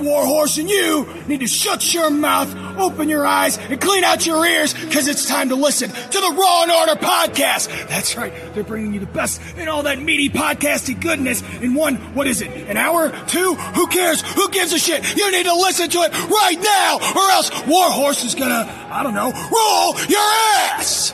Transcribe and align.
Warhorse 0.00 0.58
and 0.58 0.68
you 0.68 1.06
need 1.26 1.40
to 1.40 1.46
shut 1.46 1.92
your 1.94 2.10
mouth, 2.10 2.54
open 2.78 3.08
your 3.08 3.26
eyes, 3.26 3.58
and 3.58 3.80
clean 3.80 4.04
out 4.04 4.26
your 4.26 4.44
ears 4.46 4.74
because 4.74 5.08
it's 5.08 5.26
time 5.26 5.48
to 5.50 5.56
listen 5.56 5.90
to 5.90 6.20
the 6.20 6.34
Raw 6.36 6.62
and 6.62 6.72
Order 6.72 7.00
podcast. 7.00 7.68
That's 7.88 8.16
right. 8.16 8.32
They're 8.54 8.64
bringing 8.64 8.94
you 8.94 9.00
the 9.00 9.06
best 9.06 9.40
in 9.56 9.68
all 9.68 9.82
that 9.84 10.00
meaty 10.00 10.28
podcasty 10.28 10.98
goodness 10.98 11.42
in 11.60 11.74
one, 11.74 11.96
what 12.14 12.26
is 12.26 12.40
it, 12.42 12.50
an 12.68 12.76
hour? 12.76 13.10
Two? 13.26 13.54
Who 13.54 13.86
cares? 13.88 14.22
Who 14.34 14.48
gives 14.50 14.72
a 14.72 14.78
shit? 14.78 15.16
You 15.16 15.30
need 15.32 15.46
to 15.46 15.54
listen 15.54 15.90
to 15.90 15.98
it 15.98 16.12
right 16.12 16.58
now 16.60 16.96
or 16.96 17.30
else 17.30 17.50
Warhorse 17.66 18.24
is 18.24 18.34
gonna, 18.34 18.88
I 18.90 19.02
don't 19.02 19.14
know, 19.14 19.32
roll 19.32 20.00
your 20.08 20.20
ass! 20.20 21.12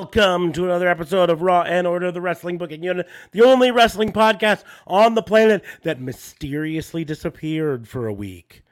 Welcome 0.00 0.54
to 0.54 0.64
another 0.64 0.88
episode 0.88 1.28
of 1.28 1.42
Raw 1.42 1.60
and 1.60 1.86
Order, 1.86 2.10
the 2.10 2.22
Wrestling 2.22 2.56
Booking 2.56 2.82
Unit, 2.82 3.06
the 3.32 3.42
only 3.42 3.70
wrestling 3.70 4.12
podcast 4.12 4.64
on 4.86 5.14
the 5.14 5.22
planet 5.22 5.62
that 5.82 6.00
mysteriously 6.00 7.04
disappeared 7.04 7.86
for 7.86 8.06
a 8.06 8.12
week 8.12 8.62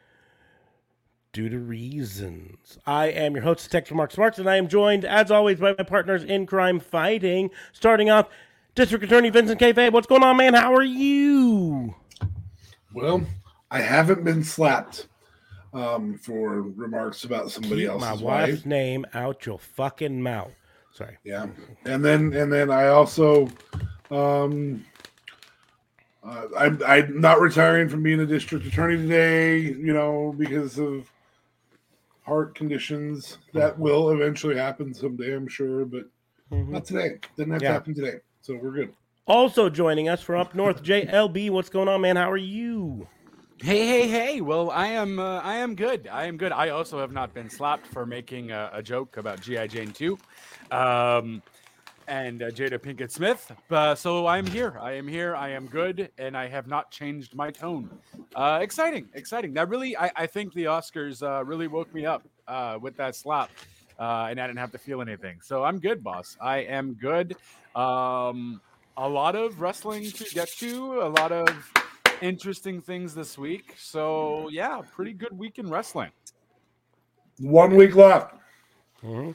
due 1.34 1.50
to 1.50 1.58
reasons. 1.58 2.78
I 2.86 3.08
am 3.08 3.34
your 3.34 3.44
host, 3.44 3.64
Detective 3.64 3.94
Mark 3.94 4.10
Smarks, 4.10 4.38
and 4.38 4.48
I 4.48 4.56
am 4.56 4.68
joined, 4.68 5.04
as 5.04 5.30
always, 5.30 5.60
by 5.60 5.74
my 5.76 5.84
partners 5.84 6.24
in 6.24 6.46
crime 6.46 6.80
fighting. 6.80 7.50
Starting 7.74 8.08
off, 8.08 8.30
District 8.74 9.04
Attorney 9.04 9.28
Vincent 9.28 9.58
K. 9.58 9.74
Faye. 9.74 9.90
What's 9.90 10.06
going 10.06 10.22
on, 10.24 10.38
man? 10.38 10.54
How 10.54 10.74
are 10.74 10.82
you? 10.82 11.94
Well, 12.94 13.26
I 13.70 13.82
haven't 13.82 14.24
been 14.24 14.42
slapped 14.42 15.08
um, 15.74 16.16
for 16.16 16.62
remarks 16.62 17.24
about 17.24 17.50
somebody 17.50 17.82
Keep 17.82 17.90
else's 17.90 18.08
my 18.08 18.12
wife. 18.14 18.48
wife's 18.48 18.64
name 18.64 19.04
out 19.12 19.44
your 19.44 19.58
fucking 19.58 20.22
mouth. 20.22 20.52
Sorry. 20.98 21.16
Yeah, 21.22 21.46
and 21.84 22.04
then 22.04 22.32
and 22.32 22.52
then 22.52 22.72
I 22.72 22.88
also, 22.88 23.48
um, 24.10 24.84
uh, 26.24 26.46
I'm 26.58 26.82
I'm 26.84 27.20
not 27.20 27.40
retiring 27.40 27.88
from 27.88 28.02
being 28.02 28.18
a 28.18 28.26
district 28.26 28.66
attorney 28.66 28.96
today. 28.96 29.60
You 29.60 29.92
know, 29.92 30.34
because 30.36 30.76
of 30.80 31.08
heart 32.22 32.56
conditions 32.56 33.38
that 33.54 33.78
will 33.78 34.10
eventually 34.10 34.56
happen 34.56 34.92
someday. 34.92 35.36
I'm 35.36 35.46
sure, 35.46 35.84
but 35.84 36.06
not 36.50 36.84
today. 36.84 37.20
Didn't 37.36 37.52
have 37.52 37.62
Yeah. 37.62 37.68
to 37.68 37.74
happen 37.74 37.94
today, 37.94 38.18
so 38.40 38.58
we're 38.60 38.72
good. 38.72 38.92
Also 39.28 39.70
joining 39.70 40.08
us 40.08 40.20
from 40.20 40.40
up 40.40 40.56
north, 40.56 40.82
JLB. 40.82 41.48
What's 41.50 41.68
going 41.68 41.86
on, 41.86 42.00
man? 42.00 42.16
How 42.16 42.28
are 42.28 42.36
you? 42.36 43.06
Hey, 43.60 43.86
hey, 43.86 44.08
hey! 44.08 44.40
Well, 44.40 44.70
I 44.70 44.86
am, 44.88 45.18
uh, 45.18 45.40
I 45.40 45.56
am 45.56 45.74
good. 45.74 46.08
I 46.10 46.26
am 46.26 46.36
good. 46.36 46.52
I 46.52 46.68
also 46.68 47.00
have 47.00 47.10
not 47.10 47.34
been 47.34 47.50
slapped 47.50 47.86
for 47.88 48.06
making 48.06 48.52
a, 48.52 48.70
a 48.72 48.82
joke 48.82 49.16
about 49.16 49.40
GI 49.40 49.66
Jane 49.66 49.90
two, 49.90 50.16
um, 50.70 51.42
and 52.06 52.42
uh, 52.42 52.50
Jada 52.50 52.78
Pinkett 52.78 53.10
Smith. 53.10 53.52
Uh, 53.70 53.94
so 53.94 54.26
I 54.26 54.38
am 54.38 54.46
here. 54.46 54.78
I 54.80 54.92
am 54.92 55.06
here. 55.06 55.36
I 55.36 55.50
am 55.50 55.66
good, 55.66 56.10
and 56.18 56.36
I 56.36 56.48
have 56.48 56.66
not 56.66 56.90
changed 56.90 57.34
my 57.34 57.50
tone. 57.50 57.90
Uh, 58.34 58.60
exciting, 58.62 59.08
exciting. 59.14 59.52
That 59.54 59.68
really, 59.68 59.96
I, 59.96 60.10
I 60.16 60.26
think 60.26 60.54
the 60.54 60.64
Oscars 60.64 61.22
uh, 61.22 61.44
really 61.44 61.68
woke 61.68 61.92
me 61.94 62.06
up 62.06 62.22
uh, 62.46 62.78
with 62.80 62.96
that 62.96 63.14
slap, 63.14 63.50
uh, 63.98 64.28
and 64.30 64.40
I 64.40 64.46
didn't 64.46 64.58
have 64.58 64.72
to 64.72 64.78
feel 64.78 65.02
anything. 65.02 65.38
So 65.42 65.64
I'm 65.64 65.78
good, 65.78 66.02
boss. 66.02 66.36
I 66.40 66.58
am 66.58 66.94
good. 66.94 67.36
Um, 67.74 68.60
a 68.96 69.08
lot 69.08 69.36
of 69.36 69.60
wrestling 69.60 70.10
to 70.10 70.24
get 70.34 70.48
to. 70.58 71.02
A 71.02 71.08
lot 71.08 71.30
of 71.30 71.48
interesting 72.20 72.80
things 72.80 73.14
this 73.14 73.38
week. 73.38 73.74
So 73.78 74.48
yeah, 74.50 74.80
pretty 74.92 75.12
good 75.12 75.36
week 75.36 75.58
in 75.58 75.68
wrestling. 75.70 76.10
One 77.38 77.76
week 77.76 77.94
left. 77.94 78.34
Mhm. 79.02 79.34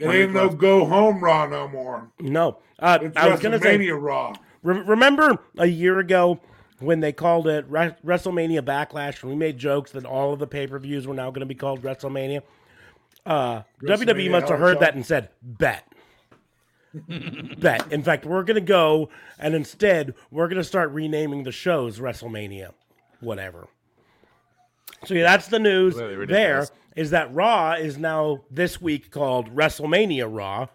It 0.00 0.08
ain't 0.08 0.32
no 0.32 0.48
go 0.48 0.86
home 0.86 1.22
raw 1.22 1.46
no 1.46 1.68
more. 1.68 2.10
No, 2.20 2.58
uh, 2.78 2.98
It's 3.02 3.16
I 3.16 3.28
was 3.28 3.40
gonna 3.40 3.60
say. 3.60 3.78
WrestleMania 3.78 4.00
raw. 4.00 4.34
Re- 4.62 4.80
remember 4.80 5.38
a 5.58 5.66
year 5.66 5.98
ago 5.98 6.40
when 6.78 7.00
they 7.00 7.12
called 7.12 7.46
it 7.46 7.66
Re- 7.68 7.94
WrestleMania 8.04 8.62
Backlash, 8.62 9.22
and 9.22 9.30
we 9.30 9.36
made 9.36 9.58
jokes 9.58 9.92
that 9.92 10.04
all 10.04 10.32
of 10.32 10.38
the 10.38 10.46
pay 10.46 10.66
per 10.66 10.78
views 10.78 11.06
were 11.06 11.14
now 11.14 11.30
going 11.30 11.40
to 11.40 11.46
be 11.46 11.54
called 11.54 11.82
WrestleMania. 11.82 12.42
Uh, 13.26 13.62
WWE 13.82 14.30
must 14.30 14.48
have 14.48 14.58
Hell 14.58 14.58
in 14.58 14.62
a 14.62 14.66
heard 14.66 14.80
that 14.80 14.94
and 14.94 15.04
said, 15.04 15.28
"Bet." 15.42 15.86
Bet. 17.60 17.92
In 17.92 18.02
fact, 18.02 18.24
we're 18.24 18.42
going 18.42 18.56
to 18.56 18.60
go 18.60 19.10
and 19.38 19.54
instead 19.54 20.14
we're 20.30 20.48
going 20.48 20.58
to 20.58 20.64
start 20.64 20.90
renaming 20.90 21.44
the 21.44 21.52
shows 21.52 21.98
WrestleMania, 22.00 22.72
whatever. 23.20 23.68
So 25.04 25.14
yeah, 25.14 25.22
that's 25.22 25.48
the 25.48 25.58
news. 25.58 25.96
There 25.96 26.66
that 27.10 27.32
Raw 27.34 27.72
is 27.72 27.98
now 27.98 28.42
this 28.50 28.80
week 28.80 29.10
called 29.10 29.54
WrestleMania 29.54 30.28
Raw, 30.30 30.68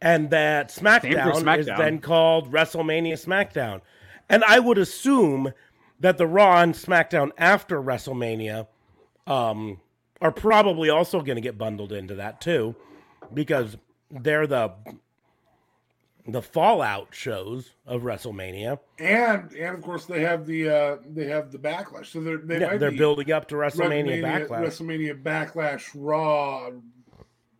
and 0.00 0.30
that 0.30 0.68
SmackDown, 0.68 1.58
is 1.58 1.66
then 1.66 1.98
called 1.98 2.52
WrestleMania 2.52 3.14
SmackDown. 3.14 3.80
And 4.28 4.44
I 4.44 4.58
would 4.58 4.78
assume 4.78 5.52
that 6.00 6.18
the 6.18 6.26
Raw 6.26 6.60
and 6.60 6.74
SmackDown 6.74 7.30
after 7.38 7.80
WrestleMania 7.80 8.66
um, 9.26 9.80
are 10.20 10.32
probably 10.32 10.90
also 10.90 11.20
going 11.20 11.36
to 11.36 11.42
get 11.42 11.58
bundled 11.58 11.92
into 11.92 12.14
that 12.16 12.40
too, 12.40 12.74
because 13.32 13.76
they're 14.10 14.46
the 14.46 14.72
the 16.26 16.40
Fallout 16.42 17.08
shows 17.10 17.70
of 17.86 18.02
WrestleMania. 18.02 18.78
and 18.98 19.52
and 19.52 19.74
of 19.76 19.82
course 19.82 20.06
they 20.06 20.20
have 20.22 20.46
the 20.46 20.68
uh 20.68 20.96
they 21.10 21.26
have 21.26 21.52
the 21.52 21.58
backlash. 21.58 22.06
So 22.06 22.20
they're 22.20 22.38
they 22.38 22.60
Yeah, 22.60 22.68
might 22.68 22.80
they're 22.80 22.90
be 22.90 22.96
building 22.98 23.30
up 23.32 23.48
to 23.48 23.56
WrestleMania, 23.56 24.22
Backlash. 24.22 24.48
Mm-hmm. 24.48 24.64
WrestleMania 24.64 25.22
backlash 25.22 25.90
Raw. 25.94 26.70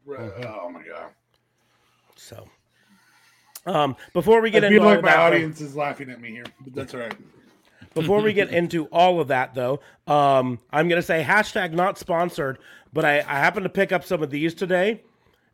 Ra- 0.07 0.31
Oh 0.63 0.71
my 0.71 0.83
god! 0.83 1.11
So, 2.17 2.47
um, 3.67 3.97
before 4.13 4.41
we 4.43 4.49
I 4.49 4.53
get 4.53 4.65
into 4.65 4.77
feel 4.77 4.83
all 4.83 4.89
like 4.91 4.99
of 4.99 5.05
my 5.05 5.11
that, 5.13 5.17
though- 5.17 5.23
audience 5.37 5.61
is 5.61 5.75
laughing 5.77 6.11
at 6.11 6.21
me 6.21 6.31
here, 6.31 6.45
but 6.61 6.75
that's 6.75 6.95
all 6.95 7.01
right. 7.01 7.15
Before 7.95 8.21
we 8.21 8.33
get 8.33 8.51
into 8.51 8.87
all 8.87 9.21
of 9.21 9.29
that, 9.29 9.55
though, 9.55 9.79
um, 10.09 10.59
I'm 10.73 10.89
going 10.89 11.01
to 11.01 11.07
say 11.07 11.23
hashtag 11.23 11.73
not 11.73 11.97
sponsored, 11.97 12.59
but 12.93 13.05
I, 13.05 13.19
I 13.21 13.39
happened 13.39 13.65
to 13.65 13.71
pick 13.71 13.93
up 13.93 14.05
some 14.05 14.21
of 14.23 14.31
these 14.31 14.53
today 14.53 15.03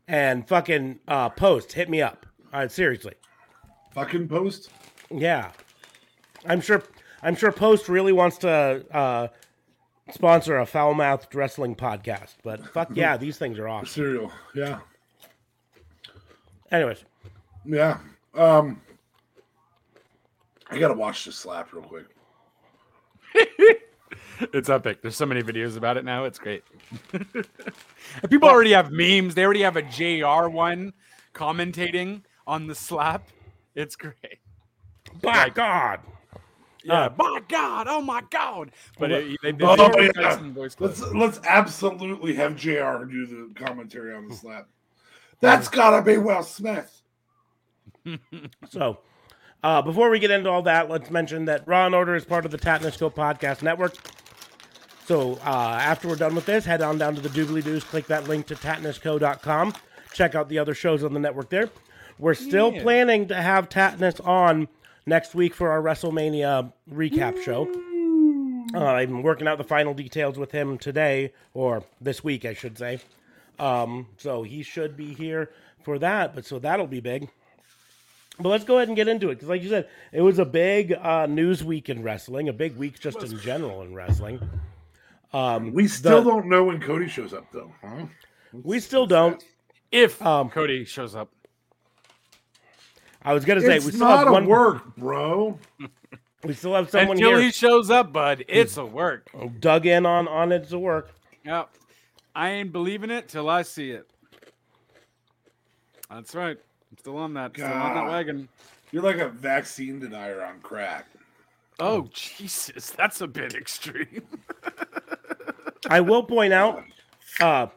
and 0.07 0.47
fucking 0.47 0.99
uh, 1.07 1.29
post. 1.29 1.73
Hit 1.73 1.87
me 1.87 2.01
up. 2.01 2.25
All 2.53 2.59
right, 2.59 2.71
seriously. 2.71 3.13
Fucking 3.93 4.27
post. 4.27 4.69
Yeah. 5.09 5.51
I'm 6.45 6.61
sure 6.61 6.83
I'm 7.21 7.35
sure 7.35 7.51
Post 7.51 7.87
really 7.87 8.11
wants 8.11 8.37
to 8.39 8.83
uh, 8.91 9.27
sponsor 10.11 10.57
a 10.57 10.65
foul 10.65 10.93
mouthed 10.93 11.33
wrestling 11.35 11.75
podcast, 11.75 12.35
but 12.43 12.65
fuck 12.73 12.89
yeah, 12.93 13.15
these 13.17 13.37
things 13.37 13.59
are 13.59 13.67
awesome. 13.67 13.87
Cereal. 13.87 14.31
Yeah. 14.55 14.79
Anyways, 16.71 17.03
Yeah. 17.65 17.99
Um 18.33 18.81
I 20.69 20.79
gotta 20.79 20.93
watch 20.93 21.25
this 21.25 21.35
slap 21.35 21.73
real 21.73 21.83
quick. 21.83 22.05
It's 24.53 24.69
epic. 24.69 25.03
There's 25.03 25.15
so 25.15 25.27
many 25.27 25.43
videos 25.43 25.77
about 25.77 25.97
it 25.97 26.03
now. 26.03 26.25
It's 26.25 26.39
great. 26.39 26.63
People 28.29 28.49
already 28.49 28.71
have 28.71 28.91
memes. 28.91 29.35
They 29.35 29.45
already 29.45 29.61
have 29.61 29.77
a 29.77 29.83
JR 29.83 30.49
one 30.49 30.93
commentating 31.35 32.23
on 32.47 32.67
the 32.67 32.75
slap. 32.75 33.29
It's 33.75 33.95
great. 33.95 34.39
by 35.21 35.49
God. 35.49 35.99
Yeah. 36.83 37.09
my 37.17 37.41
God. 37.47 37.87
Oh 37.89 38.01
my 38.01 38.23
God. 38.29 38.71
But 38.97 39.11
it, 39.11 39.37
they, 39.43 39.51
they, 39.51 39.65
Oh, 39.65 39.75
they 39.75 39.83
always 39.83 40.11
yeah. 40.19 40.37
voice 40.49 40.75
Let's 40.79 41.01
let's 41.13 41.39
absolutely 41.47 42.33
have 42.35 42.55
JR 42.55 43.05
do 43.05 43.25
the 43.27 43.51
commentary 43.55 44.15
on 44.15 44.27
the 44.27 44.35
slap. 44.35 44.67
That's 45.41 45.67
gotta 45.67 46.01
be 46.03 46.17
Will 46.17 46.43
Smith. 46.43 47.01
So, 48.69 48.99
uh, 49.63 49.81
before 49.83 50.09
we 50.09 50.17
get 50.19 50.31
into 50.31 50.49
all 50.49 50.63
that, 50.63 50.89
let's 50.89 51.11
mention 51.11 51.45
that 51.45 51.67
Raw 51.67 51.85
and 51.85 51.93
Order 51.93 52.15
is 52.15 52.25
part 52.25 52.45
of 52.45 52.51
the 52.51 52.57
Tatnisco 52.57 53.13
Podcast 53.13 53.61
Network. 53.61 53.95
So, 55.05 55.33
uh, 55.45 55.77
after 55.79 56.07
we're 56.07 56.15
done 56.15 56.33
with 56.33 56.45
this, 56.45 56.65
head 56.65 56.81
on 56.81 56.97
down 56.97 57.13
to 57.15 57.21
the 57.21 57.29
Doobly 57.29 57.63
Doos, 57.63 57.83
click 57.83 58.07
that 58.07 58.27
link 58.27 58.47
to 58.47 58.55
tatnisco.com. 58.55 59.73
Check 60.13 60.33
out 60.35 60.49
the 60.49 60.57
other 60.57 60.73
shows 60.73 61.03
on 61.03 61.13
the 61.13 61.19
network 61.19 61.49
there. 61.49 61.69
We're 62.21 62.35
still 62.35 62.71
Yeah. 62.71 62.83
planning 62.83 63.27
to 63.29 63.35
have 63.35 63.67
Tatnis 63.67 64.25
on 64.25 64.67
next 65.07 65.33
week 65.33 65.55
for 65.55 65.71
our 65.71 65.81
WrestleMania 65.81 66.71
recap 66.93 67.41
show. 67.43 67.67
Uh, 68.75 68.85
I'm 68.85 69.23
working 69.23 69.47
out 69.47 69.57
the 69.57 69.63
final 69.63 69.95
details 69.95 70.37
with 70.37 70.51
him 70.51 70.77
today, 70.77 71.33
or 71.55 71.83
this 71.99 72.23
week, 72.23 72.45
I 72.45 72.53
should 72.53 72.77
say. 72.77 72.99
Um, 73.57 74.07
so 74.17 74.43
he 74.43 74.61
should 74.61 74.95
be 74.95 75.15
here 75.15 75.49
for 75.83 75.97
that, 75.97 76.35
but 76.35 76.45
so 76.45 76.59
that'll 76.59 76.85
be 76.85 76.99
big. 76.99 77.27
But 78.39 78.49
let's 78.49 78.63
go 78.65 78.77
ahead 78.77 78.87
and 78.87 78.95
get 78.95 79.07
into 79.07 79.29
it 79.31 79.35
because, 79.35 79.49
like 79.49 79.63
you 79.63 79.69
said, 79.69 79.87
it 80.11 80.21
was 80.21 80.37
a 80.37 80.45
big 80.45 80.93
uh, 80.93 81.25
news 81.25 81.63
week 81.63 81.89
in 81.89 82.03
wrestling, 82.03 82.47
a 82.49 82.53
big 82.53 82.75
week 82.77 82.99
just 82.99 83.21
in 83.23 83.39
general 83.39 83.81
in 83.81 83.95
wrestling. 83.95 84.39
Um, 85.33 85.73
We 85.73 85.87
still 85.87 86.21
the- 86.23 86.29
don't 86.29 86.45
know 86.45 86.65
when 86.65 86.79
Cody 86.79 87.07
shows 87.07 87.33
up 87.33 87.45
though, 87.51 87.71
huh? 87.83 88.05
We 88.53 88.79
still 88.79 89.07
don't. 89.07 89.43
If 89.91 90.21
Um, 90.23 90.51
Cody 90.51 90.85
shows 90.85 91.15
up. 91.15 91.29
I 93.23 93.33
was 93.33 93.45
gonna 93.45 93.61
say 93.61 93.77
It's 93.77 93.85
we 93.85 93.91
still 93.91 94.07
not 94.07 94.19
have 94.19 94.27
a 94.27 94.31
one. 94.31 94.45
work, 94.45 94.95
bro. 94.95 95.57
We 96.43 96.55
still 96.55 96.73
have 96.73 96.89
someone 96.89 97.17
Until 97.17 97.29
here 97.37 97.39
he 97.39 97.51
shows 97.51 97.91
up, 97.91 98.11
bud, 98.11 98.43
it's 98.47 98.77
a 98.77 98.83
work. 98.83 99.29
dug 99.59 99.85
in 99.85 100.07
on 100.07 100.27
on 100.27 100.51
it 100.51 100.67
to 100.69 100.79
work. 100.79 101.11
Yep. 101.45 101.69
I 102.33 102.49
ain't 102.49 102.71
believing 102.71 103.11
it 103.11 103.27
till 103.27 103.47
I 103.47 103.61
see 103.61 103.91
it. 103.91 104.09
That's 106.09 106.33
right. 106.33 106.57
I'm 106.91 106.97
still 106.97 107.17
on 107.17 107.35
that. 107.35 107.51
Still 107.53 107.67
on 107.67 107.93
that 107.93 108.07
wagon. 108.09 108.49
You're 108.91 109.03
like 109.03 109.17
a 109.19 109.29
vaccine 109.29 109.99
denier 109.99 110.43
on 110.43 110.59
crack. 110.61 111.05
Oh 111.79 112.09
Jesus, 112.11 112.89
that's 112.89 113.21
a 113.21 113.27
bit 113.27 113.53
extreme. 113.53 114.23
I 115.89 116.01
will 116.01 116.23
point 116.23 116.53
out 116.53 116.83
uh, 117.39 117.67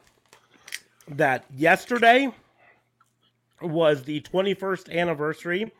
that 1.09 1.45
yesterday 1.55 2.33
was 3.65 4.05
the 4.05 4.21
21st 4.21 4.95
anniversary 4.95 5.73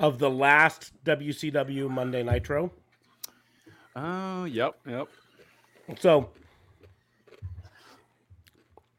of 0.00 0.18
the 0.18 0.30
last 0.30 0.92
WCW 1.04 1.88
Monday 1.90 2.22
Nitro. 2.22 2.70
Oh, 3.94 4.44
yep, 4.44 4.78
yep. 4.86 5.08
So, 5.98 6.30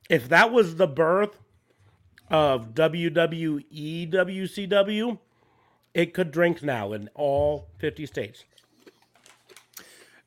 if 0.09 0.29
that 0.29 0.51
was 0.51 0.77
the 0.77 0.88
birth 0.88 1.38
of 2.29 2.74
WWE 2.74 4.12
WCW, 4.12 5.19
it 5.94 6.13
could 6.13 6.31
drink 6.31 6.63
now 6.63 6.94
in 6.94 7.09
all 7.13 7.68
50 7.79 8.06
states. 8.06 8.44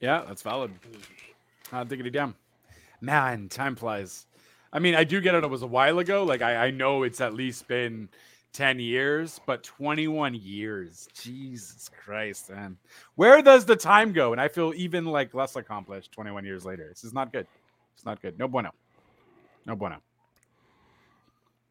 Yeah, 0.00 0.25
that's 0.26 0.43
valid. 0.43 0.73
I'll 1.73 1.85
diggity 1.85 2.11
down. 2.11 2.35
Man, 3.00 3.49
time 3.49 3.76
flies. 3.76 4.26
I 4.73 4.79
mean, 4.79 4.95
I 4.95 5.05
do 5.05 5.21
get 5.21 5.35
it. 5.35 5.45
It 5.45 5.51
was 5.51 5.63
a 5.63 5.67
while 5.67 5.99
ago. 5.99 6.23
Like, 6.25 6.43
I, 6.43 6.67
I 6.67 6.71
know 6.71 7.03
it's 7.03 7.21
at 7.21 7.35
least 7.35 7.67
been 7.67 8.09
10 8.53 8.79
years, 8.79 9.41
but 9.47 9.63
21 9.63 10.35
years. 10.35 11.09
Jesus 11.15 11.89
Christ, 11.89 12.51
man. 12.51 12.77
Where 13.15 13.43
does 13.43 13.65
the 13.65 13.77
time 13.77 14.13
go? 14.13 14.33
And 14.33 14.41
I 14.41 14.49
feel 14.49 14.73
even 14.77 15.05
like 15.07 15.35
less 15.35 15.57
accomplished 15.57 16.13
21 16.13 16.45
years 16.45 16.65
later. 16.65 16.87
This 16.89 17.05
is 17.05 17.13
not 17.13 17.33
good. 17.33 17.47
It's 17.95 18.05
not 18.05 18.23
good. 18.23 18.39
No 18.39 18.49
bueno. 18.49 18.71
No 19.67 19.77
bueno. 19.77 19.97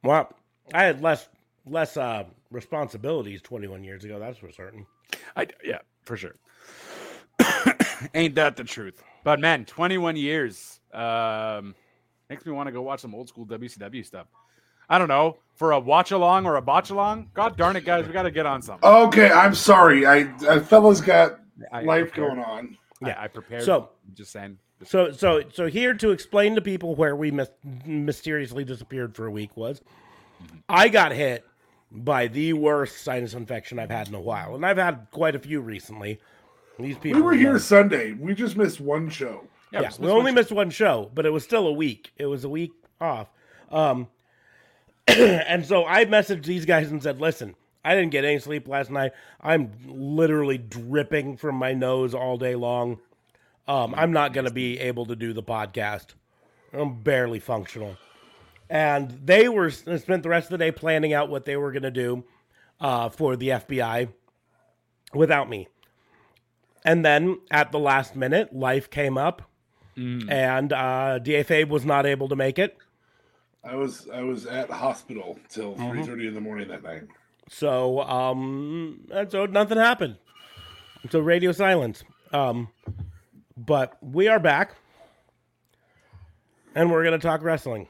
Well, 0.04 0.32
I 0.74 0.84
had 0.84 1.02
less 1.02 1.28
less 1.66 1.98
uh, 1.98 2.24
responsibilities 2.52 3.42
21 3.42 3.84
years 3.84 4.04
ago. 4.06 4.20
That's 4.20 4.38
for 4.38 4.52
certain. 4.52 4.86
I 5.36 5.48
yeah, 5.64 5.80
for 6.04 6.16
sure. 6.16 6.36
Ain't 8.14 8.36
that 8.36 8.56
the 8.56 8.64
truth? 8.64 9.04
But 9.24 9.40
man, 9.40 9.66
21 9.66 10.16
years 10.16 10.80
um, 10.94 11.76
makes 12.30 12.46
me 12.46 12.52
want 12.52 12.68
to 12.68 12.72
go 12.72 12.82
watch 12.82 13.02
some 13.02 13.16
old 13.16 13.28
school 13.28 13.46
WCW 13.46 14.06
stuff. 14.06 14.28
I 14.88 14.98
don't 14.98 15.08
know 15.08 15.38
for 15.56 15.72
a 15.72 15.80
watch 15.80 16.12
along 16.12 16.46
or 16.46 16.56
a 16.56 16.62
botch 16.62 16.90
along. 16.90 17.30
God 17.34 17.58
darn 17.58 17.76
it, 17.76 17.86
guys, 17.86 18.08
we 18.08 18.14
got 18.14 18.24
to 18.24 18.32
get 18.32 18.46
on 18.46 18.62
something. 18.62 18.88
Okay, 18.90 19.30
I'm 19.32 19.54
sorry. 19.54 20.06
I, 20.06 20.32
I 20.48 20.60
fella's 20.60 21.02
got 21.02 21.40
I- 21.72 21.80
I 21.80 21.82
life 21.84 22.12
prepared- 22.12 22.36
going 22.36 22.40
on. 22.44 22.78
Yeah, 23.02 23.16
I 23.20 23.28
prepared. 23.28 23.64
So- 23.64 23.90
I'm 24.08 24.16
just 24.16 24.32
saying. 24.32 24.58
Just- 24.80 24.92
So, 24.92 25.12
so, 25.12 25.42
so 25.54 25.68
here 25.68 25.94
to 25.96 26.12
explain 26.12 26.56
to 26.56 26.62
people 26.62 26.96
where 26.96 27.16
we 27.16 27.32
mis- 27.32 27.50
mysteriously 27.86 28.64
disappeared 28.64 29.16
for 29.16 29.26
a 29.26 29.32
week 29.32 29.56
was, 29.58 29.82
mm-hmm. 30.44 30.58
I 30.70 30.88
got 30.90 31.12
hit 31.12 31.46
by 31.92 32.28
the 32.28 32.54
worst 32.54 33.04
sinus 33.04 33.34
infection 33.34 33.78
I've 33.80 33.90
had 33.92 34.08
in 34.08 34.16
a 34.16 34.22
while, 34.22 34.56
and 34.56 34.66
I've 34.66 34.78
had 34.78 35.08
quite 35.12 35.36
a 35.36 35.40
few 35.40 35.60
recently. 35.62 36.20
These 36.80 36.98
people 36.98 37.20
We 37.20 37.26
were 37.26 37.34
know. 37.34 37.40
here 37.40 37.60
Sunday. 37.60 38.14
We 38.14 38.34
just 38.34 38.56
missed 38.56 38.80
one 38.80 39.10
show. 39.10 39.44
Yeah, 39.72 39.82
yeah, 39.82 39.92
we 40.00 40.10
only 40.10 40.32
missed 40.32 40.52
one 40.52 40.70
show, 40.70 41.12
but 41.14 41.26
it 41.26 41.30
was 41.32 41.44
still 41.44 41.68
a 41.68 41.74
week. 41.74 42.12
It 42.18 42.26
was 42.26 42.44
a 42.44 42.50
week 42.50 42.72
off. 43.00 43.28
Um, 43.72 44.08
and 45.08 45.66
so 45.66 45.86
I 45.86 46.06
messaged 46.06 46.46
these 46.46 46.66
guys 46.66 46.92
and 46.92 47.02
said, 47.02 47.22
listen, 47.22 47.56
I 47.84 47.96
didn't 47.96 48.12
get 48.12 48.26
any 48.26 48.40
sleep 48.40 48.68
last 48.68 48.92
night. 48.92 49.12
I'm 49.42 49.72
literally 49.86 50.58
dripping 50.58 51.38
from 51.38 51.56
my 51.56 51.74
nose 51.74 52.14
all 52.14 52.38
day 52.38 52.56
long. 52.56 53.00
Um, 53.68 53.94
I'm 53.96 54.12
not 54.12 54.34
going 54.34 54.46
to 54.46 54.54
be 54.54 54.80
able 54.80 55.06
to 55.06 55.16
do 55.16 55.34
the 55.34 55.44
podcast. 55.44 56.08
I'm 56.74 57.02
barely 57.02 57.40
functional. 57.40 57.98
And 58.70 59.20
they 59.24 59.50
were 59.50 59.70
spent 59.70 60.24
the 60.24 60.30
rest 60.30 60.48
of 60.48 60.52
the 60.52 60.58
day 60.58 60.72
planning 60.72 61.14
out 61.14 61.30
what 61.30 61.46
they 61.46 61.56
were 61.56 61.72
going 61.72 61.84
to 61.84 61.92
do 61.92 62.24
uh, 62.80 63.10
for 63.10 63.36
the 63.36 63.50
FBI 63.50 64.10
without 65.14 65.50
me. 65.50 65.68
And 66.86 67.04
then 67.04 67.40
at 67.52 67.72
the 67.72 67.80
last 67.80 68.16
minute, 68.16 68.56
life 68.56 68.90
came 68.90 69.18
up, 69.18 69.49
and 70.30 70.72
uh, 70.74 71.20
DFA 71.22 71.68
was 71.68 71.86
not 71.86 72.06
able 72.06 72.30
to 72.30 72.36
make 72.36 72.58
it. 72.60 72.78
I 73.64 73.76
was 73.76 74.08
I 74.14 74.22
was 74.22 74.46
at 74.46 74.70
hospital 74.70 75.38
till 75.50 75.74
Mm-hmm. 75.76 75.90
three 75.92 76.04
thirty 76.04 76.28
in 76.28 76.34
the 76.34 76.42
morning 76.42 76.68
that 76.70 76.84
night. 76.84 77.04
So, 77.50 78.02
um, 78.02 79.02
and 79.12 79.30
so 79.32 79.46
nothing 79.46 79.78
happened. 79.78 80.16
So 81.10 81.20
radio 81.20 81.52
silence. 81.52 82.04
Um, 82.32 82.70
but 83.58 83.98
we 84.02 84.28
are 84.28 84.40
back, 84.40 84.76
and 86.76 86.92
we're 86.92 87.04
gonna 87.04 87.18
talk 87.20 87.44
wrestling. 87.44 87.88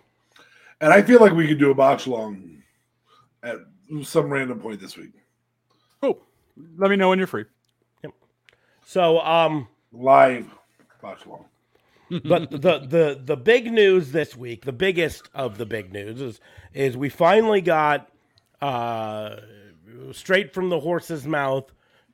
And 0.81 0.93
I 0.93 1.01
feel 1.01 1.19
like 1.19 1.33
we 1.33 1.47
could 1.47 1.59
do 1.59 1.71
a 1.71 1.75
botch 1.75 2.07
long 2.07 2.63
at 3.43 3.57
some 4.03 4.31
random 4.31 4.59
point 4.59 4.79
this 4.79 4.97
week. 4.97 5.11
Cool. 6.01 6.19
Let 6.77 6.89
me 6.89 6.95
know 6.95 7.09
when 7.09 7.17
you're 7.19 7.27
free. 7.27 7.45
Yep. 8.03 8.13
So, 8.85 9.19
um, 9.19 9.67
Live 9.91 10.47
botch 11.01 11.25
long. 11.27 11.45
But 12.09 12.49
the 12.51 12.79
the 12.79 13.21
the 13.23 13.37
big 13.37 13.71
news 13.71 14.11
this 14.11 14.35
week, 14.35 14.65
the 14.65 14.73
biggest 14.73 15.29
of 15.33 15.57
the 15.57 15.65
big 15.65 15.91
news 15.93 16.21
is 16.21 16.39
is 16.73 16.97
we 16.97 17.09
finally 17.09 17.61
got 17.61 18.09
uh 18.61 19.37
straight 20.11 20.53
from 20.53 20.69
the 20.69 20.79
horse's 20.79 21.25
mouth 21.25 21.71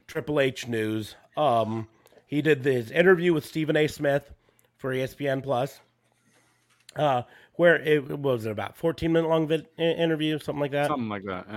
Triple 0.08 0.40
H 0.40 0.68
news. 0.68 1.16
Um 1.38 1.88
he 2.28 2.42
did 2.42 2.64
his 2.66 2.92
interview 2.92 3.34
with 3.34 3.46
Stephen 3.46 3.78
A. 3.78 3.88
Smith 3.88 4.32
for 4.78 4.94
ESPN 4.94 5.44
Plus. 5.44 5.80
Uh 6.96 7.24
where 7.56 7.78
it 7.78 8.20
was 8.20 8.46
it 8.46 8.52
about 8.52 8.76
14 8.76 9.12
minute 9.12 9.28
long 9.30 9.48
vid- 9.48 9.68
interview 9.78 10.40
something 10.40 10.60
like 10.60 10.72
that. 10.72 10.88
Something 10.88 11.10
like 11.10 11.24
that. 11.24 11.48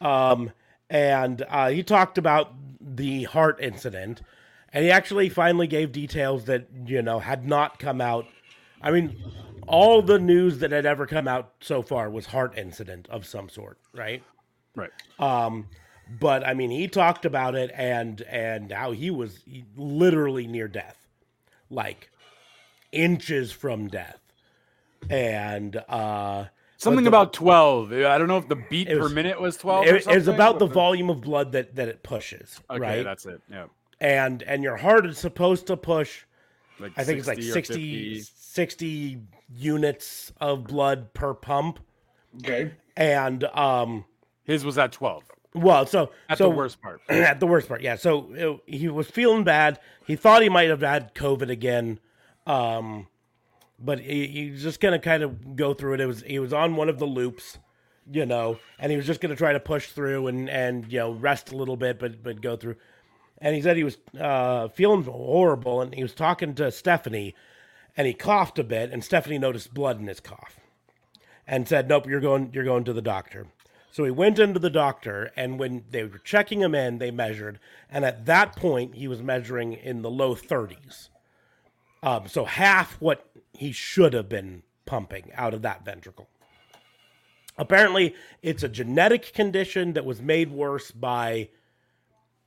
Um, 0.00 0.52
and 0.90 1.44
uh, 1.48 1.68
he 1.68 1.82
talked 1.82 2.18
about 2.18 2.54
the 2.80 3.24
heart 3.24 3.58
incident, 3.60 4.22
and 4.72 4.84
he 4.84 4.90
actually 4.90 5.28
finally 5.28 5.66
gave 5.66 5.92
details 5.92 6.44
that 6.44 6.66
you 6.86 7.02
know 7.02 7.18
had 7.18 7.46
not 7.46 7.78
come 7.78 8.00
out. 8.00 8.26
I 8.82 8.90
mean, 8.90 9.16
all 9.66 10.02
the 10.02 10.18
news 10.18 10.58
that 10.60 10.70
had 10.72 10.86
ever 10.86 11.06
come 11.06 11.26
out 11.28 11.52
so 11.60 11.82
far 11.82 12.08
was 12.10 12.26
heart 12.26 12.56
incident 12.56 13.08
of 13.10 13.26
some 13.26 13.48
sort, 13.48 13.78
right? 13.94 14.22
right. 14.76 14.90
Um, 15.18 15.66
but 16.20 16.46
I 16.46 16.54
mean, 16.54 16.70
he 16.70 16.86
talked 16.88 17.24
about 17.24 17.54
it 17.54 17.70
and 17.74 18.22
and 18.22 18.70
how 18.72 18.92
he 18.92 19.10
was 19.10 19.40
literally 19.76 20.46
near 20.46 20.68
death, 20.68 20.96
like 21.70 22.10
inches 22.92 23.52
from 23.52 23.88
death, 23.88 24.20
and 25.10 25.76
uh, 25.88 26.46
Something 26.76 27.04
the- 27.04 27.08
about 27.08 27.32
12. 27.32 27.92
I 27.92 28.18
don't 28.18 28.28
know 28.28 28.38
if 28.38 28.48
the 28.48 28.56
beat 28.70 28.88
It 28.88 28.98
per 29.00 29.08
minute 29.08 29.40
was 29.40 29.56
12. 29.56 29.86
it, 29.86 29.90
or 29.90 29.96
it 29.96 30.06
was 30.16 30.28
about 30.28 30.58
the 30.60 30.66
volume 30.66 31.10
of 31.10 31.20
blood 31.20 31.52
that 31.52 31.74
that 31.74 31.88
it 31.88 32.02
pushes, 32.02 32.60
Okay, 32.70 32.78
right? 32.80 33.02
that's 33.04 33.26
it. 33.26 33.40
Yeah. 33.50 33.64
And 34.00 34.42
and 34.42 34.62
your 34.62 34.76
heart 34.76 35.06
is 35.06 35.18
supposed 35.18 35.66
to 35.66 35.76
push 35.76 36.24
Like 36.78 36.92
i 36.96 37.04
think 37.04 37.18
it's 37.18 37.28
like 37.28 37.42
60 37.42 37.52
60 37.52 38.14
50. 38.14 38.32
60 38.36 39.20
units 39.54 40.32
of 40.40 40.64
blood 40.64 41.12
per 41.14 41.34
pump 41.34 41.80
Okay. 42.38 42.72
and 42.96 43.44
um 43.44 44.04
His 44.44 44.64
was 44.64 44.78
at 44.78 44.92
12. 44.92 45.24
well 45.54 45.86
so 45.86 46.10
At 46.28 46.38
so 46.38 46.44
the 46.50 46.56
worst 46.56 46.80
part. 46.80 47.00
at 47.08 47.40
the 47.40 47.46
worst 47.46 47.68
part 47.68 47.80
yeah 47.82 47.96
so 47.96 48.32
it- 48.34 48.60
he 48.78 48.88
was 48.88 49.08
feeling 49.10 49.44
bad 49.44 49.78
he 50.06 50.14
thought 50.16 50.42
he 50.42 50.48
might 50.48 50.68
have 50.68 50.80
had 50.82 51.14
covid 51.14 51.50
again 51.50 51.98
um 52.46 53.06
but 53.80 54.00
he, 54.00 54.26
he 54.26 54.50
was 54.50 54.62
just 54.62 54.80
gonna 54.80 54.98
kind 54.98 55.22
of 55.22 55.56
go 55.56 55.72
through 55.74 55.94
it 55.94 56.00
it 56.00 56.06
was 56.06 56.22
he 56.22 56.38
was 56.38 56.52
on 56.52 56.76
one 56.76 56.88
of 56.88 56.98
the 56.98 57.06
loops 57.06 57.58
you 58.10 58.24
know 58.26 58.58
and 58.78 58.90
he 58.90 58.96
was 58.96 59.06
just 59.06 59.20
gonna 59.20 59.36
try 59.36 59.52
to 59.52 59.60
push 59.60 59.88
through 59.90 60.26
and 60.28 60.48
and 60.48 60.90
you 60.92 60.98
know 60.98 61.12
rest 61.12 61.52
a 61.52 61.56
little 61.56 61.76
bit 61.76 61.98
but 61.98 62.22
but 62.22 62.40
go 62.40 62.56
through 62.56 62.74
and 63.40 63.54
he 63.54 63.62
said 63.62 63.76
he 63.76 63.84
was 63.84 63.98
uh, 64.18 64.68
feeling 64.68 65.04
horrible 65.04 65.80
and 65.80 65.94
he 65.94 66.02
was 66.02 66.14
talking 66.14 66.54
to 66.54 66.70
stephanie 66.70 67.34
and 67.96 68.06
he 68.06 68.14
coughed 68.14 68.58
a 68.58 68.64
bit 68.64 68.90
and 68.90 69.02
stephanie 69.04 69.38
noticed 69.38 69.74
blood 69.74 70.00
in 70.00 70.06
his 70.06 70.20
cough 70.20 70.58
and 71.46 71.68
said 71.68 71.88
nope 71.88 72.06
you're 72.06 72.20
going 72.20 72.50
you're 72.52 72.64
going 72.64 72.84
to 72.84 72.92
the 72.92 73.02
doctor. 73.02 73.46
So 73.90 74.04
he 74.04 74.10
went 74.12 74.38
into 74.38 74.60
the 74.60 74.70
doctor 74.70 75.32
and 75.34 75.58
when 75.58 75.82
they 75.90 76.04
were 76.04 76.18
checking 76.18 76.60
him 76.60 76.74
in 76.74 76.98
they 76.98 77.10
measured 77.10 77.58
and 77.90 78.04
at 78.04 78.26
that 78.26 78.54
point 78.54 78.94
he 78.94 79.08
was 79.08 79.22
measuring 79.22 79.72
in 79.72 80.02
the 80.02 80.10
low 80.10 80.34
30s 80.34 81.08
um, 82.02 82.28
so 82.28 82.44
half 82.44 83.00
what 83.00 83.28
he 83.52 83.72
should 83.72 84.12
have 84.12 84.28
been 84.28 84.62
pumping 84.86 85.30
out 85.34 85.52
of 85.52 85.62
that 85.62 85.84
ventricle. 85.84 86.28
Apparently 87.56 88.14
it's 88.40 88.62
a 88.62 88.68
genetic 88.68 89.32
condition 89.32 89.94
that 89.94 90.04
was 90.04 90.22
made 90.22 90.50
worse 90.50 90.90
by 90.92 91.48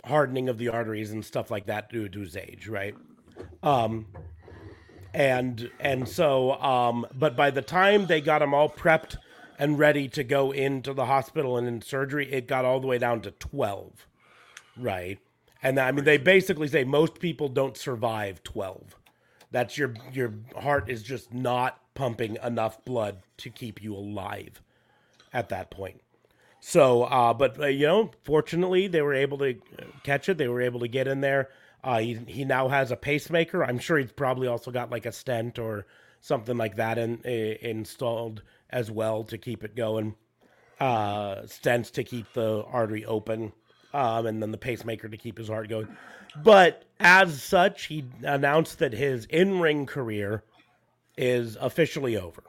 hardening 0.05 0.50
of 0.50 0.58
the 0.58 0.70
arteries 0.70 1.12
and 1.12 1.24
stuff 1.24 1.51
like 1.51 1.67
that 1.67 1.89
due 1.89 2.10
to 2.10 2.20
his 2.20 2.36
age, 2.36 2.67
right? 2.67 2.96
Um, 3.63 4.08
and 5.13 5.70
and 5.79 6.08
so 6.08 6.53
um 6.62 7.05
but 7.13 7.36
by 7.36 7.51
the 7.51 7.62
time 7.62 8.05
they 8.05 8.22
got 8.22 8.41
him 8.41 8.53
all 8.53 8.70
prepped 8.70 9.17
and 9.60 9.77
ready 9.77 10.08
to 10.08 10.24
go 10.24 10.51
into 10.51 10.93
the 10.93 11.05
hospital 11.05 11.58
and 11.58 11.67
in 11.67 11.81
surgery 11.81 12.31
it 12.31 12.48
got 12.48 12.65
all 12.65 12.79
the 12.79 12.88
way 12.88 12.98
down 12.98 13.22
to 13.22 13.31
12 13.31 14.08
right? 14.77 15.20
And 15.63 15.79
i 15.79 15.91
mean 15.91 16.05
they 16.05 16.17
basically 16.17 16.67
say 16.67 16.84
most 16.84 17.20
people 17.20 17.50
don't 17.50 17.77
survive 17.77 18.41
12 18.43 18.96
that's 19.51 19.77
your 19.77 19.93
your 20.13 20.34
heart 20.58 20.89
is 20.89 21.03
just 21.03 21.34
not 21.34 21.79
pumping 21.93 22.38
enough 22.43 22.84
blood 22.86 23.17
to 23.38 23.50
keep 23.50 23.81
you 23.84 23.93
alive 23.96 24.62
at 25.34 25.50
that 25.50 25.70
point 25.70 26.01
so 26.62 27.03
uh 27.03 27.34
but 27.34 27.60
uh, 27.60 27.65
you 27.65 27.86
know 27.86 28.10
fortunately 28.24 28.88
they 28.88 29.01
were 29.01 29.13
able 29.13 29.38
to 29.38 29.56
catch 30.03 30.30
it 30.30 30.38
they 30.38 30.48
were 30.48 30.62
able 30.62 30.80
to 30.80 30.88
get 30.88 31.08
in 31.08 31.20
there 31.20 31.50
uh, 31.84 32.00
he 32.00 32.20
he 32.27 32.46
now 32.46 32.68
has 32.68 32.91
a 32.91 32.96
pacemaker. 32.96 33.63
I'm 33.63 33.80
sure 33.80 33.98
he's 33.98 34.12
probably 34.12 34.48
also 34.48 34.72
got 34.72 34.91
like 34.91 35.06
a 35.06 35.12
stent 35.12 35.58
or 35.58 35.86
something 36.20 36.58
like 36.58 36.75
that 36.75 36.98
in, 36.98 37.20
i 37.25 37.58
installed 37.62 38.44
as 38.70 38.91
well 38.91 39.24
to 39.25 39.38
keep 39.38 39.63
it 39.63 39.75
going. 39.75 40.15
Uh, 40.80 41.41
stents 41.44 41.91
to 41.91 42.03
keep 42.03 42.32
the 42.34 42.63
artery 42.65 43.06
open, 43.06 43.51
um, 43.94 44.25
and 44.25 44.41
then 44.41 44.51
the 44.51 44.58
pacemaker 44.58 45.08
to 45.08 45.18
keep 45.18 45.38
his 45.38 45.48
heart 45.48 45.70
going. 45.70 45.88
But 46.44 46.86
as 47.00 47.41
such, 47.41 47.86
he 47.86 48.06
announced 48.24 48.80
that 48.80 48.94
his 48.94 49.25
in 49.25 49.60
ring 49.60 49.86
career 49.86 50.44
is 51.18 51.58
officially 51.60 52.18
over. 52.18 52.44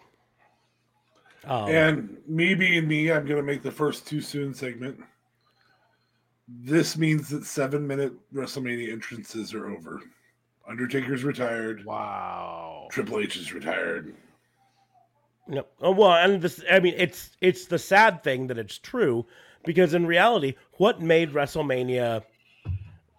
And 1.46 2.18
me 2.26 2.54
being 2.54 2.86
me, 2.86 3.10
I'm 3.10 3.24
going 3.26 3.36
to 3.36 3.42
make 3.42 3.62
the 3.62 3.70
first 3.70 4.06
too 4.06 4.20
soon 4.20 4.54
segment. 4.54 5.00
This 6.48 6.96
means 6.96 7.28
that 7.30 7.44
seven 7.44 7.86
minute 7.86 8.12
WrestleMania 8.34 8.92
entrances 8.92 9.54
are 9.54 9.68
over. 9.70 10.00
Undertaker's 10.68 11.24
retired. 11.24 11.84
Wow. 11.84 12.88
Triple 12.90 13.20
H 13.20 13.36
is 13.36 13.52
retired. 13.52 14.14
No, 15.48 15.66
oh, 15.80 15.90
well, 15.90 16.12
and 16.12 16.40
this, 16.40 16.62
I 16.70 16.78
mean, 16.78 16.94
it's 16.96 17.30
it's 17.40 17.66
the 17.66 17.78
sad 17.78 18.22
thing 18.22 18.46
that 18.46 18.58
it's 18.58 18.78
true 18.78 19.26
because 19.64 19.92
in 19.92 20.06
reality, 20.06 20.54
what 20.74 21.00
made 21.00 21.32
WrestleMania 21.32 22.22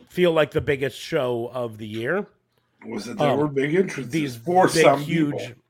feel 0.07 0.31
like 0.31 0.51
the 0.51 0.61
biggest 0.61 0.97
show 0.97 1.49
of 1.53 1.77
the 1.77 1.87
year? 1.87 2.25
Was 2.85 3.05
that 3.05 3.17
there 3.17 3.29
Um, 3.31 3.39
were 3.39 3.47
big 3.47 3.75
entrances 3.75 4.11
These 4.11 4.35
for 4.37 4.67
big, 4.67 4.83
some 4.83 5.01
huge, 5.01 5.37
people. 5.37 5.62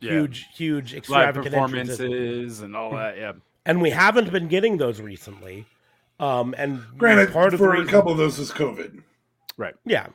Yeah. 0.00 0.12
huge, 0.12 0.46
huge 0.54 0.92
Live 0.92 0.98
extravagant 0.98 1.54
entrances. 1.54 1.98
performances 1.98 2.60
and 2.60 2.76
all 2.76 2.92
that. 2.92 3.16
Yeah. 3.18 3.32
and 3.66 3.82
we 3.82 3.90
haven't 3.90 4.30
been 4.30 4.48
getting 4.48 4.76
those 4.76 5.00
recently. 5.00 5.66
Um, 6.20 6.54
and 6.58 6.82
Granted, 6.96 7.32
part 7.32 7.54
of 7.54 7.58
for 7.60 7.76
the 7.76 7.82
a 7.82 7.86
couple 7.86 8.12
of 8.12 8.18
those 8.18 8.38
is 8.38 8.50
COVID. 8.50 9.02
Right. 9.56 9.74
yeah. 9.84 10.08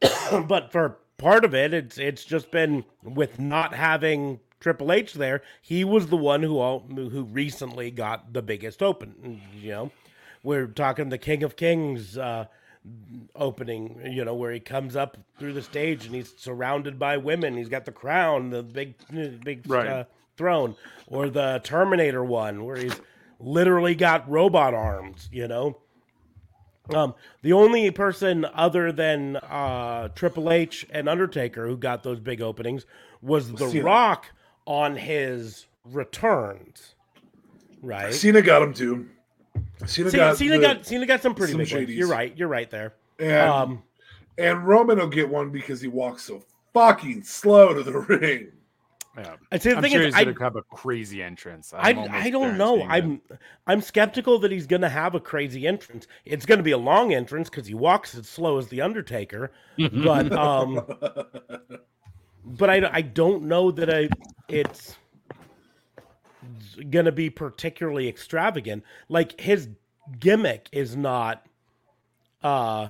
but 0.46 0.72
for 0.72 0.98
part 1.18 1.44
of 1.44 1.54
it, 1.54 1.74
it's 1.74 1.98
it's 1.98 2.24
just 2.24 2.50
been 2.50 2.84
with 3.02 3.38
not 3.38 3.74
having 3.74 4.40
Triple 4.60 4.92
H 4.92 5.14
there. 5.14 5.42
He 5.62 5.84
was 5.84 6.08
the 6.08 6.16
one 6.16 6.42
who 6.42 6.58
all 6.58 6.80
who 6.88 7.24
recently 7.24 7.90
got 7.90 8.32
the 8.32 8.42
biggest 8.42 8.82
open. 8.82 9.40
You 9.60 9.70
know, 9.70 9.90
we're 10.42 10.66
talking 10.66 11.08
the 11.08 11.18
King 11.18 11.42
of 11.42 11.56
Kings 11.56 12.16
uh, 12.16 12.46
opening. 13.34 14.00
You 14.10 14.24
know, 14.24 14.34
where 14.34 14.52
he 14.52 14.60
comes 14.60 14.96
up 14.96 15.16
through 15.38 15.52
the 15.54 15.62
stage 15.62 16.06
and 16.06 16.14
he's 16.14 16.34
surrounded 16.36 16.98
by 16.98 17.16
women. 17.16 17.56
He's 17.56 17.68
got 17.68 17.84
the 17.84 17.92
crown, 17.92 18.50
the 18.50 18.62
big 18.62 18.94
big 19.44 19.68
Right. 19.70 19.86
uh, 19.86 20.04
throne, 20.36 20.76
or 21.06 21.28
the 21.28 21.60
Terminator 21.64 22.24
one 22.24 22.64
where 22.64 22.76
he's 22.76 23.00
literally 23.38 23.94
got 23.94 24.28
robot 24.30 24.74
arms. 24.74 25.28
You 25.32 25.48
know. 25.48 25.78
Um, 26.94 27.14
the 27.42 27.52
only 27.52 27.88
person 27.92 28.44
other 28.52 28.90
than 28.90 29.36
uh, 29.36 30.08
Triple 30.08 30.50
H 30.50 30.84
and 30.90 31.08
Undertaker 31.08 31.68
who 31.68 31.76
got 31.76 32.02
those 32.02 32.18
big 32.18 32.42
openings 32.42 32.84
was 33.22 33.52
The 33.52 33.68
Cena. 33.70 33.84
Rock 33.84 34.26
on 34.66 34.96
his 34.96 35.66
returns, 35.84 36.94
right? 37.80 38.12
Cena 38.12 38.42
got 38.42 38.62
him 38.62 38.74
too. 38.74 39.08
Cena, 39.86 40.10
Cena, 40.10 40.10
got, 40.12 40.36
Cena 40.36 40.56
the- 40.58 40.60
got 40.62 40.86
Cena 40.86 41.06
got 41.06 41.22
some 41.22 41.34
pretty 41.34 41.52
some 41.52 41.62
big 41.62 41.72
ones. 41.72 41.90
You're 41.90 42.08
right. 42.08 42.36
You're 42.36 42.48
right 42.48 42.70
there. 42.70 42.94
and, 43.18 43.48
Um, 43.48 43.82
and 44.38 44.66
Roman 44.66 44.98
will 44.98 45.08
get 45.08 45.28
one 45.28 45.50
because 45.50 45.80
he 45.80 45.88
walks 45.88 46.24
so 46.24 46.42
fucking 46.72 47.22
slow 47.24 47.74
to 47.74 47.82
the 47.82 47.98
ring. 47.98 48.52
Yeah. 49.18 49.34
and 49.50 49.60
see, 49.60 49.70
the 49.70 49.76
I'm 49.76 49.82
thing 49.82 49.92
sure 49.92 50.02
is, 50.02 50.14
he's 50.14 50.24
gonna 50.24 50.38
have 50.40 50.54
a 50.56 50.62
crazy 50.62 51.20
entrance. 51.22 51.74
I, 51.76 51.90
I'm 51.90 51.98
almost 51.98 52.14
I 52.14 52.30
don't 52.30 52.56
know. 52.56 52.82
I'm 52.84 53.20
I'm 53.66 53.80
skeptical 53.80 54.38
that 54.38 54.52
he's 54.52 54.66
going 54.68 54.82
to 54.82 54.88
have 54.88 55.14
a 55.16 55.20
crazy 55.20 55.66
entrance. 55.66 56.06
It's 56.24 56.46
going 56.46 56.58
to 56.58 56.62
be 56.62 56.70
a 56.70 56.78
long 56.78 57.12
entrance 57.12 57.50
because 57.50 57.66
he 57.66 57.74
walks 57.74 58.14
as 58.14 58.28
slow 58.28 58.56
as 58.58 58.68
the 58.68 58.80
Undertaker. 58.80 59.50
but 59.76 60.32
um, 60.36 60.80
but 62.44 62.70
I, 62.70 62.88
I 62.92 63.02
don't 63.02 63.42
know 63.44 63.70
that 63.72 63.90
I 63.92 64.08
it's 64.48 64.96
going 66.90 67.04
to 67.06 67.12
be 67.12 67.30
particularly 67.30 68.08
extravagant. 68.08 68.84
Like 69.08 69.40
his 69.40 69.68
gimmick 70.18 70.68
is 70.72 70.96
not 70.96 71.46
uh 72.42 72.88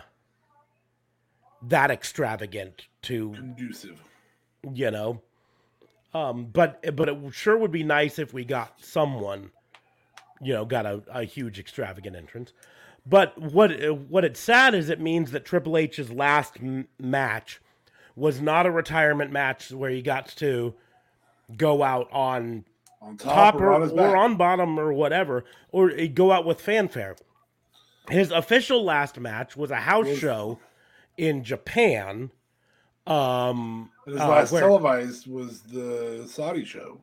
that 1.62 1.90
extravagant 1.90 2.86
to 3.02 3.32
Conducive. 3.32 4.00
you 4.74 4.90
know. 4.90 5.20
Um, 6.14 6.46
but 6.46 6.96
but 6.96 7.08
it 7.08 7.18
sure 7.32 7.56
would 7.56 7.70
be 7.70 7.84
nice 7.84 8.18
if 8.18 8.32
we 8.34 8.44
got 8.44 8.82
someone, 8.82 9.50
you 10.40 10.52
know, 10.52 10.64
got 10.64 10.86
a, 10.86 11.02
a 11.12 11.24
huge 11.24 11.58
extravagant 11.58 12.16
entrance. 12.16 12.52
But 13.06 13.36
what 13.38 13.70
what 14.08 14.24
it's 14.24 14.40
sad 14.40 14.74
is 14.74 14.88
it 14.88 15.00
means 15.00 15.30
that 15.30 15.44
Triple 15.44 15.76
H's 15.76 16.10
last 16.10 16.54
m- 16.60 16.88
match 16.98 17.60
was 18.16 18.40
not 18.40 18.66
a 18.66 18.70
retirement 18.70 19.30
match 19.32 19.70
where 19.70 19.90
he 19.90 20.02
got 20.02 20.28
to 20.36 20.74
go 21.56 21.82
out 21.82 22.08
on 22.12 22.64
On 23.02 23.16
top, 23.16 23.54
top 23.54 23.60
or 23.62 23.72
on 23.72 23.98
or 23.98 24.16
on 24.16 24.36
bottom 24.36 24.78
or 24.78 24.92
whatever, 24.92 25.44
or 25.70 25.90
go 26.08 26.32
out 26.32 26.44
with 26.44 26.60
fanfare. 26.60 27.16
His 28.10 28.30
official 28.30 28.84
last 28.84 29.18
match 29.18 29.56
was 29.56 29.70
a 29.70 29.76
house 29.76 30.18
show 30.18 30.58
in 31.16 31.42
Japan. 31.44 32.30
Um, 33.06 33.90
his 34.06 34.20
uh, 34.20 34.28
last 34.28 34.52
where- 34.52 34.60
televised 34.62 35.26
was 35.26 35.62
the 35.62 36.26
Saudi 36.28 36.64
show. 36.64 37.00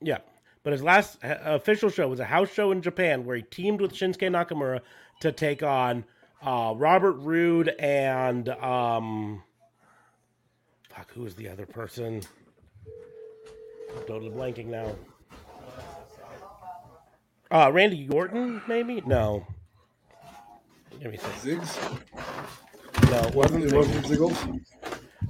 yeah, 0.00 0.18
but 0.62 0.72
his 0.72 0.82
last 0.82 1.18
uh, 1.24 1.36
official 1.44 1.90
show 1.90 2.08
was 2.08 2.20
a 2.20 2.24
house 2.24 2.52
show 2.52 2.70
in 2.70 2.80
Japan 2.80 3.24
where 3.24 3.36
he 3.36 3.42
teamed 3.42 3.80
with 3.80 3.92
Shinsuke 3.92 4.30
Nakamura 4.30 4.80
to 5.20 5.32
take 5.32 5.62
on 5.62 6.04
uh, 6.42 6.74
Robert 6.76 7.14
Roode 7.14 7.68
and 7.78 8.48
um, 8.50 9.42
fuck, 10.90 11.10
who 11.12 11.22
was 11.22 11.34
the 11.34 11.48
other 11.48 11.66
person? 11.66 12.22
I'm 13.96 14.02
totally 14.06 14.30
blanking 14.30 14.66
now. 14.66 14.94
Uh, 17.54 17.70
Randy 17.70 18.08
Orton, 18.08 18.60
maybe? 18.66 19.00
No. 19.06 19.46
Let 21.00 21.12
me. 21.12 21.18
Ziggs. 21.18 22.00
No, 23.10 23.28
it 23.28 23.34
wasn't. 23.34 23.64
It 23.66 23.72
wasn't 23.72 24.04
Ziggles. 24.06 24.60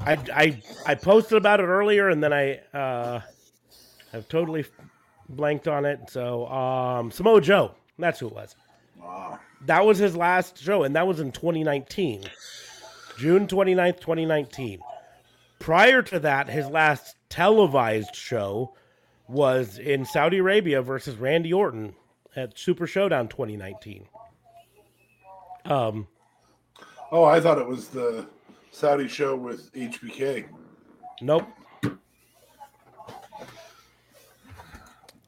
I, 0.00 0.12
I 0.34 0.62
I 0.86 0.94
posted 0.94 1.36
about 1.36 1.60
it 1.60 1.64
earlier 1.64 2.08
and 2.08 2.22
then 2.24 2.32
I 2.32 2.60
uh 2.72 3.20
have 4.12 4.26
totally 4.28 4.64
blanked 5.28 5.68
on 5.68 5.84
it. 5.84 6.08
So 6.08 6.46
um 6.46 7.10
Samoa 7.10 7.42
Joe, 7.42 7.72
that's 7.98 8.20
who 8.20 8.28
it 8.28 8.34
was. 8.34 8.56
Ah, 9.02 9.38
That 9.66 9.84
was 9.84 9.98
his 9.98 10.16
last 10.16 10.58
show 10.58 10.82
and 10.84 10.96
that 10.96 11.06
was 11.06 11.20
in 11.20 11.30
2019. 11.30 12.24
June 13.18 13.46
29th, 13.46 14.00
2019. 14.00 14.80
Prior 15.58 16.00
to 16.00 16.20
that, 16.20 16.48
his 16.48 16.68
last 16.68 17.16
televised 17.28 18.14
show 18.14 18.74
was 19.28 19.78
in 19.78 20.06
Saudi 20.06 20.38
Arabia 20.38 20.80
versus 20.80 21.16
Randy 21.16 21.52
Orton 21.52 21.94
at 22.36 22.58
Super 22.58 22.86
Showdown 22.86 23.28
2019. 23.28 24.06
Um 25.64 26.06
Oh, 27.12 27.24
I 27.24 27.40
thought 27.40 27.58
it 27.58 27.66
was 27.66 27.88
the 27.88 28.26
Saudi 28.72 29.06
show 29.06 29.36
with 29.36 29.72
HBK. 29.72 30.46
Nope. 31.22 31.46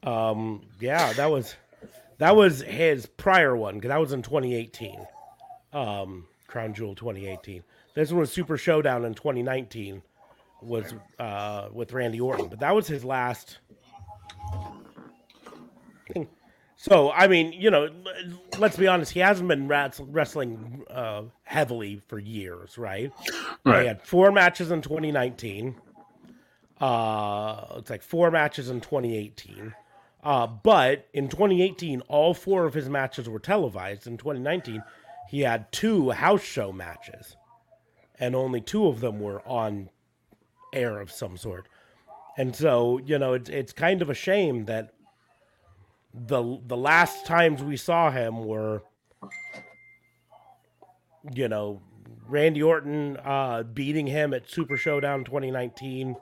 Um. 0.03 0.61
Yeah, 0.79 1.13
that 1.13 1.31
was 1.31 1.55
that 2.17 2.35
was 2.35 2.61
his 2.61 3.05
prior 3.05 3.55
one 3.55 3.75
because 3.75 3.89
that 3.89 3.99
was 3.99 4.11
in 4.13 4.21
2018. 4.21 5.05
Um, 5.73 6.25
Crown 6.47 6.73
Jewel 6.73 6.95
2018. 6.95 7.63
This 7.93 8.11
one 8.11 8.19
was 8.19 8.31
Super 8.31 8.57
Showdown 8.57 9.05
in 9.05 9.13
2019. 9.13 10.01
Was 10.61 10.93
uh 11.19 11.69
with 11.71 11.93
Randy 11.93 12.19
Orton, 12.19 12.47
but 12.47 12.59
that 12.59 12.73
was 12.75 12.87
his 12.87 13.05
last. 13.05 13.59
thing. 16.13 16.27
So 16.77 17.11
I 17.11 17.27
mean, 17.27 17.53
you 17.53 17.71
know, 17.71 17.89
let's 18.59 18.77
be 18.77 18.87
honest. 18.87 19.11
He 19.11 19.19
hasn't 19.19 19.49
been 19.49 19.67
wrest- 19.67 20.01
wrestling 20.05 20.83
uh, 20.89 21.23
heavily 21.43 22.01
for 22.07 22.19
years, 22.19 22.77
right? 22.77 23.11
Right. 23.65 23.81
He 23.81 23.87
had 23.87 24.01
four 24.03 24.31
matches 24.31 24.69
in 24.69 24.81
2019. 24.83 25.75
Uh, 26.79 27.65
it's 27.77 27.89
like 27.89 28.03
four 28.03 28.29
matches 28.29 28.69
in 28.69 28.79
2018. 28.79 29.73
Uh, 30.23 30.45
but 30.45 31.07
in 31.13 31.29
2018, 31.29 32.01
all 32.01 32.35
four 32.35 32.65
of 32.65 32.75
his 32.75 32.87
matches 32.87 33.27
were 33.27 33.39
televised. 33.39 34.05
In 34.05 34.17
2019, 34.17 34.83
he 35.29 35.41
had 35.41 35.71
two 35.71 36.11
house 36.11 36.43
show 36.43 36.71
matches, 36.71 37.35
and 38.19 38.35
only 38.35 38.61
two 38.61 38.87
of 38.87 38.99
them 38.99 39.19
were 39.19 39.41
on 39.47 39.89
air 40.73 40.99
of 40.99 41.11
some 41.11 41.37
sort. 41.37 41.67
And 42.37 42.55
so, 42.55 42.99
you 42.99 43.17
know, 43.17 43.33
it's 43.33 43.49
it's 43.49 43.73
kind 43.73 44.03
of 44.03 44.11
a 44.11 44.13
shame 44.13 44.65
that 44.65 44.93
the 46.13 46.59
the 46.65 46.77
last 46.77 47.25
times 47.25 47.61
we 47.63 47.77
saw 47.77 48.09
him 48.11 48.43
were 48.45 48.81
you 51.33 51.47
know, 51.47 51.81
Randy 52.27 52.63
Orton 52.63 53.17
uh, 53.17 53.63
beating 53.63 54.07
him 54.07 54.33
at 54.33 54.49
Super 54.49 54.77
Showdown 54.77 55.23
2019. 55.25 56.15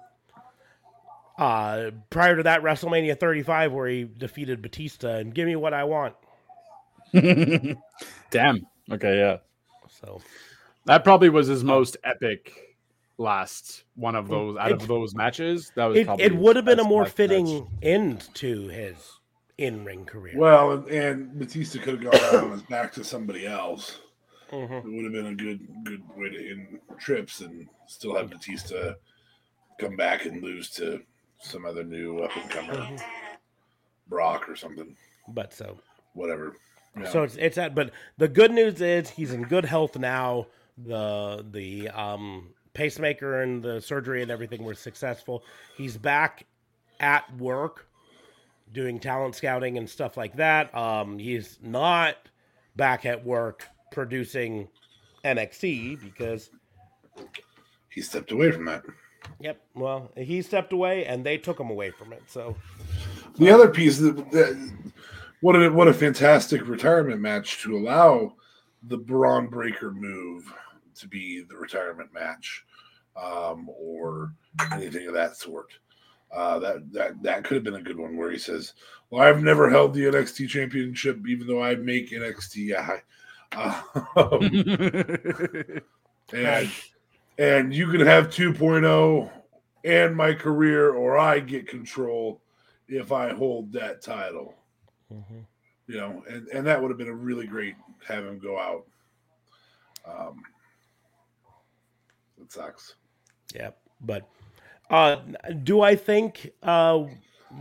Uh, 1.37 1.91
prior 2.09 2.37
to 2.37 2.43
that, 2.43 2.61
WrestleMania 2.63 3.19
35, 3.19 3.71
where 3.73 3.87
he 3.87 4.03
defeated 4.05 4.61
Batista 4.61 5.15
and 5.17 5.33
give 5.33 5.45
me 5.47 5.55
what 5.55 5.73
I 5.73 5.83
want. 5.83 6.15
Damn. 7.13 8.65
Okay, 8.91 9.17
yeah. 9.17 9.37
So 10.01 10.21
That 10.85 11.03
probably 11.03 11.29
was 11.29 11.47
his 11.47 11.63
most 11.63 11.97
epic 12.03 12.51
last 13.17 13.83
one 13.95 14.15
of 14.15 14.27
those 14.27 14.57
out 14.57 14.71
It- 14.71 14.81
of 14.81 14.87
those 14.87 15.13
matches. 15.15 15.71
That 15.75 15.85
was 15.85 15.97
it, 15.97 16.05
probably 16.05 16.25
it 16.25 16.35
would 16.35 16.55
have 16.55 16.65
been 16.65 16.79
a 16.79 16.83
more 16.83 17.05
fitting 17.05 17.45
match. 17.59 17.67
end 17.83 18.29
to 18.35 18.67
his 18.69 18.97
in 19.57 19.85
ring 19.85 20.05
career. 20.05 20.33
Well, 20.37 20.71
and, 20.71 20.87
and 20.89 21.39
Batista 21.39 21.79
could 21.79 22.03
have 22.03 22.11
gone 22.11 22.43
on 22.45 22.51
his 22.51 22.63
back 22.63 22.91
to 22.93 23.03
somebody 23.03 23.45
else. 23.47 23.99
Mhm. 24.51 24.85
It 24.85 24.91
would 24.93 25.03
have 25.05 25.13
been 25.13 25.27
a 25.27 25.35
good 25.35 25.67
good 25.83 26.03
way 26.15 26.29
to 26.29 26.51
end 26.51 26.79
trips 26.99 27.41
and 27.41 27.67
still 27.87 28.15
have 28.15 28.29
Batista 28.29 28.93
come 29.79 29.95
back 29.95 30.25
and 30.25 30.41
lose 30.43 30.69
to 30.71 31.01
some 31.41 31.65
other 31.65 31.83
new 31.83 32.19
up 32.19 32.35
and 32.37 32.49
comer, 32.49 32.73
Mhm. 32.75 33.01
Brock 34.07 34.47
or 34.47 34.55
something, 34.55 34.95
But 35.27 35.53
so 35.53 35.79
whatever. 36.13 36.55
Yeah. 36.97 37.09
So 37.09 37.23
it's 37.23 37.35
it's 37.37 37.55
that. 37.55 37.73
But 37.75 37.91
the 38.17 38.27
good 38.27 38.51
news 38.51 38.79
is 38.81 39.09
he's 39.09 39.33
in 39.33 39.43
good 39.43 39.65
health 39.65 39.97
now. 39.97 40.47
The 40.77 41.45
the 41.51 41.89
um, 41.89 42.53
pacemaker 42.73 43.41
and 43.41 43.63
the 43.63 43.81
surgery 43.81 44.21
and 44.21 44.29
everything 44.31 44.63
were 44.63 44.75
successful. 44.75 45.43
He's 45.75 45.97
back 45.97 46.45
at 46.99 47.33
work, 47.37 47.87
doing 48.75 48.99
talent 48.99 49.33
scouting 49.33 49.77
and 49.77 49.89
stuff 49.89 50.17
like 50.17 50.35
that. 50.35 50.75
Um, 50.75 51.17
he's 51.17 51.57
not 51.63 52.17
back 52.75 53.05
at 53.05 53.25
work 53.25 53.67
producing 53.91 54.67
NXT 55.23 56.01
because 56.01 56.51
he 57.89 58.01
stepped 58.01 58.31
away 58.31 58.51
from 58.51 58.65
that. 58.65 58.83
yep, 59.39 59.59
well 59.73 60.11
he 60.15 60.41
stepped 60.41 60.73
away 60.73 61.05
and 61.05 61.25
they 61.25 61.37
took 61.37 61.59
him 61.59 61.69
away 61.71 61.89
from 61.89 62.13
it. 62.13 62.21
So 62.27 62.55
The 63.39 63.49
other 63.49 63.69
piece 63.69 63.97
that, 63.99 64.31
that 64.31 64.71
what 65.41 65.55
a 65.55 65.69
what 65.71 65.87
a 65.87 65.93
fantastic 65.93 66.67
retirement 66.67 67.21
match 67.21 67.61
to 67.63 67.77
allow 67.77 68.35
the 68.83 68.97
Braun 68.97 69.47
Breaker 69.47 69.91
move 69.91 70.53
to 70.95 71.07
be 71.07 71.43
the 71.47 71.55
retirement 71.55 72.13
match, 72.13 72.63
um, 73.15 73.69
or 73.69 74.33
anything 74.71 75.07
of 75.07 75.13
that 75.13 75.37
sort. 75.37 75.71
Uh, 76.31 76.59
that 76.59 76.91
that 76.91 77.23
that 77.23 77.43
could 77.43 77.55
have 77.55 77.63
been 77.63 77.75
a 77.75 77.81
good 77.81 77.97
one 77.97 78.17
where 78.17 78.31
he 78.31 78.37
says, 78.37 78.73
"Well, 79.09 79.21
I've 79.21 79.41
never 79.41 79.69
held 79.69 79.93
the 79.93 80.05
NXT 80.05 80.49
championship, 80.49 81.25
even 81.27 81.47
though 81.47 81.63
I 81.63 81.75
make 81.75 82.11
NXT 82.11 82.75
high." 82.75 83.01
Um, 83.55 83.81
and 86.33 86.69
and 87.37 87.73
you 87.73 87.89
can 87.89 88.01
have 88.01 88.29
2.0 88.29 89.29
and 89.83 90.15
my 90.15 90.33
career, 90.33 90.93
or 90.93 91.17
I 91.17 91.39
get 91.39 91.67
control 91.67 92.41
if 92.87 93.11
I 93.11 93.33
hold 93.33 93.71
that 93.73 94.01
title. 94.01 94.55
You 95.87 95.97
know, 95.97 96.23
and 96.27 96.47
and 96.47 96.67
that 96.67 96.81
would 96.81 96.89
have 96.89 96.97
been 96.97 97.07
a 97.07 97.13
really 97.13 97.45
great 97.45 97.75
have 98.07 98.25
him 98.25 98.39
go 98.39 98.59
out. 98.59 98.85
Um, 100.07 100.41
it 102.41 102.51
sucks. 102.51 102.95
Yeah, 103.53 103.71
But 104.01 104.27
uh, 104.89 105.17
do 105.63 105.81
I 105.81 105.95
think 105.95 106.51
uh, 106.63 107.03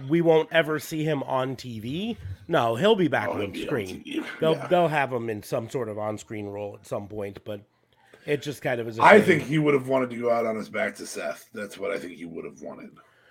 we 0.09 0.21
won't 0.21 0.49
ever 0.53 0.79
see 0.79 1.05
him 1.05 1.23
on 1.25 1.57
TV? 1.57 2.17
No, 2.49 2.75
he'll 2.77 2.97
be 2.97 3.09
back 3.09 3.29
Oh, 3.29 3.33
on 3.43 3.51
be 3.53 3.61
on 3.63 3.67
screen. 3.67 4.05
TV, 4.05 4.25
They'll 4.41 4.53
yeah. 4.53 4.67
they'll 4.69 4.89
have 4.89 5.13
him 5.13 5.31
in 5.31 5.43
some 5.43 5.69
sort 5.71 5.89
of 5.89 5.99
on-screen 5.99 6.47
role 6.47 6.77
at 6.79 6.87
some 6.87 7.09
point, 7.09 7.39
but 7.45 7.61
it 8.27 8.43
just 8.43 8.61
kind 8.63 8.81
of 8.81 8.89
is. 8.89 8.99
a 8.99 9.03
I 9.03 9.21
think 9.21 9.43
he 9.45 9.59
would 9.59 9.75
have 9.75 9.89
wanted 9.89 10.11
to 10.11 10.17
go 10.17 10.31
out 10.31 10.45
on 10.47 10.57
his 10.57 10.69
back 10.69 10.95
to 10.97 11.07
Seth. 11.07 11.49
That's 11.55 11.79
what 11.79 11.91
I 11.91 11.99
think 11.99 12.15
he 12.15 12.25
would 12.27 12.45
have 12.45 12.61
wanted. 12.61 12.91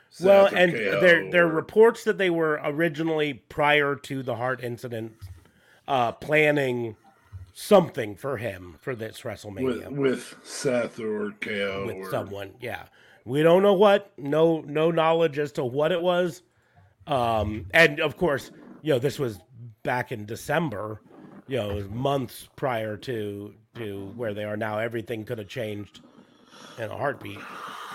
Seth 0.10 0.26
well, 0.28 0.46
and 0.56 0.72
KO 0.72 1.00
there 1.02 1.30
there 1.32 1.46
are 1.46 1.52
reports 1.52 2.04
that 2.04 2.18
they 2.18 2.30
were 2.30 2.60
originally 2.64 3.34
prior 3.34 3.96
to 3.96 4.22
the 4.24 4.36
heart 4.36 4.64
incident 4.64 5.14
uh, 5.88 6.12
planning 6.14 6.96
something 7.54 8.16
for 8.16 8.38
him 8.38 8.76
for 8.82 8.96
this 8.96 9.22
WrestleMania 9.22 9.90
with, 9.90 9.98
with 9.98 10.36
Seth 10.44 11.00
or 11.00 11.32
KO 11.42 11.86
with 11.86 11.96
or 11.98 12.10
someone. 12.12 12.52
Yeah, 12.60 12.84
we 13.26 13.42
don't 13.44 13.62
know 13.64 13.74
what. 13.74 14.12
No, 14.18 14.62
no 14.62 14.92
knowledge 14.92 15.40
as 15.40 15.52
to 15.54 15.64
what 15.64 15.92
it 15.92 16.02
was. 16.02 16.44
Um, 17.08 17.66
and 17.74 18.00
of 18.00 18.18
course, 18.18 18.52
you 18.82 18.94
know, 18.94 19.00
this 19.00 19.20
was 19.20 19.40
back 19.84 20.12
in 20.12 20.26
December. 20.26 21.02
You 21.48 21.58
know, 21.58 21.70
it 21.72 21.76
was 21.76 21.90
months 21.90 22.48
prior 22.56 22.96
to 22.98 23.54
to 23.76 24.12
where 24.16 24.34
they 24.34 24.44
are 24.44 24.56
now. 24.58 24.78
Everything 24.80 25.26
could 25.26 25.40
have 25.40 25.48
changed 25.48 26.02
in 26.78 26.90
a 26.90 26.96
heartbeat. 26.98 27.40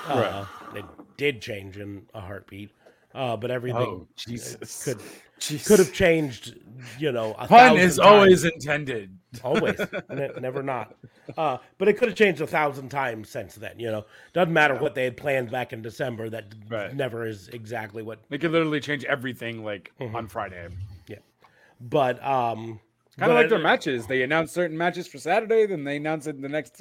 Uh, 0.07 0.45
It 0.75 0.85
did 1.17 1.41
change 1.41 1.79
in 1.79 2.07
a 2.15 2.21
heartbeat, 2.21 2.71
uh, 3.15 3.37
but 3.37 3.51
everything 3.51 3.81
Oh, 3.81 4.09
Jesus. 4.17 4.85
could 4.85 5.01
Jeez. 5.39 5.67
could 5.67 5.79
have 5.79 5.93
changed. 5.93 6.57
You 6.99 7.11
know, 7.11 7.33
a 7.33 7.47
Pun 7.47 7.49
thousand 7.49 7.79
is 7.79 7.97
times. 7.97 8.07
always 8.07 8.45
intended. 8.45 9.11
always 9.45 9.79
ne- 10.11 10.31
never 10.41 10.63
not 10.63 10.95
uh, 11.37 11.59
but 11.77 11.87
it 11.87 11.99
could 11.99 12.09
have 12.09 12.17
changed 12.17 12.41
a 12.41 12.47
thousand 12.47 12.89
times 12.89 13.29
since 13.29 13.57
then 13.57 13.79
you 13.79 13.91
know 13.91 14.07
doesn't 14.33 14.55
matter 14.55 14.75
what 14.75 14.95
they 14.95 15.05
had 15.05 15.19
planned 15.19 15.51
back 15.51 15.75
in 15.75 15.83
december 15.83 16.31
that 16.31 16.47
Right. 16.71 16.95
never 16.95 17.27
is 17.27 17.49
exactly 17.49 18.03
what 18.03 18.21
They 18.31 18.39
could 18.39 18.53
literally 18.53 18.81
change 18.81 19.05
everything 19.05 19.63
like 19.63 19.93
Mm-hmm. 20.01 20.17
on 20.17 20.29
Friday. 20.29 20.69
Yeah, 21.09 21.19
but 21.79 22.25
um 22.25 22.81
Kind 23.19 23.33
of 23.33 23.37
like 23.37 23.47
I- 23.47 23.49
their 23.51 23.59
matches. 23.59 24.07
They 24.07 24.23
announce 24.23 24.51
certain 24.53 24.79
matches 24.79 25.07
for 25.09 25.19
Saturday, 25.19 25.67
then 25.67 25.85
they 25.85 25.97
announce 25.97 26.27
it 26.27 26.37
in 26.37 26.41
the 26.41 26.49
next 26.49 26.81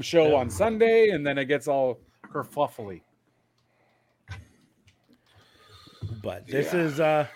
show 0.00 0.36
on 0.36 0.50
Sunday, 0.50 1.08
and 1.08 1.26
then 1.26 1.36
it 1.38 1.46
gets 1.46 1.66
all 1.66 1.98
kerfuffly. 2.30 3.00
but 6.22 6.46
this 6.46 6.72
Yeah. 6.72 6.80
is 6.80 7.00
uh 7.00 7.26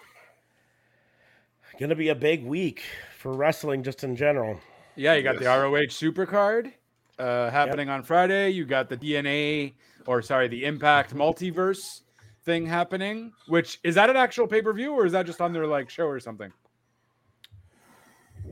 gonna 1.79 1.95
be 1.95 2.09
a 2.09 2.15
big 2.15 2.45
week 2.45 2.83
for 3.19 3.33
wrestling 3.33 3.83
just 3.83 4.05
in 4.05 4.17
general 4.17 4.61
Yeah, 4.97 5.15
you 5.15 5.23
got 5.23 5.39
the 5.39 5.47
ROH 5.47 5.89
Supercard 5.89 6.73
uh, 7.19 7.51
happening 7.51 7.89
on 7.89 8.03
Friday. 8.03 8.51
You 8.51 8.65
got 8.65 8.89
the 8.89 8.97
DNA, 8.97 9.75
or 10.07 10.23
sorry, 10.23 10.49
the 10.49 10.65
Impact 10.65 11.15
Multiverse 11.15 12.03
thing 12.45 12.67
happening. 12.67 13.33
Which 13.47 13.79
is 13.85 13.95
that 13.95 14.11
an 14.11 14.17
actual 14.17 14.47
pay 14.47 14.63
per 14.63 14.73
view, 14.73 14.93
or 14.93 15.07
is 15.07 15.13
that 15.13 15.27
just 15.27 15.41
on 15.41 15.53
their 15.53 15.67
like 15.67 15.89
show 15.89 16.07
or 16.07 16.21
something? 16.21 16.53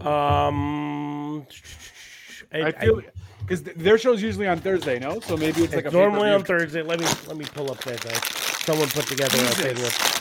um 0.00 1.46
I, 2.52 2.62
I 2.62 2.72
feel 2.72 3.02
because 3.40 3.62
their 3.62 3.98
show's 3.98 4.22
usually 4.22 4.46
on 4.46 4.58
Thursday, 4.58 4.98
no? 4.98 5.20
So 5.20 5.36
maybe 5.36 5.62
it's 5.62 5.74
like 5.74 5.84
it's 5.84 5.94
a 5.94 5.96
normally 5.96 6.30
on 6.30 6.42
pay-per-view. 6.42 6.66
thursday 6.66 6.82
let 6.82 7.00
me 7.00 7.06
let 7.26 7.36
me 7.36 7.44
pull 7.44 7.70
up 7.70 7.78
that 7.80 8.06
uh, 8.06 8.20
someone 8.64 8.88
put 8.88 9.06
together 9.06 9.36
a 9.36 9.48
thing 9.50 9.74
with 9.76 10.19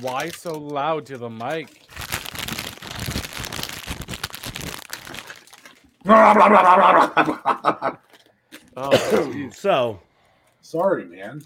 Why 0.00 0.28
so 0.28 0.52
loud 0.58 1.06
to 1.06 1.18
the 1.18 1.30
mic? 1.30 1.82
Oh, 8.76 9.48
so 9.52 10.00
Sorry, 10.60 11.04
man. 11.06 11.42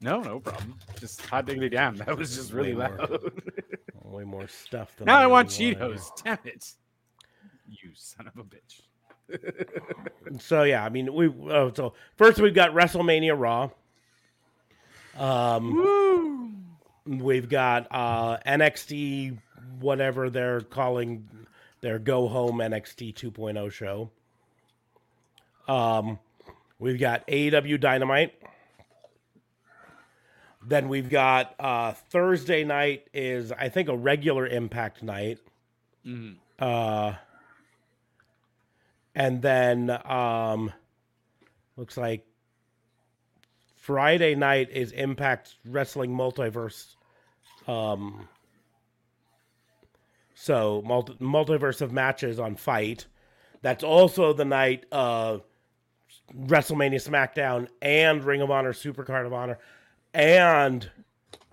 no, 0.00 0.20
no 0.20 0.40
problem. 0.40 0.74
Just 0.98 1.20
hot 1.26 1.46
diggity 1.46 1.68
damn. 1.68 1.96
That 1.96 2.16
was 2.16 2.34
just 2.34 2.52
really 2.52 2.74
Way 2.74 2.88
more. 2.88 2.96
loud. 2.98 3.32
way 4.04 4.24
more 4.24 4.48
stuff 4.48 4.94
than 4.96 5.06
now 5.06 5.18
I 5.18 5.22
really 5.22 5.32
want 5.32 5.48
wanted. 5.48 5.78
Cheetos. 5.78 6.22
Damn 6.24 6.38
it. 6.44 6.72
You 7.68 7.90
son 7.94 8.26
of 8.28 8.36
a 8.38 8.44
bitch. 8.44 8.80
So 10.40 10.62
yeah, 10.62 10.82
I 10.84 10.88
mean, 10.88 11.12
we 11.14 11.28
oh, 11.28 11.70
so 11.74 11.92
first 12.16 12.38
we've 12.40 12.54
got 12.54 12.70
WrestleMania 12.72 13.38
Raw. 13.38 13.68
Um, 15.22 16.61
we've 17.06 17.48
got 17.48 17.86
uh, 17.90 18.38
NXT, 18.46 19.38
whatever 19.80 20.30
they're 20.30 20.60
calling 20.60 21.28
their 21.80 21.98
Go 21.98 22.28
Home 22.28 22.58
NXT 22.58 23.14
2.0 23.14 23.72
show. 23.72 24.10
Um, 25.68 26.18
we've 26.78 26.98
got 26.98 27.26
AEW 27.26 27.80
Dynamite. 27.80 28.34
Then 30.64 30.88
we've 30.88 31.10
got 31.10 31.54
uh, 31.58 31.92
Thursday 32.10 32.62
night 32.62 33.08
is 33.12 33.50
I 33.50 33.68
think 33.68 33.88
a 33.88 33.96
regular 33.96 34.46
Impact 34.46 35.02
night. 35.02 35.38
Mhm. 36.06 36.36
Uh, 36.58 37.14
and 39.14 39.42
then 39.42 39.90
um, 40.04 40.72
looks 41.76 41.96
like 41.96 42.24
Friday 43.82 44.36
night 44.36 44.70
is 44.70 44.92
Impact 44.92 45.56
Wrestling 45.66 46.14
Multiverse. 46.14 46.94
Um, 47.66 48.28
so 50.36 50.84
multi- 50.86 51.14
multiverse 51.14 51.80
of 51.80 51.90
matches 51.90 52.38
on 52.38 52.54
Fight. 52.54 53.06
That's 53.60 53.82
also 53.82 54.32
the 54.34 54.44
night 54.44 54.86
uh, 54.92 55.38
WrestleMania 56.32 57.02
SmackDown 57.02 57.66
and 57.80 58.22
Ring 58.22 58.40
of 58.40 58.52
Honor 58.52 58.72
Supercard 58.72 59.26
of 59.26 59.32
Honor 59.32 59.58
and 60.14 60.88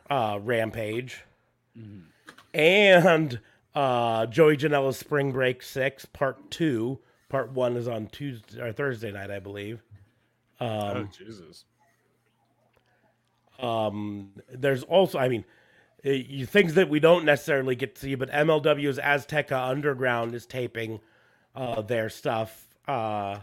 uh, 0.08 0.40
Rampage 0.40 1.24
and 2.54 3.40
uh, 3.74 4.28
Joey 4.28 4.56
Janela's 4.56 4.98
Spring 4.98 5.32
Break 5.32 5.64
Six 5.64 6.06
Part 6.06 6.52
Two. 6.52 7.00
Part 7.28 7.54
One 7.54 7.76
is 7.76 7.88
on 7.88 8.06
Tuesday 8.06 8.62
or 8.62 8.72
Thursday 8.72 9.12
night, 9.12 9.32
I 9.32 9.40
believe. 9.40 9.82
oh 10.62 11.08
Jesus. 11.12 11.66
Um, 13.60 14.32
there's 14.52 14.84
also, 14.84 15.20
I 15.20 15.28
mean, 15.30 15.46
uh, 16.06 16.12
you, 16.12 16.46
things 16.46 16.76
that 16.76 16.90
we 16.90 17.00
don't 17.00 17.26
necessarily 17.26 17.76
get 17.76 17.96
to 17.96 18.02
see, 18.02 18.16
but 18.16 18.30
MLW's 18.32 18.98
Azteca 18.98 19.70
Underground 19.70 20.34
is 20.34 20.46
taping 20.46 21.00
uh, 21.56 21.82
their 21.82 22.10
stuff 22.10 22.68
uh, 22.88 23.40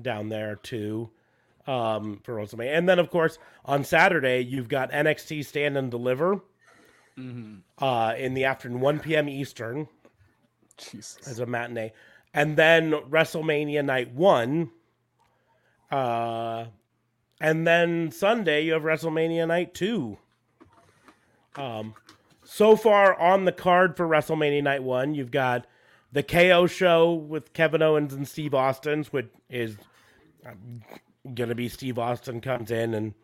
down 0.00 0.28
there 0.28 0.56
too 0.56 1.10
um, 1.66 2.20
for 2.22 2.36
WrestleMania. 2.36 2.76
And 2.76 2.88
then, 2.88 2.98
of 2.98 3.10
course, 3.10 3.38
on 3.64 3.84
Saturday, 3.84 4.40
you've 4.40 4.68
got 4.68 4.90
NXT 4.90 5.44
Stand 5.44 5.76
and 5.76 5.90
Deliver 5.90 6.40
uh, 7.78 8.14
in 8.16 8.34
the 8.34 8.44
afternoon, 8.44 8.80
1 8.80 9.00
p.m. 9.00 9.28
Eastern 9.28 9.88
Jesus. 10.76 11.26
as 11.26 11.40
a 11.40 11.46
matinee. 11.46 11.92
And 12.32 12.56
then 12.56 12.92
WrestleMania 12.92 13.84
Night 13.84 14.12
1. 14.12 14.70
Uh, 15.90 16.66
and 17.40 17.66
then 17.66 18.10
Sunday, 18.10 18.64
you 18.64 18.72
have 18.72 18.82
WrestleMania 18.82 19.46
Night 19.48 19.74
2. 19.74 20.18
Um, 21.56 21.94
so 22.44 22.76
far 22.76 23.18
on 23.18 23.44
the 23.44 23.52
card 23.52 23.96
for 23.96 24.06
WrestleMania 24.06 24.62
Night 24.62 24.82
1, 24.82 25.14
you've 25.14 25.30
got 25.30 25.66
the 26.12 26.22
KO 26.22 26.66
show 26.66 27.12
with 27.12 27.52
Kevin 27.52 27.82
Owens 27.82 28.14
and 28.14 28.26
Steve 28.26 28.54
Austin's, 28.54 29.12
which 29.12 29.28
is 29.50 29.76
going 31.34 31.48
to 31.48 31.54
be 31.54 31.68
Steve 31.68 31.98
Austin 31.98 32.40
comes 32.40 32.70
in 32.70 32.94
and 32.94 33.14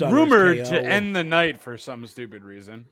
Rumored 0.00 0.64
to 0.66 0.80
end 0.80 1.16
the 1.16 1.24
night 1.24 1.60
for 1.60 1.76
some 1.76 2.06
stupid 2.06 2.44
reason. 2.44 2.86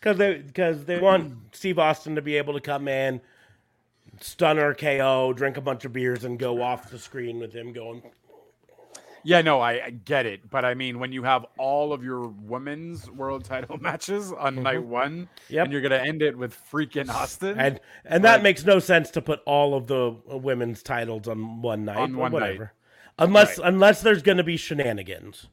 because 0.00 0.16
they 0.16 0.38
because 0.38 0.84
they 0.84 0.98
want 0.98 1.34
Steve 1.52 1.78
Austin 1.78 2.14
to 2.14 2.22
be 2.22 2.36
able 2.36 2.54
to 2.54 2.60
come 2.60 2.88
in, 2.88 3.20
stunner 4.20 4.74
KO, 4.74 5.32
drink 5.32 5.56
a 5.56 5.60
bunch 5.60 5.84
of 5.84 5.92
beers, 5.92 6.24
and 6.24 6.38
go 6.38 6.62
off 6.62 6.90
the 6.90 6.98
screen 6.98 7.38
with 7.38 7.52
him 7.52 7.72
going. 7.72 8.02
Yeah, 9.24 9.42
no, 9.42 9.60
I, 9.60 9.86
I 9.86 9.90
get 9.90 10.24
it, 10.24 10.48
but 10.48 10.64
I 10.64 10.74
mean, 10.74 11.00
when 11.00 11.10
you 11.10 11.24
have 11.24 11.44
all 11.58 11.92
of 11.92 12.04
your 12.04 12.28
women's 12.28 13.10
world 13.10 13.44
title 13.44 13.76
matches 13.80 14.30
on 14.32 14.62
night 14.62 14.84
one, 14.84 15.22
Mm-hmm. 15.48 15.54
Yep. 15.54 15.64
and 15.64 15.72
you're 15.72 15.82
gonna 15.82 15.96
end 15.96 16.22
it 16.22 16.38
with 16.38 16.56
freaking 16.70 17.08
Austin, 17.08 17.58
And 17.58 17.80
and 18.04 18.22
that 18.24 18.42
makes 18.44 18.64
no 18.64 18.78
sense 18.78 19.10
to 19.12 19.20
put 19.22 19.40
all 19.44 19.74
of 19.74 19.88
the 19.88 20.14
women's 20.26 20.82
titles 20.82 21.26
on 21.26 21.60
one 21.60 21.84
night. 21.84 21.96
On 21.96 22.16
one 22.16 22.30
night. 22.32 22.40
whatever. 22.40 22.72
Unless 23.18 23.58
Right. 23.58 23.66
unless 23.68 24.00
there's 24.02 24.22
going 24.22 24.38
to 24.38 24.44
be 24.44 24.56
shenanigans, 24.56 25.48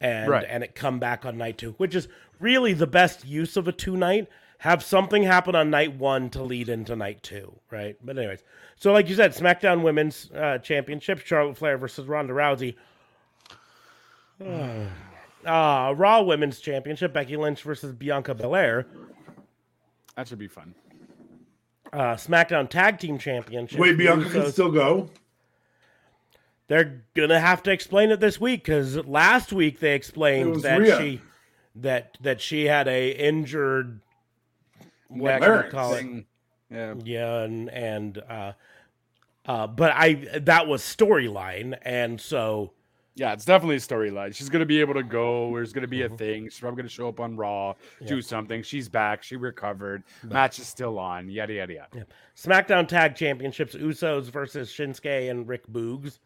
and 0.00 0.30
Right. 0.30 0.46
and 0.48 0.62
it 0.62 0.76
come 0.76 1.00
back 1.00 1.24
on 1.26 1.36
night 1.36 1.58
two, 1.58 1.72
which 1.78 1.94
is 1.96 2.06
really 2.38 2.72
the 2.72 2.86
best 2.86 3.24
use 3.26 3.56
of 3.56 3.66
a 3.66 3.72
two 3.72 3.96
night. 3.96 4.28
Have 4.58 4.82
something 4.82 5.22
happen 5.22 5.54
on 5.54 5.70
night 5.70 5.94
one 5.96 6.30
to 6.30 6.42
lead 6.42 6.68
into 6.68 6.96
night 6.96 7.22
two, 7.22 7.58
right? 7.70 7.96
But 8.02 8.16
anyways, 8.18 8.42
so 8.76 8.92
like 8.92 9.08
you 9.08 9.14
said, 9.14 9.32
SmackDown 9.32 9.82
Women's 9.82 10.30
uh, 10.32 10.58
Championship: 10.58 11.18
Charlotte 11.20 11.56
Flair 11.58 11.76
versus 11.78 12.06
Ronda 12.06 12.32
Rousey. 12.32 12.74
Uh, 15.44 15.94
Raw 15.96 16.22
Women's 16.22 16.58
Championship: 16.58 17.12
Becky 17.12 17.36
Lynch 17.36 17.62
versus 17.62 17.92
Bianca 17.92 18.34
Belair. 18.34 18.84
that 20.16 20.26
should 20.26 20.40
be 20.40 20.48
fun. 20.48 20.74
Uh, 21.92 22.14
SmackDown 22.16 22.68
Tag 22.68 22.98
Team 22.98 23.16
Championship. 23.16 23.78
Wait, 23.78 23.96
Bianca 23.96 24.28
can 24.28 24.42
Usos- 24.42 24.52
still 24.52 24.72
go. 24.72 25.08
They're 26.66 27.04
gonna 27.14 27.38
have 27.38 27.62
to 27.62 27.70
explain 27.70 28.10
it 28.10 28.18
this 28.18 28.40
week 28.40 28.64
because 28.64 28.96
last 29.06 29.52
week 29.52 29.78
they 29.78 29.94
explained 29.94 30.62
that 30.62 30.80
Rhea. 30.80 30.98
she 30.98 31.20
that 31.76 32.18
that 32.22 32.40
she 32.40 32.64
had 32.64 32.88
a 32.88 33.10
injured 33.10 34.00
what 35.08 35.42
you 35.42 35.70
call 35.70 35.94
it? 35.94 36.24
Yeah, 36.70 36.94
Yeah, 37.04 37.40
and 37.42 37.70
and 37.70 38.18
uh, 38.28 38.52
uh, 39.46 39.66
but 39.68 39.92
I 39.94 40.14
that 40.40 40.66
was 40.66 40.82
storyline, 40.82 41.78
and 41.82 42.20
so 42.20 42.72
yeah, 43.14 43.32
it's 43.32 43.44
definitely 43.44 43.76
a 43.76 43.78
storyline. 43.78 44.34
She's 44.34 44.48
gonna 44.50 44.66
be 44.66 44.80
able 44.80 44.94
to 44.94 45.02
go. 45.04 45.50
There's 45.54 45.72
gonna 45.72 45.86
be 45.86 46.00
Mm-hmm. 46.00 46.14
a 46.14 46.18
thing. 46.18 46.44
She's 46.48 46.58
probably 46.58 46.78
gonna 46.78 46.88
show 46.88 47.08
up 47.08 47.20
on 47.20 47.36
Raw, 47.36 47.74
do 48.06 48.20
something. 48.20 48.62
She's 48.62 48.88
back. 48.88 49.22
She 49.22 49.36
recovered. 49.36 50.02
Match 50.24 50.58
is 50.58 50.66
still 50.66 50.98
on. 50.98 51.30
Yada 51.30 51.54
yada 51.54 51.72
yada. 51.74 52.06
SmackDown 52.36 52.88
Tag 52.88 53.14
Championships: 53.14 53.74
Usos 53.76 54.24
versus 54.24 54.68
Shinsuke 54.70 55.30
and 55.30 55.46
Rick 55.48 55.66
Boogs, 55.68 56.18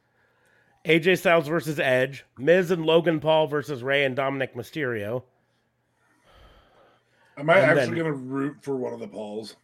AJ 0.87 1.19
Styles 1.19 1.47
versus 1.49 1.79
Edge, 1.79 2.25
Miz 2.39 2.71
and 2.71 2.87
Logan 2.87 3.21
Paul 3.21 3.47
versus 3.47 3.83
Rey 3.83 4.05
and 4.05 4.17
Dominic 4.17 4.55
Mysterio. 4.55 5.23
Am 7.41 7.49
I 7.51 7.59
And 7.59 7.71
actually 7.79 7.97
then- 7.97 8.05
going 8.05 8.13
to 8.13 8.19
root 8.19 8.57
for 8.63 8.77
one 8.77 8.93
of 8.93 9.01
the 9.01 9.09
Pauls? 9.09 9.57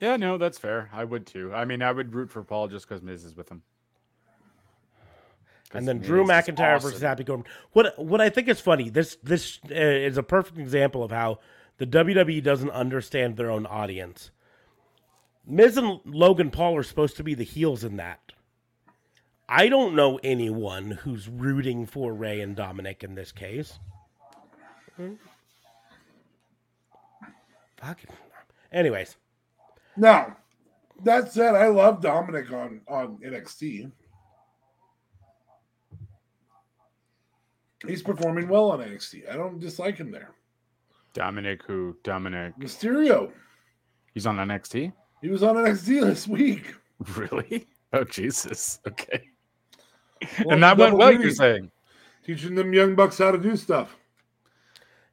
Yeah, 0.00 0.16
no, 0.16 0.38
that's 0.38 0.56
fair. 0.58 0.88
I 0.92 1.04
would 1.04 1.26
too. 1.26 1.52
I 1.52 1.64
mean, 1.66 1.82
I 1.82 1.92
would 1.92 2.14
root 2.14 2.30
for 2.30 2.42
Paul 2.42 2.68
just 2.68 2.88
because 2.88 3.02
Miz 3.02 3.24
is 3.24 3.36
with 3.36 3.50
him. 3.50 3.62
and 5.74 5.86
then 5.86 5.98
Drew 5.98 6.24
Miz 6.26 6.30
is 6.48 6.54
McIntyre 6.54 6.76
awesome. 6.76 6.88
versus 6.90 7.02
Happy 7.02 7.22
Corbin. 7.24 7.44
What 7.72 7.98
what 7.98 8.20
I 8.20 8.30
think 8.30 8.48
is 8.48 8.60
funny. 8.60 8.88
This 8.88 9.16
this 9.22 9.58
uh, 9.70 9.74
is 9.74 10.16
a 10.16 10.22
perfect 10.22 10.58
example 10.58 11.02
of 11.04 11.10
how 11.10 11.38
the 11.78 11.86
WWE 11.86 12.42
doesn't 12.42 12.70
understand 12.70 13.36
their 13.36 13.50
own 13.50 13.66
audience. 13.66 14.30
Miz 15.46 15.76
and 15.76 16.00
Logan 16.06 16.50
Paul 16.50 16.76
are 16.76 16.82
supposed 16.82 17.16
to 17.18 17.24
be 17.24 17.34
the 17.34 17.44
heels 17.44 17.84
in 17.84 17.96
that. 17.96 18.20
I 19.50 19.68
don't 19.68 19.94
know 19.94 20.18
anyone 20.22 20.92
who's 20.92 21.28
rooting 21.28 21.84
for 21.84 22.14
Rey 22.14 22.40
and 22.40 22.54
Dominic 22.56 23.02
in 23.04 23.16
this 23.16 23.32
case. 23.32 23.78
Hmm. 27.80 27.86
Fuck. 27.88 27.98
Anyways, 28.72 29.16
Now, 29.96 30.36
that 31.04 31.32
said, 31.32 31.54
I 31.54 31.68
love 31.68 32.00
Dominic 32.00 32.52
on 32.52 32.80
on 32.88 33.18
NXT. 33.24 33.90
He's 37.86 38.02
performing 38.02 38.48
well 38.48 38.70
on 38.70 38.80
NXT. 38.80 39.30
I 39.30 39.36
don't 39.36 39.58
dislike 39.58 39.96
him 39.96 40.10
there. 40.10 40.30
Dominic, 41.14 41.62
who 41.66 41.96
Dominic? 42.04 42.54
Mysterio, 42.58 43.32
He's 44.14 44.26
on 44.26 44.36
NXT. 44.36 44.92
he 45.22 45.28
was 45.28 45.42
on 45.42 45.56
NXT 45.56 46.02
this 46.02 46.26
week. 46.28 46.74
Really? 47.16 47.66
Oh 47.94 48.04
Jesus. 48.04 48.78
Okay. 48.86 49.22
Well, 50.44 50.52
and 50.52 50.62
that 50.62 50.76
went 50.76 50.90
double 50.92 50.98
well. 50.98 51.12
You're 51.14 51.30
saying? 51.30 51.70
teaching 52.26 52.54
them 52.54 52.74
young 52.74 52.94
bucks 52.94 53.16
how 53.16 53.30
to 53.30 53.38
do 53.38 53.56
stuff. 53.56 53.96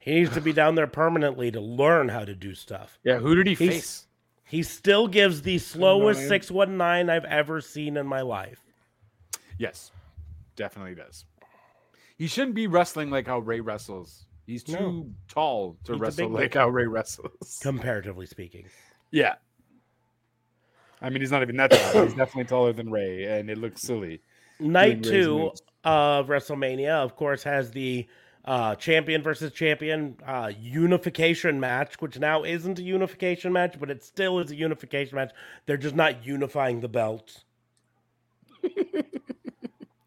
He 0.07 0.15
needs 0.15 0.33
to 0.35 0.41
be 0.41 0.53
down 0.53 0.75
there 0.75 0.87
permanently 0.87 1.51
to 1.51 1.59
learn 1.59 2.07
how 2.07 2.23
to 2.23 2.33
do 2.33 2.53
stuff. 2.55 2.97
Yeah. 3.03 3.17
Who 3.17 3.35
did 3.35 3.45
he 3.47 3.55
He's- 3.55 3.73
face? 3.73 4.03
He 4.45 4.63
still 4.63 5.09
gives 5.09 5.41
the 5.41 5.57
slowest 5.57 6.21
Nine. 6.21 6.29
619 6.29 7.09
I've 7.09 7.25
ever 7.25 7.59
seen 7.59 7.97
in 7.97 8.07
my 8.07 8.21
life. 8.21 8.61
Yes, 9.57 9.91
definitely 10.55 10.95
does. 10.95 11.25
He 12.17 12.27
shouldn't 12.27 12.55
be 12.55 12.67
wrestling 12.67 13.09
like 13.09 13.27
how 13.27 13.39
Rey 13.39 13.59
wrestles. 13.59 14.23
He's 14.45 14.63
too 14.63 14.71
No. 14.73 15.09
tall 15.27 15.77
to 15.83 15.91
He's 15.91 15.99
wrestle 16.01 16.29
like 16.29 16.51
guy. 16.51 16.61
how 16.61 16.69
Rey 16.69 16.85
wrestles. 16.87 17.59
comparatively 17.61 18.25
speaking. 18.25 18.67
Yeah. 19.11 19.35
I 21.01 21.09
mean, 21.09 21.21
he's 21.21 21.31
not 21.31 21.41
even 21.41 21.57
that 21.57 21.71
tall. 21.71 22.03
He's 22.03 22.13
definitely 22.13 22.45
taller 22.45 22.71
than 22.71 22.89
Rey, 22.89 23.25
and 23.25 23.49
it 23.49 23.57
looks 23.57 23.81
silly. 23.81 24.21
Night 24.61 25.03
two 25.03 25.51
of 25.83 26.27
WrestleMania, 26.27 26.91
of 27.03 27.17
course, 27.17 27.43
has 27.43 27.71
the 27.71 28.07
uh, 28.47 28.73
champion 28.75 29.21
versus 29.21 29.51
champion 29.51 30.15
uh, 30.25 30.49
unification 30.59 31.59
match, 31.59 31.99
which 31.99 32.17
now 32.17 32.43
isn't 32.43 32.79
a 32.79 32.81
unification 32.81 33.51
match, 33.51 33.75
but 33.79 33.91
it 33.91 34.01
still 34.03 34.39
is 34.39 34.49
a 34.49 34.55
unification 34.55 35.15
match. 35.17 35.31
They're 35.65 35.75
just 35.77 35.95
not 35.95 36.25
unifying 36.25 36.79
the 36.79 36.87
belts. 36.87 37.43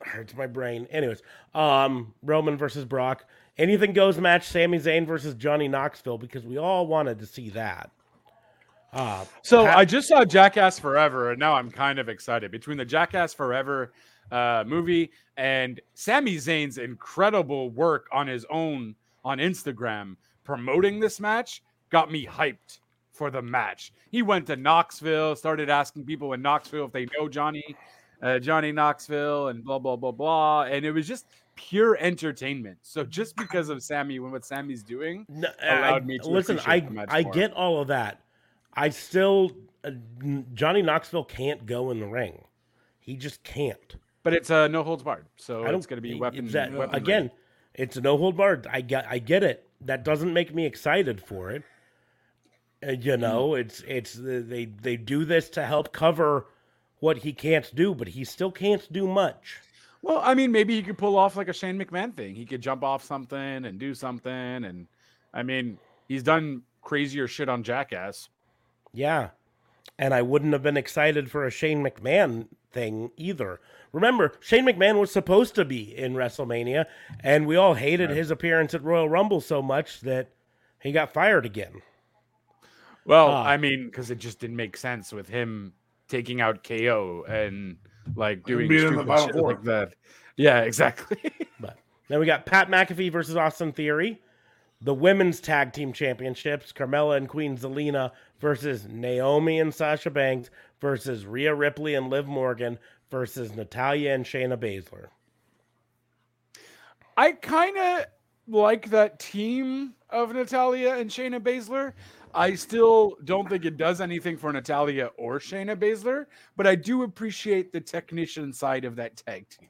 Hurts 0.03 0.35
my 0.35 0.47
brain. 0.47 0.89
Anyways, 0.91 1.23
um, 1.55 2.15
Roman 2.23 2.57
versus 2.57 2.85
Brock. 2.85 3.27
Anything 3.59 3.93
goes 3.93 4.19
match. 4.19 4.45
Sami 4.49 4.79
Zayn 4.79 5.07
versus 5.07 5.35
Johnny 5.35 5.69
Knoxville 5.69 6.19
because 6.19 6.45
we 6.45 6.57
all 6.57 6.87
wanted 6.87 7.19
to 7.19 7.27
see 7.27 7.51
that. 7.51 7.91
Uh, 8.93 9.25
So 9.43 9.65
Pat- 9.67 9.77
I 9.77 9.85
just 9.85 10.09
saw 10.09 10.25
Jackass 10.25 10.79
Forever, 10.79 11.31
and 11.31 11.39
now 11.39 11.53
I'm 11.55 11.71
kind 11.71 11.99
of 11.99 12.09
excited. 12.09 12.51
Between 12.51 12.79
the 12.79 12.85
Jackass 12.87 13.35
Forever 13.35 13.93
uh, 14.31 14.65
movie 14.67 15.11
and 15.37 15.81
Sami 15.95 16.37
Zayn's 16.37 16.79
incredible 16.79 17.71
work 17.71 18.07
on 18.13 18.27
his 18.27 18.45
own 18.51 18.95
on 19.25 19.39
Instagram 19.39 20.17
promoting 20.45 21.01
this 21.01 21.21
match, 21.21 21.63
got 21.91 22.11
me 22.11 22.27
hyped 22.27 22.79
for 23.13 23.31
the 23.31 23.43
match. 23.43 23.93
He 24.11 24.23
went 24.23 24.47
to 24.49 24.57
Knoxville, 24.57 25.37
started 25.37 25.69
asking 25.71 26.05
people 26.07 26.33
in 26.33 26.43
Knoxville 26.43 26.87
if 26.87 26.93
they 26.93 27.07
know 27.19 27.29
Johnny, 27.29 27.77
uh, 28.23 28.39
Johnny 28.39 28.73
Knoxville, 28.73 29.49
and 29.49 29.63
blah 29.65 29.79
blah 29.79 29.97
blah 29.97 30.13
blah, 30.13 30.63
and 30.63 30.85
it 30.85 30.93
was 30.93 31.07
just 31.07 31.27
pure 31.55 31.97
entertainment. 32.01 32.79
So 32.83 33.05
just 33.05 33.37
because 33.37 33.69
of 33.69 33.83
Sammy 33.83 34.17
and 34.17 34.33
what 34.33 34.45
Sammy's 34.45 34.83
doing, 34.83 35.27
No, 35.29 35.49
allowed 35.63 36.03
I- 36.03 36.07
me 36.07 36.19
to 36.19 36.29
listen. 36.29 36.59
I 36.67 36.81
the 36.81 36.91
match 36.91 37.09
I 37.11 37.23
more. 37.23 37.33
get 37.33 37.53
all 37.53 37.81
of 37.81 37.89
that. 37.89 38.21
I 38.75 38.89
still 38.89 39.51
uh, 39.85 39.91
Johnny 40.55 40.83
Knoxville 40.83 41.25
can't 41.25 41.67
go 41.67 41.91
in 41.91 42.01
the 42.01 42.07
ring. 42.07 42.45
He 42.99 43.17
just 43.17 43.43
can't. 43.43 43.97
But 44.23 44.35
it's 44.35 44.51
a 44.51 44.57
uh, 44.65 44.69
no 44.69 44.83
holds 44.83 45.03
barred, 45.03 45.27
so 45.37 45.65
it's 45.65 45.87
going 45.87 45.97
to 45.97 46.03
be 46.03 46.15
weapon. 46.19 46.47
that, 46.49 46.73
weaponry. 46.73 46.97
again. 47.01 47.31
It's 47.75 47.97
a 47.97 48.01
no 48.01 48.17
hold 48.19 48.37
barred. 48.37 48.67
I 48.71 48.81
get 48.83 49.07
I 49.09 49.19
get 49.19 49.43
it. 49.43 49.67
That 49.83 50.05
doesn't 50.05 50.33
make 50.35 50.55
me 50.55 50.67
excited 50.67 51.23
for 51.23 51.51
it. 51.51 51.63
Uh, 52.87 52.93
you 52.93 53.15
Hmm. 53.15 53.21
know, 53.21 53.55
it's 53.55 53.81
it's 53.87 54.15
they 54.21 54.67
they 54.67 54.97
do 54.97 55.25
this 55.25 55.49
to 55.51 55.65
help 55.65 55.93
cover 55.93 56.47
what 56.99 57.19
he 57.19 57.33
can't 57.33 57.75
do, 57.75 57.95
but 57.95 58.09
he 58.09 58.25
still 58.25 58.51
can't 58.51 58.91
do 58.93 59.07
much. 59.09 59.59
Well, 60.03 60.21
I 60.23 60.35
mean, 60.35 60.51
maybe 60.53 60.75
he 60.77 60.83
could 60.83 60.99
pull 60.99 61.17
off 61.17 61.37
like 61.37 61.49
a 61.49 61.53
Shane 61.53 61.79
McMahon 61.79 62.15
thing. 62.15 62.35
He 62.35 62.45
could 62.47 62.61
jump 62.61 62.83
off 62.83 63.03
something 63.05 63.39
and 63.39 63.79
do 63.79 63.95
something, 63.95 64.31
and 64.33 64.87
I 65.33 65.43
mean, 65.43 65.79
he's 66.09 66.23
done 66.23 66.63
crazier 66.83 67.27
shit 67.29 67.49
on 67.49 67.63
Jackass. 67.63 68.29
Yeah. 68.93 69.31
And 69.99 70.13
I 70.15 70.23
wouldn't 70.23 70.53
have 70.55 70.63
been 70.63 70.79
excited 70.79 71.31
for 71.31 71.47
a 71.47 71.51
Shane 71.51 71.85
McMahon 71.85 72.49
thing 72.73 73.11
either. 73.17 73.61
Remember, 73.93 74.33
Shane 74.41 74.67
McMahon 74.67 75.01
was 75.01 75.11
supposed 75.11 75.55
to 75.57 75.65
be 75.65 75.97
in 75.97 76.15
WrestleMania, 76.15 76.85
and 77.25 77.47
we 77.47 77.57
all 77.57 77.75
hated 77.75 78.11
his 78.11 78.31
appearance 78.31 78.73
at 78.75 78.85
Royal 78.85 79.09
Rumble 79.09 79.41
so 79.41 79.61
much 79.63 80.01
that 80.03 80.31
he 80.81 80.93
got 80.93 81.13
fired 81.13 81.45
again. 81.45 81.83
Well, 83.05 83.29
Ah. 83.29 83.45
I 83.47 83.57
mean, 83.57 83.87
because 83.87 84.11
it 84.11 84.19
just 84.19 84.39
didn't 84.39 84.57
make 84.57 84.77
sense 84.77 85.13
with 85.13 85.29
him 85.29 85.73
taking 86.09 86.41
out 86.41 86.63
KO 86.65 87.25
and 87.29 87.77
like 88.15 88.45
doing 88.45 88.69
being 88.69 88.89
in 88.89 88.95
the 88.95 89.03
stupid 89.03 89.25
shit 89.27 89.33
Four. 89.35 89.53
like 89.53 89.63
that. 89.65 89.95
Yeah, 90.37 90.61
exactly. 90.61 91.19
But 91.61 91.77
then 92.09 92.21
we 92.21 92.27
got 92.27 92.47
Pat 92.47 92.69
McAfee 92.71 93.13
versus 93.13 93.37
Austin 93.37 93.73
Theory. 93.73 94.21
The 94.83 94.95
women's 94.95 95.41
tag 95.41 95.73
team 95.75 95.93
championships, 95.93 96.73
Carmella 96.73 97.17
and 97.19 97.29
Queen 97.29 97.57
Zelina 97.59 98.13
versus 98.41 98.87
Naomi 98.89 99.61
and 99.61 99.75
Sasha 99.75 100.09
Banks 100.11 100.49
versus 100.81 101.27
Rhea 101.27 101.55
Ripley 101.55 101.95
and 101.95 102.09
Liv 102.09 102.27
Morgan 102.27 102.79
versus 103.11 103.55
Natalya 103.55 104.15
and 104.15 104.25
Shayna 104.25 104.57
Baszler. 104.57 105.07
I 107.17 107.33
kind 107.33 107.77
of 107.77 108.07
like 108.49 108.91
that 108.91 109.19
team 109.19 109.95
of 110.11 110.33
Natalya 110.33 110.95
and 110.95 111.11
Shayna 111.11 111.41
Baszler. 111.41 111.93
I 112.33 112.55
still 112.55 113.17
don't 113.25 113.49
think 113.49 113.65
it 113.65 113.77
does 113.77 114.01
anything 114.01 114.37
for 114.37 114.53
Natalya 114.53 115.11
or 115.19 115.39
Shayna 115.39 115.77
Baszler, 115.77 116.27
but 116.57 116.67
I 116.67 116.77
do 116.77 117.03
appreciate 117.03 117.73
the 117.73 117.81
technician 117.81 118.53
side 118.53 118.85
of 118.85 118.97
that 118.97 119.17
tag 119.17 119.49
team. 119.49 119.69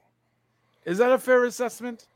Is 0.85 0.97
that 0.99 1.11
a 1.11 1.17
fair 1.17 1.45
assessment? 1.45 2.07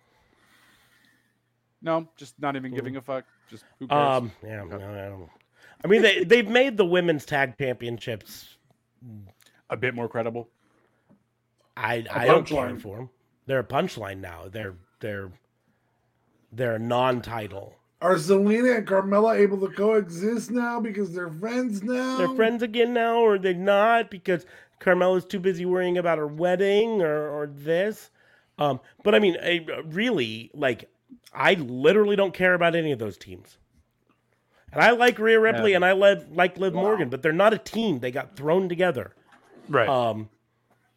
No, 1.81 2.07
just 2.15 2.39
not 2.39 2.55
even 2.55 2.73
giving 2.73 2.95
a 2.95 3.01
fuck. 3.01 3.25
Just 3.49 3.65
who 3.79 3.87
cares? 3.87 4.21
Um, 4.21 4.31
yeah, 4.43 4.63
no, 4.63 4.75
I 4.75 5.09
don't. 5.09 5.29
I 5.83 5.87
mean, 5.87 6.01
they 6.01 6.23
they've 6.23 6.47
made 6.47 6.77
the 6.77 6.85
women's 6.85 7.25
tag 7.25 7.57
championships. 7.57 8.57
a 9.69 9.77
bit 9.77 9.93
more 9.93 10.07
credible. 10.07 10.49
I 11.77 12.05
I 12.11 12.25
don't 12.25 12.45
care 12.45 12.75
for 12.77 12.97
them. 12.97 13.09
They're 13.45 13.59
a 13.59 13.63
punchline 13.63 14.19
now. 14.19 14.45
They're 14.49 14.75
they're 14.99 15.31
they're 16.51 16.75
a 16.75 16.79
non-title. 16.79 17.75
Are 18.01 18.15
Zelina 18.15 18.77
and 18.77 18.87
Carmella 18.87 19.37
able 19.37 19.57
to 19.67 19.73
coexist 19.73 20.51
now 20.51 20.79
because 20.79 21.13
they're 21.13 21.31
friends 21.31 21.81
now? 21.83 22.17
They're 22.17 22.35
friends 22.35 22.61
again 22.61 22.93
now, 22.93 23.17
or 23.17 23.37
they're 23.37 23.53
not 23.53 24.11
because 24.11 24.45
Carmella's 24.79 25.25
too 25.25 25.39
busy 25.39 25.65
worrying 25.65 25.97
about 25.97 26.17
her 26.17 26.27
wedding 26.27 27.01
or 27.01 27.29
or 27.29 27.47
this. 27.47 28.11
Um, 28.57 28.79
but 29.03 29.15
I 29.15 29.19
mean, 29.19 29.35
I, 29.41 29.65
really, 29.85 30.49
like, 30.53 30.89
I 31.33 31.55
literally 31.55 32.15
don't 32.15 32.33
care 32.33 32.53
about 32.53 32.73
any 32.75 32.91
of 32.93 32.99
those 32.99 33.17
teams. 33.17 33.57
And 34.71 34.81
I 34.81 34.91
like 34.91 35.19
Rhea 35.19 35.39
Ripley 35.39 35.71
Yeah. 35.71 35.77
and 35.77 35.85
I 35.85 35.91
led, 35.91 36.33
like 36.35 36.57
Liv 36.57 36.73
Morgan, 36.73 37.09
but 37.09 37.21
they're 37.21 37.33
not 37.33 37.53
a 37.53 37.57
team. 37.57 37.99
They 37.99 38.11
got 38.11 38.37
thrown 38.37 38.69
together. 38.69 39.13
Right. 39.67 39.89
Um, 39.89 40.29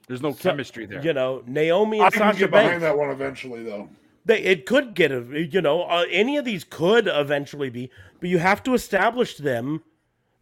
There's 0.09 0.23
no 0.23 0.33
chemistry 0.33 0.87
there. 0.87 1.05
you 1.05 1.13
know, 1.13 1.43
Naomi 1.47 2.01
I 2.01 2.07
and 2.07 2.13
can 2.15 2.21
Sasha 2.21 2.39
get 2.41 2.51
behind 2.51 2.69
Banks. 2.71 2.83
that 2.83 2.97
one 2.99 3.11
eventually, 3.11 3.63
though. 3.63 3.89
They, 4.25 4.43
it 4.43 4.67
could 4.67 4.95
get 4.95 5.13
a, 5.13 5.23
you 5.51 5.61
know, 5.61 5.83
uh, 5.83 6.05
any 6.11 6.37
of 6.37 6.45
these 6.45 6.65
could 6.65 7.07
eventually 7.11 7.71
be, 7.71 7.91
but 8.21 8.29
you 8.29 8.39
have 8.39 8.63
to 8.65 8.75
establish 8.75 9.37
them 9.37 9.83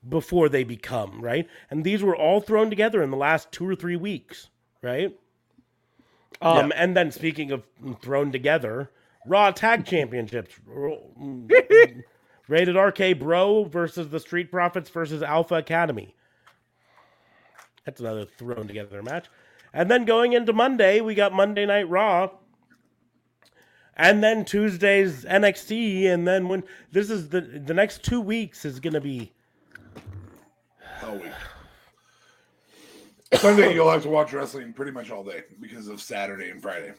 before 0.08 0.48
they 0.48 0.64
become, 0.64 1.20
right? 1.20 1.48
And 1.70 1.84
these 1.84 2.02
were 2.02 2.16
all 2.16 2.40
thrown 2.40 2.70
together 2.70 3.02
in 3.02 3.10
the 3.10 3.16
last 3.16 3.50
two 3.52 3.68
or 3.68 3.74
three 3.74 3.96
weeks, 3.96 4.48
right? 4.82 5.16
Um, 6.40 6.72
and 6.76 6.96
then 6.96 7.10
speaking 7.10 7.50
of 7.50 7.64
thrown 8.02 8.30
together, 8.30 8.90
Raw 9.26 9.50
Tag 9.50 9.84
Championships, 9.84 10.54
rated 12.48 12.76
RK 12.76 13.18
Bro 13.18 13.64
versus 13.64 14.08
the 14.10 14.20
Street 14.20 14.50
Profits 14.50 14.90
versus 14.90 15.22
Alpha 15.22 15.56
Academy. 15.56 16.14
That's 17.84 18.00
another 18.00 18.24
thrown 18.24 18.66
together 18.66 19.02
match. 19.02 19.26
And 19.76 19.90
then 19.90 20.06
going 20.06 20.32
into 20.32 20.54
Monday, 20.54 21.02
we 21.02 21.14
got 21.14 21.34
Monday 21.34 21.66
Night 21.66 21.86
Raw. 21.90 22.30
And 23.94 24.24
then 24.24 24.46
Tuesday's 24.46 25.26
NXT, 25.26 26.06
and 26.06 26.26
then 26.26 26.48
when 26.48 26.64
this 26.92 27.10
is 27.10 27.28
the 27.28 27.42
the 27.42 27.74
next 27.74 28.02
two 28.02 28.20
weeks 28.20 28.64
is 28.64 28.80
gonna 28.80 29.02
be 29.02 29.32
All 31.02 31.14
week. 31.18 31.32
Sunday, 33.34 33.74
you'll 33.74 33.90
have 33.90 34.02
to 34.02 34.08
watch 34.08 34.32
wrestling 34.32 34.72
pretty 34.72 34.92
much 34.92 35.10
all 35.10 35.22
day 35.22 35.44
because 35.60 35.88
of 35.88 36.00
Saturday 36.00 36.48
and 36.48 36.62
Friday. 36.62 36.94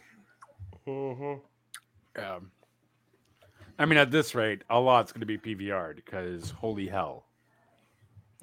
Um, 2.15 2.51
I 3.79 3.85
mean, 3.85 3.97
at 3.97 4.11
this 4.11 4.35
rate, 4.35 4.63
a 4.69 4.79
lot's 4.79 5.11
going 5.11 5.25
to 5.25 5.25
be 5.25 5.37
PVR'd 5.37 5.97
because 6.03 6.51
holy 6.51 6.87
hell. 6.87 7.26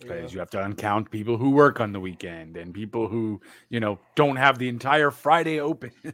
Because 0.00 0.33
you 0.35 0.40
have 0.40 0.50
to 0.50 0.62
uncount 0.62 1.11
people 1.11 1.38
who 1.38 1.50
work 1.50 1.80
on 1.80 1.92
the 1.92 2.00
weekend 2.00 2.57
and 2.57 2.74
people 2.74 3.09
who, 3.09 3.40
you 3.68 3.80
know, 3.80 3.98
don't 4.16 4.37
have 4.37 4.59
the 4.59 4.68
entire 4.68 5.11
Friday 5.11 5.61
open. 5.61 5.92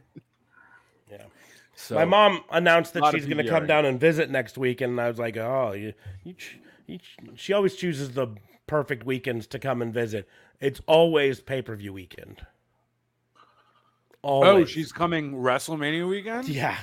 Yeah. 1.11 1.25
So 1.75 1.95
My 1.95 2.05
mom 2.05 2.41
announced 2.51 2.93
that 2.93 3.03
she's 3.11 3.25
going 3.25 3.37
to 3.37 3.43
come 3.49 3.67
down 3.67 3.85
and 3.85 3.99
visit 3.99 4.29
next 4.29 4.57
week, 4.57 4.79
and 4.79 4.99
I 5.01 5.09
was 5.09 5.19
like, 5.19 5.35
"Oh, 5.35 5.73
you, 5.73 5.93
you, 6.23 6.35
you, 6.87 6.99
she 7.35 7.51
always 7.51 7.75
chooses 7.75 8.11
the 8.11 8.27
perfect 8.67 9.05
weekends 9.05 9.47
to 9.47 9.59
come 9.59 9.81
and 9.81 9.93
visit. 9.93 10.25
It's 10.61 10.79
always 10.85 11.41
pay 11.41 11.61
per 11.61 11.75
view 11.75 11.91
weekend. 11.91 12.45
Oh, 14.23 14.63
she's 14.65 14.91
coming 14.91 15.33
WrestleMania 15.33 16.07
weekend? 16.07 16.47
yeah. 16.47 16.77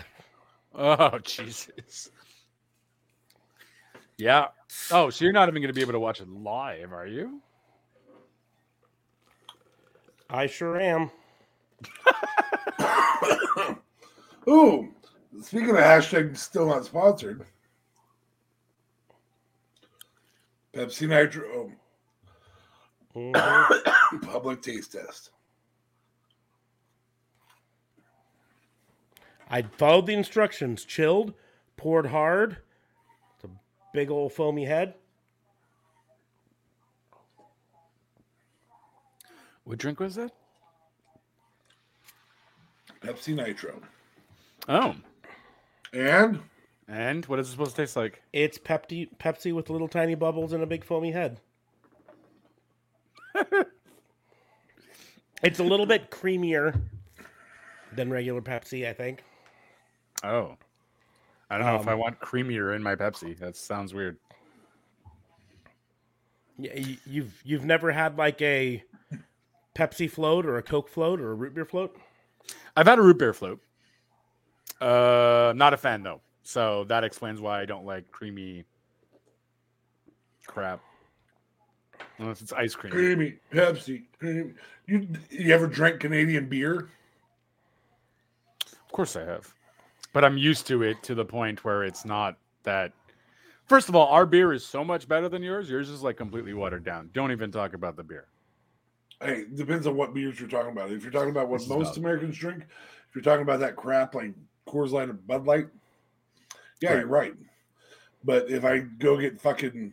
Oh, 0.75 1.19
Jesus. 1.23 2.11
Yeah. 4.19 4.49
Oh, 4.91 5.11
so 5.11 5.25
you're 5.25 5.33
not 5.33 5.49
even 5.49 5.63
going 5.63 5.73
to 5.73 5.75
be 5.75 5.81
able 5.81 5.93
to 5.93 6.01
watch 6.01 6.21
it 6.21 6.29
live, 6.29 6.93
are 6.93 7.07
you? 7.07 7.41
I 10.29 10.47
sure 10.47 10.79
am. 10.79 11.11
Ooh, 14.49 14.93
speaking 15.41 15.71
of 15.71 15.77
hashtag 15.77 16.37
still 16.37 16.67
not 16.67 16.85
sponsored, 16.85 17.47
Pepsi 20.75 21.09
Nitro 21.09 21.73
Mhm. 23.15 24.23
public 24.23 24.61
taste 24.61 24.93
test. 24.93 25.31
I 29.49 29.63
followed 29.63 30.07
the 30.07 30.13
instructions. 30.15 30.85
Chilled, 30.85 31.33
poured 31.77 32.07
hard. 32.07 32.59
It's 33.99 34.05
a 34.05 34.07
big 34.07 34.11
old 34.11 34.33
foamy 34.33 34.65
head. 34.65 34.95
What 39.65 39.79
drink 39.79 39.99
was 39.99 40.15
that? 40.15 40.31
Pepsi 43.03 43.35
Nitro. 43.35 43.81
Oh. 44.69 44.95
And 45.93 46.43
And 46.87 47.27
what 47.27 47.41
is 47.41 47.49
it 47.49 47.51
supposed 47.51 47.75
to 47.75 47.83
taste 47.83 47.97
like? 47.97 48.23
It's 48.33 48.57
Pepsi, 48.57 49.09
Pepsi 49.19 49.53
with 49.53 49.69
little 49.69 49.89
tiny 49.89 50.15
bubbles 50.15 50.53
and 50.53 50.63
a 50.63 50.67
big 50.67 50.85
foamy 50.85 51.11
head. 51.11 51.41
it's 55.43 55.59
a 55.59 55.65
little 55.65 55.87
bit 55.87 56.13
creamier 56.13 56.81
than 57.93 58.11
regular 58.11 58.43
Pepsi, 58.43 58.89
I 58.89 58.93
think. 58.93 59.25
Oh. 60.23 60.57
I 61.51 61.57
don't 61.59 61.67
know 61.67 61.81
if 61.81 61.89
I 61.89 61.93
Um, 61.93 61.99
want 61.99 62.21
creamier 62.21 62.75
in 62.77 62.83
my 62.83 62.95
Pepsi. 62.95 63.39
That 63.39 63.57
sounds 63.57 63.95
weird. 63.95 64.19
Yeah, 66.59 66.79
you've 67.07 67.41
you've 67.45 67.65
never 67.65 67.93
had 67.93 68.19
like 68.19 68.43
a 68.43 68.83
Pepsi 69.75 70.11
float 70.11 70.45
or 70.45 70.59
a 70.59 70.63
Coke 70.63 70.89
float 70.89 71.21
or 71.21 71.31
a 71.31 71.35
root 71.35 71.55
beer 71.55 71.65
float. 71.65 71.97
I've 72.77 72.87
had 72.87 72.99
a 72.99 73.03
root 73.03 73.19
beer 73.19 73.33
float. 73.33 73.61
Uh, 74.81 75.53
not 75.57 75.73
a 75.73 75.77
fan 75.77 76.03
though. 76.03 76.21
So 76.43 76.85
that 76.85 77.05
explains 77.05 77.41
why 77.41 77.61
I 77.61 77.65
don't 77.65 77.85
like 77.87 78.11
creamy 78.11 78.65
crap. 80.47 80.81
Unless 82.19 82.43
it's 82.43 82.53
ice 82.53 82.75
cream. 82.75 82.93
creamy 82.93 83.35
Pepsi. 83.53 84.03
Creamy. 84.19 84.55
You 84.87 85.09
you 85.31 85.55
ever 85.55 85.67
drank 85.67 86.01
Canadian 86.01 86.49
beer? 86.49 86.89
Of 88.67 88.93
course 88.93 89.15
I 89.17 89.25
have. 89.25 89.55
But 90.13 90.25
I'm 90.25 90.39
used 90.39 90.67
to 90.69 90.83
it 90.83 91.03
to 91.05 91.15
the 91.15 91.25
point 91.25 91.65
where 91.65 91.85
it's 91.85 92.05
not 92.05 92.37
that 92.65 92.93
First 93.67 93.91
of 93.91 93.95
all, 93.95 94.07
our 94.07 94.25
beer 94.25 94.55
is 94.55 94.65
so 94.65 94.83
much 94.83 95.07
better 95.07 95.29
than 95.29 95.43
yours. 95.43 95.69
Yours 95.69 95.91
is 95.91 96.03
like 96.03 96.17
completely 96.17 96.55
watered 96.55 96.85
down. 96.85 97.11
Don't 97.13 97.31
even 97.33 97.53
talk 97.53 97.75
about 97.75 97.97
the 97.97 98.03
beer. 98.03 98.27
Hey, 99.21 99.45
depends 99.55 99.87
on 99.87 99.95
what 99.95 100.15
beers 100.15 100.41
you're 100.41 100.49
talking 100.49 100.73
about. 100.73 100.91
If 100.91 101.03
you're 101.03 101.13
talking 101.13 101.29
about 101.29 101.49
what 101.51 101.59
This 101.61 101.69
most. 101.69 101.99
Americans 101.99 102.39
drink, 102.39 102.63
if 102.63 103.15
you're 103.15 103.23
talking 103.23 103.43
about 103.43 103.61
that 103.61 103.77
crap 103.77 104.15
like 104.15 104.33
Coors 104.67 104.91
Light 104.93 105.11
or 105.11 105.13
Bud 105.13 105.45
Light, 105.45 105.67
yeah, 106.81 106.91
Right. 106.93 106.99
you're 107.01 107.07
right. 107.09 107.35
But 108.25 108.49
if 108.51 108.65
I 108.65 108.79
go 108.79 109.19
get 109.19 109.39
fucking 109.39 109.93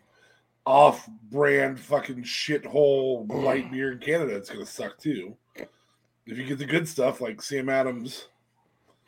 off-brand 0.65 1.77
fucking 1.79 2.23
shithole 2.23 3.29
light 3.43 3.69
beer 3.73 3.91
in 3.91 3.99
Canada, 3.99 4.35
it's 4.37 4.49
gonna 4.49 4.65
suck 4.65 4.97
too. 4.97 5.35
If 6.25 6.37
you 6.37 6.45
get 6.45 6.59
the 6.59 6.65
good 6.65 6.87
stuff 6.87 7.19
like 7.19 7.41
Sam 7.41 7.67
Adams, 7.67 8.27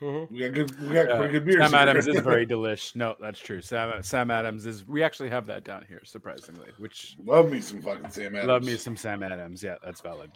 Mhm. 0.02 0.30
we 0.30 0.40
got 0.40 0.54
good, 0.54 0.80
we 0.82 0.94
got 0.94 1.10
Yeah. 1.10 1.18
pretty 1.18 1.34
good 1.34 1.46
beers. 1.46 1.58
Sam 1.64 1.72
here. 1.72 1.80
Adams 1.80 2.08
is 2.08 2.20
very 2.20 2.46
delish. 2.46 2.96
No, 2.96 3.16
that's 3.20 3.40
true. 3.40 3.62
Sam 3.62 4.04
Sam 4.04 4.30
Adams 4.30 4.66
is. 4.66 4.88
We 4.88 5.02
actually 5.04 5.30
have 5.30 5.48
that 5.48 5.64
down 5.64 5.86
here, 5.88 6.02
surprisingly. 6.06 6.70
Which 6.78 7.16
love 7.26 7.52
me 7.52 7.62
some 7.62 7.82
fucking 7.82 8.12
Sam 8.12 8.36
Adams. 8.36 8.48
love 8.48 8.64
me 8.64 8.78
some 8.78 8.96
Sam 8.96 9.24
Adams. 9.24 9.64
Yeah, 9.64 9.76
that's 9.84 10.02
valid. 10.02 10.32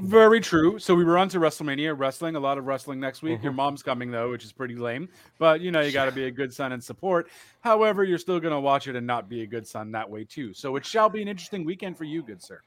Very 0.00 0.38
true. 0.40 0.78
So 0.78 0.94
we 0.94 1.02
were 1.04 1.18
on 1.18 1.28
to 1.30 1.40
WrestleMania, 1.40 1.98
wrestling, 1.98 2.36
a 2.36 2.40
lot 2.40 2.56
of 2.56 2.66
wrestling 2.66 3.00
next 3.00 3.20
week. 3.20 3.42
Your 3.42 3.52
mom's 3.52 3.82
coming 3.82 4.12
though, 4.12 4.30
which 4.30 4.44
is 4.44 4.52
pretty 4.52 4.76
lame. 4.76 5.08
But 5.38 5.60
you 5.60 5.72
know, 5.72 5.80
you 5.80 5.90
got 5.90 6.04
to 6.04 6.12
be 6.12 6.26
a 6.26 6.30
good 6.30 6.54
son 6.54 6.70
and 6.70 6.82
support. 6.82 7.28
However, 7.62 8.04
you're 8.04 8.16
still 8.18 8.38
going 8.38 8.54
to 8.54 8.60
watch 8.60 8.86
it 8.86 8.94
and 8.94 9.04
not 9.06 9.28
be 9.28 9.42
a 9.42 9.46
good 9.46 9.66
son 9.66 9.90
that 9.92 10.08
way 10.08 10.22
too. 10.24 10.54
So 10.54 10.76
it 10.76 10.86
shall 10.86 11.08
be 11.08 11.20
an 11.20 11.26
interesting 11.26 11.64
weekend 11.64 11.98
for 11.98 12.04
you, 12.04 12.22
good 12.22 12.40
sir. 12.40 12.60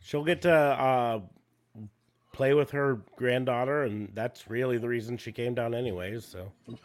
She'll 0.00 0.24
get 0.24 0.42
to 0.42 0.52
uh, 0.52 1.20
play 2.32 2.54
with 2.54 2.70
her 2.70 3.00
granddaughter, 3.16 3.82
and 3.82 4.10
that's 4.14 4.48
really 4.48 4.78
the 4.78 4.88
reason 4.88 5.16
she 5.16 5.32
came 5.32 5.54
down, 5.54 5.74
anyways. 5.74 6.24
So 6.24 6.52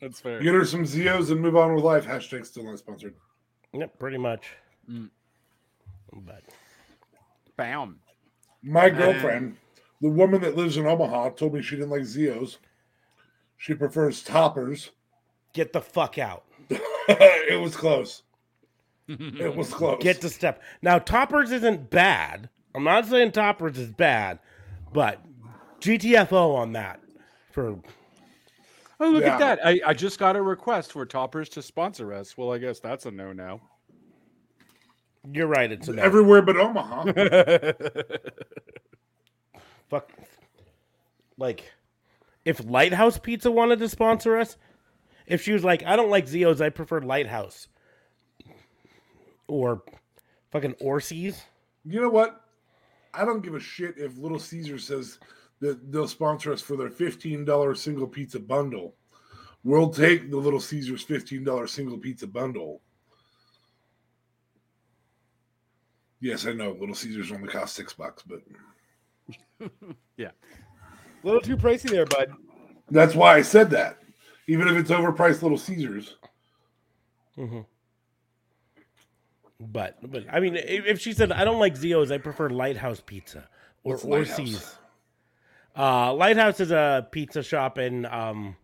That's 0.00 0.18
fair. 0.20 0.40
Get 0.40 0.54
her 0.54 0.64
some 0.64 0.86
Zio's 0.86 1.30
and 1.30 1.40
move 1.40 1.56
on 1.56 1.74
with 1.74 1.84
life. 1.84 2.06
Hashtag 2.06 2.46
still 2.46 2.64
not 2.64 2.78
sponsored. 2.78 3.14
Yep, 3.72 3.98
pretty 3.98 4.18
much. 4.18 4.46
Mm. 4.90 5.10
But 6.12 6.42
Bam. 7.56 8.00
My 8.62 8.90
girlfriend, 8.90 9.56
the 10.00 10.08
woman 10.08 10.40
that 10.40 10.56
lives 10.56 10.76
in 10.76 10.86
Omaha, 10.86 11.30
told 11.30 11.54
me 11.54 11.62
she 11.62 11.76
didn't 11.76 11.90
like 11.90 12.04
Zio's. 12.04 12.58
She 13.58 13.74
prefers 13.74 14.22
toppers. 14.22 14.90
get 15.52 15.72
the 15.72 15.80
fuck 15.80 16.18
out. 16.18 16.44
it 16.70 17.60
was 17.60 17.76
close. 17.76 18.22
It 19.08 19.56
was 19.56 19.74
close. 19.74 20.00
Get 20.00 20.20
to 20.20 20.28
step. 20.28 20.62
Now, 20.82 21.00
toppers 21.00 21.50
isn't 21.50 21.90
bad. 21.90 22.48
I'm 22.74 22.84
not 22.84 23.06
saying 23.06 23.32
toppers 23.32 23.78
is 23.78 23.90
bad, 23.90 24.38
but 24.92 25.20
GTFO 25.80 26.54
on 26.56 26.72
that 26.72 27.00
for 27.52 27.78
Oh, 29.02 29.08
look 29.10 29.22
Yeah. 29.22 29.34
at 29.34 29.38
that. 29.38 29.66
I, 29.66 29.80
I 29.86 29.94
just 29.94 30.18
got 30.18 30.36
a 30.36 30.42
request 30.42 30.92
for 30.92 31.06
Toppers 31.06 31.48
to 31.50 31.62
sponsor 31.62 32.12
us. 32.12 32.36
Well, 32.36 32.52
I 32.52 32.58
guess 32.58 32.80
that's 32.80 33.06
a 33.06 33.10
no 33.10 33.32
now. 33.32 33.60
you're 35.32 35.46
right. 35.46 35.72
It's 35.72 35.88
a 35.88 35.94
no. 35.94 36.02
everywhere 36.02 36.42
but 36.42 36.56
Omaha. 36.58 37.04
fuck. 39.88 40.10
Like, 41.38 41.72
if 42.44 42.62
Lighthouse 42.64 43.18
Pizza 43.18 43.50
wanted 43.50 43.78
to 43.78 43.88
sponsor 43.88 44.36
us, 44.36 44.56
if 45.26 45.42
she 45.42 45.52
was 45.52 45.64
like, 45.64 45.82
I 45.84 45.96
don't 45.96 46.10
like 46.10 46.28
Zio's, 46.28 46.60
I 46.60 46.68
prefer 46.68 47.00
Lighthouse, 47.00 47.68
or 49.48 49.82
fucking 50.52 50.74
Orsi's. 50.74 51.42
you 51.84 52.00
know 52.02 52.10
what? 52.10 52.38
I 53.14 53.24
don't 53.24 53.42
give 53.42 53.54
a 53.54 53.60
shit 53.60 53.94
if 53.98 54.16
Little 54.18 54.38
Caesar 54.38 54.78
says 54.78 55.18
that 55.60 55.92
they'll 55.92 56.08
sponsor 56.08 56.52
us 56.52 56.60
for 56.62 56.76
their 56.76 56.88
$15 56.90 57.76
single 57.76 58.06
pizza 58.06 58.38
bundle. 58.40 58.94
We'll 59.62 59.90
take 59.90 60.30
the 60.30 60.36
Little 60.36 60.60
Caesars 60.60 61.04
$15 61.04 61.68
single 61.68 61.98
pizza 61.98 62.26
bundle. 62.26 62.80
Yes, 66.20 66.46
I 66.46 66.52
know 66.52 66.72
Little 66.78 66.94
Caesars 66.94 67.32
only 67.32 67.48
cost 67.48 67.74
six 67.74 67.92
bucks, 67.92 68.22
but 68.26 68.42
yeah, 70.16 70.30
A 71.22 71.26
little 71.26 71.40
too 71.40 71.56
pricey 71.56 71.90
there, 71.90 72.06
bud. 72.06 72.32
that's 72.90 73.14
why 73.14 73.36
I 73.36 73.42
said 73.42 73.70
that. 73.70 73.98
Even 74.46 74.68
if 74.68 74.76
it's 74.76 74.90
overpriced 74.90 75.42
Little 75.42 75.58
Caesars. 75.58 76.16
Mm-hmm. 77.38 77.60
But 79.60 79.98
but 80.10 80.24
I 80.32 80.40
mean, 80.40 80.56
if, 80.56 80.86
if 80.86 81.00
she 81.00 81.12
said 81.12 81.30
I 81.32 81.44
don't 81.44 81.58
like 81.58 81.76
Zio's, 81.76 82.10
I 82.10 82.18
prefer 82.18 82.48
Lighthouse 82.48 83.02
Pizza 83.04 83.48
or 83.84 83.98
What's. 83.98 84.76
Uh, 85.76 86.12
Lighthouse 86.14 86.60
is 86.60 86.70
a 86.70 87.06
pizza 87.10 87.42
shop 87.42 87.78
in 87.78 88.04
um, 88.06 88.56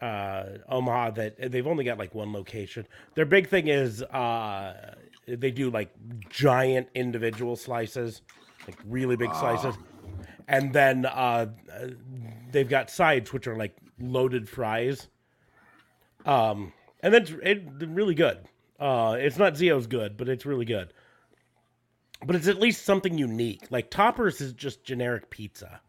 uh, 0.00 0.44
Omaha 0.68 1.10
that 1.10 1.52
they've 1.52 1.66
only 1.66 1.84
got 1.84 1.98
like 1.98 2.14
one 2.14 2.32
location. 2.32 2.86
Their 3.14 3.24
big 3.24 3.48
thing 3.48 3.68
is 3.68 4.02
uh, 4.02 4.94
they 5.26 5.50
do 5.50 5.70
like 5.70 5.92
giant 6.28 6.88
individual 6.94 7.56
slices, 7.56 8.22
like 8.66 8.78
really 8.86 9.16
big 9.16 9.34
slices, 9.34 9.74
and 10.48 10.72
then 10.72 11.06
uh, 11.06 11.46
they've 12.50 12.68
got 12.68 12.90
sides 12.90 13.32
which 13.32 13.46
are 13.46 13.56
like 13.56 13.76
loaded 13.98 14.48
fries. 14.48 15.08
Um, 16.26 16.72
and 17.02 17.14
that's 17.14 17.30
it, 17.42 17.62
really 17.80 18.14
good. 18.14 18.38
Uh, 18.80 19.16
it's 19.18 19.36
not 19.36 19.56
Zio's 19.56 19.86
good, 19.86 20.16
but 20.16 20.28
it's 20.28 20.46
really 20.46 20.64
good. 20.64 20.92
But 22.24 22.34
it's 22.36 22.48
at 22.48 22.58
least 22.58 22.84
something 22.84 23.16
unique. 23.18 23.66
Like 23.70 23.90
Toppers 23.90 24.40
is 24.40 24.52
just 24.54 24.84
generic 24.84 25.30
pizza. 25.30 25.80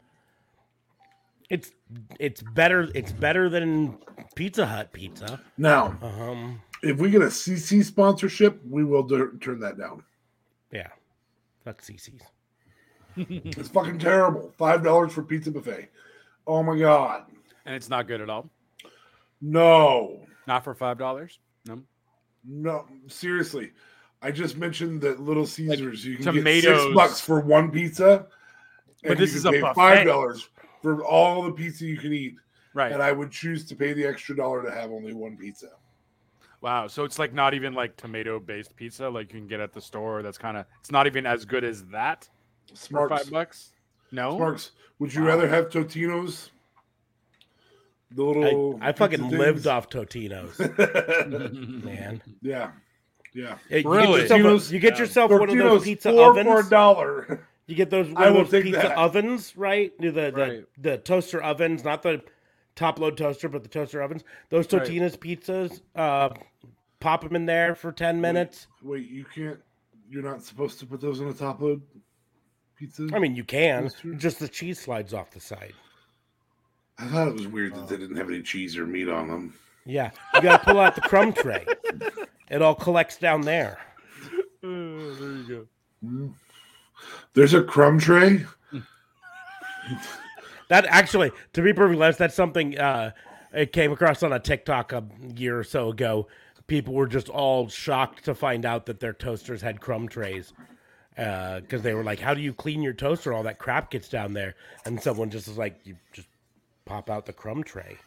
It's 1.49 1.71
it's 2.19 2.41
better. 2.41 2.89
It's 2.95 3.11
better 3.11 3.49
than 3.49 3.97
Pizza 4.35 4.65
Hut 4.65 4.91
pizza. 4.93 5.41
Now, 5.57 5.97
Um, 6.01 6.61
if 6.83 6.97
we 6.99 7.09
get 7.09 7.21
a 7.21 7.25
CC 7.29 7.83
sponsorship, 7.83 8.61
we 8.69 8.83
will 8.85 9.03
do- 9.03 9.37
turn 9.41 9.59
that 9.59 9.77
down. 9.77 10.03
yeah, 10.71 10.87
fuck 11.65 11.81
CC's. 11.81 12.21
It's 13.17 13.67
fucking 13.69 13.99
terrible. 13.99 14.53
Five 14.57 14.83
dollars 14.83 15.11
for 15.11 15.23
pizza 15.23 15.51
buffet. 15.51 15.89
Oh 16.47 16.63
my 16.63 16.77
god. 16.79 17.25
And 17.65 17.75
it's 17.75 17.89
not 17.89 18.07
good 18.07 18.21
at 18.21 18.29
all. 18.29 18.49
No. 19.41 20.25
Not 20.47 20.63
for 20.63 20.73
five 20.73 20.97
dollars. 20.97 21.39
No. 21.65 21.81
No. 22.45 22.85
Seriously. 23.07 23.71
I 24.21 24.31
just 24.31 24.57
mentioned 24.57 25.01
that 25.01 25.19
Little 25.19 25.45
Caesars 25.47 26.05
you 26.05 26.15
can 26.17 26.25
get 26.25 26.33
tomatoes. 26.33 26.83
six 26.83 26.93
bucks 26.95 27.19
for 27.21 27.39
one 27.39 27.71
pizza. 27.71 28.27
But 29.03 29.17
this 29.17 29.31
you 29.31 29.37
is 29.37 29.43
can 29.43 29.55
a 29.55 29.61
buffet. 29.61 29.73
five 29.75 30.07
dollars 30.07 30.47
for 30.81 31.03
all 31.03 31.43
the 31.43 31.51
pizza 31.51 31.85
you 31.85 31.97
can 31.97 32.13
eat. 32.13 32.35
Right. 32.73 32.91
And 32.91 33.01
I 33.01 33.11
would 33.11 33.31
choose 33.31 33.65
to 33.65 33.75
pay 33.75 33.93
the 33.93 34.05
extra 34.05 34.35
dollar 34.35 34.63
to 34.63 34.71
have 34.71 34.91
only 34.91 35.13
one 35.13 35.37
pizza. 35.37 35.69
Wow. 36.61 36.87
So 36.87 37.03
it's 37.03 37.17
like 37.17 37.33
not 37.33 37.53
even 37.55 37.73
like 37.73 37.97
tomato 37.97 38.39
based 38.39 38.75
pizza 38.75 39.09
like 39.09 39.33
you 39.33 39.39
can 39.39 39.47
get 39.47 39.59
at 39.59 39.73
the 39.73 39.81
store. 39.81 40.21
That's 40.21 40.37
kind 40.37 40.55
of 40.57 40.65
it's 40.79 40.91
not 40.91 41.07
even 41.07 41.25
as 41.25 41.43
good 41.45 41.63
as 41.63 41.83
that 41.85 42.29
for 42.69 42.75
Smarks. 42.75 43.23
five 43.23 43.31
bucks. 43.31 43.71
No. 44.11 44.35
Smarks. 44.37 44.71
Would 44.99 45.13
you 45.13 45.21
Wow. 45.21 45.27
rather 45.29 45.47
have 45.47 45.69
Totino's? 45.69 46.51
The 48.13 48.23
little 48.23 48.77
I, 48.81 48.89
I 48.89 48.91
fucking 48.91 49.21
pizza 49.21 49.37
lived 49.37 49.67
off 49.67 49.89
Totino's, 49.89 50.59
man. 51.85 52.21
yeah. 52.41 52.71
Yeah. 53.33 53.57
Hey, 53.69 53.81
You 53.83 53.89
Really? 53.89 54.27
get 54.27 54.29
yourself, 54.39 54.71
you 54.71 54.79
get 54.79 54.99
yourself 54.99 55.31
one 55.31 55.49
of 55.49 55.57
those 55.57 55.83
pizza 55.83 56.11
four 56.11 56.31
ovens. 56.31 56.47
for 56.47 56.59
a 56.59 56.69
dollar. 56.69 57.47
You 57.67 57.75
get 57.75 57.89
those, 57.89 58.07
one 58.11 58.21
I 58.21 58.27
of 58.27 58.51
those 58.51 58.63
pizza 58.63 58.81
that. 58.81 58.97
ovens, 58.97 59.55
right? 59.55 59.93
The 59.99 60.09
the, 60.11 60.31
Right. 60.35 60.63
the 60.77 60.97
toaster 60.97 61.41
ovens, 61.41 61.85
not 61.85 62.03
the 62.03 62.21
top 62.75 62.99
load 62.99 63.15
toaster, 63.17 63.47
but 63.47 63.63
the 63.63 63.69
toaster 63.69 64.01
ovens. 64.01 64.23
Those 64.49 64.71
Right. 64.73 64.83
Totino's 64.83 65.15
pizzas, 65.15 65.79
uh, 65.95 66.29
pop 66.99 67.21
them 67.23 67.35
in 67.37 67.45
there 67.45 67.73
for 67.75 67.93
ten 67.93 68.19
minutes. 68.19 68.67
Wait, 68.83 69.09
you 69.09 69.23
can't. 69.23 69.59
You're 70.09 70.23
not 70.23 70.43
supposed 70.43 70.77
to 70.79 70.85
put 70.85 70.99
those 70.99 71.21
on 71.21 71.27
a 71.29 71.33
top 71.33 71.61
load 71.61 71.81
pizza. 72.75 73.07
I 73.13 73.19
mean, 73.19 73.37
you 73.37 73.45
can. 73.45 73.83
That's 73.83 73.99
true. 74.01 74.15
Just 74.15 74.39
the 74.39 74.49
cheese 74.49 74.77
slides 74.81 75.13
off 75.13 75.31
the 75.31 75.39
side. 75.39 75.73
I 76.97 77.07
thought 77.07 77.29
it 77.29 77.33
was 77.33 77.47
weird 77.47 77.75
that 77.75 77.87
they 77.87 77.97
didn't 77.97 78.17
have 78.17 78.29
any 78.29 78.41
cheese 78.41 78.77
or 78.77 78.85
meat 78.85 79.09
on 79.09 79.27
them. 79.27 79.53
Yeah, 79.85 80.11
you 80.35 80.41
got 80.41 80.59
to 80.59 80.65
pull 80.65 80.79
out 80.79 80.95
the 80.95 81.01
crumb 81.01 81.33
tray. 81.33 81.65
It 82.51 82.61
all 82.61 82.75
collects 82.75 83.17
down 83.17 83.41
there. 83.41 83.79
Oh, 84.63 85.13
there 85.15 85.31
you 85.31 85.67
go. 86.03 86.33
There's 87.33 87.55
a 87.55 87.63
crumb 87.63 87.97
tray. 87.97 88.45
That 90.67 90.85
actually, 90.85 91.31
to 91.51 91.61
be 91.61 91.73
perfectly 91.73 92.01
honest, 92.01 92.19
that's 92.19 92.35
something 92.35 92.77
uh, 92.77 93.11
it 93.53 93.73
came 93.73 93.91
across 93.91 94.23
on 94.23 94.31
a 94.31 94.39
TikTok 94.39 94.93
a 94.93 95.03
year 95.35 95.59
or 95.59 95.65
so 95.65 95.89
ago. 95.89 96.27
People 96.67 96.93
were 96.93 97.07
just 97.07 97.27
all 97.27 97.67
shocked 97.67 98.23
to 98.25 98.33
find 98.33 98.65
out 98.65 98.85
that 98.85 99.01
their 99.01 99.11
toasters 99.11 99.61
had 99.61 99.81
crumb 99.81 100.07
trays 100.07 100.53
because 101.17 101.81
they 101.81 101.93
were 101.93 102.05
like, 102.05 102.19
"How 102.19 102.33
do 102.33 102.39
you 102.39 102.53
clean 102.53 102.81
your 102.81 102.93
toaster? 102.93 103.33
All 103.33 103.43
that 103.43 103.59
crap 103.59 103.91
gets 103.91 104.07
down 104.07 104.31
there." 104.31 104.55
And 104.85 105.01
someone 105.01 105.29
just 105.29 105.49
was 105.49 105.57
like, 105.57 105.77
"You 105.83 105.97
just 106.13 106.29
pop 106.91 107.09
out 107.09 107.25
the 107.25 107.33
crumb 107.33 107.63
tray." 107.63 107.97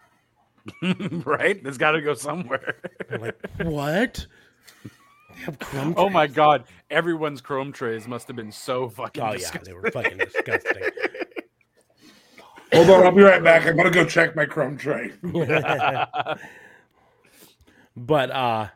right? 1.24 1.60
It's 1.64 1.78
got 1.78 1.92
to 1.92 2.00
go 2.02 2.14
somewhere. 2.14 2.76
I'm 3.10 3.20
like, 3.20 3.36
"What? 3.62 4.26
They 4.84 5.42
have 5.42 5.58
crumb?" 5.58 5.94
oh 5.96 6.04
trays?" 6.04 6.14
my 6.14 6.26
god! 6.26 6.64
Everyone's 6.90 7.40
Chrome 7.40 7.72
trays 7.72 8.06
must 8.06 8.28
have 8.28 8.36
been 8.36 8.52
so 8.52 8.88
fucking. 8.88 9.22
Oh 9.22 9.32
yeah, 9.32 9.38
disgusting. 9.38 9.62
they 9.64 9.72
were 9.80 9.90
fucking 9.90 10.18
disgusting. 10.18 10.82
Hold 12.72 12.90
on, 12.90 13.04
I'll 13.06 13.12
be 13.12 13.22
right 13.22 13.42
back. 13.42 13.66
I'm 13.66 13.76
gonna 13.76 13.90
go 13.90 14.04
check 14.04 14.34
my 14.34 14.44
crumb 14.46 14.76
tray. 14.76 15.12
but 17.96 18.30
uh 18.30 18.68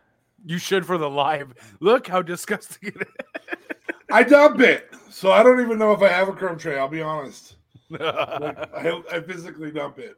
You 0.46 0.58
should 0.58 0.86
for 0.86 0.98
the 0.98 1.10
live. 1.10 1.52
Look 1.80 2.06
how 2.06 2.22
disgusting 2.22 2.92
it 2.94 3.02
is. 3.02 3.08
I 4.10 4.22
dump 4.22 4.60
it, 4.60 4.88
so 5.10 5.32
I 5.32 5.42
don't 5.42 5.60
even 5.60 5.78
know 5.78 5.92
if 5.92 6.00
I 6.00 6.08
have 6.08 6.28
a 6.28 6.32
crumb 6.32 6.58
tray. 6.58 6.78
I'll 6.78 6.88
be 6.88 7.02
honest. 7.02 7.56
Like, 7.90 8.00
I, 8.02 9.02
I 9.12 9.20
physically 9.20 9.70
dump 9.70 9.98
it. 9.98 10.16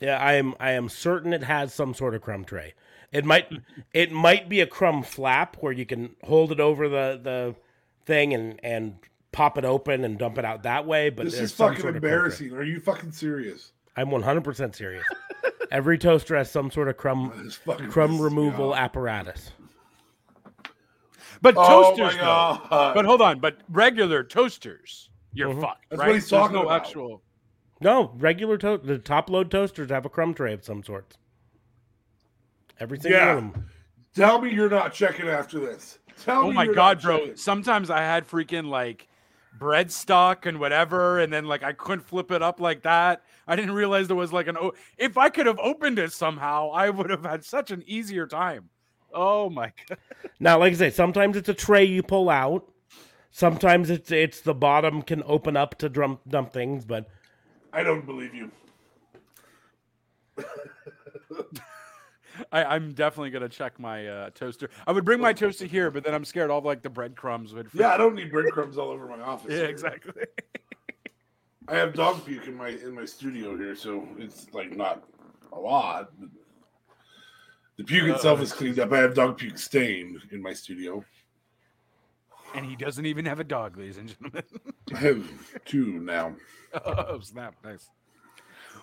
yeah, 0.00 0.18
I 0.18 0.34
am 0.34 0.54
I 0.60 0.72
am 0.72 0.88
certain 0.88 1.32
it 1.32 1.42
has 1.42 1.74
some 1.74 1.94
sort 1.94 2.14
of 2.14 2.22
crumb 2.22 2.44
tray. 2.44 2.74
It 3.12 3.24
might 3.24 3.48
it 3.92 4.12
might 4.12 4.48
be 4.48 4.60
a 4.60 4.66
crumb 4.66 5.02
flap 5.02 5.56
where 5.60 5.72
you 5.72 5.84
can 5.86 6.14
hold 6.24 6.52
it 6.52 6.60
over 6.60 6.88
the 6.88 7.20
the 7.22 7.54
thing 8.06 8.32
and 8.34 8.60
and 8.62 8.96
pop 9.32 9.58
it 9.58 9.64
open 9.64 10.04
and 10.04 10.18
dump 10.18 10.38
it 10.38 10.44
out 10.44 10.62
that 10.62 10.86
way. 10.86 11.10
But 11.10 11.24
This 11.26 11.38
is 11.38 11.52
fucking 11.52 11.80
sort 11.80 11.96
of 11.96 12.02
crumb 12.02 12.10
tray. 12.10 12.10
embarrassing. 12.10 12.52
Are 12.52 12.62
you 12.62 12.80
fucking 12.80 13.12
serious? 13.12 13.72
I'm 13.96 14.08
100% 14.08 14.74
serious. 14.74 15.04
Every 15.72 15.98
toaster 15.98 16.36
has 16.36 16.50
some 16.50 16.70
sort 16.70 16.88
of 16.88 16.96
crumb 16.96 17.32
oh, 17.66 17.74
crumb 17.90 18.12
pisses 18.18 18.20
removal 18.22 18.72
off. 18.72 18.78
apparatus. 18.78 19.50
But 21.42 21.54
Oh 21.56 21.90
toasters, 21.96 22.14
my 22.16 22.20
god! 22.20 22.94
But 22.94 23.04
hold 23.04 23.20
on. 23.22 23.40
But 23.40 23.58
regular 23.68 24.22
toasters, 24.24 25.09
you're 25.32 25.54
Mhm. 25.54 25.60
fucked. 25.60 25.86
That's 25.90 26.00
right? 26.00 26.06
what 26.08 26.14
he's 26.14 26.28
There's 26.28 26.40
talking 26.40 26.56
no 26.56 26.62
about. 26.62 26.80
actual. 26.82 27.22
No, 27.80 28.12
regular 28.16 28.58
toast. 28.58 28.84
The 28.86 28.98
top 28.98 29.30
load 29.30 29.50
toasters 29.50 29.90
have 29.90 30.04
a 30.04 30.08
crumb 30.10 30.34
tray 30.34 30.52
of 30.52 30.64
some 30.64 30.82
sort. 30.82 31.16
Every 32.78 32.98
single 32.98 33.20
Yeah. 33.20 33.34
one 33.34 33.44
of 33.46 33.52
them. 33.54 33.66
Tell 34.14 34.40
me 34.40 34.52
you're 34.52 34.68
not 34.70 34.92
checking 34.92 35.28
after 35.28 35.58
this. 35.60 35.98
Tell 36.22 36.42
me. 36.44 36.48
Oh 36.48 36.52
my 36.52 36.64
you're 36.64 36.74
god, 36.74 36.98
not 36.98 37.02
bro! 37.02 37.18
checking. 37.18 37.36
Sometimes 37.36 37.90
I 37.90 38.00
had 38.00 38.28
freaking 38.28 38.66
like 38.68 39.06
bread 39.58 39.90
stock 39.92 40.46
and 40.46 40.58
whatever, 40.58 41.18
and 41.18 41.32
then 41.32 41.44
like 41.46 41.62
I 41.62 41.72
couldn't 41.72 42.02
flip 42.02 42.30
it 42.30 42.42
up 42.42 42.60
like 42.60 42.82
that. 42.82 43.22
I 43.46 43.56
didn't 43.56 43.72
realize 43.74 44.08
there 44.08 44.16
was 44.16 44.32
like 44.32 44.46
an. 44.46 44.56
O- 44.56 44.74
if 44.98 45.16
I 45.16 45.28
could 45.28 45.46
have 45.46 45.58
opened 45.58 45.98
it 45.98 46.12
somehow, 46.12 46.70
I 46.70 46.90
would 46.90 47.10
have 47.10 47.24
had 47.24 47.44
such 47.44 47.70
an 47.70 47.82
easier 47.86 48.26
time. 48.26 48.68
Oh 49.12 49.48
my 49.50 49.72
god! 49.88 49.98
Now, 50.38 50.58
like 50.58 50.72
I 50.72 50.76
say, 50.76 50.90
sometimes 50.90 51.36
it's 51.36 51.48
a 51.48 51.54
tray 51.54 51.84
you 51.84 52.02
pull 52.02 52.28
out. 52.30 52.69
Sometimes 53.30 53.90
it's 53.90 54.10
it's 54.10 54.40
the 54.40 54.54
bottom 54.54 55.02
can 55.02 55.22
open 55.24 55.56
up 55.56 55.76
to 55.78 55.88
drum, 55.88 56.18
dump 56.28 56.52
things, 56.52 56.84
but 56.84 57.08
I 57.72 57.82
don't 57.82 58.04
believe 58.04 58.34
you. 58.34 58.50
I, 62.52 62.64
I'm 62.64 62.92
definitely 62.92 63.30
gonna 63.30 63.48
check 63.48 63.78
my 63.78 64.06
uh, 64.06 64.30
toaster. 64.30 64.70
I 64.86 64.92
would 64.92 65.04
bring 65.04 65.20
my 65.20 65.32
toaster 65.32 65.66
here, 65.66 65.90
but 65.90 66.04
then 66.04 66.14
I'm 66.14 66.24
scared 66.24 66.50
all 66.50 66.58
of, 66.58 66.64
like 66.64 66.82
the 66.82 66.90
breadcrumbs 66.90 67.54
would. 67.54 67.68
Yeah, 67.72 67.90
I 67.90 67.96
don't 67.96 68.14
need 68.14 68.30
breadcrumbs 68.32 68.78
all 68.78 68.88
over 68.88 69.06
my 69.06 69.20
office. 69.20 69.52
yeah, 69.52 69.64
exactly. 69.64 70.12
I 71.68 71.76
have 71.76 71.94
dog 71.94 72.24
puke 72.24 72.48
in 72.48 72.56
my 72.56 72.70
in 72.70 72.94
my 72.94 73.04
studio 73.04 73.56
here, 73.56 73.76
so 73.76 74.08
it's 74.18 74.48
like 74.52 74.76
not 74.76 75.04
a 75.52 75.58
lot. 75.58 76.10
But 76.18 76.30
the 77.76 77.84
puke 77.84 78.08
itself 78.08 78.40
is 78.40 78.52
cleaned 78.52 78.80
up. 78.80 78.92
I 78.92 78.98
have 78.98 79.14
dog 79.14 79.38
puke 79.38 79.58
stain 79.58 80.20
in 80.32 80.42
my 80.42 80.52
studio. 80.52 81.04
And 82.54 82.64
he 82.66 82.76
doesn't 82.76 83.06
even 83.06 83.24
have 83.24 83.40
a 83.40 83.44
dog, 83.44 83.76
ladies 83.76 83.98
and 83.98 84.08
gentlemen. 84.08 84.42
I 84.94 84.98
have 84.98 85.64
two 85.64 86.00
now, 86.00 86.34
oh 86.84 87.20
snap! 87.20 87.54
Nice. 87.64 87.88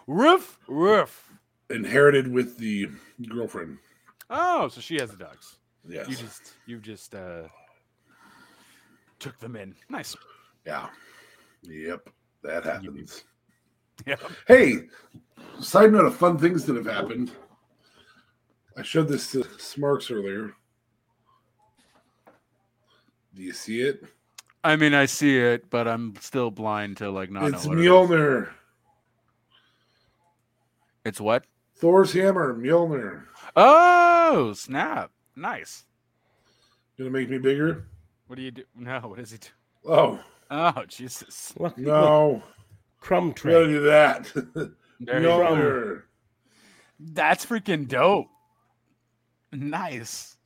Roof, 0.07 0.57
roof. 0.67 1.31
inherited 1.69 2.31
with 2.31 2.57
the 2.57 2.87
girlfriend. 3.29 3.77
Oh, 4.29 4.67
so 4.67 4.81
she 4.81 4.95
has 4.99 5.11
the 5.11 5.17
dogs. 5.17 5.57
Yes. 5.87 6.07
You 6.09 6.15
just 6.15 6.53
you 6.65 6.77
just 6.79 7.15
uh 7.15 7.43
took 9.19 9.37
them 9.39 9.55
in. 9.55 9.75
Nice. 9.89 10.15
yeah. 10.65 10.87
Yep. 11.63 12.09
That 12.43 12.63
happens. 12.63 13.23
Yeah. 14.05 14.15
Hey, 14.47 14.89
side 15.59 15.91
note 15.91 16.05
of 16.05 16.15
fun 16.15 16.37
things 16.37 16.65
that 16.65 16.75
have 16.75 16.85
happened. 16.85 17.31
I 18.77 18.83
showed 18.83 19.07
this 19.07 19.31
to 19.31 19.43
Smarks 19.57 20.11
earlier. 20.11 20.53
Do 23.37 23.43
you 23.43 23.53
see 23.53 23.81
it? 23.81 24.03
I 24.63 24.75
mean, 24.77 24.95
I 24.95 25.05
see 25.05 25.37
it, 25.37 25.69
but 25.69 25.87
I'm 25.87 26.15
still 26.19 26.49
blind 26.49 26.97
to 26.97 27.11
like 27.11 27.29
not 27.29 27.53
it's 27.53 27.65
know 27.65 27.69
what 27.69 27.77
it 27.77 27.81
is. 27.81 27.87
Mjolnir. 27.87 28.49
It's 31.05 31.21
what? 31.21 31.45
Thor's 31.75 32.11
hammer, 32.11 32.55
Mjolnir. 32.55 33.25
Oh, 33.55 34.53
snap! 34.53 35.11
Nice. 35.35 35.85
Gonna 36.97 37.11
make 37.11 37.29
me 37.29 37.37
bigger? 37.37 37.85
What 38.25 38.37
do 38.37 38.41
you 38.41 38.49
do? 38.49 38.63
No, 38.75 38.99
what 39.03 39.19
does 39.19 39.31
he 39.31 39.37
do? 39.37 39.49
Oh 39.85 40.19
Oh, 40.49 40.83
Jesus! 40.87 41.53
look, 41.59 41.77
look, 41.77 41.85
no, 41.85 42.41
crumb 42.99 43.35
we 43.43 43.51
gotta 43.51 43.67
do 43.67 43.79
that. 43.81 44.73
There. 44.99 45.21
Mjolnir. 45.21 46.01
That's 46.99 47.45
freaking 47.45 47.87
dope. 47.87 48.29
Nice. 49.51 50.36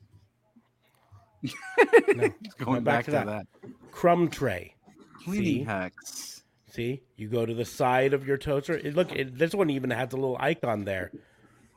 Going 2.57 2.83
back 2.83 3.05
back, 3.05 3.05
to 3.05 3.11
to 3.11 3.17
that. 3.17 3.25
that. 3.25 3.47
Crumb 3.91 4.29
tray. 4.29 4.75
Cleaning 5.23 5.43
See? 5.43 5.63
hacks. 5.63 6.43
See, 6.69 7.01
you 7.17 7.27
go 7.27 7.45
to 7.45 7.53
the 7.53 7.65
side 7.65 8.13
of 8.13 8.25
your 8.25 8.37
toaster. 8.37 8.77
It, 8.77 8.95
look, 8.95 9.11
it, 9.13 9.37
this 9.37 9.53
one 9.53 9.69
even 9.69 9.89
has 9.89 10.13
a 10.13 10.15
little 10.15 10.37
icon 10.39 10.85
there, 10.85 11.11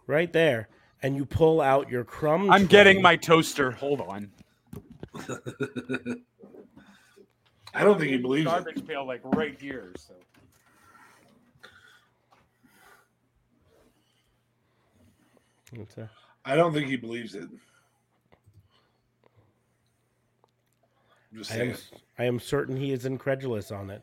right 0.07 0.33
there, 0.33 0.69
and 1.03 1.17
you 1.17 1.25
pull 1.27 1.61
out 1.61 1.91
your 1.91 2.05
crumb. 2.05 2.49
I'm 2.51 2.61
tray. 2.63 2.69
getting 2.69 3.03
my 3.03 3.17
toaster. 3.17 3.73
Hold 3.73 4.01
on. 4.03 4.31
I 7.75 7.83
don't 7.83 7.99
think 7.99 8.13
he 8.13 8.19
believes 8.19 8.47
it. 8.47 8.51
Garbage 8.51 8.87
pail 8.87 9.05
like 9.05 9.21
right 9.25 9.61
here. 9.61 9.93
So. 9.97 10.15
It's 15.73 15.97
a- 15.99 16.11
I 16.45 16.55
don't 16.57 16.73
think 16.73 16.89
he 16.89 16.97
believes 16.97 17.35
it. 17.35 17.49
Just 21.35 21.53
I 21.53 21.57
am. 21.57 21.75
I 22.19 22.25
am 22.25 22.39
certain 22.39 22.77
he 22.77 22.93
is 22.93 23.07
incredulous 23.07 23.71
on 23.73 23.91
it. 23.91 24.03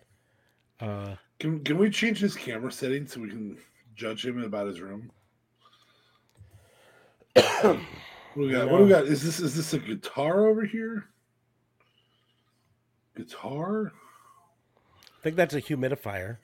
Uh, 0.80 1.16
Can 1.40 1.64
can 1.64 1.78
we 1.78 1.90
change 1.90 2.20
his 2.20 2.36
camera 2.36 2.72
setting 2.72 3.08
so 3.08 3.22
we 3.22 3.30
can 3.30 3.58
judge 3.96 4.26
him 4.26 4.44
about 4.44 4.68
his 4.68 4.82
room? 4.82 5.12
what 7.34 7.74
do 8.36 8.42
we 8.42 8.52
got? 8.52 8.70
What 8.70 8.80
do 8.80 8.84
we 8.84 8.90
got? 8.90 9.06
Is 9.06 9.24
this 9.24 9.40
is 9.40 9.56
this 9.56 9.74
a 9.74 9.80
guitar 9.80 10.48
over 10.48 10.66
here? 10.66 11.06
Guitar? 13.16 13.92
I 15.06 15.24
think 15.24 15.36
that's 15.36 15.54
a 15.54 15.62
humidifier. 15.62 16.38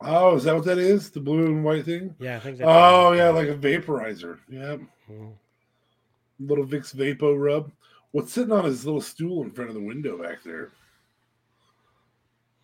Oh, 0.00 0.36
is 0.36 0.44
that 0.44 0.54
what 0.54 0.64
that 0.66 0.78
is? 0.78 1.10
The 1.10 1.20
blue 1.20 1.46
and 1.46 1.64
white 1.64 1.84
thing? 1.84 2.14
Yeah, 2.18 2.36
I 2.36 2.40
think 2.40 2.58
that's. 2.58 2.68
Oh 2.70 3.12
yeah, 3.12 3.30
like 3.30 3.48
a 3.48 3.54
vaporizer. 3.54 4.38
Yep. 4.48 4.80
Mhm. 5.10 5.32
Little 6.38 6.66
Vicks 6.66 6.94
VapoRub. 6.94 7.70
What's 8.16 8.32
sitting 8.32 8.50
on 8.52 8.64
his 8.64 8.86
little 8.86 9.02
stool 9.02 9.42
in 9.42 9.50
front 9.50 9.68
of 9.68 9.74
the 9.76 9.82
window 9.82 10.16
back 10.16 10.42
there? 10.42 10.70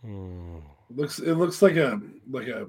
Hmm. 0.00 0.56
It 0.88 0.96
looks 0.96 1.18
it 1.18 1.34
looks 1.34 1.60
like 1.60 1.76
a 1.76 2.00
like 2.30 2.46
a 2.48 2.66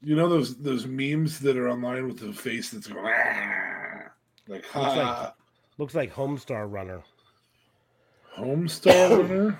you 0.00 0.16
know 0.16 0.30
those 0.30 0.56
those 0.56 0.86
memes 0.86 1.38
that 1.40 1.58
are 1.58 1.68
online 1.68 2.08
with 2.08 2.20
the 2.20 2.32
face 2.32 2.70
that's 2.70 2.86
going 2.86 3.04
"Ah," 3.06 4.12
like 4.48 4.62
Looks 4.62 4.68
ha 4.70 5.20
like- 5.24 5.34
Looks 5.76 5.94
like 5.94 6.10
Homestar 6.10 6.72
Runner. 6.72 7.02
Homestar 8.38 9.18
Runner. 9.28 9.58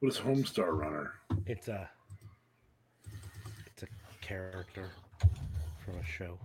What 0.00 0.08
is 0.08 0.18
Homestar 0.18 0.76
Runner? 0.76 1.12
It's 1.46 1.68
a. 1.68 1.88
It's 3.68 3.84
a 3.84 3.86
character 4.20 4.90
from 5.84 5.94
a 5.94 6.04
show. 6.04 6.36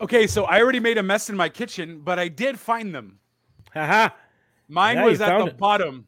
Okay, 0.00 0.26
so 0.26 0.44
I 0.44 0.60
already 0.60 0.80
made 0.80 0.98
a 0.98 1.02
mess 1.02 1.30
in 1.30 1.36
my 1.36 1.48
kitchen, 1.48 2.00
but 2.00 2.18
I 2.18 2.28
did 2.28 2.58
find 2.58 2.94
them. 2.94 3.18
Haha. 3.72 4.10
Mine 4.68 4.96
Yeah, 4.96 5.04
was 5.04 5.20
at 5.20 5.38
the 5.38 5.46
it. 5.46 5.58
bottom. 5.58 6.06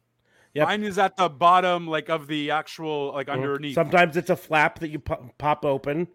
Yep. 0.55 0.68
Mine 0.68 0.82
is 0.84 0.99
at 0.99 1.16
the 1.16 1.28
bottom, 1.28 1.87
like 1.87 2.09
of 2.09 2.26
the 2.26 2.51
actual, 2.51 3.12
like 3.12 3.28
underneath. 3.28 3.74
Sometimes 3.74 4.16
it's 4.16 4.30
a 4.30 4.37
flap 4.37 4.78
that 4.78 4.89
you 4.89 4.99
pop, 4.99 5.37
pop 5.39 5.64
open. 5.64 6.09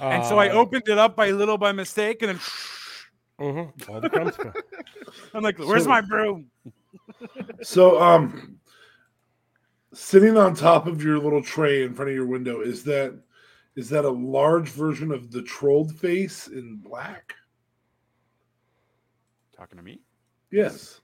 and 0.00 0.24
so 0.24 0.38
I 0.38 0.48
Uh, 0.48 0.54
opened 0.54 0.84
it 0.88 0.98
up 0.98 1.16
by 1.16 1.30
little 1.30 1.58
by 1.58 1.72
mistake, 1.72 2.22
and 2.22 2.30
then 2.30 2.40
mhm, 3.40 3.88
all 3.88 4.00
the 4.00 4.08
crumbs. 4.10 4.36
fall. 4.36 4.52
I'm 5.34 5.42
like, 5.42 5.58
"Where's 5.58 5.84
So- 5.84 5.88
my 5.90 6.00
broom?" 6.00 6.50
So 7.62 8.00
um 8.00 8.58
sitting 9.92 10.36
on 10.36 10.54
top 10.54 10.86
of 10.86 11.02
your 11.02 11.18
little 11.18 11.42
tray 11.42 11.82
in 11.82 11.94
front 11.94 12.10
of 12.10 12.14
your 12.14 12.26
window, 12.26 12.60
is 12.60 12.84
that 12.84 13.14
is 13.76 13.88
that 13.90 14.04
a 14.04 14.10
large 14.10 14.68
version 14.70 15.10
of 15.10 15.30
the 15.30 15.42
trolled 15.42 15.94
face 15.96 16.46
in 16.48 16.76
black? 16.76 17.34
Talking 19.56 19.78
to 19.78 19.84
me? 19.84 20.00
Yes. 20.50 21.00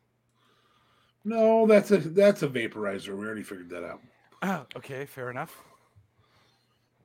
No, 1.25 1.67
that's 1.67 1.91
a 1.91 1.99
that's 1.99 2.43
a 2.43 2.49
vaporizer. 2.49 3.17
We 3.17 3.27
already 3.27 3.43
figured 3.43 3.71
that 3.71 3.85
out. 3.85 4.01
Oh, 4.43 4.65
okay, 4.77 5.05
fair 5.05 5.31
enough. 5.31 5.63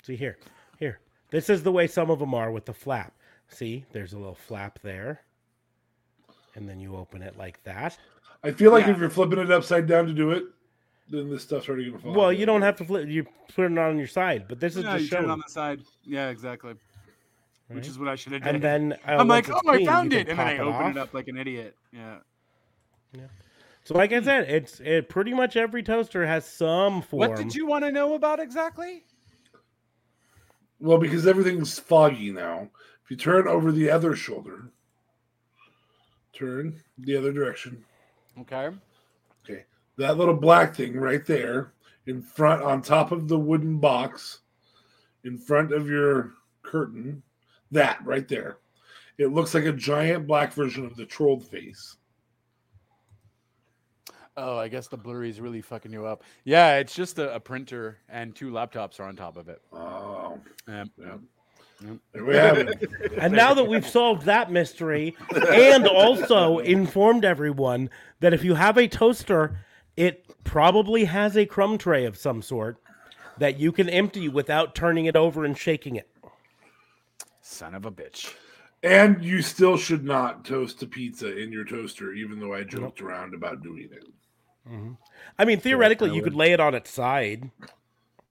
See 0.04 0.16
here, 0.16 0.38
here. 0.80 1.00
This 1.32 1.50
is 1.50 1.64
the 1.64 1.72
way 1.72 1.88
some 1.88 2.10
of 2.10 2.20
them 2.20 2.34
are 2.34 2.52
with 2.52 2.66
the 2.66 2.74
flap. 2.74 3.14
See, 3.50 3.84
there's 3.92 4.14
a 4.14 4.18
little 4.18 4.36
flap 4.36 4.80
there, 4.84 5.22
and 6.56 6.68
then 6.70 6.80
you 6.80 6.96
open 6.96 7.22
it 7.22 7.38
like 7.38 7.62
that. 7.64 7.98
I 8.44 8.52
feel 8.52 8.72
like 8.72 8.86
Yeah. 8.86 8.92
if 8.94 9.00
you're 9.00 9.10
flipping 9.10 9.40
it 9.40 9.52
upside 9.52 9.88
down 9.88 10.06
to 10.06 10.14
do 10.14 10.32
it, 10.32 10.44
then 11.10 11.30
this 11.30 11.44
stuff 11.44 11.68
already 11.70 11.90
gonna 11.90 12.02
fall. 12.02 12.14
Well, 12.14 12.34
you 12.34 12.46
don't 12.46 12.62
have 12.62 12.76
to 12.78 12.86
flip. 12.86 13.08
You 13.08 13.26
put 13.54 13.72
it 13.72 13.78
on 13.78 13.98
your 13.98 14.08
side, 14.08 14.46
but 14.48 14.60
this 14.60 14.76
is 14.76 14.84
No, 14.84 14.94
just 14.94 15.04
you 15.06 15.10
turn 15.10 15.20
it 15.20 15.22
showing. 15.24 15.32
on 15.32 15.40
the 15.46 15.52
side. 15.52 15.82
Yeah, 16.04 16.30
exactly. 16.30 16.74
Which 17.68 17.88
is 17.88 17.98
what 17.98 18.08
I 18.08 18.16
should 18.16 18.34
have 18.34 18.44
done. 18.44 18.56
And 18.56 18.64
then 18.64 18.94
uh, 19.08 19.12
I'm 19.18 19.28
like, 19.28 19.50
oh, 19.50 19.58
it's 19.58 19.68
I 19.68 19.86
found 19.86 20.14
it, 20.14 20.30
and 20.30 20.38
then 20.38 20.48
I 20.48 20.58
pop 20.58 20.68
open 20.68 20.82
off. 20.86 20.92
it 20.92 20.98
up 20.98 21.14
like 21.14 21.28
an 21.28 21.38
idiot. 21.38 21.76
Yeah. 21.92 22.18
Yeah. 23.14 23.22
So, 23.84 23.94
like 23.94 24.12
I 24.14 24.22
said, 24.22 24.50
it's 24.50 24.80
it 24.80 25.10
pretty 25.10 25.34
much 25.34 25.56
every 25.56 25.84
toaster 25.84 26.26
has 26.26 26.46
some 26.46 27.02
form. 27.04 27.20
What 27.30 27.38
did 27.38 27.54
you 27.54 27.68
want 27.68 27.84
to 27.86 27.92
know 27.92 28.16
about 28.16 28.40
exactly? 28.40 29.04
Well, 30.80 30.98
because 30.98 31.26
everything's 31.28 31.78
foggy 31.80 32.32
now. 32.32 32.70
If 33.04 33.12
you 33.12 33.18
turn 33.18 33.48
over 33.48 33.72
the 33.72 33.90
other 33.92 34.16
shoulder, 34.16 34.72
turn 36.34 36.82
the 36.98 37.16
other 37.16 37.32
direction. 37.32 37.86
Okay. 38.40 38.70
Okay, 39.44 39.64
that 39.98 40.18
little 40.18 40.34
black 40.36 40.76
thing 40.76 40.98
right 40.98 41.26
there 41.26 41.74
in 42.08 42.22
front, 42.22 42.62
on 42.62 42.82
top 42.82 43.12
of 43.12 43.28
the 43.28 43.40
wooden 43.40 43.78
box, 43.80 44.40
in 45.24 45.38
front 45.38 45.72
of 45.74 45.90
your 45.90 46.34
curtain, 46.62 47.22
that 47.72 48.00
right 48.06 48.28
there. 48.28 48.58
It 49.18 49.28
looks 49.28 49.54
like 49.54 49.66
a 49.66 49.72
giant 49.72 50.28
black 50.28 50.54
version 50.54 50.86
of 50.86 50.96
the 50.96 51.06
trolled 51.06 51.46
face. 51.48 51.96
Oh, 54.38 54.58
I 54.58 54.68
guess 54.68 54.88
the 54.90 54.98
blurry 54.98 55.30
is 55.30 55.40
really 55.40 55.62
fucking 55.62 55.94
you 55.94 56.06
up. 56.06 56.24
Yeah, 56.44 56.78
it's 56.78 56.94
just 56.94 57.18
a, 57.20 57.34
a 57.34 57.40
printer 57.40 58.00
and 58.10 58.36
two 58.36 58.52
laptops 58.52 59.00
are 59.00 59.04
on 59.04 59.16
top 59.16 59.38
of 59.38 59.48
it. 59.48 59.62
Oh, 59.72 60.38
Um, 60.68 60.92
yeah. 60.98 61.16
Yep. 61.82 61.98
There 62.14 62.26
we 62.26 62.36
have 62.36 62.58
it. 62.58 62.90
And 63.18 63.34
now 63.34 63.54
that 63.54 63.66
we've 63.66 63.86
solved 63.88 64.24
that 64.24 64.52
mystery 64.52 65.16
and 65.50 65.88
also 65.88 66.60
informed 66.60 67.24
everyone 67.26 67.90
that 68.22 68.34
if 68.34 68.44
you 68.44 68.56
have 68.56 68.78
a 68.78 68.88
toaster, 68.88 69.60
it 69.98 70.26
probably 70.44 71.06
has 71.06 71.36
a 71.38 71.46
crumb 71.46 71.78
tray 71.78 72.06
of 72.06 72.18
some 72.18 72.42
sort 72.42 72.78
that 73.38 73.60
you 73.60 73.72
can 73.72 73.90
empty 73.90 74.30
without 74.30 74.76
turning 74.76 75.06
it 75.06 75.16
over 75.16 75.44
and 75.46 75.58
shaking 75.58 75.96
it. 75.96 76.10
son 77.42 77.76
of 77.76 77.86
a 77.86 77.92
bitch. 77.92 78.34
And 78.84 79.24
you 79.24 79.42
still 79.42 79.78
should 79.78 80.04
not 80.04 80.46
toast 80.46 80.84
a 80.84 80.88
pizza 80.88 81.36
in 81.38 81.52
your 81.52 81.66
toaster, 81.66 82.14
even 82.14 82.40
though 82.40 82.54
I 82.54 82.64
joked 82.64 83.02
around 83.02 83.34
about 83.34 83.64
doing 83.64 83.90
it. 83.92 84.04
Mm-hmm. 84.70 84.94
I 85.40 85.46
mean, 85.46 85.60
theoretically, 85.60 86.12
I 86.12 86.14
you 86.14 86.22
could 86.22 86.36
lay 86.36 86.52
it 86.54 86.60
on 86.60 86.76
its 86.76 86.92
side. 86.92 87.50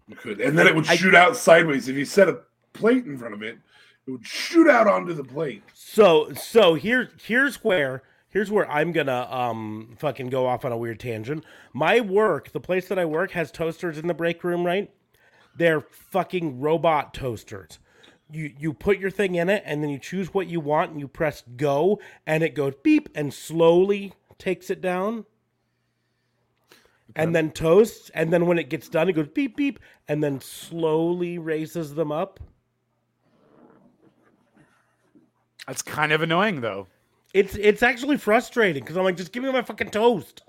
You 0.07 0.17
could, 0.17 0.41
and 0.41 0.57
then 0.57 0.67
it 0.67 0.75
would 0.75 0.89
I- 0.89 0.97
shoot 0.97 1.15
out 1.15 1.37
sideways. 1.37 1.89
If 1.89 1.97
you 1.97 2.05
set 2.05 2.29
a 2.29 2.41
plate 2.73 3.05
in 3.05 3.19
front 3.19 3.35
of 3.35 3.43
it, 3.43 3.59
it 4.07 4.11
would 4.11 4.27
shoot 4.27 4.69
out 4.69 4.87
onto 4.87 5.13
the 5.15 5.25
plate. 5.25 5.63
So, 5.73 6.33
so 6.35 6.75
here, 6.75 7.11
here's 7.25 7.57
where, 7.65 8.03
here's 8.35 8.51
where 8.51 8.71
I'm 8.71 8.93
gonna 8.93 9.27
um 9.31 9.95
fucking 9.97 10.27
go 10.27 10.47
off 10.47 10.67
on 10.67 10.73
a 10.73 10.77
weird 10.77 11.01
tangent. 11.01 11.45
My 11.73 12.01
work, 12.01 12.53
the 12.53 12.61
place 12.61 12.89
that 12.89 12.99
I 12.99 13.07
work, 13.07 13.31
has 13.31 13.51
toasters 13.51 13.97
in 13.97 14.09
the 14.09 14.15
break 14.15 14.45
room, 14.45 14.67
right? 14.67 14.91
They're 15.57 15.81
fucking 15.81 16.61
robot 16.61 17.15
toasters. 17.15 17.79
You 18.31 18.53
you 18.59 18.75
put 18.75 18.99
your 18.99 19.11
thing 19.11 19.37
in 19.37 19.49
it, 19.49 19.63
and 19.65 19.83
then 19.83 19.89
you 19.89 19.99
choose 19.99 20.35
what 20.35 20.49
you 20.49 20.61
want, 20.61 20.91
and 20.91 21.01
you 21.01 21.09
press 21.09 21.43
go, 21.57 22.01
and 22.27 22.43
it 22.43 22.55
goes 22.55 22.75
beep, 22.83 23.09
and 23.15 23.33
slowly 23.33 24.13
takes 24.37 24.69
it 24.69 24.83
down. 24.83 25.25
And 27.17 27.33
then 27.33 27.53
toasts, 27.53 28.11
and 28.13 28.33
then 28.33 28.47
when 28.47 28.59
it 28.59 28.69
gets 28.69 28.89
done, 28.89 29.09
it 29.09 29.13
goes 29.13 29.29
beep 29.29 29.57
beep, 29.57 29.79
and 30.09 30.25
then 30.25 30.41
slowly 30.41 31.39
raises 31.39 31.95
them 31.95 32.11
up. 32.11 32.41
That's 35.69 35.83
kind 35.83 36.11
of 36.13 36.23
annoying 36.23 36.61
though. 36.61 36.89
It's 37.35 37.57
it's 37.57 37.83
actually 37.83 38.17
frustrating 38.17 38.83
because 38.83 38.97
I'm 38.97 39.05
like, 39.05 39.17
just 39.17 39.33
give 39.33 39.43
me 39.43 39.53
my 39.53 39.63
fucking 39.63 39.91
toast. 39.91 40.43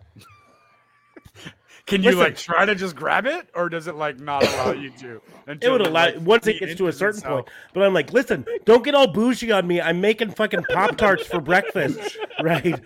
Can 1.87 2.01
you 2.01 2.11
Listen. 2.11 2.23
like 2.23 2.37
try 2.37 2.65
to 2.65 2.73
just 2.73 2.95
grab 2.95 3.27
it, 3.27 3.47
or 3.53 3.69
does 3.69 3.87
it 3.87 3.95
like 3.95 4.19
not 4.19 4.43
allow 4.43 4.71
you 4.71 4.89
to? 4.91 5.21
It 5.47 5.69
would 5.69 5.81
allow 5.81 6.05
like, 6.05 6.15
once 6.21 6.47
it 6.47 6.59
gets 6.59 6.75
to 6.75 6.87
a 6.87 6.93
certain 6.93 7.19
itself? 7.19 7.45
point. 7.45 7.55
But 7.73 7.83
I'm 7.83 7.93
like, 7.93 8.11
listen, 8.11 8.45
don't 8.65 8.83
get 8.83 8.95
all 8.95 9.07
bougie 9.07 9.51
on 9.51 9.67
me. 9.67 9.79
I'm 9.79 10.01
making 10.01 10.31
fucking 10.31 10.63
pop 10.63 10.97
tarts 10.97 11.27
for 11.27 11.39
breakfast, 11.39 12.17
right? 12.41 12.79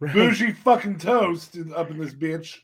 right? 0.00 0.12
Bougie 0.12 0.52
fucking 0.52 0.98
toast 0.98 1.56
up 1.74 1.90
in 1.90 1.98
this 1.98 2.12
bitch. 2.12 2.58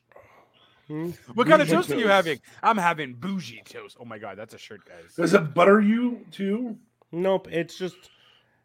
What 0.89 1.49
kind 1.49 1.63
of 1.63 1.69
Bougie 1.69 1.73
toast 1.73 1.91
are 1.91 1.99
you 1.99 2.09
having? 2.09 2.39
I'm 2.63 2.77
having 2.77 3.15
bougie 3.15 3.63
toast. 3.65 3.97
Oh 3.99 4.05
my 4.05 4.19
god, 4.19 4.37
that's 4.37 4.53
a 4.55 4.59
shirt, 4.59 4.83
guys. 4.87 5.15
Does 5.17 5.33
it 5.33 5.55
butter 5.55 5.81
you 5.81 6.25
too? 6.31 6.77
Nope. 7.13 7.49
It's 7.51 7.79
just, 7.79 8.11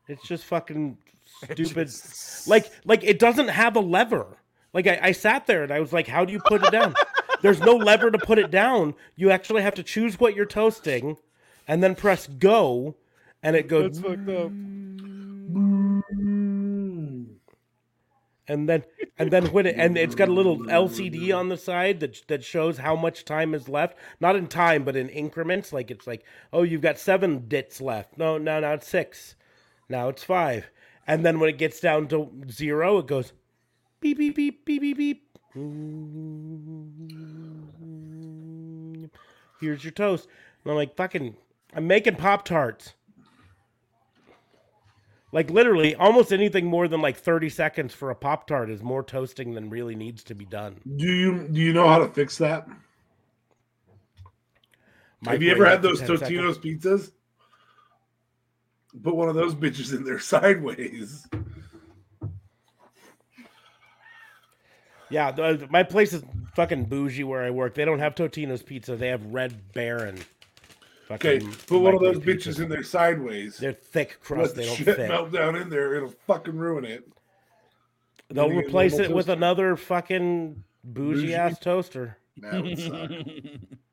it's 0.07 0.27
just 0.27 0.43
fucking 0.43 0.97
stupid. 1.43 1.87
just- 1.87 2.29
Like, 2.47 2.71
like 2.85 3.03
it 3.03 3.19
doesn't 3.19 3.49
have 3.49 3.75
a 3.75 3.79
lever. 3.81 4.25
Like 4.73 4.87
I, 4.87 4.99
I 5.01 5.11
sat 5.11 5.45
there 5.45 5.61
and 5.63 5.71
I 5.71 5.79
was 5.79 5.93
like, 5.93 6.07
how 6.07 6.25
do 6.25 6.33
you 6.33 6.39
put 6.47 6.63
it 6.63 6.71
down? 6.71 6.95
There's 7.41 7.59
no 7.59 7.75
lever 7.75 8.09
to 8.09 8.17
put 8.17 8.39
it 8.39 8.49
down. 8.51 8.95
You 9.15 9.29
actually 9.31 9.61
have 9.61 9.75
to 9.75 9.83
choose 9.83 10.19
what 10.19 10.35
you're 10.35 10.45
toasting, 10.45 11.17
and 11.67 11.83
then 11.83 11.95
press 11.95 12.27
go, 12.27 12.95
and 13.43 13.55
it 13.55 13.67
goes. 13.67 13.99
fucked 13.99 14.29
up. 14.29 14.51
and 18.47 18.67
then 18.67 18.83
and 19.17 19.31
then 19.31 19.45
when 19.51 19.65
it 19.65 19.75
and 19.77 19.97
it's 19.97 20.15
got 20.15 20.29
a 20.29 20.33
little 20.33 20.57
LCD 20.59 21.35
on 21.35 21.49
the 21.49 21.57
side 21.57 21.99
that 21.99 22.21
that 22.27 22.43
shows 22.43 22.77
how 22.79 22.95
much 22.95 23.25
time 23.25 23.53
is 23.53 23.69
left. 23.69 23.97
Not 24.19 24.35
in 24.35 24.47
time, 24.47 24.83
but 24.83 24.95
in 24.95 25.09
increments. 25.09 25.71
Like 25.73 25.91
it's 25.91 26.07
like, 26.07 26.23
oh, 26.51 26.63
you've 26.63 26.81
got 26.81 26.97
seven 26.99 27.47
dits 27.47 27.79
left. 27.81 28.17
No, 28.17 28.37
no, 28.37 28.59
now 28.59 28.73
it's 28.73 28.87
six. 28.87 29.35
Now 29.89 30.09
it's 30.09 30.23
five. 30.23 30.69
And 31.07 31.25
then 31.25 31.39
when 31.39 31.49
it 31.49 31.57
gets 31.57 31.79
down 31.79 32.07
to 32.09 32.29
zero, 32.49 32.99
it 32.99 33.07
goes 33.07 33.33
beep 33.99 34.17
beep 34.17 34.35
beep 34.35 34.65
beep 34.65 34.81
beep 34.81 34.97
beep. 34.97 35.27
Here's 39.59 39.83
your 39.83 39.91
toast. 39.91 40.27
And 40.63 40.71
I'm 40.71 40.77
like, 40.77 40.95
fucking, 40.95 41.35
I'm 41.73 41.87
making 41.87 42.15
Pop 42.15 42.45
Tarts. 42.45 42.93
Like 45.33 45.49
literally, 45.49 45.95
almost 45.95 46.33
anything 46.33 46.65
more 46.65 46.87
than 46.87 47.01
like 47.01 47.17
30 47.17 47.49
seconds 47.49 47.93
for 47.93 48.09
a 48.09 48.15
Pop 48.15 48.47
Tart 48.47 48.69
is 48.69 48.83
more 48.83 49.01
toasting 49.01 49.53
than 49.53 49.69
really 49.69 49.95
needs 49.95 50.23
to 50.25 50.35
be 50.35 50.45
done. 50.45 50.81
Do 50.97 51.05
you 51.05 51.47
do 51.47 51.61
you 51.61 51.71
know 51.71 51.87
how 51.87 51.99
to 51.99 52.09
fix 52.09 52.37
that? 52.39 52.67
Have 55.25 55.41
you 55.41 55.51
ever 55.51 55.65
had 55.65 55.81
those 55.81 55.99
10 55.99 56.17
seconds. 56.17 56.29
Totino's 56.29 56.57
pizzas? 56.57 57.11
Put 59.03 59.15
one 59.15 59.29
of 59.29 59.35
those 59.35 59.55
bitches 59.55 59.95
in 59.95 60.03
there 60.03 60.19
sideways. 60.33 61.25
Yeah, 65.09 65.31
the, 65.31 65.43
uh, 65.43 65.57
my 65.69 65.83
place 65.83 66.13
is 66.13 66.23
fucking 66.55 66.85
bougie 66.85 67.23
where 67.23 67.43
I 67.43 67.49
work. 67.49 67.73
They 67.75 67.83
don't 67.85 67.99
have 67.99 68.15
Totino's 68.15 68.63
pizza. 68.63 68.95
They 68.95 69.09
have 69.09 69.25
Red 69.25 69.73
Baron. 69.73 70.19
Okay, 71.09 71.39
Fucking 71.39 71.55
put 71.67 71.79
one 71.79 71.93
of 71.93 71.99
those 71.99 72.15
microwave 72.17 72.37
bitches 72.39 72.59
in 72.61 72.69
there 72.69 72.83
sideways. 72.83 73.57
They're 73.57 73.73
thick 73.73 74.19
crust. 74.21 74.55
Let 74.55 74.55
They 74.55 74.61
the 74.63 74.67
don't 74.67 74.77
shit 74.77 74.95
fit. 74.95 75.09
melt 75.09 75.31
down 75.33 75.57
in 75.57 75.69
there. 75.69 75.95
It'll 75.95 76.13
fucking 76.27 76.55
ruin 76.57 76.85
it. 76.85 77.05
They'll 78.29 78.47
Then 78.47 78.57
replace 78.57 78.93
normal 78.93 79.11
it 79.11 79.15
with 79.15 79.25
toaster. 79.25 79.37
another 79.37 79.75
fucking 79.75 80.63
bougie, 80.85 81.21
Bougie. 81.23 81.35
ass 81.35 81.59
toaster. 81.59 82.17
That 82.37 82.63
would 82.63 82.79
suck. 82.79 83.11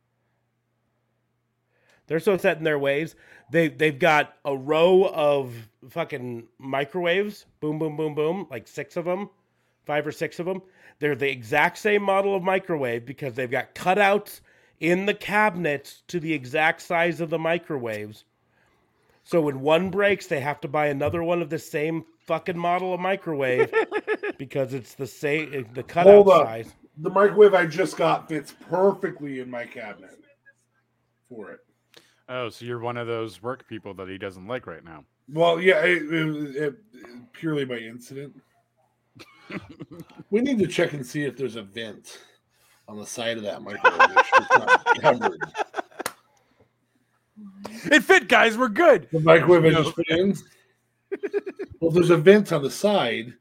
They're 2.09 2.21
so 2.21 2.37
set 2.37 2.59
in 2.59 2.65
their 2.65 2.79
ways. 2.79 3.15
They 3.51 3.69
they've 3.69 3.99
got 3.99 4.35
a 4.45 4.57
row 4.57 5.05
of 5.15 5.55
fucking 5.91 6.49
microwaves. 6.59 7.47
Boom, 7.61 7.79
boom, 7.79 7.97
boom, 7.97 8.15
boom. 8.15 8.47
Like 8.51 8.67
six 8.67 8.97
of 8.97 9.05
them, 9.05 9.31
five 9.87 10.07
or 10.07 10.13
six 10.13 10.41
of 10.41 10.47
them. 10.47 10.63
They're 10.99 11.15
the 11.15 11.31
exact 11.31 11.79
same 11.79 12.03
model 12.03 12.35
of 12.35 12.43
microwave 12.43 13.07
because 13.07 13.35
they've 13.35 13.51
got 13.51 13.75
cutouts 13.75 14.41
in 14.81 15.07
the 15.07 15.15
cabinets 15.15 16.03
to 16.09 16.19
the 16.19 16.33
exact 16.33 16.83
size 16.83 17.21
of 17.21 17.31
the 17.31 17.39
microwaves. 17.39 18.25
So 19.23 19.43
when 19.43 19.61
one 19.61 19.91
breaks, 19.91 20.27
they 20.27 20.41
have 20.41 20.61
to 20.63 20.69
buy 20.69 20.87
another 20.87 21.23
one 21.23 21.43
of 21.43 21.51
the 21.51 21.59
same 21.59 22.05
fucking 22.21 22.59
model 22.59 22.95
of 22.95 23.01
microwave 23.01 23.73
because 24.39 24.73
it's 24.73 24.95
the 24.95 25.07
same 25.07 25.67
the 25.75 25.83
cutout 25.83 26.27
size. 26.27 26.73
The 26.97 27.11
microwave 27.11 27.55
I 27.55 27.67
just 27.67 27.97
got 27.97 28.29
fits 28.29 28.55
perfectly 28.69 29.41
in 29.41 29.51
my 29.51 29.65
cabinet 29.67 30.19
for 31.29 31.51
it. 31.51 31.61
Oh, 32.29 32.49
so 32.51 32.65
you're 32.65 32.79
one 32.79 32.97
of 32.97 33.07
those 33.07 33.43
work 33.43 33.67
people 33.69 33.95
that 33.95 34.09
he 34.09 34.19
doesn't 34.19 34.47
like 34.47 34.67
right 34.67 34.85
now. 34.85 35.05
Well, 35.33 35.61
yeah, 35.61 35.81
it, 35.85 36.03
it, 36.13 36.57
it, 36.57 36.75
purely 37.33 37.65
by 37.65 37.79
incident. 37.79 38.35
we 40.31 40.41
need 40.41 40.59
to 40.59 40.67
check 40.67 40.93
and 40.93 41.05
see 41.05 41.25
if 41.25 41.37
there's 41.37 41.57
a 41.57 41.63
vent 41.63 42.19
on 42.87 42.99
the 42.99 43.07
side 43.07 43.37
of 43.39 43.43
that 43.45 43.63
microwave. 43.63 44.11
It's 44.17 44.57
not 44.57 44.85
covered. 45.01 45.41
It 47.91 48.03
fit, 48.05 48.29
guys. 48.29 48.59
We're 48.59 48.69
good. 48.69 49.09
The 49.13 49.21
microwave 49.21 49.65
I 49.65 49.69
No. 49.71 49.85
just 49.85 49.97
put 49.97 50.09
in. 50.11 50.35
Well, 51.81 51.89
if 51.89 51.95
there's 51.95 52.11
a 52.11 52.17
vent 52.17 52.53
on 52.53 52.63
the 52.63 52.71
side, 52.71 53.33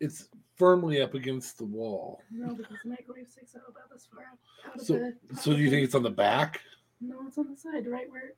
it's 0.00 0.28
firmly 0.56 1.02
up 1.02 1.14
against 1.14 1.58
the 1.58 1.64
wall. 1.64 2.20
No, 2.32 2.54
because 2.54 2.76
the 2.82 2.88
microwave 2.90 3.28
sticks 3.28 3.54
out 3.54 3.62
about 3.68 3.90
this 3.92 4.08
far 4.12 4.24
out, 4.24 4.70
out 4.72 4.80
of 4.80 4.86
So, 4.86 4.94
the. 4.94 5.36
so 5.36 5.52
do 5.52 5.58
you 5.58 5.70
think 5.70 5.84
it's 5.84 5.94
on 5.94 6.02
the 6.02 6.10
back? 6.10 6.60
No, 7.08 7.16
it's 7.26 7.38
on 7.38 7.50
the 7.50 7.56
side, 7.56 7.86
right 7.86 8.10
where. 8.10 8.32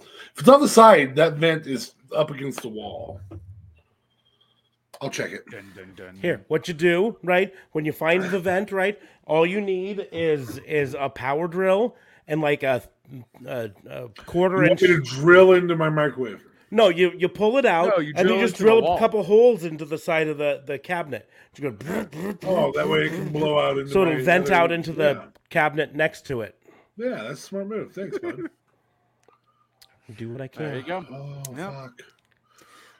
If 0.00 0.40
it's 0.40 0.48
on 0.48 0.60
the 0.60 0.68
side, 0.68 1.16
that 1.16 1.34
vent 1.34 1.66
is 1.66 1.94
up 2.14 2.30
against 2.30 2.62
the 2.62 2.68
wall. 2.68 3.20
I'll 5.00 5.10
check 5.10 5.32
it. 5.32 5.44
Dun, 5.50 5.64
dun, 5.76 5.92
dun. 5.96 6.16
Here, 6.20 6.44
what 6.48 6.68
you 6.68 6.74
do, 6.74 7.16
right? 7.22 7.52
When 7.72 7.84
you 7.84 7.92
find 7.92 8.22
the 8.22 8.38
vent, 8.38 8.70
right? 8.72 8.98
All 9.26 9.44
you 9.46 9.60
need 9.60 10.08
is 10.12 10.58
is 10.58 10.94
a 10.98 11.08
power 11.08 11.48
drill 11.48 11.96
and 12.28 12.40
like 12.40 12.62
a, 12.62 12.82
a, 13.46 13.70
a 13.88 14.08
quarter 14.26 14.62
You 14.62 14.68
want 14.70 14.82
inch. 14.82 14.82
me 14.82 14.86
to 14.88 15.00
drill 15.02 15.52
into 15.52 15.76
my 15.76 15.88
microwave? 15.88 16.42
No, 16.70 16.88
you 16.88 17.12
you 17.16 17.28
pull 17.28 17.58
it 17.58 17.66
out 17.66 17.92
No, 17.96 17.98
you 18.00 18.12
and 18.16 18.28
you 18.28 18.38
just 18.40 18.56
drill 18.56 18.94
a 18.94 18.98
couple 18.98 19.22
holes 19.24 19.64
into 19.64 19.84
the 19.84 19.98
side 19.98 20.28
of 20.28 20.38
the 20.38 20.62
the 20.64 20.78
cabinet. 20.78 21.28
You 21.56 21.64
go, 21.64 21.76
brr, 21.76 22.04
brr, 22.04 22.32
brr, 22.34 22.48
Oh, 22.48 22.72
that 22.74 22.88
way 22.88 23.06
it 23.06 23.10
can 23.10 23.28
blow 23.30 23.58
out 23.58 23.78
into. 23.78 23.90
so 23.92 24.04
my 24.04 24.12
it'll 24.12 24.24
vent 24.24 24.46
other- 24.46 24.54
out 24.54 24.72
into 24.72 24.92
the 24.92 25.24
cabinet 25.50 25.94
next 25.94 26.26
to 26.26 26.40
it. 26.42 26.56
Yeah. 26.96 27.08
yeah, 27.08 27.22
that's 27.24 27.40
a 27.40 27.42
smart 27.42 27.66
move. 27.68 27.92
Thanks, 27.92 28.18
bud. 28.18 28.40
Do 30.16 30.30
what 30.30 30.40
I 30.40 30.48
can. 30.48 30.64
There 30.64 30.76
you 30.76 30.82
go. 30.86 31.06
Oh 31.10 31.42
Yep. 31.56 31.72
fuck! 31.72 31.92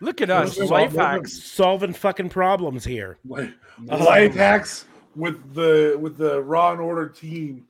Look 0.00 0.20
at 0.20 0.30
us, 0.30 0.56
Look 0.58 0.70
life 0.70 0.96
all- 0.96 1.04
hacks. 1.04 1.42
Solving 1.42 1.92
fucking 1.92 2.28
problems 2.30 2.84
here. 2.84 3.18
Life, 3.26 3.52
life 3.84 4.34
hacks 4.34 4.86
with 5.14 5.54
the 5.54 5.96
with 6.00 6.16
the 6.16 6.42
Raw 6.42 6.72
and 6.72 6.80
Order 6.80 7.08
team. 7.08 7.66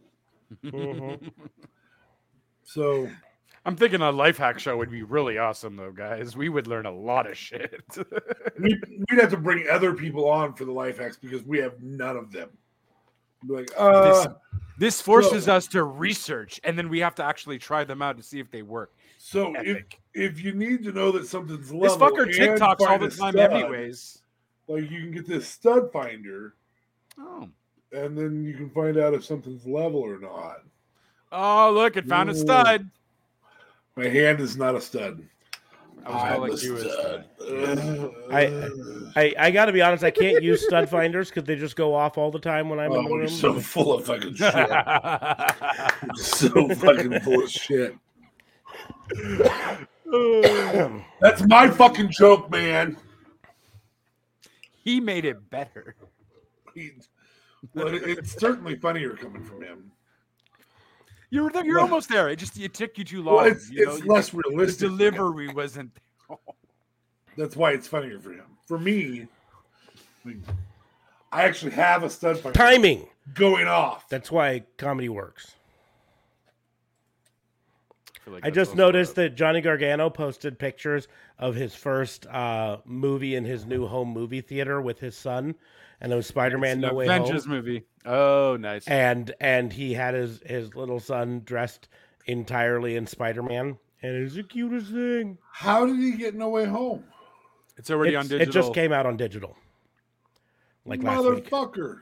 Mhm. 0.64 1.30
So 2.62 3.08
I'm 3.64 3.74
thinking 3.76 4.00
a 4.00 4.10
life 4.12 4.36
hack 4.38 4.58
show 4.58 4.76
would 4.76 4.90
be 4.90 5.02
really 5.02 5.38
awesome, 5.38 5.76
though, 5.76 5.92
guys. 5.92 6.36
We 6.36 6.48
would 6.48 6.66
learn 6.66 6.86
a 6.86 6.90
lot 6.92 7.28
of 7.28 7.36
shit. 7.36 7.82
we, 8.60 8.80
we'd 9.10 9.20
have 9.20 9.30
to 9.30 9.36
bring 9.36 9.66
other 9.70 9.94
people 9.94 10.28
on 10.28 10.54
for 10.54 10.64
the 10.64 10.72
life 10.72 10.98
hacks 10.98 11.16
because 11.16 11.42
we 11.44 11.58
have 11.58 11.80
none 11.82 12.16
of 12.16 12.32
them. 12.32 12.50
Like, 13.48 13.70
uh, 13.76 14.24
this 14.24 14.32
forces 15.00 15.44
So- 15.44 15.54
us 15.56 15.66
to 15.68 15.82
research, 15.84 16.60
and 16.64 16.78
then 16.78 16.88
we 16.88 17.00
have 17.00 17.14
to 17.16 17.24
actually 17.24 17.58
try 17.58 17.84
them 17.84 18.02
out 18.02 18.16
to 18.16 18.22
see 18.22 18.40
if 18.40 18.50
they 18.50 18.62
work. 18.62 18.92
so 19.18 19.54
if 19.56 19.66
Epic. 19.76 20.00
if 20.14 20.40
you 20.42 20.52
need 20.52 20.82
to 20.84 20.92
know 20.92 21.12
that 21.12 21.26
something's 21.26 21.72
level, 21.72 21.96
This 21.96 21.96
fucker 21.96 22.26
TikToks 22.26 22.80
all 22.80 22.98
the 22.98 23.08
time, 23.08 23.32
stud, 23.32 23.36
anyways. 23.36 24.22
Like 24.68 24.90
you 24.90 25.00
can 25.00 25.10
get 25.12 25.26
this 25.26 25.48
stud 25.48 25.92
finder, 25.92 26.54
Oh. 27.18 27.48
and 27.92 28.16
then 28.16 28.44
you 28.44 28.54
can 28.54 28.70
find 28.70 28.96
out 28.98 29.14
if 29.14 29.24
something's 29.24 29.66
level 29.66 30.00
or 30.00 30.18
not. 30.18 30.62
oh, 31.32 31.70
look! 31.72 31.96
It 31.96 32.06
found 32.06 32.30
a 32.30 32.34
stud. 32.34 32.90
My 33.96 34.06
hand 34.08 34.40
is 34.40 34.56
not 34.56 34.74
a 34.74 34.80
stud. 34.80 35.28
I 36.07 36.11
was 36.11 36.22
I'm 36.22 36.34
calling 36.36 36.53
a 36.53 36.57
you 36.57 36.76
a 36.76 36.80
stud. 36.80 37.24
stud. 37.38 38.14
I- 38.32 38.68
I, 39.14 39.34
I 39.38 39.50
got 39.50 39.66
to 39.66 39.72
be 39.72 39.82
honest. 39.82 40.03
I 40.05 40.11
can't 40.11 40.42
use 40.42 40.64
stud 40.64 40.88
finders 40.88 41.28
because 41.28 41.44
they 41.44 41.55
just 41.55 41.76
go 41.76 41.94
off 41.94 42.16
all 42.16 42.30
the 42.30 42.38
time 42.38 42.70
when 42.70 42.80
I'm 42.80 42.92
in 42.92 42.98
oh, 42.98 43.03
the 43.03 43.09
Oh, 43.11 43.16
room. 43.16 43.28
so 43.28 43.61
full 43.61 43.92
of 43.92 44.07
fucking 44.07 44.34
shit. 44.34 44.55
So 46.16 46.68
fucking 46.76 47.20
full 47.20 47.42
of 47.44 47.50
shit. 47.50 47.94
That's 51.20 51.42
my 51.46 51.68
fucking 51.68 52.11
joke, 52.11 52.50
man. 52.50 52.96
he 54.82 54.98
made 55.00 55.24
it 55.24 55.48
better. 55.50 55.94
He- 56.74 56.92
well, 57.74 57.88
it- 57.88 58.03
it's 58.05 58.32
certainly 58.32 58.76
funnier 58.76 59.11
coming 59.11 59.44
from 59.44 59.62
him. 59.62 59.92
You're 61.33 61.49
there, 61.49 61.64
you're 61.64 61.80
almost 61.80 62.11
there. 62.11 62.28
It 62.28 62.37
just 62.37 62.59
it 62.61 62.74
took 62.74 62.99
you 62.99 63.05
too 63.05 63.22
long. 63.22 63.37
Well, 63.37 63.45
it's 63.47 63.70
you 63.70 63.87
know? 63.87 63.93
it's 63.95 64.05
You- 64.05 64.12
less 64.12 64.28
the 64.28 64.43
realistic. 64.47 64.89
delivery 64.91 65.49
wasn't. 65.49 65.91
That's 67.39 67.57
why 67.57 67.70
it's 67.72 67.89
funnier 67.89 68.18
for 68.18 68.33
him. 68.33 68.45
For 68.68 68.78
me, 68.78 69.26
like, 70.26 70.37
I 71.33 71.45
actually 71.45 71.72
have 71.72 72.03
a 72.03 72.11
stud 72.11 72.39
finder 72.39 72.59
Timing. 72.59 73.09
going 73.33 73.66
off. 73.66 74.07
That's 74.11 74.30
why 74.30 74.64
comedy 74.76 75.09
works. 75.09 75.55
feel 78.22 78.35
like 78.35 78.45
I 78.45 78.51
just 78.51 78.74
noticed 78.76 79.14
that 79.14 79.35
Johnny 79.35 79.62
Gargano 79.62 80.11
posted 80.11 80.59
pictures 80.59 81.09
of 81.39 81.55
his 81.55 81.74
first 81.74 82.26
uh, 82.26 82.76
movie 82.85 83.35
in 83.37 83.45
his 83.47 83.64
new 83.64 83.87
home 83.87 84.09
movie 84.11 84.43
theater 84.43 84.83
with 84.83 85.01
his 85.01 85.16
son, 85.16 85.55
and 86.03 86.12
it 86.12 86.16
was 86.16 86.26
Spider-Man 86.26 86.78
It's 86.78 86.82
No 86.82 86.88
an 86.90 86.96
Way 86.96 87.05
Avengers 87.07 87.44
Home. 87.46 87.55
movie. 87.55 87.84
Oh, 88.05 88.59
nice. 88.61 88.86
And 88.86 89.32
and 89.40 89.72
he 89.72 89.94
had 89.94 90.12
his 90.14 90.42
his 90.44 90.74
little 90.74 91.00
son 91.00 91.40
dressed 91.46 91.88
entirely 92.26 92.96
in 92.96 93.07
Spider-Man, 93.07 93.78
and 94.03 94.16
it 94.16 94.22
was 94.22 94.34
the 94.34 94.42
cutest 94.42 94.88
thing. 94.92 95.38
How 95.50 95.86
did 95.86 95.96
he 95.96 96.12
get 96.12 96.34
no 96.34 96.50
way 96.50 96.66
home? 96.66 97.05
It's 97.78 97.90
already 97.90 98.14
on 98.16 98.24
digital. 98.26 98.48
It 98.48 98.53
just 98.53 98.74
came 98.74 98.92
out 98.92 99.07
on 99.07 99.16
digital, 99.16 99.57
like 100.84 101.03
last 101.03 101.24
week. 101.24 101.48
Motherfucker. 101.48 102.00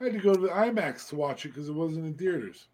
I 0.00 0.04
had 0.04 0.12
to 0.12 0.18
go 0.20 0.34
to 0.34 0.40
the 0.40 0.48
IMAX 0.48 1.08
to 1.08 1.16
watch 1.16 1.44
it 1.46 1.48
because 1.48 1.68
it 1.68 1.72
wasn't 1.74 2.06
in 2.06 2.14
theaters. 2.14 2.66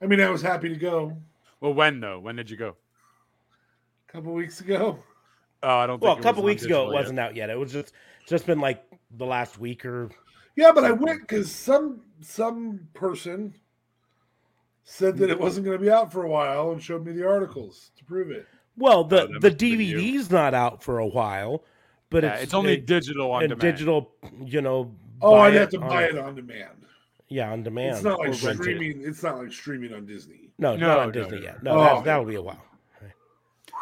I 0.00 0.06
mean, 0.06 0.20
I 0.20 0.30
was 0.30 0.42
happy 0.42 0.68
to 0.68 0.76
go 0.76 1.16
Well, 1.60 1.74
when 1.74 2.00
though? 2.00 2.18
When 2.20 2.36
did 2.36 2.48
you 2.50 2.56
go? 2.56 2.76
a 4.08 4.12
couple 4.12 4.32
weeks 4.32 4.60
ago. 4.60 4.98
Oh, 5.62 5.76
I 5.78 5.86
don't. 5.86 6.00
Well, 6.00 6.16
a 6.18 6.22
couple 6.22 6.42
weeks 6.42 6.62
ago, 6.64 6.82
it 6.84 6.92
yet. 6.92 7.00
wasn't 7.00 7.18
out 7.18 7.34
yet. 7.34 7.50
It 7.50 7.58
was 7.58 7.72
just 7.72 7.92
just 8.26 8.46
been 8.46 8.60
like 8.60 8.84
the 9.16 9.24
last 9.26 9.58
week 9.58 9.84
or 9.84 10.10
Yeah, 10.56 10.72
but 10.72 10.84
I 10.84 10.92
went 10.92 11.20
because 11.20 11.50
some 11.50 12.00
some 12.20 12.88
person 12.94 13.54
said 14.84 15.16
that 15.18 15.30
it 15.30 15.38
wasn't 15.40 15.64
going 15.66 15.76
to 15.78 15.82
be 15.84 15.90
out 15.90 16.12
for 16.12 16.24
a 16.24 16.28
while 16.28 16.70
and 16.72 16.82
showed 16.82 17.04
me 17.04 17.12
the 17.12 17.26
articles 17.26 17.90
to 17.98 18.04
prove 18.04 18.30
it. 18.30 18.46
well, 18.76 19.04
the 19.04 19.22
Oh, 19.22 19.26
the 19.26 19.32
must've 19.34 19.58
been 19.58 19.80
you. 19.80 19.96
DVD's 19.96 20.30
not 20.30 20.54
out 20.54 20.82
for 20.82 20.98
a 20.98 21.06
while, 21.06 21.64
but 22.10 22.22
Yeah, 22.22 22.34
it's 22.34 22.44
it's 22.44 22.54
only 22.54 22.74
it- 22.74 22.86
digital 22.86 23.30
on 23.32 23.42
and 23.44 23.50
demand. 23.50 23.60
digital, 23.76 24.12
you 24.44 24.60
know. 24.60 24.94
Oh, 25.22 25.34
I'd 25.34 25.54
have 25.54 25.70
to 25.70 25.80
on- 25.80 25.88
buy 25.88 26.04
it 26.04 26.18
on 26.18 26.34
demand. 26.34 26.86
Yeah, 27.28 27.50
on 27.50 27.62
demand. 27.64 27.96
It's 27.96 28.04
not 28.04 28.18
like 28.20 28.28
or 28.28 28.46
rent 28.46 28.60
it. 28.60 28.62
streaming. 28.62 29.02
It's 29.02 29.22
not 29.22 29.38
like 29.38 29.52
streaming 29.52 29.92
on 29.92 30.06
Disney. 30.06 30.50
No, 30.58 30.76
No, 30.76 30.86
not 30.86 30.98
on 31.00 31.06
no, 31.08 31.12
Disney 31.12 31.38
no, 31.38 31.42
yet. 31.44 31.62
no. 31.62 31.74
No, 31.74 31.80
that, 31.82 31.92
Oh. 31.96 32.02
that'll 32.02 32.24
be 32.24 32.34
a 32.36 32.42
while. 32.42 32.62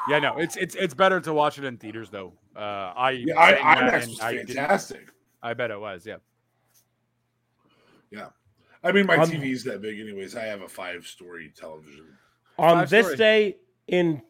Yeah, 0.08 0.18
no, 0.18 0.36
it's 0.38 0.56
it's 0.56 0.74
it's 0.74 0.94
better 0.94 1.20
to 1.20 1.32
watch 1.32 1.58
it 1.58 1.64
in 1.64 1.76
theaters 1.76 2.08
though. 2.10 2.32
Uh, 2.56 2.92
I 2.96 3.10
Yeah, 3.10 3.38
I, 3.38 3.52
IMAX 3.54 4.02
and 4.02 4.10
was 4.10 4.20
I 4.20 4.36
fantastic. 4.38 5.08
I 5.42 5.54
bet 5.54 5.70
it 5.70 5.80
was. 5.80 6.06
Yeah. 6.06 6.16
Yeah. 8.10 8.28
I 8.82 8.92
mean, 8.92 9.06
my 9.06 9.16
Um, 9.16 9.30
TV's 9.30 9.64
that 9.64 9.80
big, 9.82 9.98
anyways. 9.98 10.36
I 10.36 10.44
have 10.44 10.62
a 10.62 10.68
five-story 10.68 11.52
television. 11.56 12.06
On 12.58 12.78
Five 12.78 12.90
this 12.90 13.06
story. 13.06 13.16
day 13.16 13.56
in 13.88 14.22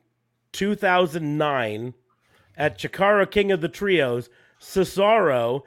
2009, 0.52 1.94
at 2.56 2.78
Chikara 2.78 3.30
King 3.30 3.52
of 3.52 3.60
the 3.60 3.68
Trios, 3.68 4.28
Cesaro 4.60 5.62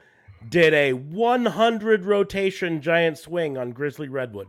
did 0.48 0.72
a 0.74 0.94
100 0.94 2.04
rotation 2.04 2.80
giant 2.80 3.18
swing 3.18 3.56
on 3.58 3.70
Grizzly 3.72 4.08
Redwood. 4.08 4.48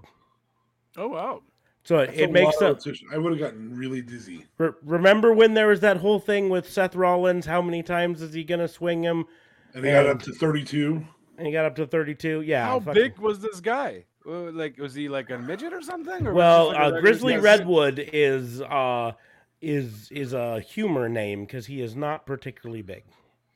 Oh 0.98 1.10
wow. 1.10 1.42
So 1.84 1.98
That's 2.06 2.18
it 2.18 2.30
a 2.30 2.32
makes 2.32 2.56
lot 2.62 2.62
a. 2.62 2.72
of 2.72 2.78
rotation. 2.78 3.08
I 3.12 3.18
would 3.18 3.32
have 3.32 3.40
gotten 3.40 3.76
really 3.76 4.02
dizzy. 4.02 4.46
Re- 4.58 4.72
remember 4.84 5.34
when 5.34 5.54
there 5.54 5.68
was 5.68 5.80
that 5.80 5.98
whole 5.98 6.20
thing 6.20 6.50
with 6.50 6.70
Seth 6.70 6.96
Rollins? 6.96 7.46
How 7.46 7.62
many 7.62 7.82
times 7.84 8.22
is 8.22 8.34
he 8.34 8.44
gonna 8.44 8.68
swing 8.68 9.04
him? 9.04 9.26
And 9.74 9.84
they 9.84 9.92
got 9.92 10.06
up 10.08 10.22
to 10.24 10.34
32. 10.34 11.06
And 11.38 11.48
he 11.48 11.54
got 11.54 11.66
up 11.66 11.76
to 11.78 11.88
32. 11.88 12.42
Yeah. 12.42 12.66
How 12.66 12.80
fucking- 12.80 13.02
big 13.02 13.18
was 13.20 13.40
this 13.40 13.60
guy? 13.62 14.06
Like, 14.26 14.78
was 14.78 14.94
he 14.94 15.10
like 15.10 15.30
a 15.32 15.40
midget 15.40 15.74
or 15.74 15.82
something? 15.82 16.28
Or 16.28 16.34
Well, 16.34 16.68
like 16.68 16.78
uh, 16.94 17.00
Grizzly 17.02 17.34
guy? 17.36 17.40
Redwood 17.40 18.10
is 18.14 18.62
uh 18.62 19.14
is 19.62 20.10
is 20.12 20.34
a 20.34 20.60
humor 20.60 21.10
name 21.10 21.46
because 21.46 21.66
he 21.66 21.82
is 21.82 21.96
not 21.96 22.26
particularly 22.26 22.82
big. 22.82 23.04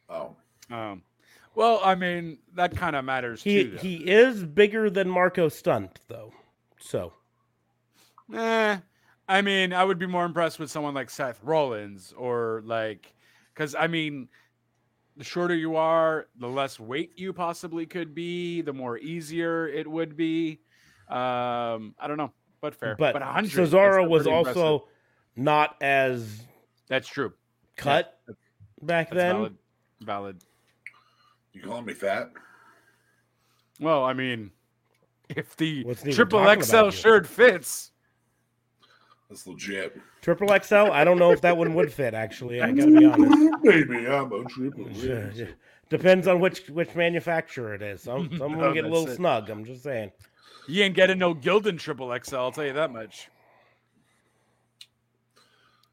Oh, 0.10 0.36
Um, 0.72 1.04
well, 1.56 1.80
I 1.84 1.96
mean, 1.96 2.40
that 2.56 2.76
kind 2.76 2.96
of 2.96 3.06
matters 3.06 3.44
He 3.44 3.64
too. 3.66 3.70
though. 3.72 3.78
he 3.78 3.96
is 4.10 4.44
bigger 4.46 4.90
than 4.90 5.10
Marko 5.10 5.50
Stunt 5.50 6.00
though. 6.08 6.32
So 6.80 7.14
Eh, 8.34 8.78
I 9.28 9.42
mean, 9.42 9.74
I 9.74 9.84
would 9.84 10.00
be 10.00 10.08
more 10.08 10.26
impressed 10.26 10.60
with 10.60 10.70
someone 10.72 10.94
like 10.94 11.10
Seth 11.10 11.40
Rollins 11.44 12.14
or 12.18 12.62
like, 12.66 13.14
because 13.54 13.76
I 13.76 13.88
mean, 13.88 14.28
the 15.16 15.24
shorter 15.24 15.56
you 15.56 15.76
are, 15.76 16.28
the 16.40 16.48
less 16.48 16.80
weight 16.80 17.12
you 17.16 17.32
possibly 17.34 17.86
could 17.86 18.16
be, 18.16 18.62
the 18.62 18.74
more 18.74 18.98
easier 18.98 19.68
it 19.68 19.90
would 19.90 20.18
be. 20.18 20.60
Um, 21.10 21.94
I 22.00 22.08
don't 22.08 22.18
know, 22.18 22.32
but 22.62 22.74
fair. 22.76 22.96
but, 22.98 23.14
but 23.14 23.22
100, 23.22 23.52
Cesaro 23.52 24.08
was 24.08 24.24
pretty 24.24 24.38
impressive. 24.38 24.62
also 24.62 24.88
not 25.36 25.76
as 25.82 26.42
that's 26.88 27.08
true. 27.08 27.34
cut 27.76 28.20
back 28.82 29.10
That's 29.10 29.18
then. 29.18 29.36
valid. 29.36 29.58
Valid. 30.02 30.44
you 31.54 31.62
calling 31.62 31.86
me 31.86 31.94
fat? 31.94 32.32
Well, 33.80 34.04
I 34.04 34.14
mean, 34.14 34.52
if 35.30 35.56
the 35.56 35.84
Wasn't 35.86 36.14
triple 36.14 36.44
XL 36.62 36.90
shirt 36.90 37.26
fits, 37.26 37.92
That's 39.34 39.48
legit. 39.48 40.00
Triple 40.22 40.48
XL. 40.62 40.92
I 40.92 41.04
don't 41.04 41.18
know 41.18 41.32
if 41.32 41.42
that 41.42 41.58
one 41.58 41.74
would 41.74 41.92
fit. 41.92 42.14
Actually, 42.14 42.62
I 42.62 42.72
gotta 42.72 42.92
be 42.92 43.04
honest. 43.08 43.64
Baby, 43.64 44.06
I'm 44.08 44.32
a 44.32 44.44
triple. 44.46 44.88
Yeah, 44.92 45.32
yeah. 45.34 45.46
Depends 45.90 46.28
on 46.28 46.40
which 46.40 46.68
which 46.70 46.94
manufacturer 46.94 47.74
it 47.74 47.82
is. 47.82 48.04
Some 48.04 48.30
some 48.38 48.54
of 48.54 48.60
them 48.60 48.60
No, 48.60 48.74
get 48.76 48.86
a 48.86 48.88
little 48.88 49.08
it. 49.10 49.16
snug. 49.16 49.50
I'm 49.50 49.66
just 49.66 49.82
saying. 49.82 50.12
you 50.68 50.84
ain't 50.84 50.94
getting 50.94 51.18
no 51.18 51.34
Gildan 51.34 51.80
triple 51.80 52.16
XL. 52.24 52.36
I'll 52.36 52.52
tell 52.52 52.64
you 52.66 52.74
that 52.74 52.92
much. 52.92 53.30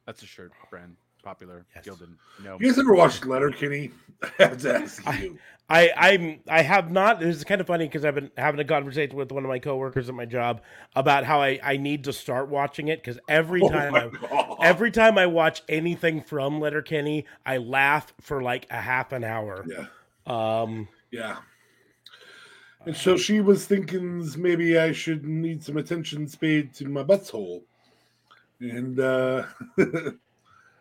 That's 0.05 0.23
a 0.23 0.27
shirt 0.27 0.53
brand, 0.69 0.97
popular. 1.23 1.67
Yes. 1.75 1.87
Gildan. 1.87 2.17
No. 2.43 2.59
You 2.61 2.69
guys 2.69 2.79
ever 2.79 2.95
watched 2.95 3.27
Letterkenny? 3.27 3.91
I 4.23 4.43
have 4.45 4.59
to 4.63 4.75
ask 4.75 5.21
you. 5.21 5.39
I 5.69 5.91
I'm 5.97 6.41
I 6.49 6.63
have 6.63 6.91
not. 6.91 7.21
This 7.21 7.37
is 7.37 7.45
kind 7.45 7.61
of 7.61 7.67
funny 7.67 7.87
because 7.87 8.05
I've 8.05 8.15
been 8.17 8.31
having 8.37 8.61
a 8.61 8.65
conversation 8.65 9.17
with 9.17 9.31
one 9.31 9.45
of 9.45 9.49
my 9.49 9.61
coworkers 9.61 10.09
at 10.09 10.15
my 10.15 10.25
job 10.25 10.63
about 10.97 11.25
how 11.25 11.41
I 11.41 11.61
I 11.63 11.77
need 11.77 12.05
to 12.05 12.13
start 12.13 12.49
watching 12.49 12.89
it 12.89 13.01
because 13.03 13.21
every 13.29 13.63
Oh 13.63 13.69
time 13.69 13.93
my 13.93 14.11
I 14.31 14.57
every 14.63 14.91
time 14.91 15.17
I 15.17 15.27
watch 15.27 15.63
anything 15.69 16.23
from 16.23 16.61
Letterkenny, 16.61 17.27
I 17.47 17.59
laugh 17.59 18.13
for 18.21 18.43
like 18.43 18.67
a 18.71 18.81
half 18.81 19.13
an 19.13 19.23
hour. 19.25 19.65
yeah. 19.69 19.87
Um, 20.27 20.89
Yeah. 21.11 21.39
And 22.87 22.97
so 22.97 23.17
she 23.17 23.41
was 23.41 23.67
thinking 23.67 24.27
maybe 24.39 24.79
I 24.79 24.93
should 24.93 25.25
need 25.27 25.63
some 25.63 25.77
attention 25.77 26.27
paid 26.29 26.73
to 26.75 26.89
my 26.89 27.03
butthole. 27.05 27.63
And 28.61 28.99
uh 28.99 29.45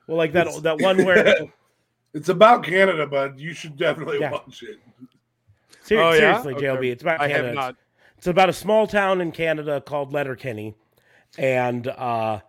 well, 0.10 0.18
like 0.18 0.34
that 0.34 0.48
It's- 0.48 0.62
that 0.64 0.80
one 0.82 1.06
where 1.06 1.36
it's 2.14 2.30
about 2.30 2.64
Canada, 2.64 3.06
but 3.08 3.38
you 3.40 3.54
should 3.54 3.78
definitely 3.78 4.20
Yeah. 4.20 4.32
watch 4.32 4.64
it. 4.64 4.80
Ser- 5.84 6.02
Oh, 6.02 6.12
yeah? 6.12 6.18
seriously, 6.42 6.54
Okay. 6.56 6.66
JLB, 6.66 6.92
it's 6.92 7.04
about 7.04 7.22
I 7.22 7.28
Canada. 7.28 7.38
have 7.38 7.46
It's- 7.54 7.66
not. 7.68 7.76
It's 8.18 8.28
about 8.28 8.50
a 8.50 8.54
small 8.54 8.86
town 8.86 9.22
in 9.22 9.32
Canada 9.32 9.80
called 9.80 10.12
Letterkenny, 10.12 10.76
and 11.38 11.88
uh, 11.88 12.42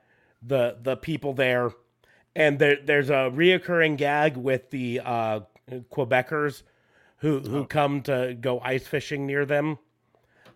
the 0.42 0.78
the 0.82 0.96
people 0.96 1.32
there, 1.32 1.70
and 2.34 2.58
there 2.58 2.78
there's 2.84 3.08
a 3.08 3.30
reoccurring 3.32 3.96
gag 3.96 4.36
with 4.36 4.70
the 4.70 5.00
uh, 5.04 5.40
Quebecers 5.92 6.64
who 7.18 7.38
who 7.38 7.66
come 7.66 8.00
to 8.02 8.36
go 8.40 8.58
ice 8.60 8.84
fishing 8.88 9.26
near 9.28 9.44
them, 9.46 9.78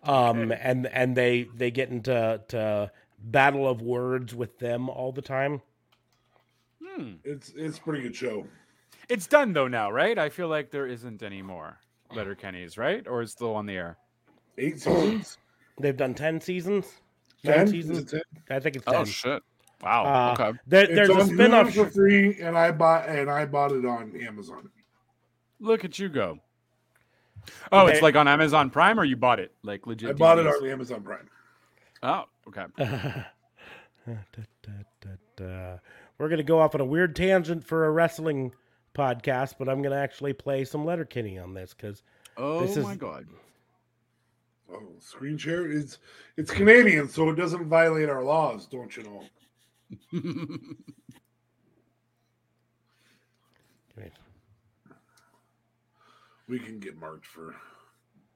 um, 0.03 0.51
and 0.51 0.85
and 0.87 1.15
they 1.15 1.43
they 1.55 1.71
get 1.71 1.87
into 1.89 2.41
to 2.49 2.91
battle 3.17 3.69
of 3.69 3.81
words 3.81 4.35
with 4.35 4.59
them 4.59 4.89
all 4.89 5.13
the 5.13 5.21
time. 5.21 5.61
Hmm. 6.95 7.13
It's 7.23 7.53
it's 7.55 7.77
a 7.77 7.81
pretty 7.81 8.03
good 8.03 8.15
show. 8.15 8.45
It's 9.09 9.27
done 9.27 9.53
though 9.53 9.67
now, 9.67 9.91
right? 9.91 10.17
I 10.17 10.29
feel 10.29 10.47
like 10.47 10.71
there 10.71 10.87
isn't 10.87 11.21
any 11.23 11.41
more 11.41 11.77
Letterkennys, 12.13 12.77
right? 12.77 13.05
Or 13.07 13.21
is 13.21 13.29
it 13.29 13.33
still 13.33 13.55
on 13.55 13.65
the 13.65 13.73
air? 13.75 13.97
Eight 14.57 14.79
seasons? 14.81 15.37
They've 15.79 15.97
done 15.97 16.13
ten 16.13 16.39
seasons. 16.39 16.85
Nine 17.43 17.55
Ten? 17.57 17.67
seasons. 17.67 18.11
10? 18.11 18.21
I 18.49 18.59
think 18.59 18.77
it's 18.77 18.85
ten. 18.85 18.95
Oh 18.95 19.03
shit! 19.05 19.43
Wow. 19.83 20.05
Uh, 20.05 20.33
okay. 20.33 20.57
There, 20.67 20.83
It's 20.89 21.09
a 21.09 21.13
on 21.13 21.27
spin-off. 21.27 21.73
For 21.73 21.89
free, 21.89 22.41
and 22.41 22.57
I 22.57 22.71
bought 22.71 23.09
and 23.09 23.29
I 23.29 23.45
bought 23.45 23.71
it 23.71 23.85
on 23.85 24.19
Amazon. 24.21 24.69
Look 25.59 25.85
at 25.85 25.99
you 25.99 26.09
go. 26.09 26.39
Oh, 27.71 27.85
it's 27.87 28.01
like 28.01 28.15
on 28.15 28.27
Amazon 28.27 28.69
Prime, 28.69 28.99
or 28.99 29.03
you 29.03 29.15
bought 29.15 29.39
it 29.39 29.53
like 29.63 29.85
legit? 29.85 30.09
I 30.09 30.13
bought 30.13 30.39
it 30.39 30.47
on 30.47 30.67
Amazon 30.67 31.03
Prime. 31.03 31.29
Oh, 32.01 32.23
okay. 32.47 32.65
Da, 34.07 34.13
da, 34.61 34.71
da, 35.01 35.09
da. 35.35 35.77
We're 36.17 36.29
going 36.29 36.37
to 36.37 36.43
go 36.43 36.59
off 36.59 36.75
on 36.75 36.81
a 36.81 36.85
weird 36.85 37.15
tangent 37.15 37.63
for 37.65 37.85
a 37.85 37.91
wrestling 37.91 38.53
podcast, 38.93 39.55
but 39.59 39.67
I'm 39.67 39.81
going 39.81 39.91
to 39.95 40.01
actually 40.01 40.33
play 40.33 40.63
some 40.63 40.85
Letterkenny 40.85 41.37
on 41.37 41.53
this 41.53 41.73
because 41.73 42.03
Oh 42.37 42.61
This 42.61 42.77
is- 42.77 42.83
my 42.83 42.95
god. 42.95 43.25
Oh, 44.71 44.81
screen 44.99 45.37
share 45.37 45.69
is 45.69 45.99
it's 46.37 46.49
Canadian, 46.49 47.07
so 47.07 47.29
it 47.29 47.35
doesn't 47.35 47.67
violate 47.67 48.09
our 48.09 48.23
laws, 48.23 48.65
don't 48.65 48.95
you 48.97 49.03
know? 49.03 49.23
Great. 53.95 54.11
We 56.47 56.59
can 56.59 56.79
get 56.79 56.95
marked 56.95 57.25
for 57.25 57.55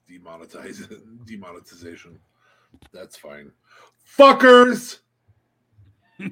demonetize 0.10 0.88
demonetization. 1.26 2.20
That's 2.92 3.16
fine. 3.16 3.52
Fuckers. 4.18 5.00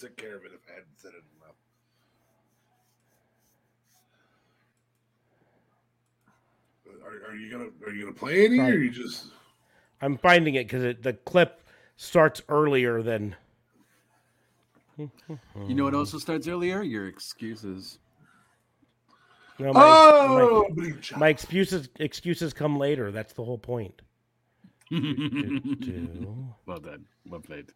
There. 0.00 0.08
I 0.08 0.12
took 0.12 0.16
care 0.16 0.36
of 0.36 0.44
it 0.44 0.52
if 0.54 0.60
I 0.68 0.74
hadn't 0.74 0.98
said 0.98 1.12
it 1.14 1.24
enough. 1.42 1.54
Are, 7.04 7.30
are 7.32 7.36
you 7.36 7.50
gonna 7.50 7.68
are 7.86 7.92
you 7.92 8.02
gonna 8.04 8.14
play 8.14 8.44
any 8.44 8.58
or 8.58 8.64
Right. 8.64 8.78
you 8.78 8.90
just 8.90 9.26
I'm 10.02 10.16
finding 10.18 10.54
it 10.54 10.64
because 10.68 10.96
the 11.02 11.12
clip 11.12 11.62
starts 11.96 12.42
earlier 12.48 13.02
than. 13.02 13.36
You 14.98 15.74
know 15.74 15.84
what 15.84 15.94
also 15.94 16.18
starts 16.18 16.46
earlier? 16.46 16.82
Your 16.82 17.06
excuses. 17.08 17.98
No, 19.58 19.72
my, 19.72 19.80
Oh 19.82 20.64
my, 20.68 20.74
bleach. 20.74 21.16
my 21.16 21.28
excuses 21.28 21.88
excuses 21.98 22.52
come 22.52 22.78
later. 22.78 23.10
That's 23.10 23.32
the 23.32 23.44
whole 23.44 23.56
point. 23.58 24.02
well 24.90 25.00
Do, 25.00 26.56
done. 26.66 27.06
Well 27.26 27.40
played. 27.40 27.70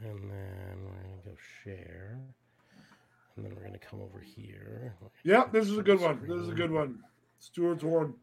And 0.00 0.30
then 0.30 0.78
we're 0.84 1.02
gonna 1.02 1.22
go 1.24 1.36
share, 1.64 2.20
and 3.36 3.44
then 3.44 3.54
we're 3.54 3.64
gonna 3.64 3.78
come 3.78 4.00
over 4.00 4.20
here. 4.20 4.94
Yeah, 5.24 5.44
this 5.50 5.68
is 5.68 5.76
a 5.76 5.82
good 5.82 6.00
one. 6.00 6.20
This 6.26 6.38
is 6.38 6.48
a 6.48 6.54
good 6.54 6.70
one. 6.70 7.00
Stewart's 7.40 7.82
horn. 7.82 8.14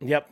Yep. 0.00 0.28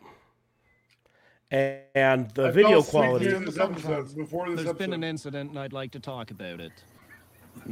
And, 1.50 1.80
and 1.96 2.30
the 2.30 2.46
I 2.48 2.50
video 2.52 2.82
quality. 2.82 3.26
during 3.26 3.44
this 3.44 3.58
episode 3.58 4.14
before 4.14 4.46
this 4.46 4.56
There's 4.56 4.68
episode. 4.68 4.78
been 4.78 4.92
an 4.92 5.02
incident, 5.02 5.50
and 5.50 5.58
I'd 5.58 5.72
like 5.72 5.90
to 5.92 6.00
talk 6.00 6.30
about 6.30 6.60
it. 6.60 6.72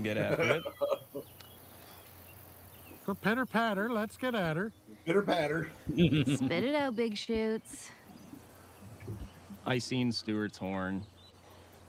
Get 0.03 0.17
after 0.17 0.57
it. 0.57 0.63
For 3.05 3.15
pitter 3.15 3.47
patter, 3.47 3.91
let's 3.91 4.17
get 4.17 4.35
at 4.35 4.57
her. 4.57 4.73
Pitter 5.07 5.23
patter. 5.23 5.71
Spit 5.93 6.65
it 6.65 6.75
out, 6.75 6.97
big 6.97 7.17
shoots. 7.17 7.91
I 9.65 9.79
seen 9.79 10.13
Stewart's 10.13 10.59
horn. 10.59 11.07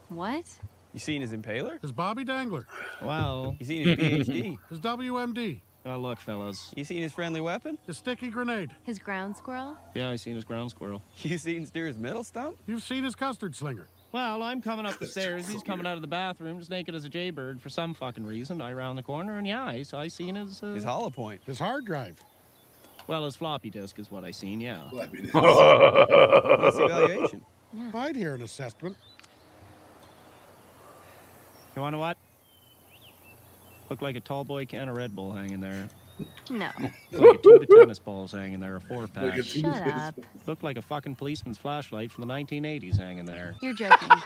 What? 0.09 0.45
You 0.93 0.99
seen 0.99 1.21
his 1.21 1.31
impaler? 1.31 1.81
His 1.81 1.91
Bobby 1.91 2.23
Dangler. 2.25 2.65
Well, 3.01 3.55
You 3.59 3.65
seen 3.65 3.87
his 3.87 3.97
PhD? 4.27 4.57
His 4.69 4.79
WMD. 4.81 5.61
Oh, 5.85 5.97
look, 5.97 6.19
fellas. 6.19 6.71
You 6.75 6.83
seen 6.83 7.01
his 7.01 7.13
friendly 7.13 7.39
weapon? 7.41 7.77
His 7.87 7.97
sticky 7.97 8.29
grenade. 8.29 8.69
His 8.83 8.99
ground 8.99 9.37
squirrel? 9.37 9.77
Yeah, 9.95 10.09
I 10.09 10.17
seen 10.17 10.35
his 10.35 10.43
ground 10.43 10.71
squirrel. 10.71 11.01
You 11.19 11.37
seen 11.37 11.65
Steer's 11.65 11.97
middle 11.97 12.23
stump? 12.23 12.57
You've 12.67 12.83
seen 12.83 13.03
his 13.03 13.15
custard 13.15 13.55
slinger. 13.55 13.87
Well, 14.11 14.41
I'm 14.43 14.61
coming 14.61 14.85
up 14.85 14.99
the 14.99 15.07
stairs. 15.07 15.47
He's 15.47 15.61
coming 15.63 15.85
out 15.85 15.95
of 15.95 16.01
the 16.01 16.07
bathroom, 16.07 16.57
just 16.59 16.71
naked 16.71 16.95
as 16.95 17.05
a 17.05 17.09
jaybird 17.09 17.61
for 17.61 17.69
some 17.69 17.93
fucking 17.93 18.25
reason. 18.25 18.59
I 18.61 18.73
round 18.73 18.97
the 18.97 19.03
corner, 19.03 19.37
and 19.37 19.47
yeah, 19.47 19.63
I, 19.63 19.85
I 19.93 20.07
seen 20.07 20.35
his. 20.35 20.61
Uh, 20.63 20.73
His 20.73 20.83
hollow 20.83 21.11
point. 21.11 21.41
His 21.45 21.59
hard 21.59 21.85
drive. 21.85 22.17
well, 23.07 23.23
his 23.25 23.35
floppy 23.35 23.69
disk 23.69 23.99
is 23.99 24.09
what 24.11 24.23
I 24.25 24.31
seen. 24.31 24.59
Yeah. 24.59 24.81
Let 24.91 25.13
me 25.13 25.29
What's 25.31 26.77
the 26.77 26.85
evaluation? 26.85 27.41
I'd 27.93 28.15
hear 28.15 28.33
an 28.35 28.41
assessment. 28.41 28.97
You 31.75 31.81
want 31.81 31.93
to 31.93 31.99
what? 31.99 32.17
Look 33.89 34.01
like 34.01 34.15
a 34.15 34.19
tall 34.19 34.43
boy 34.43 34.65
can 34.65 34.89
of 34.89 34.95
Red 34.95 35.15
Bull 35.15 35.31
hanging 35.31 35.59
there. 35.59 35.87
No. 36.49 36.69
Look 37.11 37.21
like 37.21 37.39
a 37.39 37.41
tube 37.41 37.61
of 37.61 37.69
tennis 37.69 37.99
balls 37.99 38.31
hanging 38.31 38.59
there, 38.59 38.75
a 38.75 38.81
four 38.81 39.07
pack. 39.07 39.23
Like 39.23 39.37
a 39.39 39.43
Shut 39.43 39.65
up. 39.87 40.15
Looked 40.45 40.63
like 40.63 40.77
a 40.77 40.81
fucking 40.81 41.15
policeman's 41.15 41.57
flashlight 41.57 42.11
from 42.11 42.27
the 42.27 42.33
1980s 42.33 42.97
hanging 42.97 43.25
there. 43.25 43.55
You're 43.61 43.73
joking. 43.73 44.09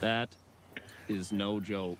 That 0.00 0.28
is 1.08 1.32
no 1.32 1.58
joke. 1.58 1.98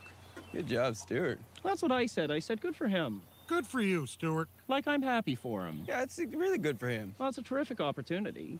Good 0.52 0.66
job, 0.66 0.96
Stewart. 0.96 1.38
That's 1.64 1.82
what 1.82 1.92
I 1.92 2.04
said. 2.06 2.30
I 2.30 2.40
said, 2.40 2.60
good 2.60 2.76
for 2.76 2.88
him. 2.88 3.22
Good 3.46 3.66
for 3.66 3.80
you, 3.80 4.06
Stewart. 4.06 4.48
Like 4.68 4.86
I'm 4.86 5.02
happy 5.02 5.34
for 5.34 5.64
him. 5.64 5.84
Yeah, 5.88 6.02
it's 6.02 6.18
really 6.18 6.58
good 6.58 6.78
for 6.78 6.88
him. 6.88 7.14
Well, 7.18 7.28
it's 7.28 7.38
a 7.38 7.42
terrific 7.42 7.80
opportunity. 7.80 8.58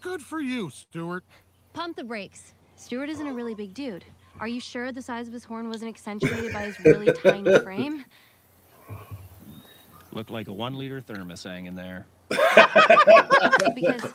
Good 0.00 0.22
for 0.22 0.40
you, 0.40 0.70
Stewart. 0.70 1.24
Pump 1.72 1.96
the 1.96 2.04
brakes. 2.04 2.54
Stewart 2.76 3.08
isn't 3.08 3.26
a 3.26 3.32
really 3.32 3.54
big 3.54 3.74
dude. 3.74 4.04
Are 4.40 4.48
you 4.48 4.60
sure 4.60 4.92
the 4.92 5.02
size 5.02 5.28
of 5.28 5.32
his 5.32 5.44
horn 5.44 5.68
wasn't 5.68 5.90
accentuated 5.90 6.52
by 6.52 6.62
his 6.62 6.80
really 6.80 7.12
tiny 7.12 7.58
frame? 7.64 8.04
Looked 10.12 10.30
like 10.30 10.48
a 10.48 10.52
one 10.52 10.76
liter 10.76 11.00
thermos 11.00 11.44
hanging 11.44 11.74
there. 11.74 12.06
Because, 13.74 14.12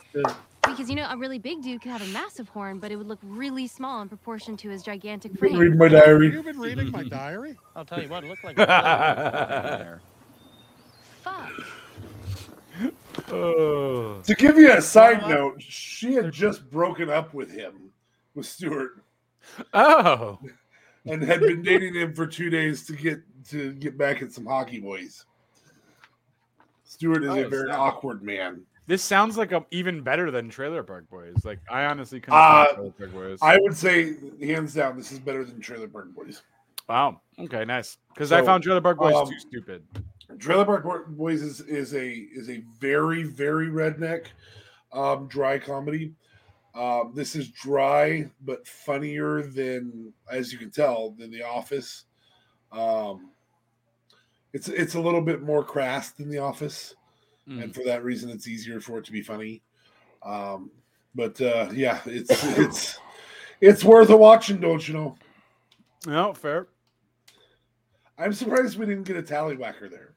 because 0.64 0.88
you 0.90 0.96
know, 0.96 1.08
a 1.10 1.16
really 1.16 1.38
big 1.38 1.62
dude 1.62 1.82
could 1.82 1.90
have 1.90 2.02
a 2.02 2.06
massive 2.06 2.48
horn, 2.48 2.78
but 2.78 2.90
it 2.90 2.96
would 2.96 3.08
look 3.08 3.18
really 3.22 3.66
small 3.66 4.00
in 4.02 4.08
proportion 4.08 4.56
to 4.58 4.68
his 4.68 4.82
gigantic 4.82 5.36
frame. 5.38 5.56
Read 5.56 5.76
my 5.76 5.88
diary. 5.88 6.30
You've 6.32 6.44
been 6.44 6.58
reading 6.58 6.90
my 6.90 7.02
diary? 7.02 7.56
I'll 7.74 7.84
tell 7.84 8.02
you 8.02 8.08
what, 8.08 8.24
it 8.24 8.28
looked 8.28 8.44
like 8.44 8.58
a 8.58 9.78
there. 9.78 10.00
Fuck. 11.22 11.50
Oh. 13.30 14.20
To 14.22 14.34
give 14.34 14.56
you 14.56 14.72
a 14.72 14.80
side 14.80 15.28
note, 15.28 15.60
she 15.60 16.14
had 16.14 16.32
just 16.32 16.70
broken 16.70 17.10
up 17.10 17.34
with 17.34 17.50
him, 17.50 17.90
with 18.34 18.46
Stewart, 18.46 19.02
Oh. 19.74 20.38
and 21.06 21.22
had 21.22 21.40
been 21.40 21.62
dating 21.62 21.94
him 21.94 22.14
for 22.14 22.26
two 22.26 22.50
days 22.50 22.86
to 22.86 22.92
get 22.94 23.20
to 23.50 23.72
get 23.74 23.96
back 23.96 24.22
at 24.22 24.32
some 24.32 24.46
hockey 24.46 24.80
boys. 24.80 25.24
Stewart 26.84 27.22
is 27.24 27.28
a 27.30 27.44
Oh, 27.44 27.48
very 27.48 27.68
snap. 27.68 27.78
awkward 27.78 28.22
man. 28.22 28.62
This 28.86 29.02
sounds 29.04 29.36
like 29.36 29.52
a, 29.52 29.64
even 29.70 30.00
better 30.02 30.30
than 30.30 30.48
Trailer 30.48 30.82
Park 30.82 31.08
Boys. 31.10 31.44
Like 31.44 31.58
I 31.70 31.84
honestly 31.84 32.20
couldn't 32.20 32.38
Uh, 32.40 32.66
Trailer 32.74 32.90
Park 32.92 33.12
Boys. 33.12 33.38
I 33.42 33.58
would 33.58 33.76
say, 33.76 34.16
hands 34.42 34.72
down, 34.74 34.96
this 34.96 35.12
is 35.12 35.18
better 35.18 35.44
than 35.44 35.60
Trailer 35.60 35.88
Park 35.88 36.14
Boys. 36.14 36.42
wow. 36.88 37.20
Okay, 37.38 37.64
nice. 37.66 37.98
Because 38.14 38.32
I 38.32 38.42
found 38.42 38.64
Trailer 38.64 38.80
Park 38.80 38.98
Boys 38.98 39.14
um, 39.14 39.28
too 39.28 39.38
stupid. 39.38 39.82
Trailer 40.38 40.64
Park 40.64 41.08
Boys 41.08 41.42
is, 41.42 41.60
is 41.60 41.94
a 41.94 42.08
is 42.10 42.48
a 42.48 42.62
very 42.80 43.24
very 43.24 43.68
redneck, 43.68 44.26
um, 44.92 45.26
dry 45.28 45.58
comedy. 45.58 46.14
Um, 46.78 47.12
this 47.14 47.34
is 47.34 47.48
dry 47.48 48.30
but 48.44 48.66
funnier 48.66 49.42
than, 49.42 50.12
as 50.30 50.52
you 50.52 50.58
can 50.58 50.70
tell, 50.70 51.10
than 51.18 51.30
The 51.32 51.42
Office. 51.42 52.04
Um, 52.70 53.32
it's 54.52 54.68
it's 54.68 54.94
a 54.94 55.00
little 55.00 55.20
bit 55.20 55.42
more 55.42 55.64
crass 55.64 56.10
than 56.12 56.30
The 56.30 56.38
Office, 56.38 56.94
Mm. 57.48 57.64
and 57.64 57.74
for 57.74 57.82
that 57.84 58.04
reason, 58.04 58.28
it's 58.30 58.46
easier 58.46 58.78
for 58.78 58.98
it 58.98 59.04
to 59.06 59.12
be 59.12 59.22
funny. 59.22 59.62
Um, 60.22 60.70
but 61.14 61.40
uh, 61.40 61.68
yeah, 61.72 62.00
it's 62.04 62.30
it's 62.58 62.98
it's 63.60 63.82
worth 63.84 64.10
a 64.10 64.16
watching, 64.16 64.60
don't 64.60 64.86
you 64.86 64.94
know? 64.94 65.16
No, 66.06 66.32
fair. 66.32 66.68
I'm 68.18 68.32
surprised 68.32 68.78
we 68.78 68.86
didn't 68.86 69.04
get 69.04 69.16
a 69.16 69.22
tallywhacker 69.22 69.90
there. 69.90 70.14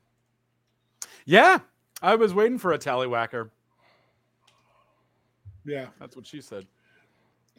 Yeah, 1.26 1.60
I 2.02 2.16
was 2.16 2.34
waiting 2.34 2.58
for 2.58 2.74
a 2.74 2.78
tallywhacker. 2.80 3.50
Yeah, 5.66 5.88
That's 6.00 6.16
what 6.16 6.26
she 6.26 6.42
said. 6.42 6.66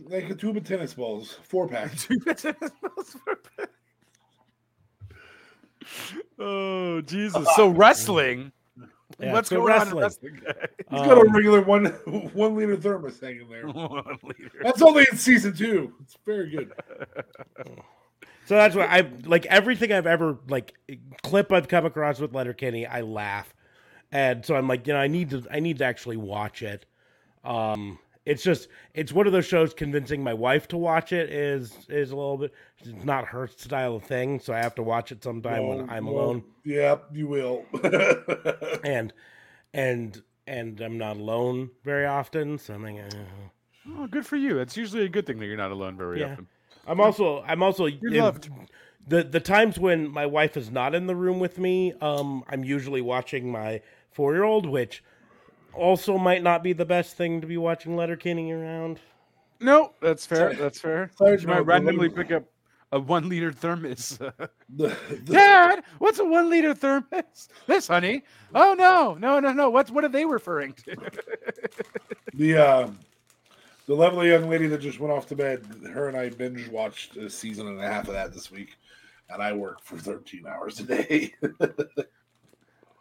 like 0.00 0.30
a 0.30 0.34
tube 0.34 0.56
of 0.56 0.64
tennis 0.64 0.94
balls, 0.94 1.38
four 1.44 1.68
pack. 1.68 1.92
oh 6.38 7.00
Jesus! 7.02 7.46
So 7.56 7.68
wrestling. 7.68 8.52
Yeah, 9.20 9.32
What's 9.34 9.50
so 9.50 9.56
going 9.56 9.72
on 9.74 9.88
in 9.88 9.94
wrestling. 9.96 10.40
wrestling? 10.44 10.66
He's 10.90 11.00
got 11.00 11.18
a 11.18 11.20
Um, 11.20 11.32
regular 11.34 11.60
one 11.60 11.86
one 12.32 12.56
liter 12.56 12.76
thermos 12.76 13.20
hanging 13.20 13.48
there. 13.48 13.66
One 13.68 14.18
liter. 14.22 14.50
That's 14.62 14.80
only 14.82 15.06
in 15.10 15.16
season 15.18 15.54
two. 15.54 15.92
It's 16.02 16.16
very 16.24 16.50
good. 16.50 16.72
So 18.46 18.56
that's 18.56 18.74
why 18.74 18.86
I 18.86 19.08
like 19.24 19.44
everything 19.46 19.92
I've 19.92 20.06
ever 20.06 20.38
like 20.48 20.72
clip 21.22 21.52
I've 21.52 21.68
come 21.68 21.84
across 21.86 22.18
with 22.20 22.34
Letterkenny. 22.34 22.86
I 22.86 23.02
laugh, 23.02 23.54
and 24.10 24.44
so 24.44 24.56
I'm 24.56 24.66
like, 24.66 24.86
you 24.86 24.94
know, 24.94 24.98
I 24.98 25.08
need 25.08 25.30
to 25.30 25.44
I 25.50 25.60
need 25.60 25.78
to 25.78 25.84
actually 25.84 26.16
watch 26.16 26.62
it. 26.62 26.86
Um, 27.44 27.98
it's 28.24 28.42
just 28.42 28.68
it's 28.94 29.12
one 29.12 29.26
of 29.26 29.32
those 29.32 29.46
shows. 29.46 29.74
Convincing 29.74 30.22
my 30.22 30.32
wife 30.34 30.68
to 30.68 30.76
watch 30.76 31.12
it 31.12 31.30
is 31.30 31.76
is 31.88 32.12
a 32.12 32.16
little 32.16 32.38
bit. 32.38 32.52
It's 32.78 33.04
not 33.04 33.26
her 33.26 33.48
style 33.48 33.96
of 33.96 34.04
thing, 34.04 34.38
so 34.38 34.52
I 34.54 34.58
have 34.58 34.74
to 34.76 34.82
watch 34.82 35.10
it 35.10 35.24
sometime 35.24 35.66
when 35.66 35.90
I'm 35.90 36.06
well, 36.06 36.14
alone. 36.26 36.44
Yeah, 36.64 36.98
you 37.12 37.26
will. 37.26 37.64
and 38.84 39.12
and 39.74 40.22
and 40.46 40.80
I'm 40.80 40.98
not 40.98 41.16
alone 41.16 41.70
very 41.84 42.06
often. 42.06 42.58
So 42.58 42.74
I'm 42.74 42.84
like, 42.84 42.96
eh. 42.96 43.18
Oh, 43.96 44.06
good 44.06 44.24
for 44.26 44.36
you. 44.36 44.58
It's 44.60 44.76
usually 44.76 45.04
a 45.04 45.08
good 45.08 45.26
thing 45.26 45.38
that 45.40 45.46
you're 45.46 45.56
not 45.56 45.72
alone 45.72 45.96
very 45.96 46.20
Yeah. 46.20 46.32
often. 46.32 46.46
I'm 46.86 47.00
also 47.00 47.42
I'm 47.42 47.62
also 47.62 47.86
You're 47.86 48.14
if- 48.14 48.22
loved. 48.22 48.50
The 49.04 49.24
the 49.24 49.40
times 49.40 49.80
when 49.80 50.08
my 50.08 50.26
wife 50.26 50.56
is 50.56 50.70
not 50.70 50.94
in 50.94 51.08
the 51.08 51.16
room 51.16 51.40
with 51.40 51.58
me, 51.58 51.92
um, 52.00 52.44
I'm 52.48 52.62
usually 52.62 53.00
watching 53.00 53.50
my 53.50 53.82
four 54.12 54.32
year 54.32 54.44
old, 54.44 54.64
which 54.64 55.02
also 55.74 56.18
might 56.18 56.42
not 56.42 56.62
be 56.62 56.72
the 56.72 56.84
best 56.84 57.16
thing 57.16 57.40
to 57.40 57.46
be 57.46 57.56
watching 57.56 57.96
Letterkenny 57.96 58.52
around. 58.52 59.00
No, 59.60 59.92
that's 60.00 60.26
fair. 60.26 60.54
That's 60.54 60.80
fair. 60.80 61.10
Sorry, 61.16 61.40
you 61.40 61.46
might 61.46 61.64
randomly 61.64 62.08
pick 62.08 62.32
up 62.32 62.44
a 62.90 62.98
one 63.00 63.28
liter 63.28 63.52
thermos. 63.52 64.18
The- 64.18 64.34
the- 64.68 64.96
Dad, 65.24 65.84
what's 65.98 66.18
a 66.18 66.24
one 66.24 66.50
liter 66.50 66.74
thermos? 66.74 67.48
This, 67.66 67.86
honey. 67.88 68.24
Oh 68.54 68.74
no, 68.74 69.14
no, 69.14 69.40
no, 69.40 69.52
no. 69.52 69.70
What's 69.70 69.90
what 69.90 70.04
are 70.04 70.08
they 70.08 70.24
referring 70.26 70.74
to? 70.84 70.96
The 72.34 72.56
uh, 72.56 72.90
the 73.86 73.94
lovely 73.94 74.28
young 74.30 74.48
lady 74.48 74.66
that 74.68 74.78
just 74.80 74.98
went 75.00 75.12
off 75.12 75.26
to 75.26 75.36
bed, 75.36 75.66
her 75.92 76.08
and 76.08 76.16
I 76.16 76.30
binge 76.30 76.66
watched 76.68 77.16
a 77.18 77.28
season 77.28 77.66
and 77.68 77.78
a 77.78 77.86
half 77.86 78.08
of 78.08 78.14
that 78.14 78.32
this 78.32 78.50
week, 78.50 78.76
and 79.28 79.42
I 79.42 79.52
work 79.52 79.82
for 79.82 79.98
13 79.98 80.46
hours 80.46 80.80
a 80.80 80.84
day. 80.84 81.34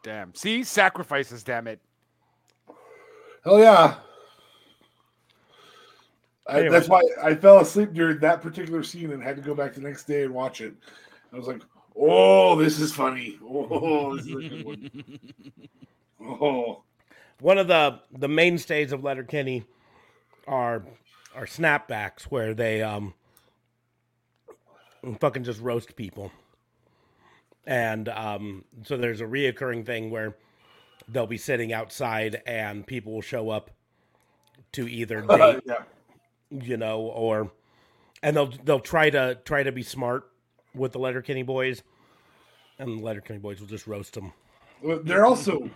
damn. 0.04 0.36
See, 0.36 0.64
sacrifices. 0.66 1.44
Damn 1.44 1.68
it. 1.68 1.80
Hell 3.44 3.60
yeah. 3.60 3.96
I, 6.48 6.68
That's 6.70 6.89
why 6.89 7.02
I 7.24 7.34
fell 7.36 7.60
asleep 7.60 7.94
during 7.94 8.20
that 8.20 8.42
particular 8.42 8.84
scene 8.84 9.12
and 9.12 9.24
had 9.24 9.36
to 9.38 9.42
go 9.42 9.56
back 9.56 9.74
the 9.74 9.82
next 9.82 10.06
day 10.06 10.24
and 10.24 10.34
watch 10.34 10.60
it. 10.62 10.74
I 11.32 11.38
was 11.38 11.48
like, 11.48 11.62
"Oh, 11.96 12.56
this 12.56 12.80
is 12.80 12.92
funny. 12.94 13.38
Oh, 13.44 14.16
this 14.18 14.26
is 14.26 14.36
a 14.36 14.50
good 14.50 14.66
one. 14.66 14.92
Oh, 16.24 16.84
One 17.39 17.58
of 17.58 17.68
the 17.68 18.00
the 18.12 18.28
mainstays 18.28 18.92
of 18.92 19.04
Letterkenny 19.04 19.64
are 20.48 20.84
are 21.34 21.46
snapbacks 21.46 22.24
where 22.24 22.54
they 22.54 22.84
um 22.84 23.14
fucking 25.20 25.44
just 25.44 25.62
roast 25.62 25.96
people. 25.96 26.32
And 27.66 28.08
um 28.10 28.66
so 28.84 28.98
there's 28.98 29.22
a 29.22 29.26
reoccurring 29.26 29.86
thing 29.86 30.12
where 30.12 30.36
they'll 31.08 31.28
be 31.28 31.38
sitting 31.38 31.74
outside 31.74 32.41
and 32.45 32.86
people 32.86 33.14
will 33.14 33.22
show 33.22 33.49
up 33.49 33.72
to 34.74 34.88
either 34.88 35.22
date 35.30 35.62
yeah. 35.66 35.84
you 36.49 36.78
know, 36.78 37.02
or 37.02 37.52
and 38.24 38.36
they'll 38.36 38.54
they'll 38.64 38.80
try 38.80 39.10
to 39.10 39.38
try 39.45 39.64
to 39.64 39.72
be 39.72 39.84
smart 39.84 40.30
with 40.74 40.91
the 40.93 40.99
Letterkenny 40.99 41.43
boys, 41.43 41.84
and 42.80 42.99
the 42.99 43.04
Letterkenny 43.04 43.39
boys 43.39 43.60
will 43.60 43.68
just 43.68 43.88
roast 43.88 44.14
them. 44.14 44.32
Well, 44.82 45.02
They're 45.04 45.26
also 45.26 45.70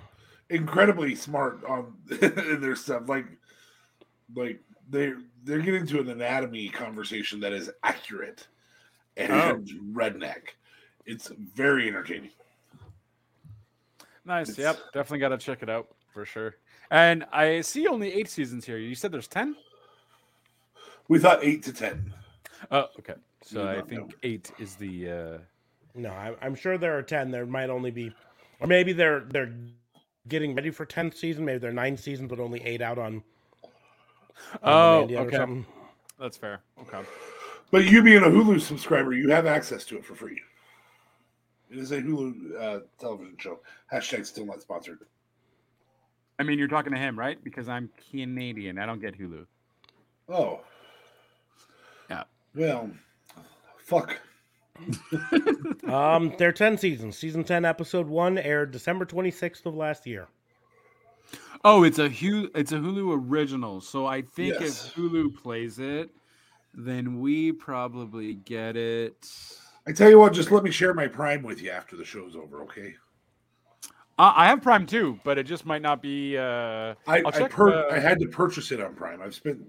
incredibly 0.50 1.16
smart 1.16 1.64
on 1.66 1.94
in 2.22 2.62
their 2.62 2.76
stuff. 2.76 3.10
Like, 3.10 3.26
like 4.36 4.62
they 4.90 5.14
they're 5.44 5.60
getting 5.60 5.86
to 5.88 6.00
an 6.00 6.10
anatomy 6.10 6.70
conversation 6.70 7.40
that 7.42 7.52
is 7.54 7.70
accurate 7.84 8.48
and 9.18 9.32
Oh. 9.32 9.64
redneck. 9.94 10.42
It's 11.06 11.28
very 11.28 11.88
entertaining. 11.88 12.32
Nice. 14.26 14.50
It's- 14.50 14.58
Yep. 14.64 14.94
Definitely 14.94 15.20
got 15.20 15.30
to 15.30 15.38
check 15.38 15.62
it 15.64 15.70
out 15.70 15.88
for 16.14 16.26
sure. 16.26 16.56
And 16.92 17.26
I 17.32 17.62
see 17.62 17.88
only 17.88 18.14
eight 18.14 18.30
seasons 18.30 18.66
here. 18.66 18.78
You 18.78 18.96
said 18.96 19.12
there's 19.12 19.28
ten. 19.28 19.56
We 21.08 21.20
thought 21.20 21.40
eight 21.44 21.64
to 21.64 21.74
ten. 21.74 22.14
Oh, 22.72 22.88
okay. 23.00 23.16
So 23.44 23.68
I 23.68 23.82
think 23.82 24.02
know. 24.02 24.10
eight 24.24 24.52
is 24.60 24.76
the. 24.76 25.12
uh 25.12 25.38
No, 25.94 26.10
I, 26.10 26.34
I'm 26.42 26.56
sure 26.56 26.78
there 26.78 26.98
are 26.98 27.02
ten. 27.04 27.30
There 27.32 27.46
might 27.46 27.70
only 27.70 27.92
be, 27.92 28.12
or 28.60 28.68
maybe 28.68 28.92
they're 28.94 29.22
they're 29.22 29.54
getting 30.28 30.56
ready 30.56 30.72
for 30.72 30.86
tenth 30.86 31.16
season. 31.16 31.46
Maybe 31.46 31.60
they're 31.60 31.72
nine 31.72 31.96
seasons, 31.98 32.30
but 32.30 32.40
only 32.40 32.62
eight 32.64 32.82
out 32.82 32.98
on. 32.98 33.24
on 34.64 34.64
Oh, 34.64 35.08
Demand 35.08 35.26
or 35.26 35.28
okay. 35.28 35.38
something. 35.38 35.66
That's 36.20 36.38
fair. 36.38 36.62
Okay. 36.82 37.02
But 37.72 37.86
you 37.86 38.02
being 38.02 38.24
a 38.24 38.28
Hulu 38.28 38.62
subscriber, 38.62 39.14
you 39.14 39.30
have 39.30 39.46
access 39.48 39.86
to 39.86 39.98
it 39.98 40.06
for 40.06 40.16
free. 40.16 40.40
It 41.76 41.82
is 41.82 41.92
a 41.92 42.02
Hulu 42.02 42.62
uh, 42.62 42.80
television 43.00 43.36
show. 43.38 43.60
Hashtag 43.92 44.26
still 44.26 44.46
not 44.46 44.62
sponsored. 44.62 45.00
I 46.40 46.44
mean, 46.44 46.58
you're 46.58 46.70
talking 46.70 46.94
to 46.94 46.98
him, 46.98 47.20
right? 47.20 47.42
Because 47.44 47.68
I'm 47.68 47.90
Canadian. 48.12 48.80
I 48.80 48.86
don't 48.86 49.02
get 49.02 49.20
Hulu. 49.20 49.46
Oh. 50.30 50.62
Yeah. 52.10 52.24
Well, 52.56 52.92
fuck. 53.78 54.18
Um, 55.88 56.34
there 56.40 56.50
are 56.50 56.54
ten 56.54 56.78
seasons. 56.80 57.16
Season 57.18 57.44
ten, 57.44 57.64
episode 57.64 58.08
one, 58.08 58.38
aired 58.40 58.72
December 58.72 59.06
twenty 59.06 59.30
sixth 59.32 59.66
of 59.68 59.76
last 59.76 60.08
year. 60.08 60.28
Oh, 61.64 61.84
it's 61.84 62.00
a 62.00 62.10
Hulu. 62.10 62.50
It's 62.56 62.72
a 62.72 62.78
Hulu 62.78 63.30
original. 63.30 63.82
So 63.82 64.06
I 64.08 64.22
think 64.24 64.56
Yes. 64.60 64.88
if 64.88 64.96
Hulu 64.96 65.36
plays 65.36 65.78
it, 65.78 66.10
then 66.74 67.20
we 67.20 67.52
probably 67.52 68.34
get 68.34 68.76
it. 68.76 69.28
I 69.88 69.92
tell 69.92 70.10
you 70.10 70.20
what, 70.20 70.34
just 70.34 70.52
let 70.52 70.64
me 70.64 70.72
share 70.72 70.94
my 70.94 71.08
Prime 71.08 71.44
with 71.44 71.62
you 71.62 71.70
after 71.70 71.96
the 71.96 72.06
show's 72.06 72.36
over, 72.36 72.64
okay? 72.64 72.96
Uh, 74.18 74.34
I 74.36 74.48
have 74.48 74.62
Prime 74.62 74.86
too, 74.86 75.20
but 75.24 75.38
it 75.38 75.44
just 75.44 75.66
might 75.66 75.82
not 75.82 76.02
be. 76.02 76.38
Uh, 76.38 76.96
I 77.08 77.22
I'll 77.26 77.32
check. 77.32 77.52
per- 77.52 77.90
uh, 77.90 77.94
I 77.94 78.00
had 78.00 78.20
to 78.20 78.28
purchase 78.28 78.72
it 78.72 78.82
on 78.82 78.96
Prime. 78.96 79.22
I've 79.22 79.36
spent 79.36 79.60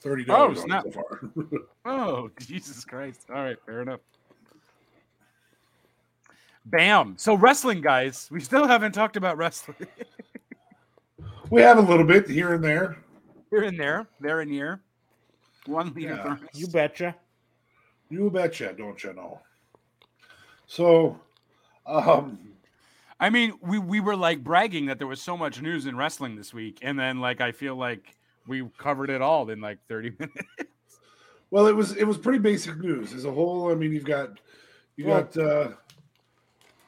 thirty 0.00 0.24
dollars 0.24 0.58
on 0.58 0.66
snap. 0.66 0.84
it 0.86 0.94
so 0.94 1.02
far. 1.02 1.30
Oh, 1.84 2.30
Jesus 2.38 2.84
Christ. 2.84 3.26
All 3.30 3.42
right, 3.42 3.56
fair 3.64 3.80
enough. 3.82 4.00
Bam. 6.66 7.14
So 7.16 7.34
wrestling, 7.34 7.80
guys. 7.80 8.28
We 8.30 8.40
still 8.40 8.68
haven't 8.68 8.92
talked 8.92 9.16
about 9.16 9.36
wrestling. 9.36 9.76
we 11.50 11.62
have 11.62 11.78
a 11.78 11.82
little 11.82 12.06
bit 12.06 12.28
here 12.28 12.52
and 12.52 12.62
there. 12.62 12.98
Here 13.50 13.62
and 13.64 13.78
there, 13.80 14.06
there 14.20 14.40
and 14.40 14.50
here. 14.50 14.80
One 15.66 15.92
liter 15.94 16.14
Yeah. 16.14 16.36
You 16.54 16.68
betcha. 16.68 17.16
You 18.12 18.28
betcha, 18.28 18.74
don't 18.76 19.02
you 19.02 19.14
know? 19.14 19.40
So, 20.66 21.18
um, 21.86 22.38
I 23.18 23.30
mean, 23.30 23.54
we 23.62 23.78
we 23.78 24.00
were 24.00 24.16
like 24.16 24.44
bragging 24.44 24.84
that 24.86 24.98
there 24.98 25.06
was 25.06 25.22
so 25.22 25.34
much 25.34 25.62
news 25.62 25.86
in 25.86 25.96
wrestling 25.96 26.36
this 26.36 26.52
week, 26.52 26.80
and 26.82 26.98
then 26.98 27.20
like 27.20 27.40
I 27.40 27.52
feel 27.52 27.74
like 27.74 28.14
we 28.46 28.68
covered 28.76 29.08
it 29.08 29.22
all 29.22 29.48
in 29.48 29.62
like 29.62 29.78
30 29.88 30.12
minutes. 30.18 30.68
well, 31.50 31.66
it 31.68 31.74
was 31.74 31.96
it 31.96 32.04
was 32.04 32.18
pretty 32.18 32.38
basic 32.38 32.76
news 32.80 33.14
as 33.14 33.24
a 33.24 33.32
whole. 33.32 33.72
I 33.72 33.74
mean, 33.74 33.92
you've 33.92 34.04
got 34.04 34.40
you 34.96 35.06
Well, 35.06 35.22
got 35.22 35.36
uh 35.38 35.68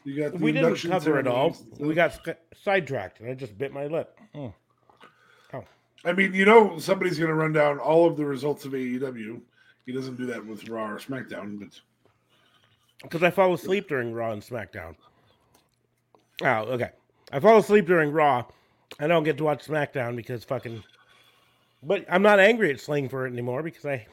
you 0.04 0.22
got 0.22 0.32
the 0.32 0.38
we 0.38 0.52
didn't 0.52 0.66
induction 0.66 0.90
cover 0.90 1.18
it 1.18 1.26
all. 1.26 1.56
We 1.78 1.94
got 1.94 2.20
sidetracked, 2.62 3.20
and 3.20 3.30
I 3.30 3.34
just 3.34 3.56
bit 3.56 3.72
my 3.72 3.86
lip. 3.86 4.18
Oh. 4.34 4.52
Oh. 5.54 5.64
I 6.04 6.12
mean, 6.12 6.34
you 6.34 6.44
know, 6.44 6.78
somebody's 6.78 7.18
going 7.18 7.30
to 7.30 7.34
run 7.34 7.54
down 7.54 7.78
all 7.78 8.06
of 8.06 8.18
the 8.18 8.26
results 8.26 8.66
of 8.66 8.72
AEW. 8.72 9.40
He 9.86 9.92
doesn't 9.92 10.16
do 10.16 10.26
that 10.26 10.44
with 10.44 10.68
Raw 10.68 10.90
or 10.90 10.98
SmackDown, 10.98 11.58
but 11.58 11.68
Because 13.02 13.22
I 13.22 13.30
fall 13.30 13.52
asleep 13.52 13.88
during 13.88 14.12
Raw 14.12 14.32
and 14.32 14.42
SmackDown. 14.42 14.94
Oh, 16.42 16.62
okay. 16.72 16.90
I 17.32 17.40
fall 17.40 17.58
asleep 17.58 17.86
during 17.86 18.10
Raw. 18.10 18.44
I 18.98 19.06
don't 19.06 19.24
get 19.24 19.36
to 19.38 19.44
watch 19.44 19.66
SmackDown 19.66 20.16
because 20.16 20.44
fucking. 20.44 20.82
But 21.82 22.04
I'm 22.08 22.22
not 22.22 22.40
angry 22.40 22.70
at 22.70 22.80
Sling 22.80 23.08
for 23.08 23.26
it 23.26 23.32
anymore 23.32 23.62
because 23.62 23.84
I 23.84 24.06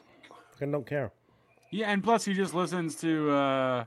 fucking 0.52 0.72
don't 0.72 0.86
care. 0.86 1.10
Yeah, 1.70 1.90
and 1.90 2.04
plus 2.04 2.24
he 2.24 2.34
just 2.34 2.52
listens 2.52 2.96
to 2.96 3.30
uh 3.30 3.84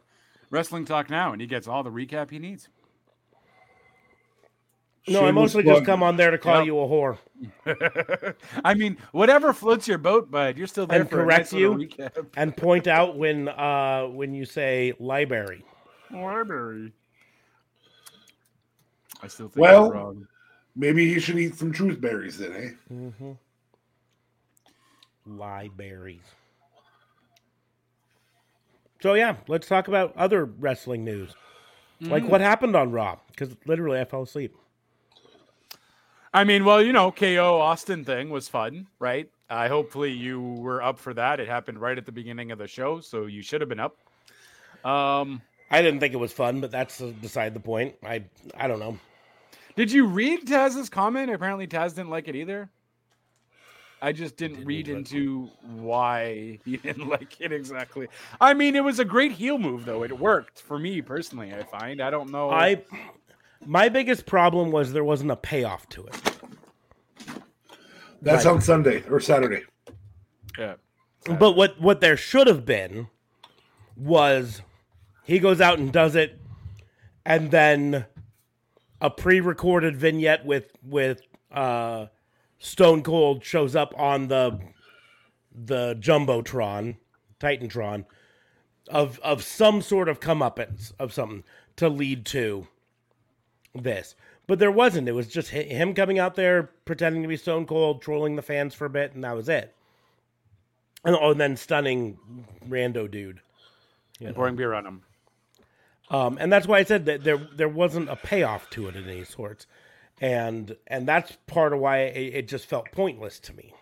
Wrestling 0.49 0.85
Talk 0.85 1.09
Now, 1.09 1.33
and 1.33 1.41
he 1.41 1.47
gets 1.47 1.67
all 1.67 1.83
the 1.83 1.91
recap 1.91 2.31
he 2.31 2.39
needs. 2.39 2.69
No, 5.07 5.23
I 5.25 5.31
mostly 5.31 5.61
plug. 5.63 5.75
just 5.77 5.85
come 5.85 6.01
on 6.01 6.17
there 6.17 6.31
to 6.31 6.37
call 6.37 6.57
Yep. 6.59 6.65
you 6.65 6.79
a 6.79 6.87
whore 6.87 7.17
I 8.65 8.73
mean, 8.73 8.97
whatever 9.11 9.53
floats 9.53 9.87
your 9.87 9.97
boat, 9.97 10.31
bud. 10.31 10.57
You're 10.57 10.67
still 10.67 10.87
there 10.87 11.01
and 11.01 11.09
for 11.09 11.19
a 11.21 11.23
correct 11.23 11.51
nice 11.51 11.59
you 11.59 11.71
recap. 11.73 12.27
and 12.37 12.55
point 12.55 12.87
out 12.87 13.17
when 13.17 13.49
uh 13.49 14.05
when 14.07 14.33
you 14.33 14.45
say 14.45 14.93
library. 14.99 15.63
Library. 16.11 16.91
I 19.21 19.27
still 19.27 19.47
think 19.47 19.57
Well, 19.57 19.91
wrong. 19.91 20.27
maybe 20.75 21.13
he 21.13 21.19
should 21.19 21.37
eat 21.37 21.55
some 21.55 21.71
truth 21.71 21.99
berries 22.01 22.37
then, 22.37 22.53
eh? 22.53 22.69
Mm-hmm. 22.93 23.31
Lie 25.37 25.69
berries. 25.75 26.21
So 29.01 29.13
yeah, 29.13 29.35
let's 29.47 29.67
talk 29.67 29.87
about 29.87 30.15
other 30.17 30.45
wrestling 30.45 31.03
news. 31.03 31.35
Like 32.01 32.23
Mm. 32.23 32.29
what 32.29 32.41
happened 32.41 32.75
on 32.75 32.91
Raw? 32.91 33.17
Because 33.27 33.55
literally, 33.65 33.99
I 33.99 34.05
fell 34.05 34.23
asleep. 34.23 34.55
I 36.35 36.43
mean, 36.43 36.65
well, 36.65 36.81
you 36.81 36.91
know, 36.91 37.13
KO 37.13 37.61
Austin 37.61 38.03
thing 38.03 38.29
was 38.29 38.49
fun, 38.49 38.87
right? 38.99 39.29
I 39.49 39.69
hopefully 39.69 40.11
you 40.11 40.41
were 40.41 40.83
up 40.83 40.99
for 40.99 41.13
that. 41.13 41.39
It 41.39 41.47
happened 41.47 41.79
right 41.79 41.97
at 41.97 42.05
the 42.05 42.11
beginning 42.11 42.51
of 42.51 42.57
the 42.57 42.67
show, 42.67 42.99
so 42.99 43.25
you 43.25 43.41
should 43.41 43.61
have 43.61 43.69
been 43.69 43.79
up. 43.79 43.95
Um, 44.83 45.41
I 45.71 45.81
didn't 45.81 46.01
think 46.01 46.13
it 46.13 46.17
was 46.17 46.33
fun, 46.33 46.59
but 46.59 46.71
that's 46.71 46.99
uh, 46.99 47.13
beside 47.21 47.53
the 47.53 47.61
point. 47.61 47.95
I 48.03 48.25
I 48.57 48.67
don't 48.67 48.79
know. 48.79 48.99
did 49.77 49.89
you 49.89 50.07
read 50.07 50.45
Taz's 50.45 50.89
comment? 50.89 51.31
Apparently, 51.31 51.67
Taz 51.67 51.95
didn't 51.95 52.09
like 52.09 52.27
it 52.27 52.35
either. 52.35 52.69
I 54.01 54.11
just 54.11 54.35
didn't 54.35 54.65
read 54.65 54.89
into 54.89 55.49
why 55.61 56.59
he 56.65 56.75
didn't 56.83 57.07
like 57.07 57.39
it 57.39 57.53
exactly. 57.53 58.09
I 58.41 58.53
mean, 58.53 58.75
it 58.75 58.83
was 58.83 58.99
a 58.99 59.05
great 59.05 59.31
heel 59.31 59.57
move, 59.57 59.85
though. 59.85 60.03
It 60.03 60.19
worked 60.19 60.59
for 60.59 60.77
me 60.77 61.01
personally. 61.01 61.53
I 61.53 61.63
find. 61.63 62.01
I 62.01 62.09
don't 62.09 62.29
know. 62.29 62.49
I 62.49 62.83
my 63.65 63.89
biggest 63.89 64.25
problem 64.25 64.71
was 64.71 64.93
there 64.93 65.03
wasn't 65.03 65.31
a 65.31 65.35
payoff 65.35 65.87
to 65.89 66.05
it. 66.05 66.15
That's 68.21 68.45
Right. 68.45 68.53
on 68.55 68.61
Sunday 68.61 69.03
or 69.09 69.19
Saturday. 69.19 69.63
Yeah. 70.57 70.75
But 71.25 71.53
what 71.55 71.79
what 71.79 72.01
there 72.01 72.17
should 72.17 72.47
have 72.47 72.65
been 72.65 73.07
was 73.95 74.61
he 75.23 75.39
goes 75.39 75.59
out 75.61 75.79
and 75.79 75.91
does 75.91 76.15
it, 76.15 76.39
and 77.25 77.51
then 77.51 78.05
a 79.01 79.09
pre-recorded 79.09 79.97
vignette 79.97 80.45
with 80.45 80.71
with 80.83 81.21
uh, 81.51 82.07
Stone 82.59 83.03
Cold 83.03 83.43
shows 83.43 83.75
up 83.75 83.93
on 83.97 84.27
the 84.27 84.59
the 85.53 85.95
jumbotron, 85.99 86.97
Titantron, 87.39 88.05
of 88.89 89.19
of 89.19 89.43
some 89.43 89.81
sort 89.81 90.07
of 90.09 90.19
comeuppance 90.19 90.93
of 90.99 91.11
something 91.13 91.43
to 91.77 91.89
lead 91.89 92.25
to 92.27 92.67
this. 93.75 94.15
But 94.47 94.59
there 94.59 94.71
wasn't. 94.71 95.07
It 95.07 95.13
was 95.13 95.27
just 95.27 95.49
him 95.49 95.93
coming 95.93 96.19
out 96.19 96.35
there 96.35 96.69
pretending 96.85 97.21
to 97.23 97.27
be 97.27 97.37
Stone 97.37 97.65
Cold, 97.65 98.01
trolling 98.01 98.35
the 98.35 98.41
fans 98.41 98.73
for 98.73 98.85
a 98.85 98.89
bit, 98.89 99.13
and 99.13 99.23
that 99.23 99.35
was 99.35 99.49
it. 99.49 99.73
And, 101.03 101.15
oh, 101.15 101.31
and 101.31 101.41
then 101.41 101.57
stunning 101.57 102.17
rando 102.67 103.09
dude. 103.09 103.41
You 104.19 104.27
know? 104.27 104.33
pouring 104.33 104.55
beer 104.55 104.73
on 104.73 104.85
him. 104.85 105.01
Um, 106.09 106.37
and 106.39 106.51
that's 106.51 106.67
why 106.67 106.79
I 106.79 106.83
said 106.83 107.05
that 107.05 107.23
there 107.23 107.37
there 107.37 107.69
wasn't 107.69 108.09
a 108.09 108.15
payoff 108.15 108.69
to 108.71 108.87
it 108.87 108.95
in 108.95 109.09
any 109.09 109.23
sorts, 109.23 109.65
and 110.21 110.75
and 110.85 111.07
that's 111.07 111.35
part 111.47 111.73
of 111.73 111.79
why 111.79 112.01
it, 112.01 112.35
it 112.35 112.47
just 112.47 112.67
felt 112.67 112.91
pointless 112.91 113.39
to 113.39 113.53
me. 113.53 113.73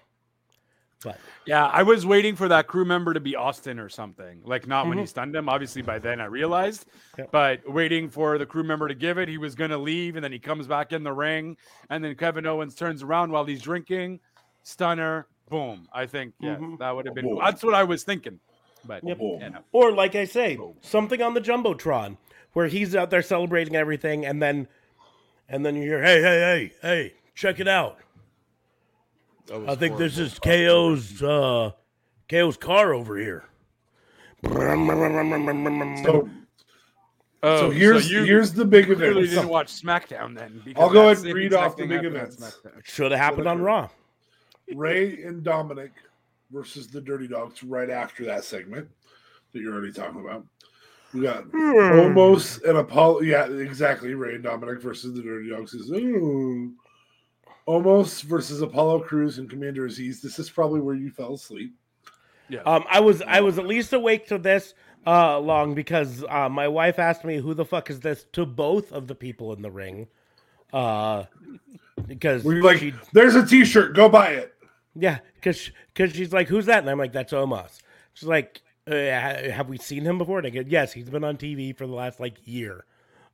But 1.04 1.20
Yeah, 1.46 1.66
I 1.68 1.84
was 1.84 2.06
waiting 2.06 2.36
for 2.36 2.48
that 2.48 2.68
crew 2.68 2.86
member 2.86 3.14
to 3.14 3.20
be 3.20 3.36
Austin 3.36 3.80
or 3.80 3.90
something. 3.90 4.42
Like 4.44 4.68
not 4.68 4.88
when 4.88 4.98
he 4.98 5.04
Mhm. 5.04 5.10
stunned 5.10 5.36
him. 5.36 5.50
Obviously 5.50 5.82
by 5.82 6.00
then 6.00 6.22
I 6.22 6.26
realized. 6.26 6.86
Yep. 7.18 7.32
But 7.32 7.70
waiting 7.70 8.10
for 8.10 8.38
the 8.38 8.46
crew 8.46 8.64
member 8.64 8.88
to 8.88 8.96
give 8.96 9.18
it, 9.18 9.28
he 9.28 9.38
was 9.38 9.56
gonna 9.56 9.78
leave, 9.78 10.16
and 10.16 10.24
then 10.24 10.32
he 10.32 10.40
comes 10.40 10.68
back 10.68 10.94
in 10.94 11.04
the 11.04 11.12
ring, 11.14 11.58
and 11.90 12.04
then 12.04 12.16
Kevin 12.16 12.46
Owens 12.46 12.76
turns 12.76 13.04
around 13.04 13.32
while 13.32 13.46
he's 13.46 13.62
drinking, 13.62 14.20
stunner, 14.64 15.28
boom. 15.50 15.88
I 15.94 16.06
think 16.06 16.34
yeah, 16.40 16.56
Mhm. 16.56 16.80
that 16.80 16.92
would 16.96 17.06
have 17.06 17.16
been 17.16 17.26
Boom. 17.30 17.40
that's 17.44 17.64
what 17.64 17.74
I 17.74 17.84
was 17.84 18.04
thinking. 18.04 18.40
But 18.86 19.04
Yep. 19.04 19.18
yeah, 19.22 19.50
no. 19.50 19.60
or 19.72 19.92
like 19.92 20.16
I 20.16 20.26
say, 20.26 20.58
something 20.82 21.22
on 21.22 21.34
the 21.34 21.42
jumbotron 21.42 22.18
where 22.54 22.68
he's 22.68 22.96
out 22.96 23.10
there 23.10 23.22
celebrating 23.22 23.76
everything, 23.76 24.26
and 24.26 24.42
then 24.42 24.68
and 25.50 25.66
then 25.66 25.76
you 25.76 25.84
hear, 25.84 26.02
hey, 26.02 26.22
hey, 26.22 26.40
hey, 26.40 26.72
hey, 26.82 27.14
check 27.36 27.60
it 27.60 27.68
out. 27.68 27.98
That 29.48 29.60
was 29.60 29.70
I 29.70 29.76
think 29.76 29.98
this 29.98 30.18
is 30.18 30.40
KO's 30.40 31.22
uh, 31.22 31.72
KO's 32.30 32.58
car 32.58 32.94
over 32.94 33.18
here. 33.18 33.46
So, 36.04 36.30
Oh, 37.46 37.60
so 37.60 37.70
here's 37.72 38.10
you 38.10 38.24
here's 38.24 38.54
the 38.54 38.64
big 38.64 38.86
clearly 38.86 39.24
event. 39.24 39.30
didn't 39.32 39.50
watch 39.50 39.68
SmackDown 39.82 40.34
then. 40.34 40.62
I'll 40.78 40.90
go 40.90 41.10
ahead 41.10 41.26
and 41.26 41.34
read 41.34 41.54
off 41.54 41.76
the 41.76 41.86
big 41.86 42.06
events. 42.06 42.58
Should 42.86 43.12
have 43.12 43.20
happened 43.20 43.48
on 43.48 43.62
Raw. 43.62 43.90
Rey 44.74 45.22
and 45.24 45.44
Dominic 45.44 45.92
versus 46.52 46.88
the 46.88 47.02
Dirty 47.02 47.28
Dogs 47.28 47.62
right 47.62 47.90
after 47.90 48.24
that 48.26 48.46
segment 48.46 48.88
that 49.52 49.60
you're 49.60 49.74
already 49.74 49.92
talking 49.92 50.22
about. 50.22 50.46
We 51.14 51.22
got 51.24 51.44
Hmm. 51.52 52.00
almost 52.00 52.64
an 52.64 52.78
Apollo. 52.78 53.22
Yeah, 53.24 53.48
exactly. 53.48 54.14
Rey 54.14 54.36
and 54.36 54.44
Dominic 54.44 54.82
versus 54.82 55.14
the 55.14 55.22
Dirty 55.22 55.50
Dogs 55.50 55.74
is 55.74 55.92
ooh. 55.92 56.74
Almost 57.66 58.24
versus 58.24 58.62
Apollo 58.62 59.02
Crews 59.02 59.38
and 59.38 59.50
Commander 59.50 59.88
Azeez. 59.88 60.22
This 60.22 60.38
is 60.40 60.50
probably 60.50 60.82
where 60.82 60.96
you 60.96 61.10
fell 61.10 61.36
asleep. 61.36 61.74
Yeah. 62.50 62.62
Um, 62.62 62.84
I 62.90 63.00
was 63.00 63.22
I 63.22 63.42
was 63.42 63.58
at 63.58 63.66
least 63.66 63.94
awake 63.94 64.28
to 64.28 64.38
this 64.38 64.74
uh, 65.08 65.40
long 65.40 65.74
because 65.74 66.24
uh, 66.30 66.50
my 66.50 66.68
wife 66.68 67.00
asked 67.00 67.24
me 67.24 67.38
who 67.38 67.54
the 67.54 67.66
fuck 67.66 67.90
is 67.90 68.02
this 68.02 68.26
to 68.34 68.46
both 68.46 68.92
of 68.92 69.08
the 69.08 69.16
people 69.16 69.54
in 69.54 69.62
the 69.62 69.72
ring. 69.72 70.08
Uh, 70.74 71.24
because 72.08 72.44
Were 72.44 72.56
you 72.56 72.64
like, 72.64 72.80
she, 72.80 72.94
there's 73.14 73.36
a 73.36 73.46
T-shirt, 73.46 73.96
go 73.96 74.10
buy 74.10 74.30
it. 74.30 74.54
yeah, 74.96 75.20
because 75.36 75.72
because 75.94 76.14
she's 76.14 76.34
like, 76.34 76.48
who's 76.48 76.66
that? 76.66 76.80
And 76.80 76.90
I'm 76.90 76.98
like, 76.98 77.14
that's 77.14 77.32
Omos. 77.32 77.80
She's 78.14 78.28
like, 78.28 78.62
uh, 78.88 78.94
have 78.94 79.70
we 79.70 79.78
seen 79.78 80.04
him 80.04 80.18
before? 80.18 80.40
And 80.40 80.48
I 80.48 80.50
go, 80.50 80.64
yes, 80.68 80.92
he's 80.92 81.10
been 81.10 81.24
on 81.24 81.38
TV 81.38 81.76
for 81.76 81.88
the 81.88 81.94
last 81.94 82.20
like 82.20 82.38
year. 82.46 82.86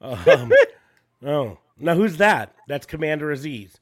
Um, 0.01 0.51
oh, 1.25 1.57
now 1.80 1.95
who's 1.95 2.17
that? 2.17 2.53
That's 2.67 2.86
Commander 2.86 3.34
Azeez. 3.34 3.75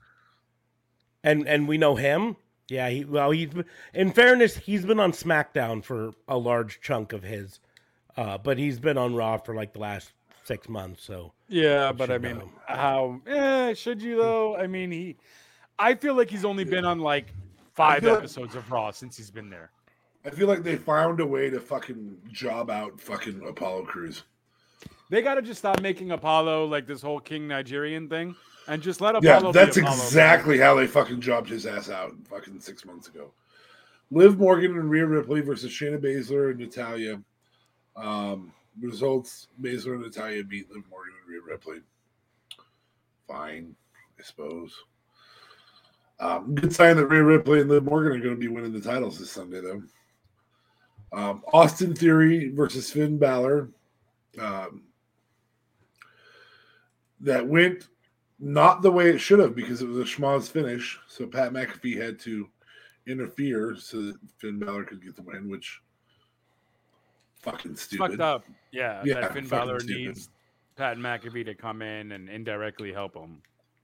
And 1.24 1.47
and 1.47 1.68
we 1.68 1.78
know 1.78 1.95
him. 1.95 2.36
Yeah, 2.70 2.89
he 2.89 3.05
well 3.05 3.32
he's 3.32 3.49
in 3.93 4.11
fairness 4.11 4.55
he's 4.57 4.86
been 4.86 4.99
on 4.99 5.11
SmackDown 5.11 5.84
for 5.84 6.11
a 6.28 6.38
large 6.38 6.82
chunk 6.82 7.13
of 7.13 7.24
his, 7.24 7.59
uh, 8.18 8.38
but 8.38 8.57
he's 8.57 8.80
been 8.80 8.97
on 8.97 9.15
Raw 9.15 9.38
for 9.38 9.55
like 9.55 9.74
the 9.74 9.80
last 9.80 10.11
six 10.43 10.68
months. 10.70 11.03
So 11.03 11.34
Yeah, 11.47 11.89
I 11.89 11.91
but 11.93 12.11
I 12.11 12.18
mean, 12.18 12.39
know. 12.39 12.49
how 12.68 13.22
eh, 13.26 13.74
should 13.74 14.01
you 14.01 14.18
though? 14.18 14.55
I 14.57 14.68
mean, 14.68 14.91
he. 14.91 15.18
I 15.80 15.95
feel 15.95 16.15
like 16.15 16.30
he's 16.30 16.45
only 16.45 16.63
been 16.63 16.86
on 16.86 16.99
like 16.99 17.34
five 17.74 18.01
feel 18.03 18.11
like- 18.11 18.20
episodes 18.20 18.55
of 18.55 18.70
Raw 18.72 18.91
since 18.91 19.15
he's 19.18 19.32
been 19.32 19.49
there. 19.49 19.72
I 20.26 20.30
feel 20.32 20.47
like 20.47 20.63
they 20.63 20.76
found 20.76 21.22
a 21.22 21.26
way 21.26 21.49
to 21.49 21.59
fucking 21.59 22.18
job 22.34 22.70
out 22.70 22.99
fucking 22.99 23.47
Apollo 23.47 23.86
Crews. 23.86 24.24
They 25.09 25.22
got 25.22 25.36
to 25.36 25.41
just 25.41 25.59
stop 25.59 25.80
making 25.82 26.11
Apollo 26.11 26.65
like 26.65 26.86
this 26.86 27.01
whole 27.01 27.22
King 27.22 27.47
Nigerian 27.47 28.09
thing, 28.09 28.36
and 28.68 28.82
just 28.82 29.01
let 29.01 29.22
Yeah, 29.24 29.38
Apollo. 29.38 29.53
be 29.53 29.59
that's 29.59 29.78
exactly 29.78 30.57
how 30.57 30.76
they 30.76 30.88
fucking 30.88 31.22
jobbed 31.22 31.49
his 31.49 31.65
ass 31.65 31.89
out 31.89 32.13
fucking 32.30 32.59
six 32.59 32.86
months 32.86 33.07
ago. 33.07 33.32
Liv 34.11 34.38
Morgan 34.38 34.78
and 34.78 34.89
Rhea 34.89 35.05
Ripley 35.05 35.41
versus 35.41 35.72
Shayna 35.72 35.99
Baszler 35.99 36.51
and 36.51 36.59
Natalya. 36.59 37.22
Um, 37.95 38.53
results: 38.80 39.47
Baszler 39.61 39.93
and 39.95 40.03
Natalya 40.03 40.43
beat 40.43 40.70
Liv 40.72 40.84
Morgan 40.89 41.13
and 41.22 41.34
Rhea 41.34 41.41
Ripley. 41.45 41.80
Fine, 43.28 43.76
I 44.20 44.24
suppose. 44.24 44.74
Um, 46.20 46.55
good 46.55 46.74
sign 46.74 46.95
that 46.97 47.07
Rhea 47.07 47.24
Ripley 47.24 47.61
and 47.61 47.70
Liv 47.70 47.84
Morgan 47.84 48.13
are 48.13 48.24
going 48.24 48.36
to 48.36 48.39
be 48.39 48.47
winning 48.47 48.74
the 48.74 48.82
titles 48.82 49.20
this 49.20 49.30
Sunday, 49.30 49.61
though. 49.61 49.84
Um, 51.13 51.43
Austin 51.53 51.93
Theory 51.93 52.49
versus 52.49 52.91
Finn 52.91 53.18
Balor. 53.18 53.70
Um, 54.39 54.84
that 57.22 57.45
went 57.45 57.88
not 58.39 58.81
the 58.81 58.91
way 58.91 59.09
it 59.09 59.19
should 59.19 59.39
have 59.39 59.55
because 59.55 59.81
it 59.81 59.88
was 59.88 59.97
a 59.97 60.03
schmoz 60.03 60.49
finish. 60.49 60.99
So 61.07 61.25
Pat 61.27 61.51
McAfee 61.53 61.99
had 62.01 62.19
to 62.21 62.47
interfere 63.07 63.75
so 63.77 64.01
that 64.01 64.15
Finn 64.38 64.59
Balor 64.59 64.83
could 64.83 65.03
get 65.03 65.15
the 65.15 65.23
win, 65.23 65.49
which 65.49 65.81
fucking 67.41 67.71
It's 67.71 67.83
stupid. 67.83 68.11
fucked 68.11 68.21
up. 68.21 68.43
Yeah, 68.71 69.01
Yeah, 69.05 69.21
that 69.21 69.33
Finn 69.33 69.47
Balor 69.47 69.79
stupid. 69.79 69.97
needs 70.07 70.29
Pat 70.75 70.97
McAfee 70.97 71.45
to 71.45 71.55
come 71.55 71.81
in 71.81 72.11
and 72.11 72.29
indirectly 72.29 72.91
help 72.93 73.15
him. 73.15 73.41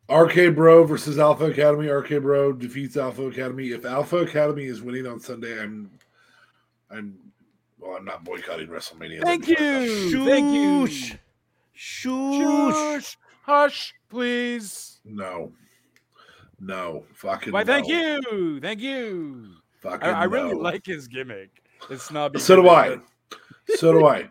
RK 0.09 0.53
Bro 0.53 0.83
versus 0.83 1.17
Alpha 1.17 1.45
Academy. 1.45 1.87
RK 1.87 2.21
Bro 2.21 2.53
defeats 2.53 2.97
Alpha 2.97 3.23
Academy. 3.23 3.69
If 3.69 3.85
Alpha 3.85 4.17
Academy 4.17 4.65
is 4.65 4.81
winning 4.81 5.07
on 5.07 5.19
Sunday, 5.19 5.59
I'm, 5.61 5.89
I'm, 6.91 7.17
well, 7.79 7.95
I'm 7.97 8.03
not 8.05 8.23
boycotting 8.25 8.67
WrestleMania. 8.67 9.21
Thank 9.23 9.47
Let 9.47 9.59
me 9.59 10.09
you. 10.09 10.25
Thank 10.25 10.53
you. 10.53 11.17
Shoosh. 11.75 13.01
Shush. 13.01 13.15
Hush, 13.43 13.93
please. 14.09 14.99
No, 15.05 15.51
no, 16.59 17.03
fucking. 17.13 17.53
Why? 17.53 17.63
Thank 17.63 17.87
you. 17.87 18.59
Thank 18.59 18.79
you. 18.79 19.49
Fucking 19.81 20.07
I, 20.09 20.21
I 20.21 20.23
really 20.23 20.53
no. 20.53 20.59
like 20.59 20.85
his 20.85 21.07
gimmick. 21.07 21.49
It's 21.89 22.09
not. 22.09 22.39
So 22.39 22.55
do 22.55 22.69
I. 22.69 22.97
So 23.75 23.91
do 23.91 24.05
I. 24.07 24.29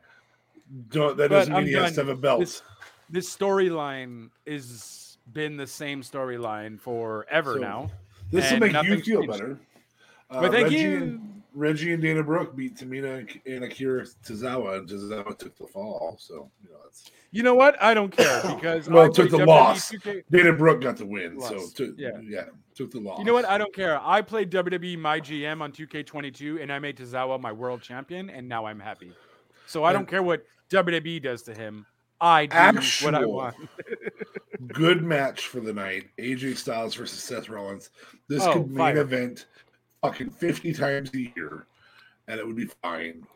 Don't, 0.88 1.16
that 1.18 1.28
But 1.28 1.36
doesn't 1.36 1.52
mean 1.52 1.62
I'm 1.62 1.66
he 1.66 1.72
has 1.74 1.94
to 1.96 2.00
have 2.00 2.08
a 2.08 2.16
belt. 2.16 2.40
This, 2.40 2.62
this 3.10 3.36
storyline 3.36 4.30
is 4.46 5.18
been 5.34 5.58
the 5.58 5.66
same 5.66 6.00
storyline 6.02 6.80
forever 6.80 7.54
So, 7.54 7.60
now. 7.60 7.90
This 8.30 8.50
will 8.50 8.60
make 8.60 8.72
you 8.82 9.00
feel 9.02 9.20
changed. 9.20 9.30
better. 9.30 9.58
Uh, 10.30 10.40
But 10.40 10.52
thank 10.52 10.64
Reggie 10.64 10.76
you. 10.78 10.96
And, 10.96 11.41
Reggie 11.54 11.92
and 11.92 12.02
Dana 12.02 12.22
Brooke 12.22 12.56
beat 12.56 12.76
Tamina 12.76 13.26
and- 13.46 13.64
Akira 13.64 14.04
Tozawa, 14.24 14.78
and 14.78 14.88
Tozawa 14.88 15.36
took 15.38 15.56
the 15.56 15.66
fall. 15.66 16.16
So 16.18 16.50
you 16.62 16.70
know 16.70 16.78
that's 16.84 17.10
You 17.30 17.42
know 17.42 17.54
what? 17.54 17.80
I 17.82 17.94
don't 17.94 18.10
care 18.14 18.40
because 18.54 18.88
well, 18.88 19.04
I 19.04 19.08
took 19.08 19.30
the 19.30 19.38
WWE 19.38 19.46
loss. 19.46 19.90
2K 19.92 20.22
Dana 20.30 20.52
Brooke 20.52 20.80
got 20.82 20.96
the 20.96 21.06
win, 21.06 21.40
so 21.40 21.66
took, 21.74 21.94
yeah. 21.98 22.10
yeah, 22.22 22.44
took 22.74 22.90
the 22.90 23.00
loss. 23.00 23.18
You 23.18 23.24
know 23.24 23.34
what? 23.34 23.44
I 23.44 23.58
don't 23.58 23.74
care. 23.74 24.00
I 24.02 24.22
played 24.22 24.50
WWE 24.50 24.98
My 24.98 25.20
GM 25.20 25.60
on 25.60 25.72
2K22 25.72 26.62
and 26.62 26.72
I 26.72 26.78
made 26.78 26.96
Tozawa 26.96 27.40
my 27.40 27.52
world 27.52 27.82
champion, 27.82 28.30
and 28.30 28.48
now 28.48 28.64
I'm 28.66 28.80
happy. 28.80 29.12
So 29.66 29.84
I 29.84 29.90
And- 29.90 29.98
don't 29.98 30.08
care 30.08 30.22
what 30.22 30.44
WWE 30.70 31.22
does 31.22 31.42
to 31.42 31.54
him. 31.54 31.86
I 32.20 32.46
do 32.46 32.56
what 33.04 33.14
I 33.16 33.24
want. 33.26 33.56
good 34.68 35.02
match 35.02 35.46
for 35.48 35.58
the 35.60 35.72
night: 35.72 36.04
AJ 36.18 36.56
Styles 36.56 36.94
versus 36.94 37.20
Seth 37.22 37.48
Rollins. 37.48 37.90
This 38.28 38.42
Oh, 38.44 38.52
could 38.54 38.68
main 38.68 38.76
fire. 38.78 38.98
event 38.98 39.46
fucking 40.02 40.30
fifty 40.30 40.72
times 40.72 41.12
a 41.14 41.20
year, 41.20 41.66
and 42.28 42.38
it 42.38 42.46
would 42.46 42.56
be 42.56 42.70
fine. 42.82 43.26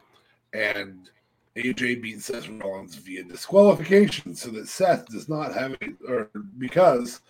And 0.52 1.08
AJ 1.56 2.02
beat 2.02 2.20
Seth 2.20 2.48
Rollins 2.48 2.96
via 2.96 3.24
disqualification, 3.24 4.34
so 4.34 4.50
that 4.50 4.68
Seth 4.68 5.06
does 5.06 5.28
not 5.28 5.54
have 5.54 5.76
it, 5.80 5.94
or 6.06 6.30
because 6.58 7.20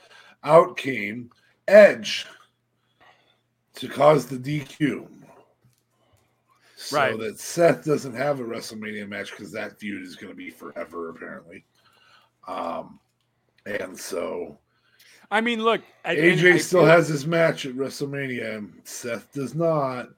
out 0.42 0.76
came 0.76 1.30
Edge 1.68 2.26
to 3.74 3.88
cause 3.88 4.26
the 4.26 4.36
DQ. 4.36 5.08
So 6.76 6.96
Right. 6.98 7.18
that 7.18 7.40
Seth 7.40 7.84
doesn't 7.84 8.14
have 8.14 8.38
a 8.40 8.44
WrestleMania 8.44 9.08
match 9.08 9.30
because 9.30 9.50
that 9.52 9.78
feud 9.78 10.02
is 10.02 10.14
going 10.14 10.30
to 10.30 10.36
be 10.36 10.50
forever, 10.50 11.08
apparently. 11.08 11.64
Um, 12.46 13.00
and 13.64 13.98
so 13.98 14.58
I 15.30 15.40
mean, 15.40 15.62
look, 15.62 15.82
I- 16.04 16.14
AJ 16.16 16.60
still 16.60 16.80
feel- 16.80 16.88
has 16.88 17.08
his 17.08 17.26
match 17.26 17.66
at 17.66 17.74
WrestleMania. 17.74 18.56
and 18.56 18.80
Seth 18.84 19.32
does 19.32 19.54
not. 19.54 20.08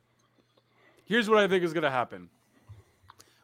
Here's 1.04 1.28
what 1.30 1.38
I 1.38 1.48
think 1.48 1.64
is 1.64 1.72
going 1.72 1.84
to 1.84 1.90
happen. 1.90 2.28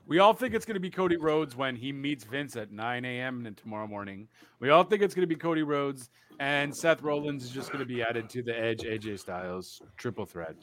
We 0.06 0.18
all 0.18 0.34
think 0.34 0.52
it's 0.52 0.66
going 0.66 0.74
to 0.74 0.80
be 0.80 0.90
Cody 0.90 1.16
Rhodes 1.16 1.56
when 1.56 1.76
he 1.76 1.90
meets 1.90 2.24
Vince 2.24 2.56
at 2.56 2.70
9 2.70 3.04
a.m. 3.06 3.54
tomorrow 3.56 3.86
morning. 3.86 4.28
We 4.60 4.68
all 4.68 4.84
think 4.84 5.00
it's 5.00 5.14
going 5.14 5.22
to 5.22 5.26
be 5.26 5.34
Cody 5.34 5.62
Rhodes, 5.62 6.10
and 6.40 6.76
Seth 6.76 7.00
Rollins 7.00 7.42
is 7.42 7.50
just 7.50 7.72
going 7.72 7.80
to 7.80 7.86
be 7.86 8.02
added 8.02 8.28
to 8.30 8.42
the 8.42 8.54
Edge 8.54 8.80
AJ 8.82 9.20
Styles 9.20 9.80
triple 9.96 10.26
threat, 10.26 10.56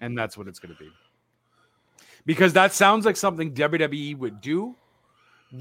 and 0.00 0.18
that's 0.18 0.36
what 0.36 0.48
it's 0.48 0.58
going 0.58 0.74
to 0.74 0.82
be. 0.82 0.90
Because 2.26 2.52
that 2.54 2.72
sounds 2.72 3.06
like 3.06 3.16
something 3.16 3.54
WWE 3.54 4.18
would 4.18 4.40
do, 4.40 4.74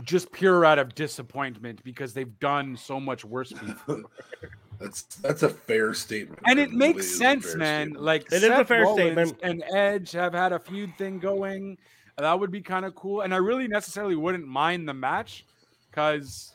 just 0.04 0.32
pure 0.32 0.66
out 0.66 0.80
of 0.80 0.96
disappointment 0.96 1.84
because 1.84 2.14
they've 2.14 2.40
done 2.40 2.76
so 2.76 3.00
much 3.00 3.24
worse 3.24 3.52
before. 3.52 4.02
That's 4.82 5.04
that's 5.04 5.44
a 5.44 5.50
fair 5.50 5.94
statement. 5.94 6.40
And 6.46 6.60
it 6.60 6.70
really 6.70 6.94
makes 6.94 7.08
sense, 7.08 7.46
fair 7.46 7.58
man. 7.58 7.88
statement. 7.88 8.04
Like 8.04 8.32
It 8.32 8.44
is 8.44 8.50
a 8.50 8.66
fair 8.66 8.84
Rollins 8.84 9.30
statement. 9.30 9.40
and 9.44 9.64
Edge 9.76 10.12
have 10.14 10.34
had 10.34 10.54
a 10.54 10.60
feud 10.60 10.98
thing 10.98 11.20
going. 11.20 11.78
That 12.18 12.40
would 12.40 12.52
be 12.52 12.62
kind 12.62 12.86
of 12.86 12.96
cool. 12.96 13.22
And 13.22 13.34
I 13.34 13.38
really 13.38 13.68
necessarily 13.68 14.16
wouldn't 14.16 14.48
mind 14.48 14.88
the 14.88 14.94
match 14.94 15.46
because, 15.90 16.54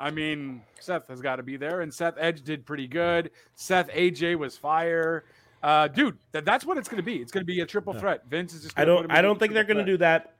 I 0.00 0.10
mean, 0.10 0.62
Seth 0.80 1.08
has 1.08 1.20
got 1.20 1.36
to 1.36 1.42
be 1.42 1.56
there, 1.56 1.82
and 1.82 1.92
Seth 1.92 2.14
Edge 2.18 2.42
did 2.42 2.64
pretty 2.64 2.86
good. 2.86 3.30
Seth 3.54 3.88
AJ 3.88 4.38
was 4.38 4.56
fire. 4.56 5.24
Uh, 5.62 5.88
dude, 5.88 6.16
that, 6.32 6.44
that's 6.44 6.64
what 6.64 6.78
it's 6.78 6.88
going 6.88 6.98
to 6.98 7.02
be. 7.02 7.16
It's 7.16 7.32
going 7.32 7.42
to 7.42 7.46
be 7.46 7.60
a 7.60 7.66
triple 7.66 7.92
threat. 7.92 8.22
Vince 8.28 8.54
is 8.54 8.62
just. 8.62 8.78
I 8.78 8.84
gonna 8.84 9.02
put 9.02 9.08
don't. 9.08 9.18
I 9.18 9.22
don't 9.22 9.38
think 9.38 9.52
they're 9.52 9.64
going 9.64 9.78
to 9.78 9.84
do 9.84 9.98
that 9.98 10.36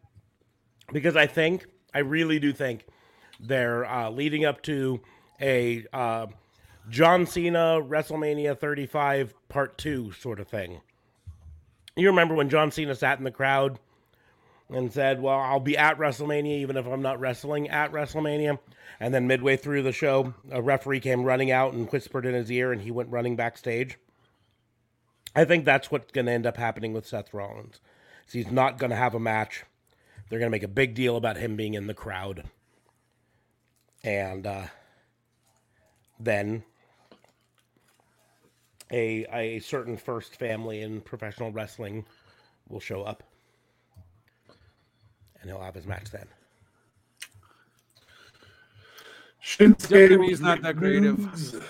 because 0.93 1.17
I 1.17 1.27
think 1.27 1.67
I 1.95 1.99
really 1.99 2.39
do 2.39 2.53
think 2.53 2.87
they're 3.41 3.85
uh, 3.85 4.11
leading 4.11 4.45
up 4.45 4.63
to 4.63 5.01
a 5.41 5.85
uh, 5.93 6.27
John 6.89 7.27
Cena 7.27 7.81
WrestleMania 7.83 8.59
35 8.59 9.35
Part 9.49 9.77
Two 9.77 10.13
sort 10.13 10.39
of 10.39 10.49
thing. 10.49 10.81
You 11.97 12.09
remember 12.09 12.35
when 12.35 12.49
John 12.49 12.71
Cena 12.71 12.95
sat 12.95 13.19
in 13.19 13.25
the 13.25 13.31
crowd 13.31 13.79
and 14.69 14.93
said, 14.93 15.21
"Well, 15.21 15.39
I'll 15.39 15.61
be 15.61 15.77
at 15.77 15.99
WrestleMania 15.99 16.59
even 16.59 16.77
if 16.77 16.87
I'm 16.87 17.03
not 17.03 17.19
wrestling 17.19 17.69
at 17.69 17.91
WrestleMania." 17.91 18.59
And 19.01 19.13
then 19.13 19.27
midway 19.27 19.57
through 19.57 19.83
the 19.83 19.93
show, 19.93 20.35
a 20.51 20.63
referee 20.63 21.01
came 21.01 21.25
running 21.25 21.51
out 21.51 21.73
and 21.73 21.91
whispered 21.91 22.25
in 22.25 22.35
his 22.35 22.51
ear, 22.51 22.73
and 22.73 22.83
he 22.83 22.91
went 22.91 23.11
running 23.11 23.37
backstage. 23.37 23.99
I 25.35 25.45
think 25.45 25.65
that's 25.65 25.91
what's 25.91 26.13
going 26.13 26.27
to 26.27 26.33
end 26.33 26.47
up 26.47 26.57
happening 26.57 26.93
with 26.93 27.07
Seth 27.07 27.35
Rollins. 27.35 27.81
is 28.27 28.33
He's 28.33 28.51
not 28.51 28.79
going 28.79 28.91
to 28.91 28.97
have 28.97 29.15
a 29.15 29.21
match. 29.21 29.65
They're 30.29 30.39
going 30.39 30.51
to 30.51 30.55
make 30.55 30.63
a 30.63 30.69
big 30.69 30.95
deal 30.95 31.17
about 31.17 31.37
him 31.37 31.57
being 31.57 31.75
in 31.75 31.89
the 31.89 31.95
crowd. 31.95 32.45
And 34.03 34.47
uh, 34.47 34.67
then 36.19 36.65
a, 38.91 39.27
a 39.33 39.59
certain 39.61 39.97
first 39.97 40.37
family 40.37 40.83
in 40.83 41.01
professional 41.01 41.51
wrestling 41.53 42.05
will 42.69 42.81
show 42.81 43.03
up. 43.03 43.23
And 45.41 45.51
he'll 45.51 45.61
have 45.61 45.75
his 45.75 45.87
match 45.87 46.11
then. 46.11 46.27
Shinsuke 49.45 50.11
WWE's 50.11 50.41
not 50.41 50.61
that 50.63 50.77
creative. 50.77 51.63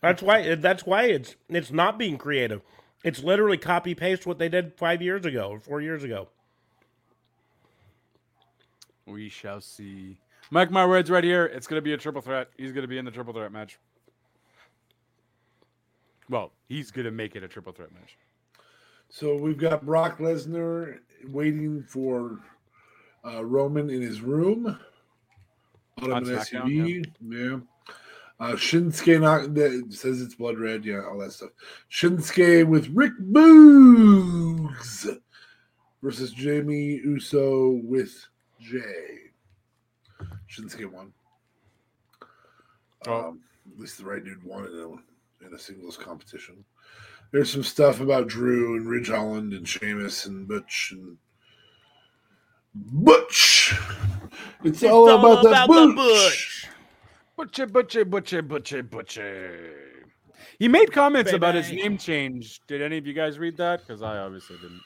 That's 0.00 0.22
why 0.22 0.54
that's 0.54 0.86
why 0.86 1.04
it's 1.04 1.36
it's 1.48 1.70
not 1.70 1.98
being 1.98 2.16
creative. 2.16 2.62
It's 3.04 3.22
literally 3.22 3.58
copy 3.58 3.94
paste 3.94 4.26
what 4.26 4.38
they 4.38 4.48
did 4.48 4.74
five 4.76 5.02
years 5.02 5.26
ago 5.26 5.50
or 5.50 5.60
four 5.60 5.80
years 5.80 6.02
ago. 6.02 6.28
We 9.06 9.28
shall 9.28 9.60
see. 9.60 10.18
Mike, 10.50 10.70
my 10.70 10.86
words 10.86 11.10
right 11.10 11.24
here. 11.24 11.44
It's 11.44 11.66
going 11.66 11.78
to 11.78 11.82
be 11.82 11.92
a 11.92 11.96
triple 11.96 12.22
threat. 12.22 12.48
He's 12.56 12.72
going 12.72 12.82
to 12.82 12.88
be 12.88 12.98
in 12.98 13.04
the 13.04 13.10
triple 13.10 13.32
threat 13.34 13.52
match. 13.52 13.78
Well, 16.28 16.52
he's 16.68 16.90
going 16.90 17.04
to 17.04 17.10
make 17.10 17.36
it 17.36 17.42
a 17.42 17.48
triple 17.48 17.72
threat 17.72 17.92
match. 17.92 18.16
So 19.08 19.36
we've 19.36 19.58
got 19.58 19.84
Brock 19.84 20.18
Lesnar 20.18 20.98
waiting 21.28 21.82
for 21.82 22.40
uh, 23.24 23.44
Roman 23.44 23.90
in 23.90 24.00
his 24.00 24.20
room 24.20 24.78
out 26.00 26.10
of 26.10 26.28
an 26.28 26.36
SUV. 26.36 27.04
Yeah. 27.28 27.58
Uh, 28.40 28.54
Shinsuke 28.54 29.20
not, 29.20 29.54
that 29.54 29.86
says 29.90 30.20
it's 30.20 30.34
blood 30.34 30.58
red. 30.58 30.84
Yeah, 30.84 31.02
all 31.04 31.18
that 31.18 31.32
stuff. 31.32 31.50
Shinsuke 31.90 32.66
with 32.66 32.88
Rick 32.88 33.12
Boogs 33.20 35.06
versus 36.02 36.32
Jimmy 36.32 37.00
Uso 37.04 37.80
with 37.84 38.26
Jay. 38.60 39.30
Shinsuke 40.50 40.90
won. 40.90 41.12
Oh. 43.06 43.28
Um, 43.28 43.40
at 43.72 43.78
least 43.78 43.98
the 43.98 44.04
right 44.04 44.24
dude 44.24 44.42
won 44.42 44.64
in 44.66 44.72
a, 44.72 45.11
in 45.46 45.54
a 45.54 45.58
singles 45.58 45.96
competition. 45.96 46.64
There's 47.30 47.50
some 47.50 47.62
stuff 47.62 48.00
about 48.00 48.28
Drew 48.28 48.76
and 48.76 48.88
Ridge 48.88 49.08
Holland 49.08 49.52
and 49.52 49.66
Sheamus 49.66 50.26
and 50.26 50.46
Butch 50.46 50.92
and 50.92 51.16
Butch. 52.74 53.74
It's, 54.64 54.82
all, 54.84 55.08
about, 55.08 55.42
that 55.44 55.66
Butch. 55.68 56.68
Butcher, 57.36 57.66
butcher, 57.66 58.04
butcher, 58.04 58.42
butcher, 58.42 58.82
butcher. 58.82 59.74
He 60.58 60.68
made 60.68 60.92
comments 60.92 61.32
about 61.32 61.54
his 61.54 61.70
name 61.72 61.98
change. 61.98 62.60
Did 62.68 62.82
any 62.82 62.98
of 62.98 63.06
you 63.06 63.12
guys 63.12 63.38
read 63.38 63.56
that? 63.56 63.80
Because 63.80 64.02
I 64.02 64.18
obviously 64.18 64.56
didn't. 64.56 64.80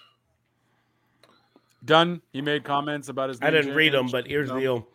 Done. 1.85 2.23
He 2.33 2.41
made 2.41 2.65
comments 2.65 3.09
about 3.09 3.29
his. 3.29 3.39
I 3.43 3.51
didn't 3.51 3.75
read 3.75 3.93
them, 3.93 4.09
but 4.11 4.27
here's 4.27 4.49
No? 4.49 4.55
the 4.55 4.61
deal. 4.61 4.89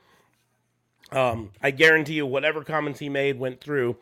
Um, 1.12 1.52
I 1.62 1.72
guarantee 1.72 2.14
you, 2.14 2.26
whatever 2.26 2.64
comments 2.64 3.00
he 3.00 3.10
made 3.10 3.38
went 3.38 3.62
through 3.62 3.96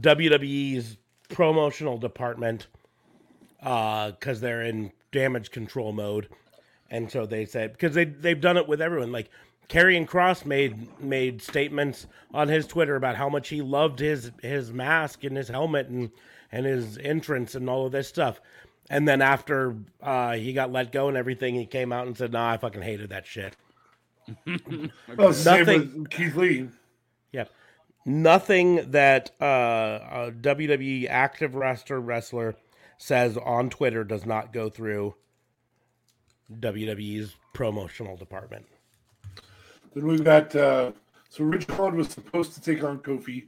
WWE's 0.00 0.96
promotional 1.28 1.98
department 1.98 2.66
because 3.60 4.40
they're 4.40 4.62
in 4.62 4.92
damage 5.12 5.50
control 5.50 5.92
mode, 5.92 6.28
and 6.90 7.10
so 7.10 7.26
they 7.26 7.44
said 7.44 7.72
because 7.72 7.94
they 7.94 8.04
they've 8.04 8.40
done 8.40 8.56
it 8.56 8.68
with 8.68 8.80
everyone. 8.80 9.12
Like 9.12 9.30
Karrion 9.68 10.06
Kross 10.06 10.44
made 10.44 11.00
made 11.00 11.42
statements 11.42 12.06
on 12.32 12.48
his 12.48 12.66
Twitter 12.66 12.96
about 12.96 13.16
how 13.16 13.28
much 13.28 13.48
he 13.48 13.60
loved 13.62 13.98
his 13.98 14.30
his 14.42 14.72
mask 14.72 15.24
and 15.24 15.36
his 15.36 15.48
helmet 15.48 15.88
and 15.88 16.10
and 16.52 16.64
his 16.66 16.98
entrance 16.98 17.54
and 17.54 17.68
all 17.68 17.86
of 17.86 17.92
this 17.92 18.08
stuff. 18.08 18.40
And 18.90 19.06
then 19.06 19.20
after 19.20 19.76
uh, 20.02 20.32
he 20.32 20.54
got 20.54 20.72
let 20.72 20.92
go 20.92 21.08
and 21.08 21.16
everything, 21.16 21.54
he 21.54 21.66
came 21.66 21.92
out 21.92 22.06
and 22.06 22.16
said, 22.16 22.32
"Nah, 22.32 22.52
I 22.52 22.56
fucking 22.56 22.82
hated 22.82 23.10
that 23.10 23.26
shit." 23.26 23.54
Well, 25.16 25.32
same 25.32 25.58
Nothing- 25.60 25.98
with 26.02 26.10
Keith 26.10 26.36
Lee. 26.36 26.68
Yep. 27.32 27.50
Nothing 28.08 28.90
that 28.92 29.32
uh, 29.38 29.44
a 29.44 30.32
WWE 30.32 31.10
active 31.10 31.54
wrestler 31.54 32.00
wrestler 32.00 32.56
says 32.96 33.36
on 33.36 33.68
Twitter 33.68 34.02
does 34.02 34.24
not 34.24 34.50
go 34.50 34.70
through 34.70 35.14
WWE's 36.50 37.36
promotional 37.52 38.16
department. 38.16 38.64
Then 39.94 40.06
we've 40.06 40.24
got 40.24 40.56
uh, 40.56 40.92
so 41.28 41.44
Ridge 41.44 41.66
Holland 41.66 41.98
was 41.98 42.08
supposed 42.08 42.54
to 42.54 42.62
take 42.62 42.82
on 42.82 43.00
Kofi, 43.00 43.44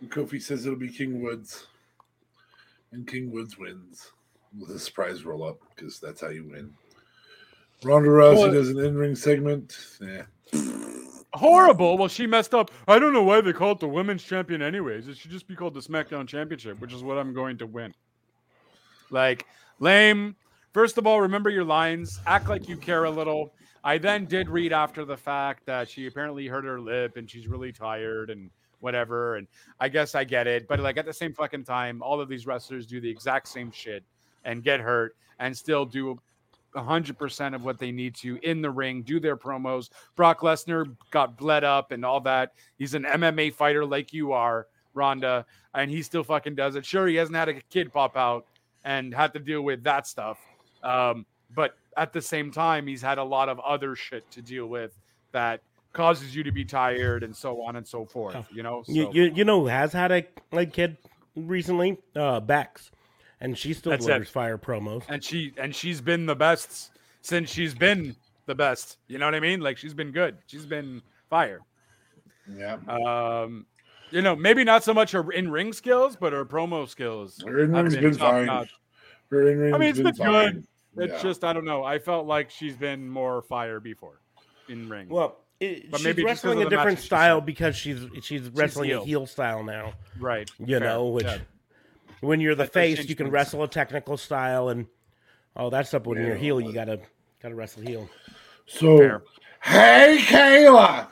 and 0.00 0.08
Kofi 0.08 0.40
says 0.40 0.64
it'll 0.64 0.78
be 0.78 0.88
King 0.88 1.20
Woods, 1.20 1.66
and 2.92 3.08
King 3.08 3.32
Woods 3.32 3.58
wins 3.58 4.12
with 4.56 4.70
a 4.70 4.78
surprise 4.78 5.24
roll 5.24 5.42
up 5.42 5.58
because 5.74 5.98
that's 5.98 6.20
how 6.20 6.28
you 6.28 6.44
win. 6.44 6.72
Ronda 7.82 8.10
Rousey 8.10 8.52
does 8.52 8.70
an 8.70 8.78
in 8.78 8.96
ring 8.96 9.16
segment. 9.16 9.76
Yeah. 10.00 10.22
Horrible. 11.34 11.98
Well, 11.98 12.08
she 12.08 12.26
messed 12.26 12.54
up. 12.54 12.70
I 12.88 12.98
don't 12.98 13.12
know 13.12 13.22
why 13.22 13.40
they 13.40 13.52
call 13.52 13.72
it 13.72 13.80
the 13.80 13.88
women's 13.88 14.22
champion, 14.22 14.62
anyways. 14.62 15.08
It 15.08 15.16
should 15.16 15.30
just 15.30 15.46
be 15.46 15.54
called 15.54 15.74
the 15.74 15.80
SmackDown 15.80 16.26
Championship, 16.26 16.80
which 16.80 16.92
is 16.92 17.02
what 17.02 17.18
I'm 17.18 17.34
going 17.34 17.58
to 17.58 17.66
win. 17.66 17.94
Like 19.10 19.46
lame. 19.78 20.36
First 20.72 20.98
of 20.98 21.06
all, 21.06 21.20
remember 21.20 21.50
your 21.50 21.64
lines. 21.64 22.20
Act 22.26 22.48
like 22.48 22.68
you 22.68 22.76
care 22.76 23.04
a 23.04 23.10
little. 23.10 23.52
I 23.84 23.98
then 23.98 24.26
did 24.26 24.48
read 24.48 24.72
after 24.72 25.04
the 25.04 25.16
fact 25.16 25.64
that 25.66 25.88
she 25.88 26.06
apparently 26.06 26.46
hurt 26.48 26.64
her 26.64 26.80
lip 26.80 27.16
and 27.16 27.30
she's 27.30 27.46
really 27.46 27.72
tired 27.72 28.30
and 28.30 28.50
whatever. 28.80 29.36
And 29.36 29.46
I 29.78 29.88
guess 29.88 30.14
I 30.14 30.24
get 30.24 30.46
it. 30.46 30.66
But 30.68 30.80
like 30.80 30.96
at 30.96 31.06
the 31.06 31.12
same 31.12 31.32
fucking 31.32 31.64
time, 31.64 32.02
all 32.02 32.20
of 32.20 32.28
these 32.28 32.46
wrestlers 32.46 32.84
do 32.84 33.00
the 33.00 33.08
exact 33.08 33.48
same 33.48 33.70
shit 33.70 34.02
and 34.44 34.62
get 34.62 34.80
hurt 34.80 35.16
and 35.38 35.56
still 35.56 35.84
do 35.84 36.18
100% 36.76 37.54
of 37.54 37.64
what 37.64 37.78
they 37.78 37.90
need 37.90 38.14
to 38.16 38.38
in 38.42 38.62
the 38.62 38.70
ring, 38.70 39.02
do 39.02 39.18
their 39.18 39.36
promos. 39.36 39.88
Brock 40.14 40.40
Lesnar 40.40 40.94
got 41.10 41.36
bled 41.36 41.64
up 41.64 41.92
and 41.92 42.04
all 42.04 42.20
that. 42.20 42.52
He's 42.78 42.94
an 42.94 43.04
MMA 43.04 43.54
fighter 43.54 43.84
like 43.84 44.12
you 44.12 44.32
are, 44.32 44.66
Ronda, 44.94 45.46
and 45.74 45.90
he 45.90 46.02
still 46.02 46.24
fucking 46.24 46.54
does 46.54 46.76
it. 46.76 46.84
Sure, 46.84 47.06
he 47.06 47.16
hasn't 47.16 47.36
had 47.36 47.48
a 47.48 47.54
kid 47.54 47.92
pop 47.92 48.16
out 48.16 48.46
and 48.84 49.14
had 49.14 49.32
to 49.32 49.38
deal 49.38 49.62
with 49.62 49.82
that 49.84 50.06
stuff. 50.06 50.38
Um, 50.82 51.26
but 51.54 51.76
at 51.96 52.12
the 52.12 52.22
same 52.22 52.50
time, 52.50 52.86
he's 52.86 53.02
had 53.02 53.18
a 53.18 53.24
lot 53.24 53.48
of 53.48 53.58
other 53.60 53.96
shit 53.96 54.30
to 54.32 54.42
deal 54.42 54.66
with 54.66 54.96
that 55.32 55.60
causes 55.92 56.36
you 56.36 56.44
to 56.44 56.52
be 56.52 56.64
tired 56.64 57.22
and 57.22 57.34
so 57.34 57.62
on 57.62 57.76
and 57.76 57.86
so 57.86 58.04
forth. 58.04 58.36
You 58.52 58.62
know, 58.62 58.82
so, 58.86 58.92
You, 58.92 59.10
you 59.12 59.32
you 59.36 59.44
know 59.44 59.60
who 59.60 59.66
has 59.66 59.92
had 59.92 60.12
a 60.12 60.24
like 60.52 60.72
kid 60.72 60.96
recently? 61.34 61.98
Uh, 62.14 62.40
and 63.40 63.56
she 63.56 63.72
still 63.74 63.90
That's 63.90 64.04
it. 64.04 64.08
delivers 64.08 64.30
fire 64.30 64.58
promos. 64.58 65.04
and 65.08 65.22
she 65.22 65.52
and 65.58 65.74
she's 65.74 66.00
been 66.00 66.26
the 66.26 66.36
best 66.36 66.90
since 67.22 67.50
she's 67.50 67.74
been 67.74 68.16
the 68.46 68.54
best. 68.54 68.98
You 69.08 69.18
know 69.18 69.26
what 69.26 69.34
I 69.34 69.40
mean? 69.40 69.60
Like 69.60 69.76
she's 69.78 69.94
been 69.94 70.12
good. 70.12 70.38
She's 70.46 70.66
been 70.66 71.02
fire. 71.28 71.60
Yeah. 72.56 72.76
Um, 72.88 73.66
you 74.10 74.22
know, 74.22 74.36
maybe 74.36 74.62
not 74.64 74.84
so 74.84 74.94
much 74.94 75.10
her 75.12 75.30
in 75.32 75.50
ring 75.50 75.72
skills, 75.72 76.16
but 76.16 76.32
her 76.32 76.44
promo 76.44 76.88
skills. 76.88 77.42
Her 77.44 77.60
in 77.60 77.72
ring's 77.72 77.96
been 77.96 78.14
fine. 78.14 78.46
notch. 78.46 78.70
Her 79.30 79.48
in 79.50 79.74
I 79.74 79.78
mean, 79.78 79.88
it's 79.90 80.00
been, 80.00 80.14
fine. 80.14 80.52
good. 80.52 80.66
It's 81.04 81.12
Yeah. 81.14 81.22
just 81.28 81.42
I 81.44 81.52
don't 81.52 81.64
know. 81.64 81.82
I 81.84 81.98
felt 81.98 82.26
like 82.26 82.50
she's 82.50 82.76
been 82.76 83.08
more 83.08 83.42
fire 83.42 83.80
before 83.80 84.20
in 84.68 84.88
ring. 84.88 85.08
Well, 85.08 85.38
it, 85.58 85.90
But 85.90 85.98
she's 85.98 86.04
maybe 86.06 86.24
wrestling 86.24 86.62
a 86.62 86.68
different 86.70 86.98
style 87.00 87.40
because 87.40 87.74
she's 87.76 87.98
she's 88.22 88.48
wrestling 88.50 88.90
heel. 88.90 89.02
a 89.02 89.06
heel 89.06 89.26
style 89.26 89.64
now. 89.64 89.94
Right. 90.20 90.48
You 90.58 90.78
Fair. 90.78 90.80
know, 90.80 91.06
which 91.06 91.24
Yeah. 91.26 91.38
When 92.20 92.40
you're 92.40 92.54
the 92.54 92.64
That 92.64 92.72
face, 92.72 93.08
you 93.08 93.16
can 93.16 93.30
wrestle 93.30 93.62
a 93.62 93.68
technical 93.68 94.16
style 94.16 94.68
and 94.68 94.86
all 95.54 95.70
that 95.70 95.86
stuff. 95.86 96.06
When 96.06 96.18
you're 96.18 96.36
heel, 96.36 96.60
you 96.60 96.72
gotta 96.72 97.00
gotta 97.42 97.54
wrestle 97.54 97.82
heel. 97.82 98.08
So, 98.66 98.98
Fair. 98.98 99.22
hey, 99.62 100.18
Kayla 100.20 101.08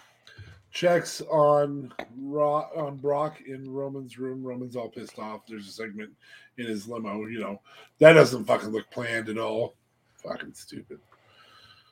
checks 0.71 1.21
on 1.31 1.93
Ro- 2.19 2.69
on 2.77 2.97
Brock 2.97 3.41
in 3.47 3.71
Roman's 3.71 4.19
room. 4.19 4.43
Roman's 4.43 4.77
all 4.77 4.89
pissed 4.89 5.19
off. 5.19 5.43
There's 5.47 5.69
a 5.69 5.73
segment 5.73 6.11
in 6.59 6.67
his 6.67 6.89
limo. 6.89 7.27
You 7.27 7.41
know 7.41 7.61
that 7.99 8.15
doesn't 8.15 8.45
fucking 8.45 8.71
look 8.71 8.91
planned 8.91 9.29
at 9.29 9.39
all. 9.39 9.75
Fucking 10.17 10.55
stupid. 10.55 10.99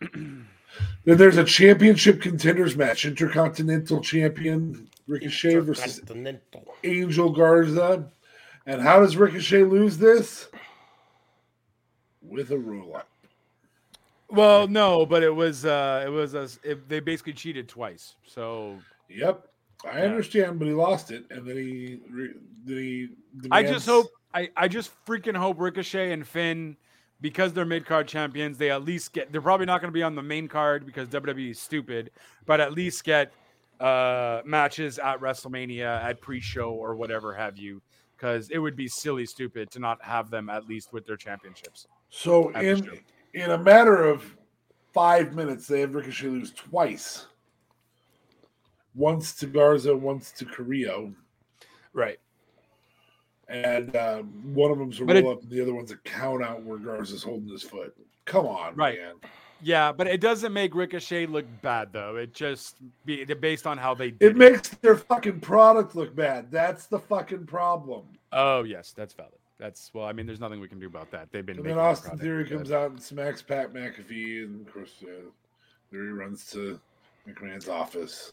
then 0.00 0.46
there's 1.04 1.36
a 1.36 1.44
championship 1.44 2.20
contenders 2.20 2.76
match: 2.76 3.04
Intercontinental 3.04 4.00
Champion 4.00 4.88
Ricochet 5.06 5.56
versus 5.56 6.00
Continental. 6.00 6.74
Angel 6.84 7.30
Garza. 7.30 8.10
And 8.66 8.80
how 8.80 9.00
does 9.00 9.16
Ricochet 9.16 9.64
lose 9.64 9.98
this? 9.98 10.48
With 12.20 12.50
a 12.50 12.58
roll 12.58 12.96
up. 12.96 13.08
Well, 14.30 14.66
no, 14.66 15.04
but 15.04 15.22
it 15.22 15.34
was 15.34 15.64
uh 15.64 16.04
it 16.06 16.08
was 16.08 16.34
a 16.34 16.48
it, 16.62 16.88
they 16.88 17.00
basically 17.00 17.34
cheated 17.34 17.68
twice. 17.68 18.16
So 18.26 18.78
Yep, 19.08 19.46
I 19.84 19.98
Yeah. 19.98 20.04
understand, 20.04 20.58
but 20.58 20.68
he 20.68 20.74
lost 20.74 21.10
it, 21.10 21.24
and 21.30 21.46
then 21.46 21.56
he 21.56 22.00
re- 22.08 22.34
then 22.64 22.76
he. 22.78 23.08
I 23.50 23.62
just 23.62 23.86
hope 23.86 24.06
I, 24.32 24.48
I 24.56 24.68
just 24.68 24.90
freaking 25.04 25.36
hope 25.36 25.60
Ricochet 25.60 26.12
and 26.12 26.26
Finn, 26.26 26.76
because 27.20 27.52
they're 27.52 27.66
mid 27.66 27.84
card 27.84 28.08
champions, 28.08 28.56
they 28.56 28.70
at 28.70 28.84
least 28.84 29.12
get. 29.12 29.32
They're 29.32 29.42
probably 29.42 29.66
not 29.66 29.80
going 29.82 29.92
to 29.92 29.94
be 29.94 30.02
on 30.02 30.14
the 30.14 30.22
main 30.22 30.48
card 30.48 30.86
because 30.86 31.08
WWE 31.08 31.50
is 31.50 31.60
stupid, 31.60 32.10
but 32.46 32.60
at 32.60 32.72
least 32.72 33.04
get 33.04 33.32
uh 33.80 34.40
matches 34.44 34.98
at 34.98 35.20
WrestleMania 35.20 36.02
at 36.04 36.20
pre-show 36.20 36.70
or 36.70 36.94
whatever 36.94 37.34
have 37.34 37.58
you, 37.58 37.82
because 38.22 38.48
it 38.50 38.58
would 38.58 38.76
be 38.76 38.86
silly 38.86 39.26
stupid 39.26 39.68
to 39.72 39.80
not 39.80 40.00
have 40.00 40.30
them 40.30 40.48
at 40.48 40.68
least 40.68 40.92
with 40.92 41.04
their 41.04 41.16
championships. 41.16 41.88
So 42.08 42.52
at 42.54 42.62
the 42.62 42.76
show. 42.86 42.92
in 43.34 43.42
in 43.44 43.50
a 43.50 43.58
matter 43.58 44.04
of 44.04 44.36
five 44.92 45.34
minutes, 45.34 45.66
they 45.66 45.80
have 45.80 45.94
Ricochet 45.94 46.28
lose 46.28 46.52
twice. 46.52 47.26
Once 48.94 49.32
to 49.36 49.46
Garza, 49.46 49.96
once 49.96 50.30
to 50.32 50.44
Carrillo, 50.44 51.12
Right. 51.94 52.18
and 53.48 53.96
um, 53.96 54.54
one 54.54 54.70
of 54.70 54.78
them's 54.78 55.00
a 55.00 55.04
But 55.04 55.16
it- 55.16 55.24
roll 55.24 55.32
up, 55.32 55.42
and 55.42 55.50
the 55.50 55.60
other 55.62 55.74
one's 55.74 55.90
a 55.90 55.96
count 55.98 56.44
out 56.44 56.62
where 56.62 56.78
Garza's 56.78 57.22
holding 57.24 57.48
his 57.48 57.62
foot. 57.62 57.96
Come 58.26 58.46
on, 58.46 58.76
Right. 58.76 58.98
man. 59.00 59.14
Yeah, 59.62 59.92
but 59.92 60.06
it 60.06 60.20
doesn't 60.20 60.52
make 60.52 60.74
Ricochet 60.74 61.26
look 61.26 61.46
bad 61.62 61.92
though. 61.92 62.16
It 62.16 62.34
just 62.34 62.76
be 63.04 63.24
based 63.24 63.66
on 63.66 63.78
how 63.78 63.94
they 63.94 64.10
did 64.10 64.32
It 64.32 64.36
makes 64.36 64.68
their 64.68 64.96
fucking 64.96 65.40
product 65.40 65.94
look 65.94 66.14
bad. 66.14 66.50
That's 66.50 66.86
the 66.86 66.98
fucking 66.98 67.46
problem. 67.46 68.04
Oh 68.32 68.64
yes, 68.64 68.92
that's 68.96 69.14
valid. 69.14 69.32
That's 69.58 69.92
well. 69.94 70.06
I 70.06 70.12
mean, 70.12 70.26
there's 70.26 70.40
nothing 70.40 70.60
we 70.60 70.66
can 70.66 70.80
do 70.80 70.86
about 70.86 71.10
that. 71.12 71.30
They've 71.30 71.46
been. 71.46 71.58
And 71.58 71.66
then 71.66 71.78
Austin 71.78 72.18
Theory 72.18 72.44
comes 72.44 72.68
good. 72.68 72.76
out 72.76 72.90
and 72.90 73.00
smacks 73.00 73.42
Pat 73.42 73.72
McAfee, 73.72 74.44
and 74.44 74.66
of 74.66 74.74
course, 74.74 75.04
uh, 75.04 75.30
Theory 75.92 76.12
runs 76.12 76.50
to 76.50 76.80
McMahon's 77.28 77.68
office. 77.68 78.32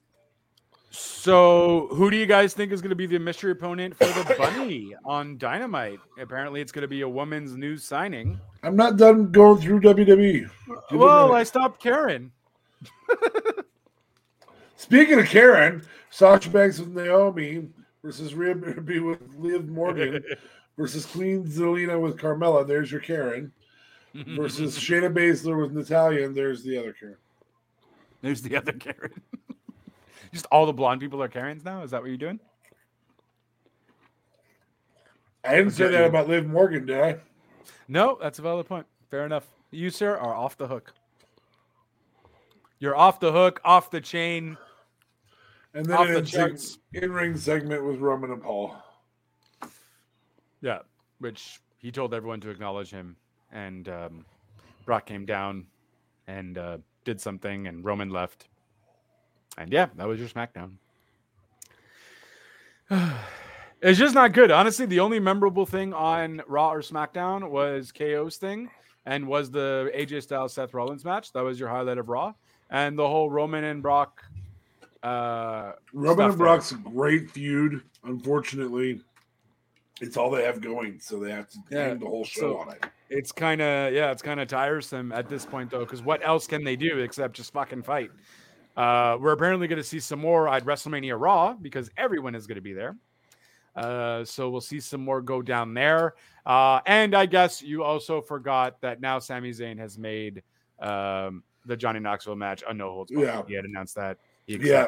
So, 0.92 1.88
who 1.92 2.10
do 2.10 2.18
you 2.18 2.26
guys 2.26 2.54
think 2.54 2.72
is 2.72 2.82
going 2.82 2.90
to 2.90 2.96
be 2.96 3.06
the 3.06 3.20
mystery 3.20 3.52
opponent 3.52 3.96
for 3.96 4.06
the 4.06 4.36
Bunny 4.38 4.96
on 5.06 5.38
Dynamite? 5.38 6.00
Apparently, 6.20 6.62
it's 6.62 6.72
going 6.72 6.82
to 6.82 6.88
be 6.88 7.02
a 7.02 7.10
woman's 7.10 7.56
new 7.56 7.78
signing. 7.78 8.40
I'm 8.64 8.76
not 8.76 8.98
done 8.98 9.32
going 9.32 9.62
through 9.62 9.82
WWE. 9.82 10.50
Give 10.90 11.00
Well. 11.00 11.34
I 11.34 11.44
stopped 11.44 11.82
Karen. 11.82 12.32
Speaking 14.78 15.20
of 15.20 15.28
Karen, 15.28 15.84
Sasha 16.10 16.50
Banks 16.50 16.80
with 16.80 16.90
Naomi 16.90 17.70
versus 18.04 18.34
Rhea 18.34 18.56
Ripley 18.56 19.00
with 19.00 19.22
Liv 19.38 19.68
Morgan 19.68 20.24
versus 20.78 21.06
Queen 21.06 21.46
Zelina 21.46 22.02
with 22.02 22.18
Carmella. 22.18 22.66
There's 22.66 22.92
your 22.92 23.02
Karen. 23.02 23.52
Versus 24.14 24.76
Shayna 24.76 25.14
Baszler 25.14 25.62
with 25.62 25.72
Natalya, 25.72 26.26
and 26.26 26.36
there's 26.36 26.64
the 26.64 26.76
other 26.80 26.94
Karen. 26.94 27.16
There's 28.24 28.42
the 28.42 28.58
other 28.58 28.72
Karen. 28.72 29.22
Just 30.34 30.46
all 30.52 30.66
the 30.66 30.74
blonde 30.74 31.02
people 31.02 31.22
are 31.24 31.28
Karens 31.28 31.64
now. 31.64 31.84
Is 31.84 31.92
that 31.92 32.02
what 32.02 32.08
you're 32.08 32.18
doing? 32.18 32.40
I 35.44 35.56
didn't 35.56 35.72
say 35.72 35.88
that 35.90 36.06
about 36.06 36.28
Liv 36.28 36.46
Morgan, 36.46 36.86
did 36.86 37.00
I? 37.00 37.18
No, 37.88 38.18
that's 38.22 38.40
a 38.40 38.42
valid 38.42 38.68
point. 38.68 38.86
Fair 39.10 39.26
enough. 39.26 39.48
You, 39.72 39.90
sir, 39.90 40.18
are 40.18 40.36
off 40.36 40.58
the 40.58 40.68
hook. 40.68 40.94
You're 42.80 42.96
off 42.96 43.20
the 43.20 43.32
hook, 43.32 43.60
off 43.64 43.90
the 43.90 44.02
chain. 44.02 44.58
And 45.74 45.86
then 45.86 45.98
Off 45.98 46.08
an 46.08 46.24
the 46.24 46.80
in- 46.94 47.04
in-ring 47.04 47.38
segment 47.38 47.84
with 47.86 48.00
Roman 48.00 48.32
and 48.32 48.42
Paul. 48.42 48.76
Yeah, 50.62 50.80
which 51.20 51.60
he 51.78 51.92
told 51.92 52.14
everyone 52.14 52.42
to 52.42 52.50
acknowledge 52.50 52.90
him, 52.90 53.16
and 53.52 53.88
um, 53.88 54.26
Brock 54.86 55.06
came 55.06 55.26
down 55.26 55.68
and 56.28 56.58
uh, 56.58 56.78
did 57.06 57.22
something, 57.22 57.68
and 57.68 57.86
Roman 57.86 58.10
left, 58.10 58.49
and 59.60 59.72
yeah, 59.72 59.88
that 59.98 60.08
was 60.08 60.20
your 60.20 60.30
SmackDown. 60.30 60.72
it's 63.82 64.00
just 64.00 64.16
not 64.16 64.34
good, 64.34 64.50
honestly. 64.50 64.86
The 64.86 65.02
only 65.02 65.20
memorable 65.20 65.66
thing 65.66 65.94
on 65.94 66.42
Raw 66.48 66.72
or 66.72 66.82
SmackDown 66.82 67.50
was 67.50 67.92
KO's 67.92 68.38
thing, 68.38 68.70
and 69.06 69.28
was 69.28 69.52
the 69.52 69.92
AJ 69.96 70.24
Styles 70.24 70.54
Seth 70.54 70.74
Rollins 70.74 71.06
match. 71.06 71.34
That 71.34 71.42
was 71.42 71.60
your 71.60 71.70
highlight 71.70 71.98
of 71.98 72.10
Raw, 72.10 72.34
and 72.72 72.98
the 72.98 73.08
whole 73.08 73.30
Roman 73.30 73.66
and 73.66 73.84
Brock. 73.84 74.24
Uh, 75.04 75.74
Roman 75.94 76.30
and. 76.30 76.38
Brock's 76.38 76.72
a 76.72 76.76
great 76.76 77.30
feud. 77.30 77.84
Unfortunately, 78.06 79.02
it's 80.02 80.16
all 80.16 80.32
they 80.32 80.46
have 80.46 80.62
going, 80.62 81.00
so 81.00 81.20
they 81.20 81.32
have 81.32 81.50
to 81.50 81.58
Yeah, 81.70 81.94
the 81.94 82.06
whole 82.06 82.26
show 82.26 82.42
so- 82.42 82.58
on 82.60 82.72
it. 82.72 82.86
It's 83.12 83.32
kind 83.32 83.60
of 83.60 83.92
yeah, 83.92 84.12
it's 84.12 84.22
kind 84.22 84.40
of 84.40 84.48
tiresome 84.48 85.12
at 85.12 85.28
this 85.28 85.44
point 85.44 85.72
though, 85.72 85.80
because 85.80 86.04
what 86.04 86.24
else 86.24 86.46
can 86.46 86.64
they 86.64 86.76
do 86.76 87.00
except 87.00 87.36
just 87.36 87.52
fucking 87.52 87.82
fight? 87.82 88.12
Uh, 88.80 89.18
we're 89.20 89.34
apparently 89.34 89.68
going 89.68 89.78
to 89.78 89.84
see 89.84 90.00
some 90.00 90.20
more 90.20 90.48
at 90.48 90.64
WrestleMania 90.64 91.20
Raw 91.20 91.54
because 91.54 91.92
everyone 91.98 92.34
is 92.34 92.48
going 92.48 92.56
to 92.56 92.62
be 92.62 92.72
there. 92.72 92.96
Uh, 93.76 94.24
so 94.24 94.50
we'll 94.50 94.62
see 94.62 94.80
some 94.80 95.02
more 95.04 95.22
go 95.22 95.42
down 95.42 95.74
there. 95.74 96.16
Uh, 96.46 96.80
and 96.86 97.14
I 97.14 97.26
guess 97.26 97.62
you 97.62 97.84
also 97.84 98.22
forgot 98.22 98.80
that 98.80 99.02
now 99.02 99.20
Sami 99.20 99.52
Zayn 99.52 99.78
has 99.80 99.98
made 99.98 100.44
um, 100.80 101.44
the 101.66 101.76
Johnny 101.76 102.00
Knoxville 102.00 102.38
match 102.38 102.64
a 102.66 102.74
no 102.74 102.90
holds 102.94 103.12
barred. 103.12 103.28
Yeah. 103.28 103.42
He 103.46 103.54
had 103.54 103.66
announced 103.66 103.96
that 103.96 104.18
he 104.48 104.56
Yeah. 104.56 104.88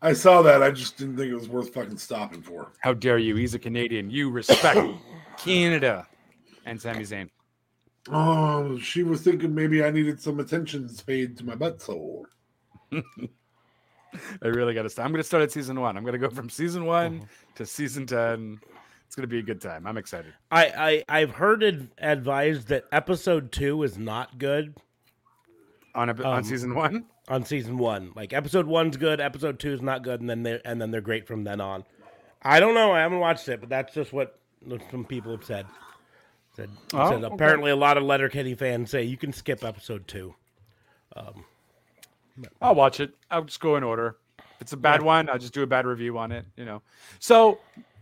I 0.00 0.14
saw 0.14 0.40
that. 0.40 0.62
I 0.62 0.70
just 0.70 0.96
didn't 0.96 1.18
think 1.18 1.30
it 1.30 1.34
was 1.34 1.50
worth 1.50 1.74
fucking 1.74 1.98
stopping 1.98 2.40
for. 2.40 2.72
How 2.80 2.94
dare 2.94 3.18
you? 3.18 3.36
He's 3.36 3.52
a 3.52 3.58
Canadian. 3.58 4.10
You 4.10 4.30
respect 4.30 4.80
Canada 5.36 6.06
and 6.64 6.80
Sami 6.80 7.02
Zayn. 7.02 7.28
Oh, 8.10 8.78
she 8.78 9.02
was 9.02 9.20
thinking 9.20 9.54
maybe 9.54 9.84
I 9.84 9.90
needed 9.90 10.18
some 10.18 10.40
attention 10.40 10.88
paid 11.06 11.36
to 11.36 11.44
my 11.44 11.56
butthole. 11.56 12.24
I 14.42 14.48
really 14.48 14.74
got 14.74 14.82
to 14.82 14.90
start. 14.90 15.04
I'm 15.06 15.12
going 15.12 15.20
to 15.22 15.26
start 15.26 15.42
at 15.42 15.52
season 15.52 15.80
one. 15.80 15.96
I'm 15.96 16.02
going 16.04 16.14
to 16.14 16.18
go 16.18 16.30
from 16.30 16.48
season 16.48 16.86
one 16.86 17.28
to 17.56 17.66
season 17.66 18.06
10 18.06 18.60
It's 19.06 19.14
gonna 19.16 19.26
be 19.26 19.38
a 19.38 19.42
good 19.42 19.60
time. 19.60 19.86
I'm 19.86 19.96
excited. 19.98 20.32
I, 20.50 21.04
I 21.08 21.20
I've 21.20 21.30
heard 21.30 21.62
it 21.62 21.80
advised 21.98 22.68
that 22.68 22.84
episode 22.92 23.52
two 23.52 23.82
is 23.82 23.98
not 23.98 24.38
good 24.38 24.74
On 25.94 26.08
a, 26.08 26.12
on 26.22 26.38
Um, 26.38 26.44
season 26.44 26.74
one. 26.74 27.04
on 27.28 27.44
season 27.44 27.78
one. 27.78 28.12
Like 28.14 28.32
episode 28.32 28.66
one's 28.66 28.96
good, 28.96 29.20
episode 29.20 29.58
two 29.58 29.72
is 29.72 29.82
not 29.82 30.02
good, 30.02 30.20
and 30.20 30.28
then 30.30 30.42
they're, 30.42 30.60
and 30.64 30.80
then 30.80 30.90
they're 30.90 31.00
great 31.00 31.26
from 31.26 31.44
then 31.44 31.60
on. 31.60 31.84
I 32.42 32.60
don't 32.60 32.74
know. 32.74 32.92
I 32.92 33.00
haven't 33.00 33.18
watched 33.18 33.48
it, 33.48 33.60
but 33.60 33.68
that's 33.68 33.92
just 33.94 34.12
what 34.12 34.38
some 34.90 35.04
people 35.04 35.32
have 35.32 35.44
said. 35.44 35.66
Said, 36.56 36.70
Oh, 36.94 37.10
said 37.10 37.24
okay. 37.24 37.34
apparently 37.34 37.70
a 37.70 37.76
lot 37.76 37.96
of 37.96 38.04
Letterkenny 38.04 38.54
fans 38.54 38.90
say 38.90 39.02
you 39.04 39.16
can 39.16 39.32
skip 39.32 39.64
episode 39.64 40.06
two. 40.08 40.34
Um, 41.16 41.44
I'll 42.60 42.74
watch 42.74 43.00
it. 43.00 43.12
I'll 43.30 43.44
just 43.44 43.60
go 43.60 43.76
in 43.76 43.82
order. 43.84 44.16
If 44.38 44.62
it's 44.62 44.72
a 44.72 44.76
bad 44.76 45.02
one, 45.02 45.28
I'll 45.28 45.38
just 45.38 45.54
do 45.54 45.62
a 45.62 45.66
bad 45.66 45.86
review 45.86 46.18
on 46.18 46.32
it. 46.32 46.44
You 46.56 46.64
know. 46.64 46.82
So 47.20 47.58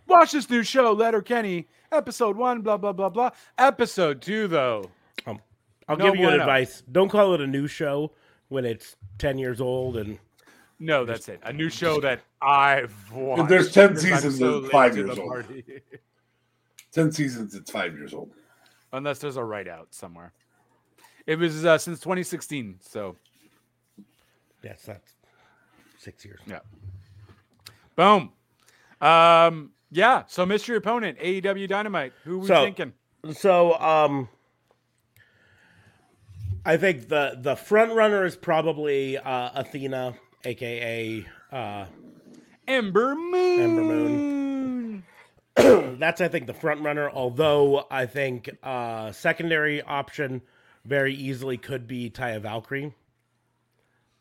watch 0.07 0.33
this 0.33 0.49
new 0.49 0.63
show, 0.63 0.93
Letterkenny, 0.93 1.67
episode 1.93 2.37
one, 2.37 2.63
blah 2.63 2.77
blah 2.77 2.93
blah 2.93 3.09
blah. 3.11 3.31
Episode 3.59 4.23
two, 4.23 4.49
though. 4.49 4.91
um, 5.27 5.39
I'll 5.89 5.97
No 5.97 6.07
give 6.07 6.17
you 6.17 6.23
an 6.27 6.31
bueno. 6.31 6.43
advice. 6.43 6.83
Don't 6.93 7.09
call 7.09 7.35
it 7.35 7.41
a 7.41 7.47
new 7.47 7.67
show 7.67 8.13
when 8.49 8.65
it's 8.65 8.97
ten 9.19 9.39
years 9.39 9.61
old 9.61 9.97
and 9.97 10.19
No, 10.79 11.05
that's 11.05 11.29
it. 11.29 11.41
A 11.43 11.53
new 11.53 11.69
show 11.69 12.01
that 12.01 12.21
I've 12.43 12.95
watched. 13.13 13.49
there's 13.49 13.73
10 13.73 13.97
seasons, 13.97 14.39
so 14.39 14.59
it's 14.59 14.69
five 14.71 14.97
years 14.97 15.19
old. 15.19 15.45
Ten 16.93 17.13
seasons. 17.13 17.55
It's 17.55 17.71
five 17.71 17.95
years 17.95 18.15
old. 18.15 18.31
Unless 18.93 19.19
there's 19.19 19.37
a 19.37 19.45
write 19.45 19.69
out 19.69 19.89
somewhere. 19.93 20.33
It 21.27 21.39
was 21.39 21.65
uh, 21.65 21.77
since 21.79 21.99
2016. 22.01 22.79
So 22.81 23.17
yes, 24.67 24.83
that's 24.87 25.15
six 25.99 26.25
years. 26.25 26.41
yeah. 26.47 26.61
Boom. 27.97 28.33
Um. 29.01 29.71
Yeah. 29.91 30.25
So 30.27 30.45
mystery 30.45 30.77
opponent 30.77 31.19
AEW 31.19 31.69
Dynamite. 31.69 32.13
Who 32.25 32.41
we 32.41 32.47
So- 32.49 32.65
thinking? 32.65 32.93
So, 33.33 33.75
um, 33.81 34.29
I 36.65 36.77
think 36.77 37.09
the 37.09 37.39
the 37.41 37.57
front 37.57 37.93
runner 37.93 38.25
is 38.25 38.37
probably 38.37 39.19
uh, 39.19 39.51
Athena, 39.55 40.15
aka 40.45 41.25
uh, 41.53 41.87
Ember 42.69 43.15
Moon. 43.15 43.61
Ember 43.61 43.83
Moon. 43.83 45.05
That's 45.99 46.21
I 46.21 46.29
think 46.29 46.47
the 46.47 46.55
front 46.55 46.83
runner. 46.83 47.09
Although 47.11 47.87
I 47.91 48.07
think 48.07 48.51
uh, 48.63 49.13
secondary 49.13 49.81
option 49.83 50.43
very 50.85 51.15
easily 51.15 51.57
could 51.57 51.87
be 51.87 52.11
Taya 52.11 52.41
Valkyrie. 52.41 52.93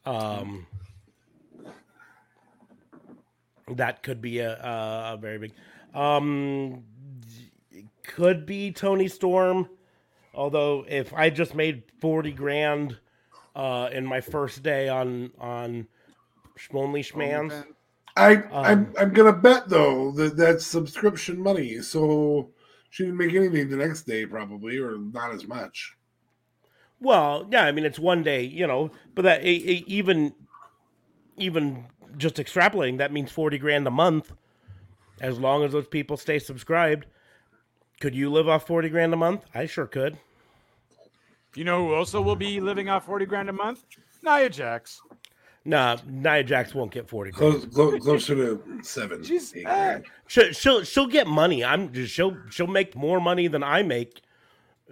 Um, 0.05 0.67
that 3.75 4.03
could 4.03 4.21
be 4.21 4.39
a, 4.39 4.53
a, 4.53 5.13
a 5.13 5.17
very 5.17 5.39
big. 5.39 5.53
Um, 5.93 6.83
could 8.03 8.45
be 8.45 8.71
Toni 8.71 9.07
Storm. 9.07 9.69
Although 10.33 10.85
if 10.87 11.13
I 11.13 11.29
just 11.29 11.55
made 11.55 11.83
forty 12.01 12.31
grand 12.31 12.97
uh, 13.55 13.89
in 13.91 14.05
my 14.05 14.21
first 14.21 14.63
day 14.63 14.89
on 14.89 15.31
on 15.39 15.87
Schmonly 16.59 17.09
Schmans, 17.09 17.63
I 18.15 18.35
Um, 18.35 18.49
I'm 18.51 18.93
I'm 18.99 19.13
gonna 19.13 19.33
bet 19.33 19.69
though 19.69 20.11
that 20.11 20.35
that's 20.37 20.65
subscription 20.65 21.41
money, 21.41 21.79
so 21.81 22.51
she 22.89 23.03
didn't 23.03 23.17
make 23.17 23.33
anything 23.33 23.69
the 23.69 23.77
next 23.77 24.03
day 24.03 24.25
probably, 24.25 24.77
or 24.77 24.97
not 24.97 25.31
as 25.31 25.47
much. 25.47 25.95
Well, 27.01 27.47
yeah, 27.51 27.65
I 27.65 27.71
mean 27.71 27.85
it's 27.85 27.99
one 27.99 28.23
day, 28.23 28.43
you 28.43 28.65
know, 28.65 28.91
but 29.13 29.23
that 29.23 29.43
even 29.43 30.33
even 31.37 31.85
just 32.17 32.35
extrapolating 32.35 32.97
that 32.99 33.11
means 33.11 33.31
40 33.31 33.57
grand 33.57 33.85
a 33.87 33.91
month 33.91 34.31
as 35.21 35.37
long 35.39 35.63
as 35.63 35.71
those 35.71 35.87
people 35.87 36.17
stay 36.17 36.39
subscribed. 36.39 37.05
Could 37.99 38.15
you 38.15 38.31
live 38.31 38.47
off 38.47 38.67
40 38.67 38.89
grand 38.89 39.13
a 39.13 39.17
month? 39.17 39.45
I 39.53 39.65
sure 39.65 39.87
could. 39.87 40.17
You 41.55 41.63
know 41.63 41.87
who 41.87 41.93
also 41.93 42.21
will 42.21 42.35
be 42.35 42.59
living 42.59 42.89
off 42.89 43.05
40 43.05 43.25
grand 43.25 43.49
a 43.49 43.53
month? 43.53 43.85
Nia 44.23 44.49
Jax. 44.49 45.01
Nah, 45.63 45.97
Nia 46.05 46.43
Jax 46.43 46.75
won't 46.75 46.91
get 46.91 47.09
40 47.09 47.31
grand. 47.31 47.53
Close, 47.53 47.65
close, 47.73 48.03
closer 48.03 48.35
to 48.35 48.83
seven. 48.83 49.23
She's 49.23 49.55
eight 49.55 49.65
eh. 49.65 49.99
She'll, 50.27 50.51
she'll 50.51 50.83
she'll 50.83 51.07
get 51.07 51.27
money. 51.27 51.63
I'm 51.63 51.91
just 51.91 52.13
she'll 52.13 52.37
she'll 52.49 52.67
make 52.67 52.95
more 52.95 53.19
money 53.19 53.47
than 53.47 53.63
I 53.63 53.81
make 53.81 54.21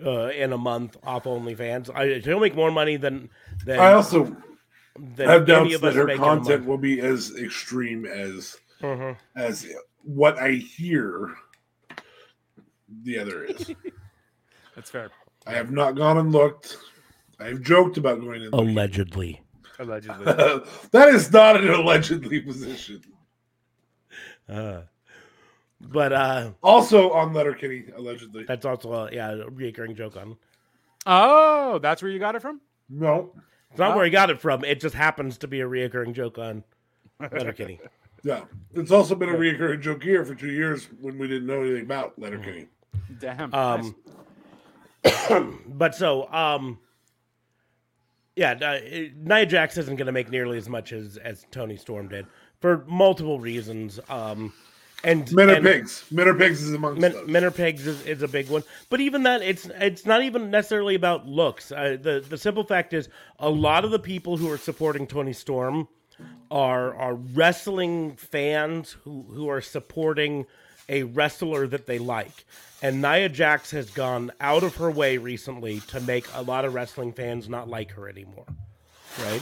uh, 0.05 0.27
in 0.29 0.53
a 0.53 0.57
month 0.57 0.97
off 1.03 1.23
OnlyFans. 1.25 1.89
I, 1.93 2.19
she'll 2.21 2.39
make 2.39 2.55
more 2.55 2.71
money 2.71 2.97
than 2.97 3.29
than 3.65 3.79
I 3.79 3.93
also 3.93 4.35
than 4.97 5.27
have 5.27 5.45
doubts 5.45 5.73
of 5.75 5.81
that 5.81 5.89
us 5.89 5.95
her 5.95 6.05
make 6.05 6.17
in 6.17 6.21
a 6.23 6.25
content 6.25 6.65
will 6.65 6.77
be 6.77 6.99
as 6.99 7.35
extreme 7.37 8.05
as 8.05 8.57
Mhm. 8.81 9.17
as 9.35 9.67
what 10.03 10.37
I 10.37 10.51
hear 10.51 11.33
the 13.03 13.19
other 13.19 13.45
is. 13.45 13.71
that's 14.75 14.89
fair. 14.89 15.09
I 15.47 15.53
have 15.53 15.71
not 15.71 15.95
gone 15.95 16.17
and 16.17 16.31
looked. 16.31 16.77
I 17.39 17.45
have 17.45 17.61
joked 17.61 17.97
about 17.97 18.21
going 18.21 18.43
and 18.43 18.51
looking. 18.53 18.69
Allegedly. 18.69 19.41
Allegedly. 19.79 20.25
that 20.91 21.09
is 21.09 21.31
not 21.31 21.57
an 21.57 21.69
allegedly 21.69 22.39
position. 22.41 23.01
Uh, 24.47 24.81
but 25.91 26.14
uh, 26.14 26.51
Also 26.61 27.11
on 27.11 27.34
Letterkenny, 27.34 27.85
allegedly. 27.95 28.43
that's 28.45 28.65
also 28.65 28.91
a, 28.93 29.11
yeah 29.11 29.31
a 29.31 29.49
recurring 29.49 29.95
joke 29.95 30.15
on. 30.18 30.38
oh, 31.05 31.80
that's 31.80 32.01
where 32.01 32.11
you 32.11 32.19
got 32.19 32.35
it 32.35 32.41
from? 32.41 32.61
No. 32.89 33.31
It's 33.69 33.80
not 33.80 33.95
where 33.95 34.05
he 34.05 34.11
got 34.11 34.30
it 34.30 34.39
from. 34.39 34.64
It 34.64 34.80
just 34.80 34.93
happens 34.95 35.39
to 35.39 35.47
be 35.47 35.61
a 35.61 35.65
reoccurring 35.68 36.14
joke 36.14 36.38
on 36.38 36.64
Letterkenny. 37.19 37.80
Yeah. 38.26 38.45
It's 38.73 38.89
also 38.91 39.15
been 39.15 39.27
a 39.27 39.35
recurring 39.35 39.81
joke 39.81 40.01
here 40.01 40.23
for 40.23 40.34
two 40.34 40.49
years 40.49 40.85
when 41.01 41.18
we 41.18 41.27
didn't 41.27 41.45
know 41.45 41.61
anything 41.61 41.81
about 41.84 42.18
Letterkenny. 42.18 42.68
Damn. 43.19 43.53
Um, 43.53 43.95
but 45.68 45.93
so, 45.93 46.31
um, 46.31 46.80
yeah, 48.38 48.51
uh, 48.61 48.80
it- 48.81 49.18
Nia 49.18 49.45
Jax 49.45 49.77
isn't 49.77 49.97
going 49.97 50.05
to 50.05 50.14
make 50.14 50.30
nearly 50.31 50.57
as 50.57 50.69
much 50.69 50.93
as 50.93 51.18
as 51.18 51.45
Toni 51.51 51.76
Storm 51.76 52.07
did 52.07 52.26
for 52.61 52.85
multiple 52.88 53.39
reasons. 53.41 53.99
Um, 54.07 54.53
and 55.03 55.31
Men 55.34 55.49
are 55.49 55.55
and 55.55 55.65
pigs. 55.65 56.05
Men 56.11 56.27
are 56.27 56.34
pigs 56.34 56.61
is 56.61 56.73
amongst 56.73 57.01
Men, 57.01 57.13
men 57.27 57.43
are 57.43 57.51
pigs 57.51 57.85
is, 57.85 58.01
is 58.05 58.21
a 58.21 58.27
big 58.27 58.49
one, 58.49 58.63
but 58.89 59.01
even 59.01 59.23
that, 59.23 59.41
it's 59.41 59.65
it's 59.75 60.05
not 60.05 60.23
even 60.23 60.49
necessarily 60.49 60.95
about 60.95 61.27
looks. 61.27 61.71
Uh, 61.71 61.97
the 62.01 62.23
the 62.27 62.38
simple 62.38 62.63
fact 62.63 62.93
is, 62.93 63.09
a 63.39 63.49
lot 63.49 63.85
of 63.85 63.91
the 63.91 63.99
people 63.99 64.38
who 64.38 64.49
are 64.49 64.57
supporting 64.57 65.05
Toni 65.07 65.34
Storm 65.34 65.88
are 66.49 66.95
are 66.95 67.15
wrestling 67.15 68.15
fans 68.15 68.91
who 69.03 69.23
who 69.23 69.49
are 69.49 69.61
supporting 69.61 70.45
a 70.89 71.03
wrestler 71.03 71.67
that 71.67 71.85
they 71.85 71.99
like. 71.99 72.45
And 72.81 73.01
Nia 73.01 73.30
Jax 73.30 73.71
has 73.71 73.89
gone 73.89 74.31
out 74.41 74.63
of 74.63 74.75
her 74.75 74.91
way 74.91 75.17
recently 75.17 75.80
to 75.88 76.01
make 76.01 76.25
a 76.34 76.41
lot 76.41 76.65
of 76.65 76.73
wrestling 76.73 77.13
fans 77.13 77.47
not 77.47 77.69
like 77.69 77.91
her 77.91 78.09
anymore. 78.09 78.45
Right? 79.19 79.41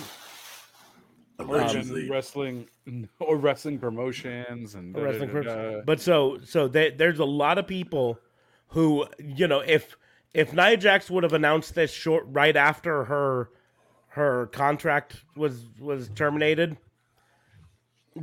Or 1.47 1.59
just 1.61 1.73
Allegedly. 1.75 2.09
wrestling 2.09 2.67
or 3.19 3.37
wrestling 3.37 3.79
promotions 3.79 4.75
and 4.75 4.93
da- 4.93 5.01
wrestling 5.01 5.29
da- 5.31 5.41
da- 5.41 5.81
But 5.85 5.99
so 6.01 6.39
so 6.43 6.67
they, 6.67 6.91
there's 6.91 7.19
a 7.19 7.25
lot 7.25 7.57
of 7.57 7.67
people 7.67 8.19
who 8.69 9.05
you 9.19 9.47
know 9.47 9.59
if 9.59 9.95
if 10.33 10.53
Nia 10.53 10.77
Jax 10.77 11.09
would 11.09 11.23
have 11.23 11.33
announced 11.33 11.75
this 11.75 11.91
short 11.91 12.25
right 12.27 12.55
after 12.55 13.05
her 13.05 13.49
her 14.09 14.47
contract 14.47 15.23
was 15.35 15.65
was 15.79 16.09
terminated, 16.15 16.77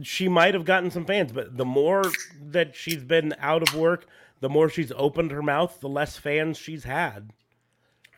she 0.02 0.28
might 0.28 0.54
have 0.54 0.64
gotten 0.64 0.90
some 0.90 1.04
fans. 1.04 1.32
But 1.32 1.56
the 1.56 1.64
more 1.64 2.04
that 2.40 2.74
she's 2.74 3.02
been 3.02 3.34
out 3.38 3.62
of 3.62 3.74
work, 3.74 4.06
the 4.40 4.48
more 4.48 4.68
she's 4.68 4.92
opened 4.96 5.30
her 5.30 5.42
mouth, 5.42 5.80
the 5.80 5.88
less 5.88 6.16
fans 6.16 6.58
she's 6.58 6.84
had, 6.84 7.32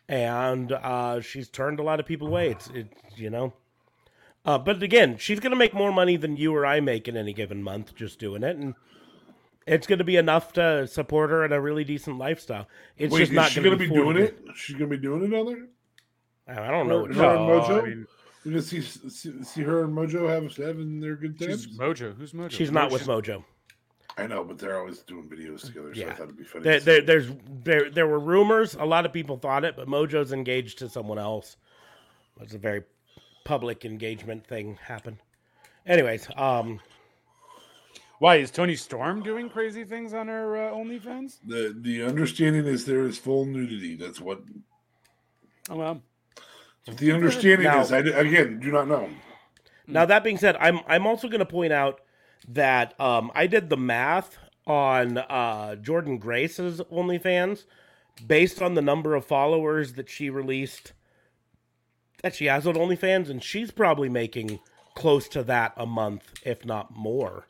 and 0.09 0.73
uh, 0.73 1.21
she's 1.21 1.49
turned 1.49 1.79
a 1.81 1.83
lot 1.85 2.01
of 2.01 2.07
people 2.07 2.29
away. 2.29 2.51
It's 2.51 2.69
it's 2.75 2.95
you 3.17 3.31
know. 3.31 3.53
Uh, 4.45 4.59
but 4.59 4.83
again, 4.83 5.17
she's 5.19 5.39
going 5.41 5.51
to 5.51 5.57
make 5.57 5.75
more 5.75 5.93
money 5.93 6.17
than 6.17 6.37
you 6.37 6.55
or 6.55 6.65
I 6.65 6.81
make 6.81 7.07
in 7.09 7.17
any 7.17 7.33
given 7.33 7.63
month 7.63 7.95
just 7.95 8.19
doing 8.19 8.43
it, 8.43 8.57
and 8.57 8.75
it's 9.67 9.87
going 9.87 9.99
to 9.99 10.05
be 10.05 10.17
enough 10.17 10.53
to 10.55 10.87
support 10.87 11.31
her 11.31 11.45
in 11.45 11.53
a 11.53 11.61
really 11.61 11.85
decent 11.85 12.17
lifestyle. 12.19 12.67
It's 12.97 13.13
Wait, 13.13 13.21
just 13.21 13.33
is 13.33 13.37
not 13.37 13.51
she 13.51 13.61
going 13.61 13.77
gonna 13.77 13.85
to 13.85 13.89
be 13.91 13.95
doing 13.95 14.17
it? 14.17 14.39
She's 14.57 14.77
gonna 14.77 14.89
be 14.91 14.97
doing 14.97 15.25
it 15.25 15.35
on 15.39 15.47
there? 15.47 15.67
I 16.49 16.71
don't 16.71 16.89
know. 16.89 17.01
Her, 17.01 17.09
what- 17.09 17.15
her 17.17 17.37
and 17.37 17.47
No, 17.47 17.61
Mojo? 17.61 17.83
I 17.83 17.87
mean- 17.87 18.07
you 18.45 18.53
gonna 18.53 18.63
see, 18.63 18.81
see 18.81 19.43
see 19.45 19.61
her 19.63 19.85
and 19.85 19.95
Mojo 19.95 20.27
have 20.27 20.57
having 20.57 20.99
their 21.01 21.15
good 21.17 21.39
times? 21.39 21.77
Mojo. 21.79 22.17
Who's 22.17 22.33
Mojo? 22.33 22.51
She's 22.51 22.71
not 22.73 22.91
with 22.91 23.07
Mojo. 23.07 23.45
I 24.17 24.27
know, 24.27 24.43
but 24.45 24.59
they're 24.59 24.79
always 24.79 25.01
doing 25.01 25.29
videos 25.29 25.67
together, 25.67 25.95
so 25.95 26.01
I 26.01 26.05
Yeah. 26.07 26.15
thought 26.15 26.25
it'd 26.25 26.39
be 26.39 26.45
funny. 26.45 26.65
There, 26.65 26.81
there, 26.81 27.01
there's 27.03 27.31
there 27.63 27.91
there 27.91 28.07
were 28.07 28.19
rumors. 28.19 28.75
A 28.75 28.85
lot 28.87 29.05
of 29.05 29.13
people 29.13 29.37
thought 29.37 29.65
it, 29.65 29.77
but 29.77 29.89
Mojo's 29.89 30.33
engaged 30.33 30.79
to 30.79 30.89
someone 30.89 31.19
else. 31.19 31.59
It's 32.41 32.55
a 32.55 32.59
very 32.59 32.83
public 33.45 33.85
engagement 33.85 34.47
thing 34.47 34.79
happen. 34.83 35.19
Anyways, 35.87 36.29
um, 36.37 36.81
Why 38.19 38.37
is 38.37 38.51
Toni 38.51 38.77
Storm 38.77 39.23
doing 39.23 39.49
crazy 39.49 39.85
things 39.85 40.13
on 40.13 40.29
her 40.29 40.69
uh, 40.69 40.73
OnlyFans? 40.73 41.39
the 41.45 41.75
the 41.81 42.03
understanding 42.05 42.67
is 42.67 42.85
there 42.85 43.03
is 43.07 43.19
full 43.19 43.45
nudity. 43.47 43.97
That's 43.97 44.21
what 44.21 44.43
Oh 45.71 45.77
well. 45.77 46.03
the 46.97 47.13
understanding 47.13 47.67
Now- 47.67 47.81
is. 47.81 47.93
I 47.93 48.03
d- 48.03 48.11
again 48.11 48.61
do 48.61 48.71
not 48.71 48.89
know. 48.89 49.09
Now 49.87 50.05
that 50.05 50.23
being 50.23 50.37
said, 50.39 50.57
I'm 50.61 50.81
I'm 50.87 51.07
also 51.07 51.29
going 51.29 51.41
to 51.41 51.47
point 51.47 51.73
out 51.73 52.01
that 52.49 52.99
um, 53.01 53.31
I 53.35 53.47
did 53.47 53.69
the 53.71 53.77
math 53.77 54.37
on 54.67 55.19
uh, 55.19 55.77
Jordynne 55.81 56.21
Grace's 56.21 56.81
OnlyFans 56.93 57.65
based 58.27 58.61
on 58.63 58.75
the 58.75 58.83
number 58.83 59.15
of 59.15 59.25
followers 59.25 59.95
that 59.95 60.09
she 60.09 60.31
released 60.31 60.93
that 62.23 62.35
she 62.35 62.47
has 62.47 62.67
on 62.67 62.75
OnlyFans, 62.75 63.29
and 63.31 63.43
she's 63.43 63.71
probably 63.71 64.09
making 64.09 64.61
close 64.95 65.29
to 65.29 65.43
that 65.45 65.73
a 65.77 65.87
month, 65.87 66.35
if 66.43 66.65
not 66.65 66.95
more. 66.97 67.47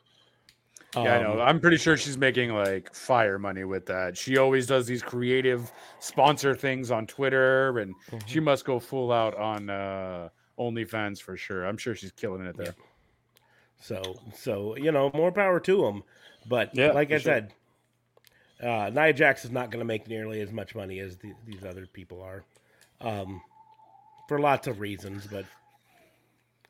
Yeah, 1.03 1.15
I 1.15 1.17
know. 1.19 1.39
Um, 1.39 1.41
I'm 1.41 1.59
pretty 1.59 1.77
sure 1.77 1.97
she's 1.97 2.17
making 2.17 2.51
like 2.53 2.93
fire 2.93 3.39
money 3.39 3.63
with 3.63 3.87
that. 3.87 4.17
She 4.17 4.37
always 4.37 4.67
does 4.67 4.85
these 4.85 5.01
creative 5.01 5.71
sponsor 5.99 6.53
things 6.55 6.91
on 6.91 7.07
Twitter, 7.07 7.79
and 7.79 7.95
she 8.25 8.39
Mm-hmm. 8.39 8.39
must 8.39 8.65
go 8.65 8.79
full 8.79 9.11
out 9.11 9.35
on 9.35 9.69
uh, 9.69 10.29
OnlyFans 10.59 11.19
for 11.21 11.37
sure. 11.37 11.65
I'm 11.65 11.77
sure 11.77 11.95
she's 11.95 12.11
killing 12.11 12.45
it 12.45 12.57
there. 12.57 12.75
So, 13.79 14.19
so 14.33 14.75
you 14.77 14.91
know, 14.91 15.11
more 15.13 15.31
power 15.31 15.59
to 15.61 15.81
them. 15.81 16.03
But 16.45 16.73
Yeah, 16.73 16.91
like 16.91 17.11
I 17.11 17.17
sure. 17.17 17.17
said, 17.17 17.53
uh, 18.61 18.89
Nia 18.93 19.13
Jax 19.13 19.43
is 19.45 19.51
not 19.51 19.71
going 19.71 19.79
to 19.79 19.85
make 19.85 20.07
nearly 20.07 20.41
as 20.41 20.51
much 20.51 20.75
money 20.75 20.99
as 20.99 21.17
the, 21.17 21.33
these 21.45 21.65
other 21.65 21.85
people 21.87 22.21
are, 22.21 22.43
um, 23.01 23.41
for 24.31 24.39
lots 24.39 24.65
of 24.65 24.79
reasons. 24.79 25.27
But 25.29 25.43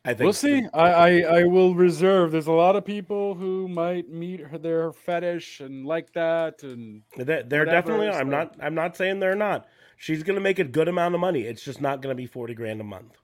I 0.04 0.16
think 0.16 0.22
We'll 0.22 0.34
see. 0.34 0.66
I, 0.74 0.90
I 0.90 1.20
I 1.20 1.44
will 1.44 1.76
reserve. 1.76 2.32
There's 2.32 2.48
a 2.48 2.52
lot 2.52 2.76
of 2.76 2.84
people 2.84 3.36
who 3.36 3.68
might 3.68 4.10
meet 4.10 4.42
their 4.64 4.92
fetish 4.92 5.60
and 5.60 5.86
like 5.86 6.12
that, 6.14 6.64
and 6.64 7.04
They're, 7.16 7.44
they're 7.44 7.44
whatever, 7.44 7.66
definitely. 7.66 8.10
I'm 8.10 8.32
not. 8.32 8.56
I'm 8.60 8.74
not 8.74 8.98
saying 8.98 9.20
they're 9.20 9.36
not. 9.36 9.68
She's 9.96 10.24
going 10.24 10.38
to 10.38 10.42
make 10.42 10.58
a 10.58 10.64
good 10.64 10.88
amount 10.88 11.14
of 11.14 11.22
money. 11.22 11.42
It's 11.42 11.64
just 11.64 11.82
not 11.82 12.02
going 12.02 12.10
to 12.10 12.20
be 12.20 12.26
forty 12.26 12.56
grand 12.56 12.82
a 12.82 12.84
month. 12.84 13.16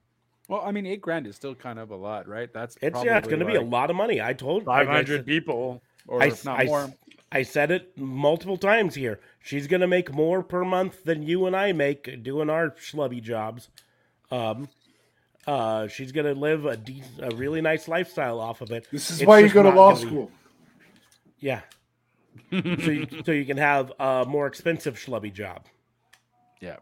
Well, 0.48 0.62
I 0.64 0.70
mean, 0.70 0.86
eight 0.86 1.00
grand 1.00 1.26
is 1.26 1.34
still 1.34 1.56
kind 1.56 1.80
of 1.80 1.90
a 1.90 1.96
lot, 1.96 2.28
right? 2.28 2.52
That's 2.54 2.78
It's 2.80 3.02
yeah. 3.04 3.18
It's 3.18 3.26
going 3.26 3.40
to 3.40 3.44
be 3.44 3.56
a 3.56 3.60
lot 3.60 3.90
of 3.90 3.96
money. 3.96 4.22
I 4.22 4.34
told 4.34 4.64
500 4.64 5.26
people, 5.26 5.82
or 6.06 6.22
I, 6.22 6.26
if 6.26 6.44
not 6.44 6.60
I- 6.60 6.64
more. 6.64 6.94
I 7.30 7.42
said 7.42 7.70
it 7.70 7.98
multiple 7.98 8.56
times 8.56 8.94
here. 8.94 9.20
She's 9.42 9.66
going 9.66 9.82
to 9.82 9.86
make 9.86 10.14
more 10.14 10.42
per 10.42 10.64
month 10.64 11.04
than 11.04 11.22
you 11.22 11.44
and 11.44 11.54
I 11.54 11.72
make 11.72 12.22
doing 12.22 12.48
our 12.48 12.70
schlubby 12.70 13.22
jobs. 13.22 13.68
Um, 14.30 14.68
uh, 15.46 15.88
she's 15.88 16.12
going 16.12 16.26
to 16.26 16.38
live 16.38 16.66
a, 16.66 16.76
de- 16.76 17.02
a 17.20 17.30
really 17.34 17.60
nice 17.60 17.88
lifestyle 17.88 18.40
off 18.40 18.60
of 18.60 18.70
it. 18.70 18.86
This 18.92 19.10
is 19.10 19.20
It's 19.20 19.26
why 19.26 19.38
you 19.40 19.48
go 19.48 19.62
to 19.62 19.70
law 19.70 19.92
gonna 19.92 20.00
be- 20.04 20.06
school. 20.06 20.30
Yeah. 21.40 21.60
so 22.50 22.56
you, 22.56 23.06
so 23.24 23.32
you 23.32 23.44
can 23.46 23.56
have 23.56 23.92
a 23.98 24.24
more 24.28 24.46
expensive 24.46 24.94
schlubby 24.96 25.32
job. 25.32 25.66
Yeah. 26.60 26.76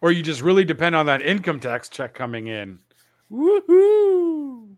Or 0.00 0.10
you 0.12 0.22
just 0.22 0.40
really 0.40 0.64
depend 0.64 0.94
on 0.96 1.06
that 1.06 1.20
income 1.22 1.60
tax 1.60 1.88
check 1.88 2.14
coming 2.14 2.46
in. 2.46 2.78
Woohoo! 3.30 4.74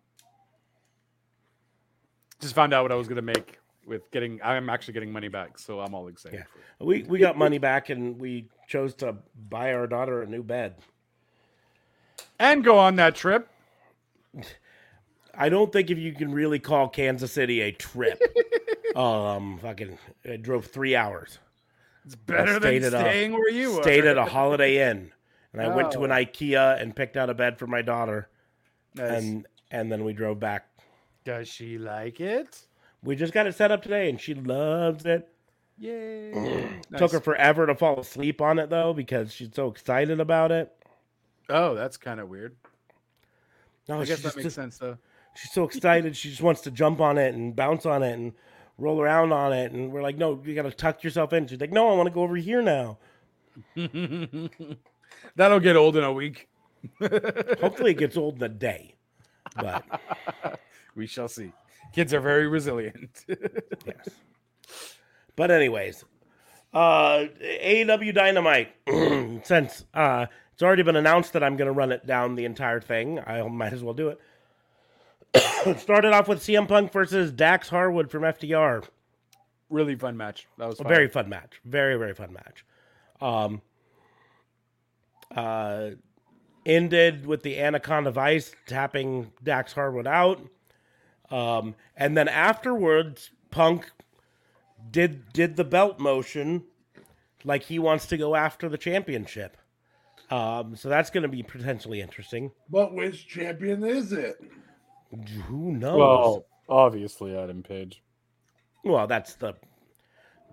Just 2.41 2.55
found 2.55 2.75
out 2.75 2.83
what 2.83 2.93
I 2.93 2.97
was 2.97 3.07
gonna 3.09 3.23
make 3.23 3.59
with 3.87 4.11
getting. 4.11 4.41
I'm 4.43 4.69
actually 4.69 4.95
getting 4.95 5.13
money 5.13 5.29
back, 5.29 5.59
so 5.59 5.81
I'm 5.81 5.95
all 5.95 6.09
excited. 6.09 6.41
Yeah. 6.41 6.87
We 6.87 7.05
we 7.05 7.19
got 7.19 7.39
money 7.39 7.59
back 7.59 7.89
and 7.89 8.19
we 8.21 8.49
chose 8.69 8.95
to 8.97 9.17
buy 9.49 9.75
our 9.75 9.87
daughter 9.87 10.23
a 10.23 10.27
new 10.27 10.43
bed. 10.43 10.75
And 12.43 12.65
go 12.65 12.77
on 12.77 12.97
that 12.97 13.15
trip. 13.15 13.49
I 15.33 15.49
don't 15.49 15.73
think 15.73 15.91
if 15.91 15.99
you 15.99 16.13
can 16.13 16.33
really 16.33 16.59
call 16.59 16.89
Kansas 16.89 17.31
City 17.31 17.61
a 17.61 17.71
trip. 17.71 18.21
um, 18.97 19.61
fucking, 19.63 19.97
I 20.29 20.39
drove 20.39 20.67
three 20.67 20.97
hours. 20.97 21.39
It's 22.05 22.17
better 22.17 22.59
than 22.59 22.83
staying 22.83 23.31
where 23.31 23.49
you 23.49 23.77
were. 23.77 23.83
Stayed 23.83 24.07
at 24.07 24.19
a 24.19 24.25
Holiday 24.25 24.91
Inn, 24.91 25.13
and 25.53 25.63
I 25.63 25.69
went 25.69 25.93
to 25.93 26.03
an 26.03 26.11
Oh. 26.11 26.17
IKEA 26.17 26.83
and 26.83 26.97
picked 26.97 27.17
out 27.17 27.31
a 27.31 27.35
bed 27.35 27.61
for 27.61 27.69
my 27.69 27.81
daughter, 27.81 28.29
Nice. 28.97 29.23
and 29.23 29.47
and 29.71 29.91
then 29.93 30.03
we 30.03 30.13
drove 30.13 30.41
back. 30.41 30.67
Does 31.25 31.47
she 31.47 31.79
like 31.79 32.21
it? 32.21 32.67
We 33.05 33.15
just 33.15 33.33
got 33.33 33.47
it 33.47 33.55
set 33.55 33.71
up 33.71 33.83
today, 33.83 34.11
and 34.11 34.21
she 34.21 34.35
loves 34.35 35.07
it. 35.07 35.29
Yay! 35.79 36.69
Took 36.97 37.13
her 37.13 37.21
forever 37.21 37.67
to 37.69 37.77
fall 37.77 38.01
asleep 38.01 38.41
on 38.41 38.59
it 38.59 38.69
though 38.69 38.93
because 38.93 39.33
she's 39.33 39.51
so 39.55 39.69
excited 39.69 40.19
about 40.19 40.51
it. 40.51 40.73
Oh, 41.49 41.75
that's 41.75 41.97
kind 41.97 42.21
of 42.21 42.29
weird. 42.29 42.57
No, 43.89 44.01
I 44.01 44.05
guess 44.05 44.19
that 44.23 44.35
just- 44.35 44.37
makes 44.37 44.55
sense 44.55 44.79
though. 44.79 44.97
She's 45.35 45.51
so 45.53 45.65
excited. 45.65 46.15
She 46.15 46.29
just 46.29 46.43
wants 46.43 46.61
to 46.63 46.71
jump 46.71 47.01
on 47.01 47.17
it 47.17 47.35
and 47.35 47.57
bounce 47.57 47.87
on 47.87 48.03
it 48.03 48.13
and 48.13 48.35
roll 48.77 49.01
around 49.01 49.33
on 49.33 49.55
it. 49.55 49.73
And 49.73 49.91
we're 49.91 50.03
like, 50.03 50.19
no, 50.19 50.39
you 50.45 50.55
got 50.55 50.63
to 50.65 50.71
tuck 50.71 51.03
yourself 51.03 51.33
in. 51.33 51.47
She's 51.47 51.59
like, 51.59 51.73
no, 51.73 51.89
I 51.91 51.95
want 51.95 52.07
to 52.07 52.13
go 52.13 52.21
over 52.21 52.37
here 52.37 52.61
now. 52.61 52.99
That'll 55.37 55.61
get 55.61 55.77
old 55.77 55.97
in 55.97 56.05
a 56.05 56.13
week. 56.13 56.49
Hopefully, 57.01 57.93
it 57.93 57.99
gets 57.99 58.17
old 58.19 58.37
in 58.37 58.43
a 58.43 58.49
day. 58.49 58.95
But 59.57 59.85
we 60.95 61.07
shall 61.07 61.29
see. 61.29 61.53
Kids 61.95 62.13
are 62.13 62.21
very 62.21 62.47
resilient. 62.47 63.25
yes. 63.29 64.09
But 65.37 65.51
anyways, 65.51 66.05
uh, 66.75 67.25
AEW 67.43 68.15
Dynamite. 68.15 68.69
Since 69.47 69.85
uh, 69.95 70.27
it's 70.53 70.63
already 70.63 70.83
been 70.83 70.97
announced 70.97 71.33
that 71.33 71.43
I'm 71.43 71.57
going 71.57 71.67
to 71.67 71.73
run 71.73 71.93
it 71.93 72.07
down 72.07 72.35
the 72.35 72.45
entire 72.45 72.81
thing, 72.81 73.21
I 73.27 73.43
might 73.43 73.73
as 73.73 73.83
well 73.83 73.95
do 73.95 74.09
it. 74.09 74.21
Started 75.79 76.13
off 76.13 76.29
with 76.29 76.41
CM 76.41 76.69
Punk 76.69 76.93
versus 76.93 77.33
Dax 77.33 77.69
Harwood 77.69 78.11
from 78.11 78.23
FTR. 78.23 78.87
really 79.71 79.95
fun 79.97 80.17
match. 80.17 80.47
That 80.59 80.69
was 80.69 80.81
a 80.81 80.85
very 80.85 81.09
fun 81.09 81.29
match. 81.29 81.61
Very 81.65 81.97
very 81.97 82.15
fun 82.15 82.33
match. 82.33 82.65
Um, 83.21 83.63
uh, 85.35 85.91
ended 86.67 87.27
with 87.27 87.43
the 87.43 87.59
Anaconda 87.59 88.11
Vice 88.11 88.55
tapping 88.67 89.33
Dax 89.43 89.73
Harwood 89.73 90.07
out, 90.07 90.41
um, 91.31 91.75
and 91.97 92.17
then 92.17 92.29
afterwards, 92.29 93.31
Punk 93.51 93.91
did 94.91 95.33
did 95.33 95.57
the 95.57 95.65
belt 95.65 95.99
motion 95.99 96.65
like 97.45 97.63
he 97.65 97.79
wants 97.79 98.07
to 98.07 98.17
go 98.19 98.35
after 98.35 98.69
the 98.69 98.79
championship. 98.79 99.57
Um, 100.33 100.75
so 100.77 100.89
that's 100.89 101.11
going 101.11 101.25
to 101.25 101.29
be 101.29 101.43
potentially 101.43 102.01
interesting. 102.01 102.51
But 102.71 102.95
which 102.95 103.29
champion 103.29 103.85
is 103.85 104.13
it? 104.13 104.37
Who 105.47 105.73
knows? 105.73 105.99
Well, 105.99 106.47
obviously 106.71 107.37
Adam 107.37 107.63
Page. 107.63 108.03
Well, 108.83 109.07
that's 109.07 109.35
the 109.35 109.53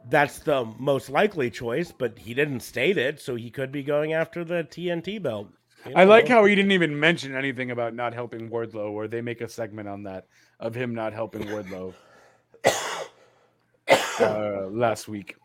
that's 0.10 0.40
the 0.40 0.66
most 0.78 1.10
likely 1.10 1.50
choice, 1.50 1.94
but 1.98 2.20
he 2.20 2.34
didn't 2.34 2.60
state 2.60 2.98
it, 2.98 3.22
so 3.22 3.36
he 3.36 3.50
could 3.50 3.72
be 3.72 3.82
going 3.82 4.12
after 4.12 4.44
the 4.44 4.66
TNT 4.66 5.22
belt. 5.24 5.48
You 5.86 5.94
I 5.96 6.04
like 6.04 6.28
how 6.28 6.44
he 6.44 6.56
didn't 6.56 6.74
even 6.74 7.00
mention 7.00 7.34
anything 7.34 7.72
about 7.72 7.96
not 7.96 8.14
helping 8.14 8.50
Wardlow, 8.50 8.92
or 8.92 9.08
they 9.08 9.22
make 9.22 9.40
a 9.40 9.48
segment 9.48 9.88
on 9.88 10.04
that 10.04 10.26
of 10.60 10.76
him 10.76 10.94
not 10.94 11.14
helping 11.14 11.44
Wardlow 11.44 11.94
uh, 14.20 14.68
last 14.68 15.08
week. 15.08 15.38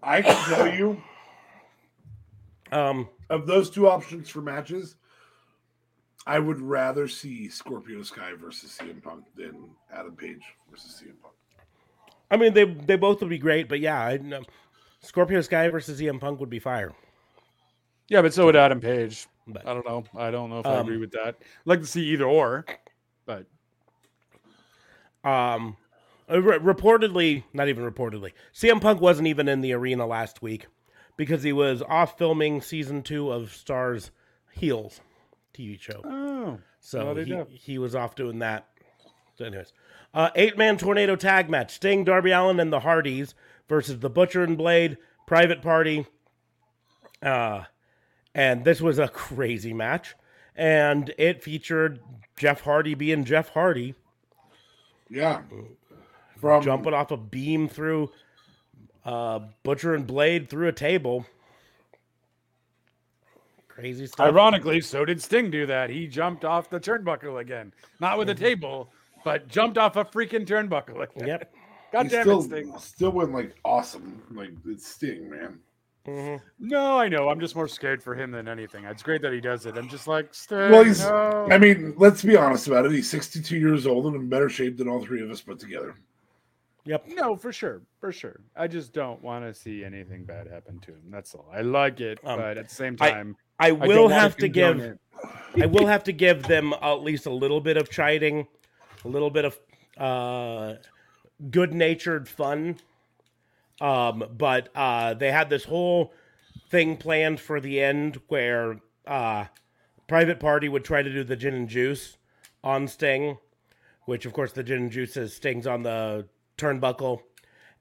I 0.00 0.22
can 0.22 0.36
tell 0.48 0.72
you, 0.72 1.02
um, 2.72 3.08
of 3.30 3.46
those 3.46 3.70
two 3.70 3.88
options 3.88 4.28
for 4.28 4.40
matches, 4.40 4.96
I 6.26 6.38
would 6.38 6.60
rather 6.60 7.06
see 7.08 7.48
Scorpio 7.48 8.02
Sky 8.02 8.32
versus 8.34 8.78
CM 8.80 9.02
Punk 9.02 9.24
than 9.36 9.70
Adam 9.92 10.16
Page 10.16 10.42
versus 10.70 11.00
CM 11.02 11.20
Punk. 11.20 11.34
I 12.30 12.36
mean, 12.36 12.54
they 12.54 12.64
they 12.64 12.96
both 12.96 13.20
would 13.20 13.28
be 13.30 13.38
great, 13.38 13.68
but 13.68 13.80
yeah, 13.80 14.00
I, 14.00 14.16
know 14.16 14.42
Scorpio 15.00 15.40
Sky 15.42 15.68
versus 15.68 16.00
CM 16.00 16.18
Punk 16.20 16.40
would 16.40 16.50
be 16.50 16.58
fire. 16.58 16.92
Yeah, 18.08 18.22
but 18.22 18.32
so 18.34 18.46
would 18.46 18.56
Adam 18.56 18.80
Page. 18.80 19.26
But- 19.46 19.66
I 19.66 19.74
don't 19.74 19.86
know. 19.86 20.04
I 20.16 20.30
don't 20.30 20.50
know 20.50 20.60
if 20.60 20.66
I 20.66 20.76
Um, 20.76 20.86
agree 20.86 20.98
with 20.98 21.10
that. 21.12 21.36
I'd 21.40 21.66
like 21.66 21.80
to 21.80 21.86
see 21.86 22.04
either 22.10 22.24
or, 22.24 22.64
but 23.26 23.46
Um, 25.24 25.76
uh, 26.30 26.40
re- 26.40 26.58
reportedly, 26.58 27.44
not 27.52 27.68
even 27.68 27.84
reportedly, 27.90 28.32
CM 28.54 28.80
Punk 28.80 29.00
wasn't 29.00 29.28
even 29.28 29.48
in 29.48 29.60
the 29.60 29.72
arena 29.72 30.06
last 30.06 30.42
week 30.42 30.66
because 31.24 31.42
he 31.42 31.52
was 31.52 31.82
off 31.82 32.18
filming 32.18 32.60
season 32.60 33.02
two 33.02 33.30
of 33.30 33.50
Starz 33.50 34.10
Heels 34.52 35.00
TV 35.54 35.80
show. 35.80 36.00
oh, 36.04 36.58
So 36.80 37.14
he, 37.14 37.56
he 37.56 37.78
was 37.78 37.94
off 37.94 38.14
doing 38.16 38.40
that. 38.40 38.66
So, 39.36 39.44
anyways, 39.44 39.72
uh, 40.12 40.30
eight 40.34 40.58
man 40.58 40.76
tornado 40.78 41.14
tag 41.16 41.48
match: 41.48 41.74
Sting, 41.74 42.04
Darby 42.04 42.32
Allin, 42.32 42.58
and 42.60 42.72
the 42.72 42.80
Hardys 42.80 43.34
versus 43.68 44.00
the 44.00 44.10
Butcher 44.10 44.42
and 44.42 44.58
Blade, 44.58 44.98
Private 45.26 45.62
Party. 45.62 46.06
Uh, 47.22 47.64
and 48.34 48.64
this 48.64 48.80
was 48.80 48.98
a 48.98 49.08
crazy 49.08 49.72
match, 49.72 50.14
and 50.56 51.14
it 51.18 51.42
featured 51.42 52.00
Jeff 52.36 52.62
Hardy 52.62 52.94
being 52.94 53.24
Jeff 53.24 53.50
Hardy, 53.50 53.94
Yeah. 55.08 55.42
From 56.40 56.62
jumping 56.64 56.92
off 56.94 57.12
a 57.12 57.16
beam 57.16 57.68
through 57.68 58.10
uh, 59.04 59.40
Butcher 59.62 59.94
and 59.94 60.06
Blade 60.06 60.48
through 60.48 60.68
a 60.68 60.72
table. 60.72 61.26
Crazy 63.68 64.06
stuff. 64.06 64.26
ironically, 64.26 64.80
so 64.82 65.04
did 65.04 65.20
Sting 65.22 65.50
do 65.50 65.64
that. 65.66 65.88
He 65.88 66.06
jumped 66.06 66.44
off 66.44 66.68
the 66.68 66.78
turnbuckle 66.78 67.40
again, 67.40 67.72
not 68.00 68.18
with 68.18 68.28
a 68.28 68.34
table, 68.34 68.92
but 69.24 69.48
jumped 69.48 69.78
off 69.78 69.96
a 69.96 70.04
freaking 70.04 70.46
turnbuckle. 70.46 71.02
Again. 71.16 71.28
Yep. 71.28 71.54
God 71.92 72.08
damn 72.08 72.22
still, 72.22 72.40
it, 72.40 72.44
Sting. 72.44 72.78
still 72.78 73.10
went 73.12 73.32
like 73.32 73.54
awesome. 73.64 74.22
Like 74.30 74.50
it's 74.66 74.86
Sting, 74.86 75.28
man. 75.30 75.58
Mhm. 76.06 76.40
No, 76.58 76.98
I 76.98 77.08
know. 77.08 77.28
I'm 77.28 77.38
just 77.40 77.54
more 77.54 77.68
scared 77.68 78.02
for 78.02 78.14
him 78.14 78.30
than 78.30 78.48
anything. 78.48 78.84
It's 78.84 79.02
great 79.02 79.22
that 79.22 79.32
he 79.32 79.40
does 79.40 79.66
it. 79.66 79.76
I'm 79.76 79.88
just 79.88 80.06
like, 80.08 80.34
Sting. 80.34 80.70
Well, 80.70 80.84
he's. 80.84 81.00
no. 81.00 81.46
I 81.50 81.58
mean, 81.58 81.94
let's 81.96 82.22
be 82.22 82.36
honest 82.36 82.66
about 82.66 82.86
it. 82.86 82.92
He's 82.92 83.08
62 83.08 83.56
years 83.56 83.86
old 83.86 84.06
and 84.06 84.16
in 84.16 84.28
better 84.28 84.48
shape 84.48 84.76
than 84.76 84.88
all 84.88 85.02
three 85.02 85.22
of 85.22 85.30
us 85.30 85.40
put 85.40 85.58
together. 85.60 85.94
Yep. 86.84 87.04
No, 87.14 87.36
for 87.36 87.52
sure, 87.52 87.82
for 88.00 88.10
sure. 88.10 88.40
I 88.56 88.66
just 88.66 88.92
don't 88.92 89.22
want 89.22 89.44
to 89.44 89.54
see 89.54 89.84
anything 89.84 90.24
bad 90.24 90.48
happen 90.48 90.80
to 90.80 90.90
him. 90.92 91.02
That's 91.10 91.34
all. 91.34 91.48
I 91.52 91.60
like 91.60 92.00
it, 92.00 92.18
Um, 92.24 92.38
but 92.40 92.58
at 92.58 92.68
the 92.68 92.74
same 92.74 92.96
time, 92.96 93.36
I 93.58 93.68
don't 93.68 93.86
will 93.86 94.02
wanna 94.04 94.14
have 94.16 94.36
to 94.38 94.48
give. 94.48 94.98
I 95.60 95.66
will 95.66 95.86
have 95.86 96.02
to 96.04 96.12
give 96.12 96.42
them 96.44 96.74
at 96.82 97.02
least 97.02 97.26
a 97.26 97.30
little 97.30 97.60
bit 97.60 97.76
of 97.76 97.88
chiding, 97.90 98.48
a 99.04 99.08
little 99.08 99.30
bit 99.30 99.44
of 99.44 99.60
uh, 99.96 100.74
good-natured 101.50 102.28
fun. 102.28 102.78
Um, 103.80 104.24
but 104.36 104.68
uh, 104.74 105.14
they 105.14 105.30
had 105.30 105.50
this 105.50 105.64
whole 105.64 106.12
thing 106.70 106.96
planned 106.96 107.38
for 107.38 107.60
the 107.60 107.80
end 107.80 108.20
where 108.28 108.80
uh, 109.06 109.46
Private 110.08 110.40
Party 110.40 110.68
would 110.68 110.84
try 110.84 111.02
to 111.02 111.12
do 111.12 111.22
the 111.22 111.36
gin 111.36 111.54
and 111.54 111.68
juice 111.68 112.16
on 112.64 112.88
Sting, 112.88 113.38
which 114.04 114.26
of 114.26 114.32
course 114.32 114.52
the 114.52 114.62
gin 114.62 114.78
and 114.82 114.90
juice 114.90 115.16
is 115.16 115.34
Sting's 115.34 115.66
on 115.66 115.82
the 115.82 116.26
turnbuckle, 116.62 117.20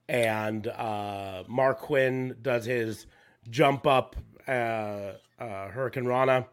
and 0.09 0.67
uh, 0.67 1.43
Marq 1.47 1.79
Quen 1.79 2.37
does 2.41 2.65
his 2.65 3.05
jump 3.49 3.85
up 3.85 4.15
uh, 4.47 4.51
uh, 4.51 5.13
hurricanrana 5.39 6.45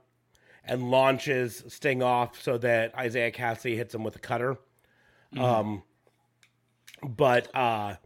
and 0.65 0.91
launches 0.91 1.65
Sting 1.69 2.03
off 2.03 2.41
so 2.41 2.59
that 2.59 2.93
Isiah 3.03 3.33
Kassidy 3.33 3.77
hits 3.77 3.95
him 3.95 4.05
with 4.05 4.17
a 4.17 4.21
cutter. 4.21 4.59
Um, 5.37 5.83
but 7.03 7.55
uh, 7.55 7.97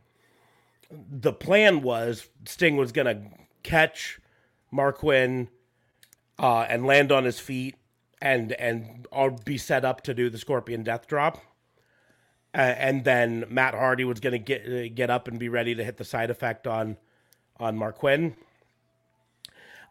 the 0.91 1.33
plan 1.33 1.83
was 1.83 2.29
Sting 2.47 2.77
was 2.77 2.93
going 2.93 3.07
to 3.07 3.23
catch 3.63 4.21
Marq 4.73 4.97
Quen 4.97 5.49
uh, 6.39 6.67
and 6.69 6.87
land 6.87 7.13
on 7.13 7.25
his 7.25 7.39
feet 7.39 7.77
and 8.21 8.53
and 8.53 9.07
all 9.11 9.31
be 9.31 9.59
set 9.59 9.85
up 9.85 10.03
to 10.03 10.15
do 10.15 10.31
the 10.31 10.39
Scorpion 10.39 10.83
Death 10.83 11.07
Drop. 11.07 11.41
Uh, 12.55 12.59
and 12.61 13.05
then 13.05 13.47
Matt 13.49 13.75
Hardy 13.75 14.05
was 14.05 14.21
going 14.21 14.33
to 14.33 14.39
get 14.39 14.67
uh, 14.67 14.89
get 14.95 15.11
up 15.11 15.27
and 15.29 15.39
be 15.39 15.49
ready 15.49 15.75
to 15.75 15.85
hit 15.85 15.97
the 15.97 16.05
side 16.05 16.31
effect 16.31 16.67
on 16.67 16.97
on 17.59 17.79
Marq 17.79 17.97
Quen. 17.97 18.37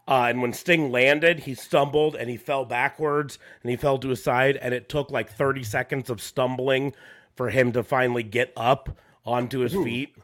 Uh, 0.06 0.26
and 0.28 0.42
when 0.42 0.52
Sting 0.52 0.90
landed, 0.90 1.40
he 1.40 1.54
stumbled 1.54 2.16
and 2.16 2.28
he 2.28 2.36
fell 2.36 2.64
backwards 2.64 3.38
and 3.62 3.70
he 3.70 3.76
fell 3.76 3.98
to 3.98 4.08
his 4.08 4.22
side. 4.22 4.56
And 4.56 4.74
it 4.74 4.88
took 4.88 5.10
like 5.10 5.30
30 5.30 5.62
seconds 5.62 6.10
of 6.10 6.20
stumbling 6.20 6.92
for 7.36 7.50
him 7.50 7.72
to 7.72 7.84
finally 7.84 8.24
get 8.24 8.52
up 8.56 8.96
onto 9.24 9.60
his 9.60 9.72
feet. 9.72 10.16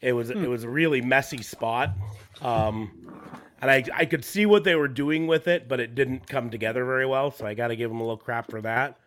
It 0.00 0.12
was 0.12 0.30
it 0.30 0.48
was 0.48 0.62
a 0.62 0.68
really 0.68 1.00
messy 1.00 1.42
spot, 1.42 1.90
um, 2.42 2.90
and 3.60 3.70
I 3.70 3.84
I 3.94 4.04
could 4.04 4.24
see 4.24 4.44
what 4.44 4.62
they 4.62 4.74
were 4.74 4.88
doing 4.88 5.26
with 5.26 5.48
it, 5.48 5.68
but 5.68 5.80
it 5.80 5.94
didn't 5.94 6.28
come 6.28 6.50
together 6.50 6.84
very 6.84 7.06
well. 7.06 7.30
So 7.30 7.46
I 7.46 7.54
got 7.54 7.68
to 7.68 7.76
give 7.76 7.90
them 7.90 8.00
a 8.00 8.02
little 8.02 8.18
crap 8.18 8.50
for 8.50 8.60
that. 8.60 8.98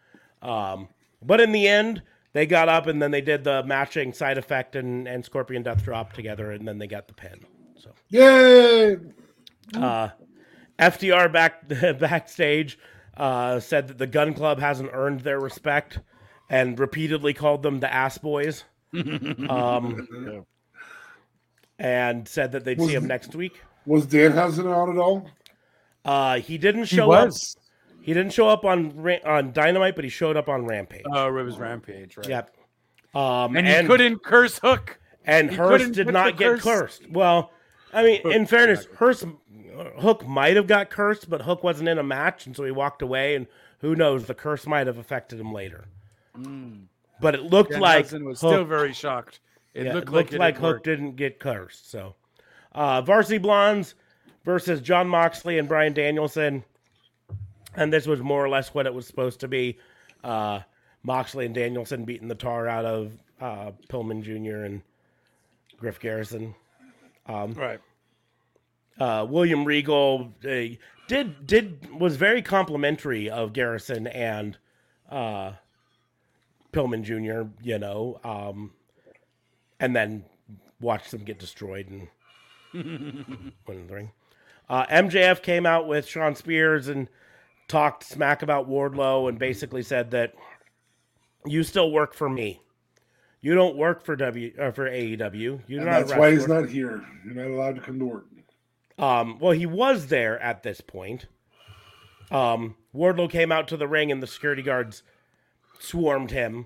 Um, 0.42 0.90
but 1.22 1.40
in 1.40 1.52
the 1.52 1.68
end, 1.68 2.02
they 2.34 2.46
got 2.46 2.70
up 2.70 2.88
and 2.88 3.02
then 3.02 3.12
they 3.12 3.22
did 3.22 3.44
the 3.44 3.64
matching 3.64 4.14
side 4.14 4.38
effect 4.38 4.76
and, 4.76 5.08
and 5.08 5.24
Scorpion 5.26 5.64
Death 5.64 5.84
Drop 5.84 6.14
together, 6.14 6.52
and 6.52 6.68
then 6.68 6.78
they 6.78 6.88
got 6.88 7.08
the 7.08 7.14
pin. 7.14 7.40
So 7.78 7.92
Yay! 8.10 8.98
uh, 9.76 10.10
FTR 10.78 11.32
back 11.32 11.68
backstage 12.00 12.78
uh, 13.18 13.60
said 13.60 13.88
that 13.88 13.98
the 13.98 14.08
Gunn 14.08 14.34
Club 14.34 14.60
hasn't 14.60 14.90
earned 14.94 15.22
their 15.22 15.40
respect, 15.40 16.00
and 16.50 16.80
repeatedly 16.80 17.34
called 17.34 17.64
them 17.64 17.80
the 17.80 17.92
Ass 17.94 18.18
Boys. 18.18 18.64
um, 19.50 20.08
and 21.78 22.28
said 22.28 22.52
that 22.54 22.66
they'd 22.66 22.78
Was 22.78 22.88
see 22.90 22.96
him 22.96 23.08
next 23.08 23.36
week. 23.36 23.62
Was 23.86 24.08
Danhausen 24.08 24.72
out 24.72 24.90
at 24.90 24.98
all? 24.98 25.30
Uh, 26.04 26.40
he 26.40 26.58
didn't 26.58 26.86
He 26.86 26.96
show 26.98 27.08
was. 27.08 27.56
up. 27.56 27.64
He 28.02 28.14
didn't 28.14 28.34
show 28.34 28.48
up 28.50 28.66
on 28.66 29.20
on 29.26 29.52
Dynamite, 29.52 29.96
but 29.96 30.04
he 30.04 30.10
showed 30.10 30.38
up 30.38 30.50
on 30.50 30.66
Rampage. 30.66 31.04
Oh, 31.12 31.28
it 31.28 31.44
was 31.44 31.58
Rampage, 31.58 32.18
right? 32.18 32.28
Yep. 32.28 32.56
Um, 33.14 33.56
And 33.58 33.68
he 33.68 33.86
couldn't 33.86 34.24
curse 34.24 34.60
Hook. 34.60 35.00
And 35.26 35.50
He 35.52 35.56
Hurst 35.58 35.92
did 35.92 36.08
not 36.08 36.38
get 36.38 36.54
curse- 36.60 36.64
cursed. 36.64 37.10
Well, 37.12 37.52
I 37.94 38.04
mean, 38.04 38.22
Hook, 38.24 38.34
in 38.34 38.46
fairness, 38.46 38.86
Hurst 38.96 39.26
Hook 40.00 40.26
might 40.28 40.56
have 40.56 40.68
got 40.68 40.90
cursed, 40.90 41.30
but 41.30 41.42
Hook 41.44 41.64
wasn't 41.64 41.90
in 41.90 41.98
a 42.00 42.04
match, 42.04 42.46
and 42.48 42.56
so 42.56 42.64
he 42.64 42.72
walked 42.72 43.02
away. 43.02 43.36
And 43.36 43.48
who 43.80 43.96
knows, 43.96 44.26
the 44.26 44.34
curse 44.34 44.66
might 44.66 44.88
have 44.88 44.98
affected 44.98 45.40
him 45.40 45.54
later. 45.54 45.86
But 47.22 47.36
it 47.36 47.44
looked 47.44 47.74
like 47.78 48.08
Danhausen 48.08 48.24
was 48.26 48.42
Hook- 48.42 48.52
still 48.52 48.64
very 48.66 48.94
shocked. 48.94 49.40
It 49.74 49.86
yeah, 49.86 49.94
looked 49.94 50.08
it 50.08 50.12
like 50.12 50.16
looked 50.26 50.34
it 50.34 50.40
like 50.40 50.56
had 50.56 50.62
Hook 50.62 50.74
worked. 50.76 50.86
didn't 50.86 51.16
get 51.16 51.40
cursed. 51.40 51.92
So, 51.92 52.16
uh, 52.74 53.02
Varsity 53.02 53.38
Blondes 53.38 53.96
versus 54.46 54.82
Jon 54.82 55.08
Moxley 55.08 55.60
and 55.60 55.68
Bryan 55.68 55.94
Danielson, 55.94 56.64
and 57.76 57.92
this 57.92 58.08
was 58.08 58.20
more 58.22 58.44
or 58.44 58.50
less 58.50 58.74
what 58.74 58.86
it 58.86 58.94
was 58.94 59.08
supposed 59.08 59.40
to 59.42 59.48
be. 59.48 59.78
Uh, 60.24 60.62
Moxley 61.04 61.46
and 61.46 61.56
Danielson 61.56 62.06
beating 62.06 62.28
the 62.28 62.36
tar 62.36 62.68
out 62.68 62.86
of 62.86 63.12
uh, 63.40 63.72
Pillman 63.90 64.22
Jr. 64.22 64.66
and 64.66 64.82
Griff 65.78 66.00
Garrison. 66.00 66.56
Um, 67.26 67.54
right. 67.54 67.80
Uh, 69.00 69.26
William 69.30 69.64
Regal 69.64 70.34
uh, 70.44 70.76
did 71.08 71.48
did 71.48 71.90
was 71.98 72.18
very 72.18 72.42
complimentary 72.42 73.30
of 73.30 73.54
Garrison 73.54 74.08
and 74.08 74.58
uh, 75.10 75.54
Pillman 76.74 77.04
Jr. 77.04 77.50
You 77.62 77.80
know, 77.80 78.20
um, 78.26 78.72
and 79.80 79.96
then 79.96 80.26
watched 80.82 81.12
them 81.12 81.24
get 81.24 81.40
destroyed 81.40 81.88
and 81.90 82.08
win 82.74 83.54
in 83.68 83.88
the 83.88 83.94
ring. 83.94 84.12
Uh, 84.68 84.86
MJF 84.88 85.42
came 85.42 85.66
out 85.66 85.88
with 85.88 86.06
Shawn 86.06 86.36
Spears 86.36 86.88
and 86.88 87.08
talked 87.70 88.04
smack 88.04 88.42
about 88.42 88.68
Wardlow 88.68 89.30
and 89.30 89.40
basically 89.40 89.84
said 89.84 90.12
that 90.12 90.34
you 91.46 91.64
still 91.64 91.92
work 91.92 92.14
for 92.14 92.28
me. 92.28 92.62
You 93.42 93.56
don't 93.56 93.78
work 93.78 94.04
for 94.04 94.18
W 94.18 94.52
uh, 94.60 94.72
for 94.72 94.90
AEW. 94.90 95.62
You're 95.68 95.82
And 95.82 95.86
not 95.86 96.08
that's 96.08 96.16
why 96.16 96.32
he's 96.32 96.48
not 96.48 96.68
here. 96.68 97.06
You're 97.24 97.36
not 97.36 97.48
allowed 97.48 97.76
to 97.76 97.82
come 97.82 97.98
to 98.00 98.06
work. 98.06 98.26
Um, 98.98 99.40
well, 99.40 99.54
he 99.54 99.66
was 99.66 100.08
there 100.08 100.38
at 100.42 100.62
this 100.64 100.82
point. 100.82 101.28
Um, 102.32 102.76
Wardlow 102.94 103.30
came 103.30 103.52
out 103.52 103.70
to 103.70 103.78
the 103.78 103.88
ring, 103.88 104.12
and 104.12 104.22
the 104.22 104.28
security 104.28 104.62
guards 104.62 105.04
swarmed 105.80 106.32
him 106.32 106.66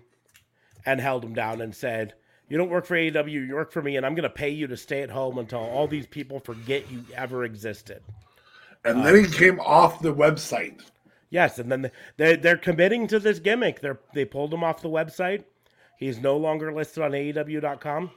and 0.83 0.99
held 0.99 1.23
him 1.23 1.35
down 1.35 1.61
and 1.61 1.75
said, 1.75 2.15
"You 2.49 2.57
don't 2.57 2.71
work 2.71 2.87
for 2.87 2.95
AEW. 2.95 3.47
You 3.47 3.53
work 3.53 3.71
for 3.71 3.83
me, 3.83 3.95
and 3.95 4.03
I'm 4.03 4.15
going 4.15 4.23
to 4.23 4.29
pay 4.29 4.49
you 4.49 4.65
to 4.65 4.75
stay 4.77 5.03
at 5.03 5.11
home 5.11 5.37
until 5.37 5.59
all 5.59 5.87
these 5.87 6.07
people 6.07 6.39
forget 6.39 6.91
you 6.91 7.05
ever 7.15 7.43
existed." 7.43 8.01
And 8.83 9.05
then 9.05 9.15
he 9.23 9.29
came 9.29 9.59
off 9.59 10.01
the 10.01 10.13
website. 10.13 10.81
Yes, 11.33 11.57
and 11.57 11.71
then 11.71 11.89
they 12.17 12.35
they're 12.35 12.57
committing 12.57 13.07
to 13.07 13.17
this 13.17 13.39
gimmick. 13.39 13.79
They're 13.81 13.97
they 14.13 14.23
pulled 14.23 14.53
him 14.53 14.63
off 14.63 14.83
the 14.83 14.87
website. 14.87 15.45
He's 15.97 16.19
no 16.19 16.37
longer 16.37 16.71
listed 16.71 17.01
on 17.01 17.11
AEW.com. 17.11 18.11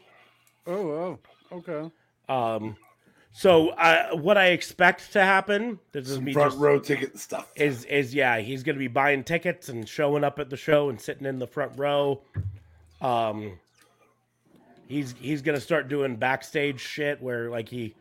Oh, 0.67 0.91
oh, 0.91 1.19
okay. 1.51 1.91
Um, 2.29 2.77
so 3.33 3.71
uh, 3.71 4.15
what 4.17 4.37
I 4.37 4.49
expect 4.49 5.15
to 5.15 5.23
happen, 5.23 5.79
this 5.93 6.11
is 6.11 6.21
me 6.21 6.35
front 6.35 6.51
just- 6.53 6.61
row 6.61 6.79
ticket 6.79 7.19
stuff. 7.19 7.51
Is 7.57 7.87
is 7.87 8.15
yeah, 8.15 8.37
he's 8.41 8.63
gonna 8.63 8.79
be 8.79 8.87
buying 8.89 9.25
tickets 9.25 9.71
and 9.71 9.89
showing 9.89 10.23
up 10.23 10.39
at 10.39 10.51
the 10.51 10.57
show 10.59 10.91
and 10.91 11.01
sitting 11.01 11.27
in 11.27 11.39
the 11.39 11.47
front 11.47 11.73
row. 11.79 12.21
Um, 13.01 13.59
he's 14.89 15.15
he's 15.19 15.41
gonna 15.41 15.61
start 15.63 15.89
doing 15.89 16.17
backstage 16.17 16.81
shit 16.81 17.23
where 17.23 17.49
like 17.49 17.71
he, 17.71 17.95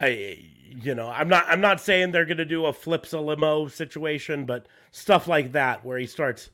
I 0.00 0.38
you 0.70 0.94
know 0.94 1.08
I'm 1.08 1.28
not 1.28 1.44
I'm 1.48 1.60
not 1.60 1.80
saying 1.80 2.12
they're 2.12 2.24
gonna 2.24 2.44
do 2.44 2.66
a 2.66 2.72
flips 2.72 3.12
a 3.12 3.20
limo 3.20 3.68
situation, 3.68 4.44
but 4.46 4.66
stuff 4.92 5.28
like 5.28 5.52
that 5.52 5.84
where 5.84 5.98
he 5.98 6.06
starts 6.06 6.50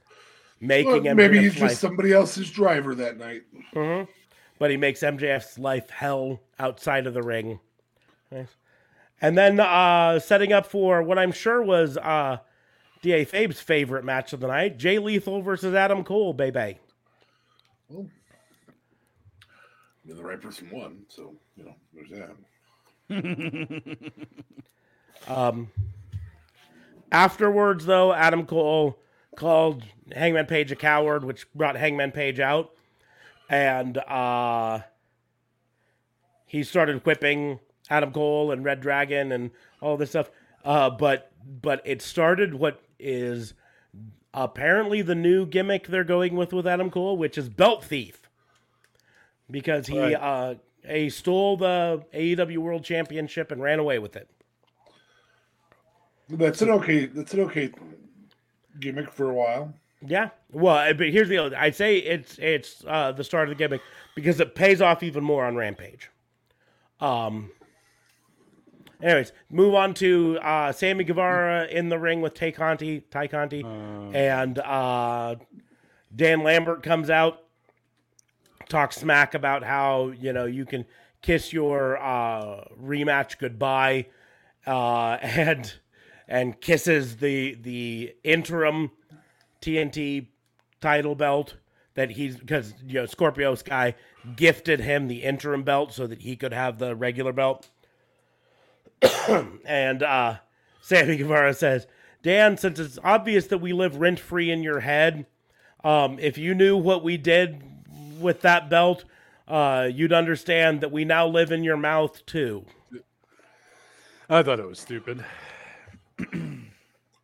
making 0.60 1.05
Well, 1.05 1.14
maybe 1.14 1.38
MJF's 1.38 1.44
he's 1.44 1.55
just 1.55 1.80
somebody 1.80 2.12
else's 2.12 2.51
driver 2.51 2.94
that 2.94 3.18
night. 3.18 3.43
Mhm. 3.74 4.09
But 4.59 4.70
he 4.70 4.76
makes 4.76 5.01
MJF's 5.02 5.59
life 5.59 5.90
hell 5.90 6.40
outside 6.59 7.06
of 7.06 7.14
the 7.14 7.22
ring. 7.22 7.60
And 9.20 9.36
then 9.36 9.60
uh, 9.60 10.18
setting 10.18 10.52
up 10.52 10.66
for 10.66 11.02
what 11.02 11.18
I'm 11.18 11.32
sure 11.32 11.62
was 11.62 11.97
uh, 11.97 12.38
DA 13.02 13.24
Fabe's 13.24 13.60
favorite 13.60 14.05
match 14.05 14.32
of 14.32 14.40
the 14.40 14.48
night 14.48 14.78
Jay 14.78 14.98
Lethal 14.98 15.43
versus 15.43 15.74
Adam 15.74 16.05
Cole, 16.05 16.32
baby. 16.32 16.78
Well, 17.88 18.06
the 20.05 20.22
right 20.22 20.40
person 20.40 20.68
won, 20.70 21.05
so 21.09 21.34
you 21.56 21.64
know 21.64 21.74
there's 21.94 22.10
that. 22.10 22.30
Um, 25.28 25.70
afterwards, 27.11 27.85
though, 27.87 28.12
Adam 28.12 28.47
Cole 28.47 28.99
called 29.37 29.85
Hangman 30.12 30.47
Page 30.47 30.70
a 30.73 30.77
coward, 30.77 31.24
which 31.24 31.53
brought 31.53 31.77
Hangman 31.77 32.12
Page 32.12 32.41
out. 32.41 32.70
And 33.49 33.99
uh, 33.99 34.81
he 36.47 36.62
started 36.62 37.05
whipping 37.05 37.61
Adam 37.91 38.12
Cole 38.12 38.51
and 38.51 38.65
Red 38.65 38.81
Dragon 38.81 39.33
and 39.33 39.51
all 39.81 39.97
this 39.97 40.11
stuff. 40.11 40.31
Uh, 40.65 40.91
but 40.91 41.33
but 41.62 41.81
it 41.85 42.03
started 42.03 42.55
what 42.55 42.83
is 42.99 43.55
apparently 44.35 45.01
the 45.03 45.15
new 45.15 45.47
gimmick 45.47 45.87
they're 45.87 46.03
going 46.05 46.35
with 46.35 46.53
with 46.53 46.66
Adam 46.66 46.91
Cole, 46.91 47.16
which 47.16 47.39
is 47.39 47.49
belt 47.49 47.85
thief, 47.85 48.28
because 49.51 49.87
he 49.87 49.99
Right. 49.99 50.15
uh, 50.15 50.55
he 50.88 51.10
stole 51.10 51.56
the 51.56 52.04
AEW 52.14 52.58
World 52.58 52.84
Championship 52.84 53.50
and 53.50 53.62
ran 53.62 53.78
away 53.78 53.98
with 53.98 54.16
it. 54.16 54.28
That's 56.28 56.62
an 56.62 56.70
okay. 56.70 57.06
That's 57.06 57.34
an 57.34 57.40
okay 57.40 57.72
gimmick 58.80 59.12
for 59.12 59.30
a 59.30 59.34
while. 59.34 59.72
Yeah. 60.04 60.30
Well, 60.52 60.76
uh, 60.76 60.92
but 60.92 61.08
here's 61.10 61.28
the 61.28 61.38
other. 61.38 61.56
I'd 61.56 61.74
say 61.74 61.98
it's 61.98 62.38
it's 62.38 62.84
uh, 62.86 63.12
the 63.12 63.24
start 63.24 63.48
of 63.48 63.56
the 63.56 63.58
gimmick 63.58 63.80
because 64.14 64.40
it 64.40 64.54
pays 64.54 64.80
off 64.80 65.02
even 65.02 65.24
more 65.24 65.44
on 65.44 65.56
Rampage. 65.56 66.10
Um. 67.00 67.50
Anyways, 69.02 69.32
move 69.50 69.74
on 69.74 69.92
to 69.94 70.38
uh, 70.38 70.72
Sammy 70.72 71.04
Guevara 71.04 71.66
in 71.66 71.90
the 71.90 71.98
ring 71.98 72.22
with 72.22 72.32
Tay 72.32 72.50
Conti, 72.50 73.00
Ty 73.00 73.26
Conti, 73.26 73.62
and 73.62 74.58
uh, 74.58 75.34
Dan 76.14 76.42
Lambert 76.42 76.82
comes 76.82 77.10
out, 77.10 77.42
talks 78.68 78.97
smack 78.97 79.34
about 79.34 79.62
how 79.62 80.09
you 80.09 80.32
know 80.32 80.44
you 80.44 80.64
can 80.64 80.84
kiss 81.22 81.52
your 81.52 81.98
uh, 81.98 82.64
rematch 82.82 83.38
goodbye, 83.38 84.06
uh, 84.66 85.18
and 85.22 85.74
and 86.28 86.60
kisses 86.60 87.16
the 87.16 87.55
the 87.55 88.14
interim 88.24 88.90
TNT 89.60 90.28
title 90.80 91.14
belt 91.14 91.56
that 91.94 92.10
he's 92.12 92.36
because 92.36 92.74
you 92.86 92.94
know 92.94 93.06
Scorpio 93.06 93.55
Sky 93.55 93.94
gifted 94.36 94.80
him 94.80 95.09
the 95.09 95.22
interim 95.22 95.62
belt 95.62 95.93
so 95.93 96.06
that 96.06 96.22
he 96.22 96.36
could 96.36 96.52
have 96.52 96.78
the 96.78 96.94
regular 96.94 97.32
belt. 97.32 97.68
and 99.66 100.02
uh 100.02 100.36
Sammy 100.80 101.16
Guevara 101.16 101.52
says, 101.52 101.88
Dan, 102.22 102.56
since 102.56 102.78
it's 102.78 102.97
obvious 103.02 103.48
that 103.48 103.59
we 103.59 103.72
live 103.72 103.97
rent 103.97 104.20
free 104.20 104.52
in 104.52 104.62
your 104.62 104.80
head, 104.80 105.26
um, 105.82 106.16
if 106.20 106.38
you 106.38 106.55
knew 106.55 106.76
what 106.76 107.02
we 107.02 107.16
did 107.16 107.60
with 108.20 108.40
that 108.43 108.68
belt, 108.70 109.05
uh, 109.48 109.88
you'd 109.93 110.12
understand 110.12 110.80
that 110.80 110.90
we 110.93 111.05
now 111.05 111.26
live 111.26 111.52
in 111.52 111.62
your 111.64 111.76
mouth 111.76 112.24
too. 112.26 112.64
I 114.28 114.43
thought 114.43 114.59
it 114.59 114.66
was 114.66 114.80
stupid. 114.80 115.24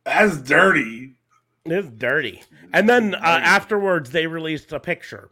That's 0.05 0.37
dirty. 0.41 1.15
It's 1.65 1.89
dirty. 1.89 2.43
And 2.73 2.89
then 2.89 3.15
uh, 3.15 3.19
afterwards, 3.21 4.11
they 4.11 4.27
released 4.27 4.71
a 4.73 4.79
picture. 4.79 5.29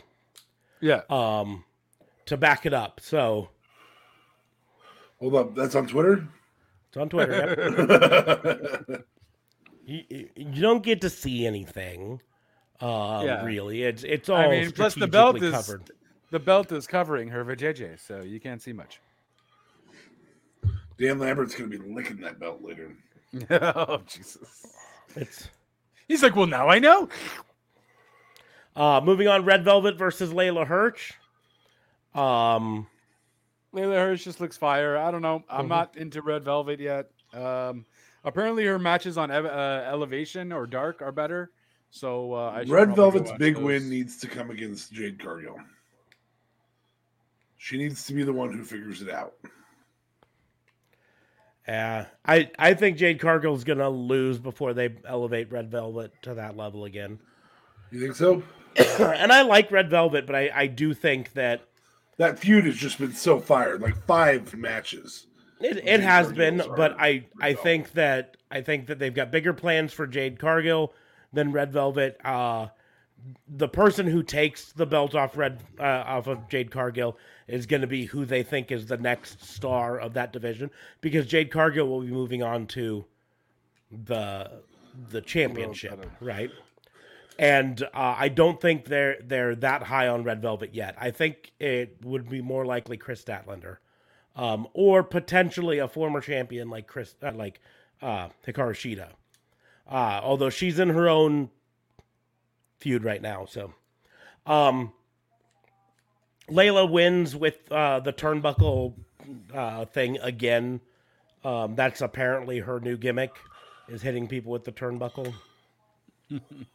Yeah. 0.80 1.02
Um, 1.10 1.64
to 2.26 2.38
back 2.38 2.66
it 2.66 2.74
up. 2.74 3.00
So 3.04 3.50
Hold 5.20 5.36
up, 5.36 5.56
that's 5.56 5.76
on 5.76 5.86
Twitter. 5.88 6.28
it's 6.88 6.98
on 6.98 7.08
Twitter. 7.10 8.82
Yep. 8.90 9.06
you, 9.86 10.04
you- 10.10 10.30
you 10.36 10.62
don't 10.62 10.82
get 10.84 11.02
to 11.02 11.10
see 11.10 11.46
anything. 11.46 12.22
Uh, 12.82 13.22
Yeah. 13.26 13.44
really, 13.46 13.84
it's 13.84 14.04
it's 14.04 14.28
all. 14.30 14.38
I 14.38 14.48
mean, 14.50 14.72
plus 14.72 14.96
the 14.96 15.08
belt 15.08 15.42
is 15.42 15.54
covered. 15.54 15.92
the 16.32 16.40
belt 16.40 16.72
is 16.72 16.88
covering 16.88 17.28
her 17.30 17.46
vajayjay, 17.46 18.00
so 18.00 18.22
you 18.22 18.40
can't 18.40 18.62
see 18.62 18.74
much. 18.74 19.00
Dan 20.98 21.20
Lambert's 21.20 21.56
gonna 21.56 21.70
be 21.70 21.78
licking 21.78 22.18
that 22.22 22.40
belt 22.40 22.62
later. 22.62 22.96
oh 23.76 24.02
Jesus! 24.08 24.66
It's 25.16 25.50
He's 26.08 26.22
like, 26.24 26.36
well, 26.36 26.48
now 26.48 26.68
I 26.68 26.80
know. 26.80 27.08
uh, 28.76 29.00
moving 29.04 29.28
on. 29.28 29.46
Red 29.46 29.64
Velvet 29.64 29.98
versus 29.98 30.32
Leyla 30.34 30.68
Hirsch. 30.68 31.14
Um, 32.14 32.88
Leyla 33.74 33.94
Hirsch 33.96 34.24
just 34.26 34.42
looks 34.42 34.58
fire. 34.58 34.98
I 34.98 35.12
don't 35.12 35.22
know. 35.22 35.44
I'm 35.50 35.66
Mhm. 35.66 35.70
not 35.70 35.96
into 35.98 36.22
Red 36.22 36.44
Velvet 36.44 36.80
yet. 36.82 37.10
Um, 37.34 37.86
apparently, 38.26 38.66
her 38.66 38.78
matches 38.80 39.18
on 39.18 39.32
Ev- 39.32 39.46
uh, 39.46 39.84
Elevation 39.88 40.52
or 40.52 40.68
Dark 40.68 41.02
are 41.02 41.12
better. 41.14 41.52
So 41.92 42.34
uh, 42.34 42.52
I 42.52 42.64
Red 42.64 42.96
Velvet's 42.96 43.32
big 43.38 43.56
those. 43.56 43.64
win 43.64 43.90
needs 43.90 44.18
to 44.22 44.28
come 44.28 44.50
against 44.50 44.94
Jade 44.94 45.20
Cargill. 45.20 45.58
She 47.58 47.78
needs 47.78 48.06
to 48.06 48.14
be 48.14 48.24
the 48.24 48.34
one 48.34 48.52
who 48.54 48.64
figures 48.64 49.02
it 49.02 49.10
out. 49.10 49.34
yeah, 51.68 52.06
I 52.26 52.50
I 52.58 52.74
think 52.74 52.98
Jade 52.98 53.20
Cargill's 53.20 53.66
gonna 53.66 53.90
lose 53.90 54.40
before 54.40 54.74
they 54.74 54.96
elevate 55.06 55.52
Red 55.52 55.70
Velvet 55.70 56.14
to 56.24 56.34
that 56.36 56.56
level 56.56 56.86
again. 56.86 57.20
You 57.92 58.00
think 58.00 58.16
so? 58.16 58.42
and 59.00 59.32
I 59.34 59.42
like 59.42 59.70
Red 59.70 59.90
Velvet, 59.90 60.26
but 60.26 60.36
I 60.36 60.50
I 60.56 60.68
do 60.68 60.94
think 60.94 61.34
that 61.34 61.68
That 62.16 62.40
feud 62.40 62.66
has 62.66 62.78
just 62.78 63.00
been 63.00 63.14
so 63.14 63.42
fired, 63.42 63.82
like 63.82 64.02
five 64.06 64.56
matches. 64.56 65.28
It, 65.60 65.78
it 65.78 65.84
Jade 65.84 66.00
has 66.00 66.28
Cargill's 66.28 66.38
been, 66.38 66.76
but 66.78 66.96
I 66.98 67.26
I 67.42 67.54
think 67.54 67.92
that 67.92 68.38
I 68.50 68.62
think 68.62 68.88
that 68.88 68.98
they've 68.98 69.14
got 69.14 69.30
bigger 69.30 69.52
plans 69.52 69.92
for 69.92 70.08
Jade 70.08 70.40
Cargill 70.40 70.94
than 71.34 71.52
Red 71.52 71.72
Velvet. 71.72 72.20
Uh, 72.24 72.68
the 73.48 73.68
person 73.68 74.08
who 74.08 74.24
takes 74.24 74.72
the 74.72 74.86
belt 74.86 75.14
off 75.14 75.38
Red 75.38 75.62
uh, 75.80 76.04
off 76.06 76.28
of 76.28 76.50
Jade 76.50 76.72
Cargill 76.72 77.18
is 77.48 77.66
going 77.66 77.82
to 77.82 77.88
be 77.88 78.06
who 78.06 78.26
they 78.26 78.42
think 78.42 78.72
is 78.72 78.88
the 78.88 78.98
next 78.98 79.44
star 79.44 80.00
of 80.00 80.14
that 80.14 80.34
division 80.34 80.72
because 81.02 81.28
Jade 81.28 81.52
Cargill 81.52 81.88
will 81.88 82.02
be 82.02 82.12
moving 82.12 82.42
on 82.42 82.66
to 82.68 83.06
the 83.92 84.64
the 85.10 85.22
championship, 85.22 86.06
right? 86.20 86.50
And 87.38 87.82
uh, 87.84 88.16
I 88.18 88.30
don't 88.30 88.60
think 88.60 88.86
they're 88.86 89.18
they're 89.22 89.56
that 89.56 89.84
high 89.84 90.08
on 90.08 90.24
Red 90.24 90.42
Velvet 90.42 90.74
yet. 90.74 90.96
I 90.98 91.12
think 91.12 91.52
it 91.60 91.98
would 92.04 92.28
be 92.30 92.42
more 92.42 92.66
likely 92.66 92.98
Kris 92.98 93.24
Statlander 93.24 93.78
um, 94.36 94.68
or 94.74 95.04
potentially 95.04 95.80
a 95.80 95.88
former 95.88 96.22
champion 96.22 96.70
like 96.70 96.88
Chris, 96.88 97.16
uh, 97.22 97.32
like 97.34 97.60
uh, 98.02 98.30
Hikaru 98.46 98.74
Shida. 98.74 99.10
Uh, 99.92 100.22
although 100.24 100.50
she's 100.50 100.80
in 100.80 100.90
her 100.90 101.10
own 101.10 101.50
feud 102.80 103.04
right 103.04 103.22
now, 103.22 103.46
so 103.46 103.74
um, 104.46 104.94
Leyla 106.50 106.90
wins 106.90 107.36
with 107.36 107.70
uh, 107.72 108.00
the 108.00 108.14
turnbuckle 108.14 108.94
uh, 109.54 109.84
thing 109.86 110.18
again. 110.20 110.80
Um, 111.44 111.76
that's 111.76 112.00
apparently 112.02 112.60
her 112.60 112.80
new 112.80 112.96
gimmick 112.98 113.36
is 113.90 114.02
hitting 114.02 114.28
people 114.28 114.52
with 114.54 114.64
the 114.64 114.72
turnbuckle. 114.72 115.34
Um, 116.32 116.42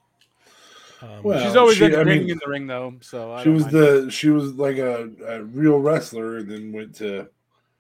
Well, 1.23 1.43
She's 1.45 1.57
always 1.57 1.77
she- 1.77 1.95
I 1.95 2.05
mean, 2.05 2.29
in 2.29 2.39
the 2.43 2.49
ring, 2.51 2.67
though. 2.67 2.95
So 3.03 3.31
I 3.33 3.43
she 3.43 3.51
was 3.51 3.65
mind. 3.65 3.75
the 3.75 4.11
she 4.11 4.31
was 4.31 4.55
like 4.55 4.79
a, 4.79 5.11
a 5.27 5.43
real 5.45 5.79
wrestler, 5.79 6.39
and 6.39 6.51
then 6.51 6.73
went 6.73 6.95
to 6.97 7.29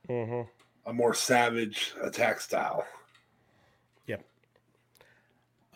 Mhm. 0.08 0.46
a 0.86 0.92
more 0.92 1.14
savage 1.14 1.94
attack 2.02 2.40
style. 2.40 2.84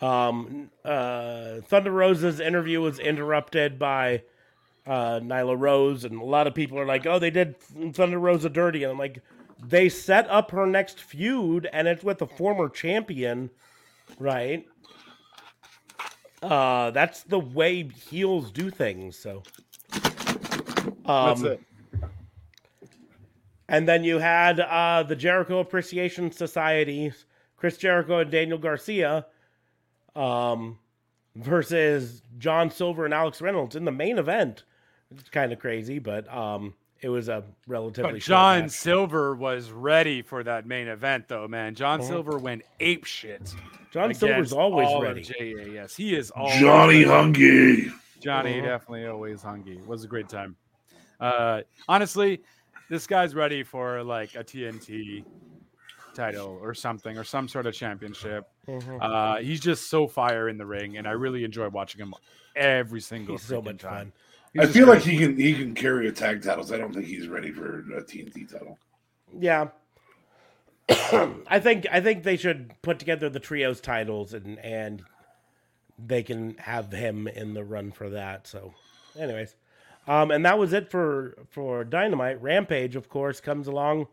Um, 0.01 0.71
uh, 0.83 1.61
Thunder 1.67 1.91
Rosa's 1.91 2.39
interview 2.39 2.81
was 2.81 2.99
interrupted 2.99 3.77
by 3.77 4.23
uh, 4.87 5.19
Nyla 5.19 5.59
Rose, 5.59 6.05
and 6.05 6.19
a 6.19 6.25
lot 6.25 6.47
of 6.47 6.55
people 6.55 6.79
are 6.79 6.85
like, 6.85 7.05
"Oh, 7.05 7.19
they 7.19 7.29
did 7.29 7.59
Thunder 7.93 8.19
Rosa 8.19 8.49
dirty," 8.49 8.83
and 8.83 8.91
I'm 8.91 8.97
like, 8.97 9.19
"They 9.63 9.89
set 9.89 10.27
up 10.29 10.51
her 10.51 10.65
next 10.65 10.99
feud, 10.99 11.69
and 11.71 11.87
it's 11.87 12.03
with 12.03 12.21
a 12.21 12.27
former 12.27 12.67
champion, 12.67 13.51
right?" 14.17 14.65
Uh, 16.41 16.89
that's 16.89 17.21
the 17.21 17.39
way 17.39 17.87
heels 17.87 18.51
do 18.51 18.71
things. 18.71 19.15
So, 19.15 19.43
um, 21.05 21.39
That's 21.39 21.41
it. 21.43 21.61
and 23.69 23.87
then 23.87 24.03
you 24.03 24.17
had 24.17 24.59
uh, 24.59 25.03
the 25.03 25.15
Jericho 25.15 25.59
Appreciation 25.59 26.31
Society, 26.31 27.13
Chris 27.57 27.77
Jericho 27.77 28.17
and 28.19 28.31
Daniel 28.31 28.57
Garcia, 28.57 29.27
um, 30.15 30.77
versus 31.35 32.21
John 32.37 32.69
Silver 32.69 33.05
and 33.05 33.13
Alex 33.13 33.41
Reynolds 33.41 33.75
in 33.75 33.85
the 33.85 33.91
main 33.91 34.17
event. 34.17 34.63
It's 35.11 35.29
kind 35.29 35.51
of 35.51 35.59
crazy, 35.59 35.99
but 35.99 36.31
um, 36.33 36.73
it 37.01 37.09
was 37.09 37.27
a 37.29 37.43
relatively 37.67 38.13
But 38.13 38.21
John 38.21 38.61
match. 38.63 38.71
Silver 38.71 39.35
was 39.35 39.71
ready 39.71 40.21
for 40.21 40.43
that 40.43 40.65
main 40.65 40.87
event, 40.87 41.27
though, 41.27 41.47
man. 41.47 41.75
John 41.75 41.99
Mhm. 41.99 42.07
Silver 42.07 42.37
went 42.37 42.63
ape 42.79 43.05
shit. 43.05 43.53
John 43.91 44.13
Silver's 44.13 44.53
always 44.53 44.87
all 44.87 44.97
of 44.97 45.03
ready. 45.03 45.21
JAS. 45.23 45.95
He 45.95 46.15
is 46.15 46.31
always 46.31 46.59
Johnny 46.59 47.03
ready. 47.03 47.05
Hungee. 47.05 47.93
Johnny 48.21 48.53
Mhm. 48.61 48.65
definitely 48.65 49.07
always 49.07 49.41
hungry. 49.41 49.77
It 49.77 49.87
was 49.87 50.03
a 50.03 50.07
great 50.07 50.29
time. 50.29 50.55
Uh, 51.19 51.61
honestly, 51.89 52.41
this 52.89 53.05
guy's 53.07 53.35
ready 53.35 53.63
for 53.63 54.03
like 54.03 54.35
a 54.35 54.43
TNT 54.43 55.25
title 56.13 56.57
or 56.61 56.73
something 56.73 57.17
or 57.17 57.23
some 57.23 57.47
sort 57.47 57.65
of 57.65 57.73
championship. 57.73 58.47
Mhm. 58.67 58.97
Uh, 59.01 59.37
he's 59.41 59.59
just 59.59 59.89
so 59.89 60.07
fire 60.07 60.47
in 60.47 60.57
the 60.57 60.65
ring, 60.65 60.97
and 60.97 61.07
I 61.07 61.11
really 61.11 61.43
enjoy 61.43 61.67
watching 61.69 61.99
him 62.01 62.13
every 62.55 63.01
single 63.01 63.35
He's 63.35 63.43
so 63.45 63.61
much 63.61 63.79
time. 63.79 63.91
fun. 63.91 64.11
He's 64.53 64.63
I 64.69 64.71
feel 64.71 64.87
like 64.87 65.01
he 65.01 65.17
can 65.17 65.37
he 65.37 65.53
can 65.53 65.73
carry 65.73 66.07
a 66.07 66.11
tag 66.11 66.43
titles. 66.43 66.71
I 66.71 66.77
don't 66.77 66.93
think 66.93 67.05
he's 67.07 67.27
ready 67.27 67.51
for 67.51 67.79
a 67.97 68.03
TNT 68.03 68.45
title. 68.51 68.77
Yeah. 69.37 69.69
I 70.89 71.59
think 71.59 71.87
I 71.89 72.01
think 72.01 72.23
they 72.23 72.35
should 72.35 72.73
put 72.81 72.99
together 72.99 73.29
the 73.29 73.39
trios 73.39 73.79
titles 73.79 74.33
and 74.33 74.59
and 74.59 75.03
they 75.97 76.21
can 76.21 76.57
have 76.57 76.91
him 76.91 77.27
in 77.27 77.53
the 77.53 77.63
run 77.63 77.91
for 77.91 78.09
that. 78.09 78.45
So, 78.45 78.73
anyways, 79.17 79.55
um, 80.07 80.31
and 80.31 80.43
that 80.45 80.59
was 80.59 80.73
it 80.73 80.89
for 80.91 81.35
for 81.49 81.83
Dynamite. 81.85 82.41
Rampage, 82.41 82.95
of 82.97 83.07
course, 83.07 83.39
comes 83.39 83.67
along. 83.67 84.07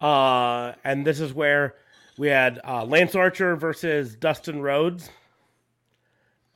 Uh, 0.00 0.72
and 0.84 1.06
this 1.06 1.20
is 1.20 1.32
where 1.34 1.74
we 2.18 2.28
had 2.28 2.60
uh, 2.66 2.84
Lance 2.84 3.14
Archer 3.14 3.56
versus 3.56 4.16
Dustin 4.16 4.60
Rhodes. 4.62 5.10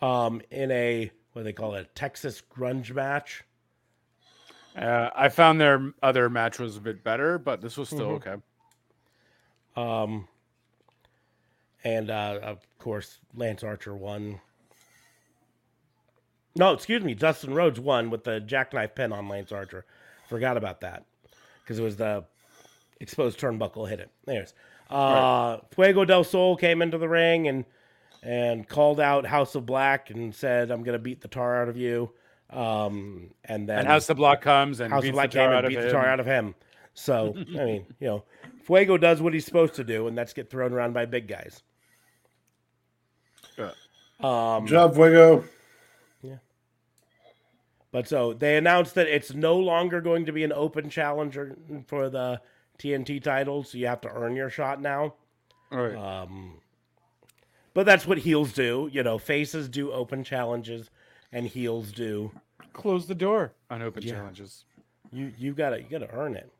Um, 0.00 0.40
in 0.50 0.70
a 0.70 1.10
what 1.32 1.42
do 1.42 1.44
they 1.44 1.52
call 1.52 1.74
it, 1.74 1.82
a 1.82 1.88
Texas 1.94 2.42
grunge 2.56 2.92
match. 2.92 3.44
Uh, 4.76 5.10
I 5.14 5.28
found 5.28 5.60
their 5.60 5.92
other 6.02 6.28
match 6.30 6.58
was 6.58 6.76
a 6.76 6.80
bit 6.80 7.04
better, 7.04 7.38
but 7.38 7.60
this 7.60 7.76
was 7.76 7.88
still 7.88 8.18
Mhm. 8.18 8.26
okay. 8.26 8.36
Um, 9.76 10.28
and 11.84 12.10
uh, 12.10 12.38
of 12.42 12.58
course, 12.78 13.18
Lance 13.34 13.62
Archer 13.62 13.94
won. 13.94 14.40
No, 16.56 16.72
excuse 16.72 17.02
me. 17.04 17.14
Dustin 17.14 17.54
Rhodes 17.54 17.78
won 17.78 18.10
with 18.10 18.24
the 18.24 18.40
jackknife 18.40 18.94
pin 18.94 19.12
on 19.12 19.28
Lance 19.28 19.52
Archer. 19.52 19.84
Forgot 20.28 20.56
about 20.56 20.80
that 20.80 21.04
because 21.62 21.78
it 21.78 21.82
was 21.82 21.96
the 21.96 22.24
exposed 23.00 23.38
turnbuckle 23.38 23.88
hit 23.88 24.00
it. 24.00 24.10
Anyways, 24.26 24.54
uh, 24.90 25.58
Fuego 25.70 26.04
del 26.04 26.24
Sol 26.24 26.56
came 26.56 26.82
into 26.82 26.98
the 26.98 27.08
ring 27.08 27.48
and 27.48 27.64
and 28.22 28.68
called 28.68 29.00
out 29.00 29.24
House 29.24 29.54
of 29.54 29.64
Black 29.64 30.10
and 30.10 30.34
said, 30.34 30.70
"I'm 30.70 30.82
going 30.82 30.94
to 30.94 31.02
beat 31.02 31.20
the 31.20 31.28
tar 31.28 31.62
out 31.62 31.68
of 31.68 31.76
you." 31.76 32.10
Um, 32.50 33.30
and 33.44 33.68
then 33.68 33.78
And 33.78 33.88
House 33.88 34.10
of 34.10 34.16
Black 34.16 34.40
comes 34.42 34.80
and 34.80 34.92
House 34.92 35.02
beats 35.02 35.10
of 35.10 35.14
Black 35.14 35.30
the 35.30 35.38
tar 35.38 35.48
came 35.48 35.64
and 35.64 35.68
beat 35.68 35.80
the 35.80 35.90
tar 35.90 36.06
out 36.06 36.20
of 36.20 36.26
him. 36.26 36.54
So 36.94 37.34
I 37.58 37.64
mean, 37.64 37.86
you 38.00 38.08
know, 38.08 38.24
Fuego 38.64 38.96
does 38.96 39.22
what 39.22 39.32
he's 39.32 39.44
supposed 39.44 39.74
to 39.74 39.84
do, 39.84 40.08
and 40.08 40.18
that's 40.18 40.32
get 40.32 40.50
thrown 40.50 40.72
around 40.72 40.92
by 40.92 41.06
big 41.06 41.28
guys. 41.28 41.62
Um, 44.22 44.64
Good 44.64 44.70
job, 44.70 44.94
Fuego. 44.94 45.44
Yeah. 46.22 46.36
But 47.92 48.08
so 48.08 48.32
they 48.34 48.56
announced 48.56 48.94
that 48.96 49.06
it's 49.06 49.32
no 49.32 49.56
longer 49.56 50.00
going 50.00 50.26
to 50.26 50.32
be 50.32 50.44
an 50.44 50.52
open 50.52 50.90
challenger 50.90 51.56
for 51.86 52.10
the 52.10 52.40
TNT 52.80 53.22
title, 53.22 53.62
so 53.64 53.78
you 53.78 53.86
have 53.86 54.00
to 54.02 54.08
earn 54.10 54.34
your 54.34 54.50
shot 54.50 54.80
now. 54.80 55.14
All 55.70 55.78
right. 55.86 55.96
Um, 55.96 56.54
but 57.74 57.86
that's 57.86 58.06
what 58.06 58.18
heels 58.18 58.52
do. 58.52 58.88
You 58.92 59.02
know, 59.02 59.18
faces 59.18 59.68
do 59.68 59.92
open 59.92 60.24
challenges, 60.24 60.90
and 61.32 61.46
heels 61.46 61.92
do. 61.92 62.32
Close 62.72 63.06
the 63.06 63.14
door 63.14 63.52
on 63.70 63.82
open 63.82 64.02
Yeah. 64.02 64.14
challenges. 64.14 64.64
You 65.12 65.32
you 65.38 65.52
gotta 65.54 65.80
you 65.82 65.88
gotta 65.88 66.10
earn 66.12 66.36
it. 66.36 66.50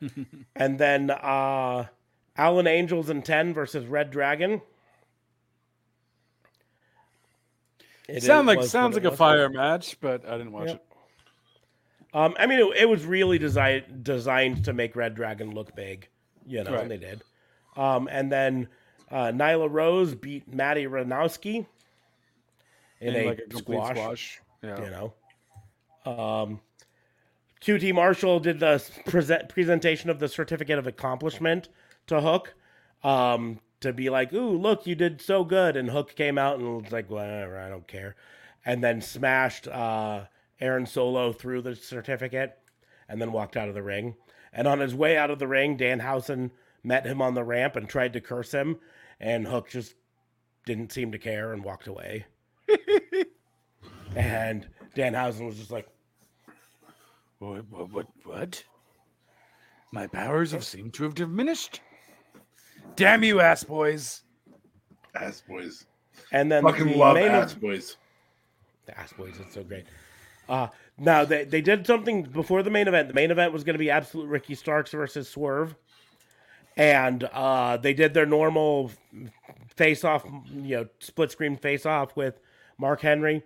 and 0.56 0.78
then 0.78 1.10
uh 1.10 1.86
Alan 2.36 2.66
Angels 2.66 3.08
and 3.08 3.24
ten 3.24 3.54
versus 3.54 3.86
Red 3.86 4.10
Dragon. 4.10 4.60
It 8.08 8.22
Sound 8.22 8.48
is- 8.50 8.56
like 8.56 8.66
sounds 8.66 8.94
like 8.96 9.04
a 9.04 9.16
fire 9.16 9.48
match, 9.48 9.98
but 10.00 10.26
I 10.28 10.32
didn't 10.36 10.52
watch 10.52 10.68
Yep. 10.68 10.76
it. 10.76 10.93
Um, 12.14 12.34
I 12.38 12.46
mean, 12.46 12.60
it, 12.60 12.82
it 12.82 12.88
was 12.88 13.04
really 13.04 13.38
designed 13.38 14.04
designed 14.04 14.64
to 14.64 14.72
make 14.72 14.94
Red 14.96 15.14
Dragon 15.14 15.50
look 15.52 15.74
big, 15.74 16.08
you 16.46 16.62
know, 16.64 16.72
Right. 16.72 16.82
and 16.82 16.90
they 16.90 16.96
did. 16.96 17.22
Um, 17.76 18.08
and 18.10 18.30
then 18.30 18.68
uh, 19.10 19.26
Nyla 19.26 19.68
Rose 19.70 20.14
beat 20.14 20.52
Madi 20.52 20.84
Wrenkowski 20.86 21.66
in, 23.00 23.14
In, 23.14 23.16
a, 23.16 23.26
like, 23.26 23.40
a 23.52 23.56
squash, 23.56 23.96
squash. 23.96 24.40
Yeah. 24.62 24.80
You 24.84 24.90
know, 24.90 26.12
um, 26.12 26.60
QT 27.60 27.92
Marshall 27.94 28.38
did 28.40 28.60
the 28.60 28.82
present 29.06 29.48
presentation 29.48 30.08
of 30.08 30.20
the 30.20 30.28
certificate 30.28 30.78
of 30.78 30.86
accomplishment 30.86 31.68
to 32.06 32.20
Hook. 32.20 32.54
Um, 33.02 33.60
to 33.80 33.92
be 33.92 34.08
like, 34.08 34.32
ooh, 34.32 34.56
look, 34.56 34.86
you 34.86 34.94
did 34.94 35.20
so 35.20 35.44
good. 35.44 35.76
And 35.76 35.90
Hook 35.90 36.16
came 36.16 36.38
out 36.38 36.58
and 36.58 36.82
was 36.82 36.90
like, 36.90 37.10
whatever, 37.10 37.58
I 37.58 37.68
don't 37.68 37.86
care. 37.86 38.16
And 38.64 38.82
then 38.82 39.02
smashed 39.02 39.68
uh, 39.68 40.24
Aaron 40.60 40.86
Solo 40.86 41.32
threw 41.32 41.60
the 41.60 41.74
certificate 41.74 42.58
and 43.08 43.20
then 43.20 43.32
walked 43.32 43.56
out 43.56 43.68
of 43.68 43.74
the 43.74 43.82
ring. 43.82 44.14
And 44.52 44.68
on 44.68 44.78
his 44.80 44.94
way 44.94 45.16
out 45.16 45.30
of 45.30 45.38
the 45.38 45.48
ring, 45.48 45.76
Danhausen 45.76 46.50
met 46.82 47.06
him 47.06 47.20
on 47.20 47.34
the 47.34 47.44
ramp 47.44 47.76
and 47.76 47.88
tried 47.88 48.12
to 48.12 48.20
curse 48.20 48.52
him. 48.52 48.78
And 49.20 49.46
Hook 49.46 49.68
just 49.68 49.94
didn't 50.64 50.92
seem 50.92 51.12
to 51.12 51.18
care 51.18 51.52
and 51.52 51.64
walked 51.64 51.86
away. 51.86 52.26
and 54.16 54.66
Danhausen 54.96 55.46
was 55.46 55.56
just 55.58 55.70
like, 55.70 55.88
What? 57.38 57.64
What? 57.70 57.90
What? 57.90 58.06
what? 58.24 58.64
My 59.92 60.06
powers 60.06 60.52
have 60.52 60.64
seemed 60.64 60.94
to 60.94 61.04
have 61.04 61.14
diminished. 61.14 61.80
Damn 62.96 63.22
you, 63.24 63.40
ass 63.40 63.64
boys! 63.64 64.22
Ass 65.14 65.42
boys. 65.48 65.86
and 66.32 66.50
then 66.50 66.62
Fucking 66.62 66.86
the 66.88 66.96
love 66.96 67.14
main 67.14 67.28
ass 67.28 67.52
ev- 67.52 67.60
boys. 67.60 67.96
The 68.86 68.98
Ass 68.98 69.14
Boys, 69.14 69.34
it's 69.40 69.54
so 69.54 69.62
great. 69.64 69.86
Uh, 70.48 70.68
now 70.98 71.24
they, 71.24 71.44
they 71.44 71.60
did 71.60 71.86
something 71.86 72.22
before 72.22 72.62
the 72.62 72.70
main 72.70 72.88
event. 72.88 73.08
The 73.08 73.14
main 73.14 73.30
event 73.30 73.52
was 73.52 73.64
going 73.64 73.74
to 73.74 73.78
be 73.78 73.90
Absolute 73.90 74.28
Ricky 74.28 74.54
Starks 74.54 74.90
versus 74.90 75.28
Swerve, 75.28 75.74
and 76.76 77.24
uh, 77.24 77.76
they 77.76 77.94
did 77.94 78.14
their 78.14 78.26
normal 78.26 78.90
face 79.74 80.04
off, 80.04 80.24
you 80.52 80.76
know, 80.76 80.86
split 81.00 81.30
screen 81.30 81.56
face 81.56 81.86
off 81.86 82.16
with 82.16 82.38
Mark 82.78 83.00
Henry, 83.00 83.42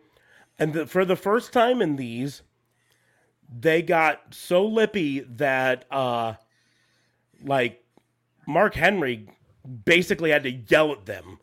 and 0.58 0.72
the, 0.72 0.86
for 0.86 1.04
the 1.04 1.16
first 1.16 1.52
time 1.52 1.80
in 1.80 1.96
these, 1.96 2.42
they 3.48 3.80
got 3.82 4.34
so 4.34 4.64
lippy 4.64 5.20
that 5.20 5.84
uh, 5.90 6.34
like 7.44 7.82
Mark 8.46 8.74
Henry 8.74 9.28
basically 9.84 10.30
had 10.30 10.42
to 10.42 10.50
yell 10.50 10.92
at 10.92 11.06
them. 11.06 11.38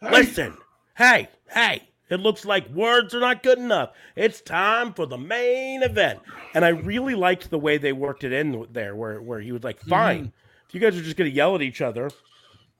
Listen, 0.00 0.56
hey, 0.96 1.28
hey, 1.50 1.88
it 2.10 2.20
looks 2.20 2.44
like 2.44 2.68
words 2.70 3.14
are 3.14 3.20
not 3.20 3.42
good 3.42 3.58
enough. 3.58 3.90
It's 4.16 4.40
time 4.40 4.92
for 4.94 5.06
the 5.06 5.18
main 5.18 5.82
event. 5.82 6.20
And 6.54 6.64
I 6.64 6.68
really 6.68 7.14
liked 7.14 7.50
the 7.50 7.58
way 7.58 7.78
they 7.78 7.92
worked 7.92 8.24
it 8.24 8.32
in 8.32 8.66
there, 8.72 8.94
where, 8.96 9.20
where 9.20 9.40
he 9.40 9.52
was 9.52 9.62
like, 9.64 9.80
fine, 9.80 10.32
if 10.68 10.74
you 10.74 10.80
guys 10.80 10.96
are 10.96 11.02
just 11.02 11.16
going 11.16 11.30
to 11.30 11.34
yell 11.36 11.54
at 11.54 11.62
each 11.62 11.80
other, 11.80 12.10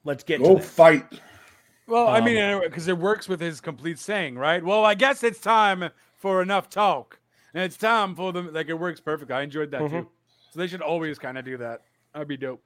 let's 0.03 0.23
get 0.23 0.41
Go 0.41 0.55
to 0.55 0.61
fight. 0.61 1.05
Well, 1.87 2.07
I 2.07 2.19
Um, 2.19 2.25
mean, 2.25 2.61
because 2.61 2.87
it 2.87 2.97
works 2.97 3.27
with 3.27 3.39
his 3.41 3.61
complete 3.61 3.97
saying, 3.99 4.35
right? 4.35 4.63
Well, 4.63 4.85
I 4.85 4.93
guess 4.93 5.23
it's 5.23 5.39
time 5.39 5.89
for 6.17 6.41
enough 6.41 6.69
talk, 6.69 7.19
and 7.53 7.63
it's 7.63 7.77
time 7.77 8.15
for 8.15 8.31
them. 8.31 8.53
Like 8.53 8.69
it 8.69 8.75
works 8.79 8.99
perfect. 8.99 9.31
I 9.31 9.41
enjoyed 9.41 9.71
that 9.71 9.81
Mhm. 9.81 9.89
too. 9.89 10.09
So 10.51 10.59
they 10.59 10.67
should 10.67 10.81
always 10.81 11.17
kind 11.17 11.37
of 11.37 11.45
do 11.45 11.57
that. 11.57 11.81
That'd 12.13 12.27
be 12.27 12.37
dope. 12.37 12.61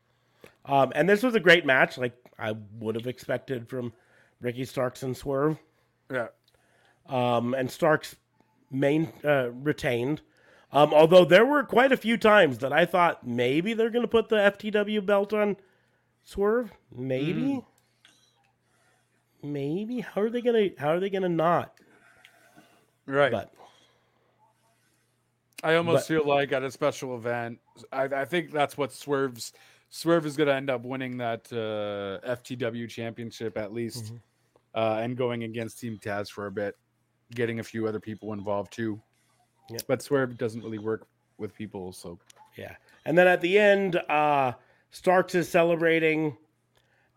Um, 0.65 0.91
and 0.95 1.07
this 1.09 1.23
was 1.23 1.35
a 1.35 1.39
great 1.39 1.65
match, 1.65 1.97
like 1.97 2.13
I 2.39 2.53
would 2.79 2.95
have 2.95 3.07
expected 3.07 3.69
from 3.69 3.93
Ricky 4.41 4.65
Starks 4.65 5.03
and 5.03 5.15
Swerve. 5.15 5.57
Yeah. 6.11 6.27
Um, 7.07 7.53
and 7.53 7.69
Starks 7.69 8.15
main 8.71 9.11
uh, 9.23 9.51
retained. 9.51 10.21
Um, 10.71 10.93
although 10.93 11.25
there 11.25 11.45
were 11.45 11.63
quite 11.63 11.91
a 11.91 11.97
few 11.97 12.17
times 12.17 12.57
that 12.59 12.73
I 12.73 12.85
thought 12.85 13.27
maybe 13.27 13.73
they're 13.73 13.89
going 13.91 14.03
to 14.03 14.07
put 14.07 14.29
the 14.29 14.37
FTW 14.37 15.05
belt 15.05 15.31
on 15.33 15.57
Swerve. 16.23 16.71
Maybe. 16.95 17.63
Maybe. 19.43 19.99
How 19.99 20.21
are 20.21 20.29
they 20.29 20.41
gonna? 20.41 20.69
How 20.77 20.89
are 20.91 20.99
they 20.99 21.09
gonna 21.09 21.27
not? 21.29 21.73
Right. 23.05 23.31
But 23.31 23.53
I 25.63 25.75
almost 25.75 26.07
But- 26.07 26.15
feel 26.15 26.25
like 26.27 26.51
at 26.53 26.63
a 26.63 26.71
special 26.71 27.15
event, 27.15 27.59
I, 27.91 28.03
I 28.03 28.25
think 28.25 28.51
that's 28.51 28.77
what 28.77 28.91
Swerve's 28.93 29.51
Swerve 29.89 30.25
is 30.25 30.35
going 30.37 30.47
to 30.47 30.55
end 30.55 30.69
up 30.69 30.83
winning 30.83 31.17
that 31.17 31.51
uh, 31.53 32.25
FTW 32.27 32.89
championship 32.89 33.57
at 33.57 33.71
least, 33.73 34.05
Mm-hmm. 34.05 34.15
uh, 34.75 34.99
and 35.01 35.15
going 35.15 35.43
against 35.43 35.79
Team 35.79 35.99
Taz 36.01 36.29
for 36.31 36.47
a 36.47 36.51
bit, 36.51 36.75
getting 37.35 37.59
a 37.59 37.63
few 37.63 37.87
other 37.87 37.99
people 37.99 38.33
involved 38.33 38.73
too. 38.73 39.01
Yeah. 39.69 39.79
But 39.87 40.01
Swerve 40.01 40.37
doesn't 40.37 40.61
really 40.61 40.79
work 40.79 41.07
with 41.37 41.55
people, 41.55 41.91
so 41.93 42.19
Yeah. 42.57 42.75
And 43.05 43.17
then 43.17 43.27
at 43.27 43.41
the 43.41 43.57
end, 43.57 43.95
uh, 43.95 44.53
Starks 44.91 45.33
is 45.33 45.49
celebrating, 45.49 46.37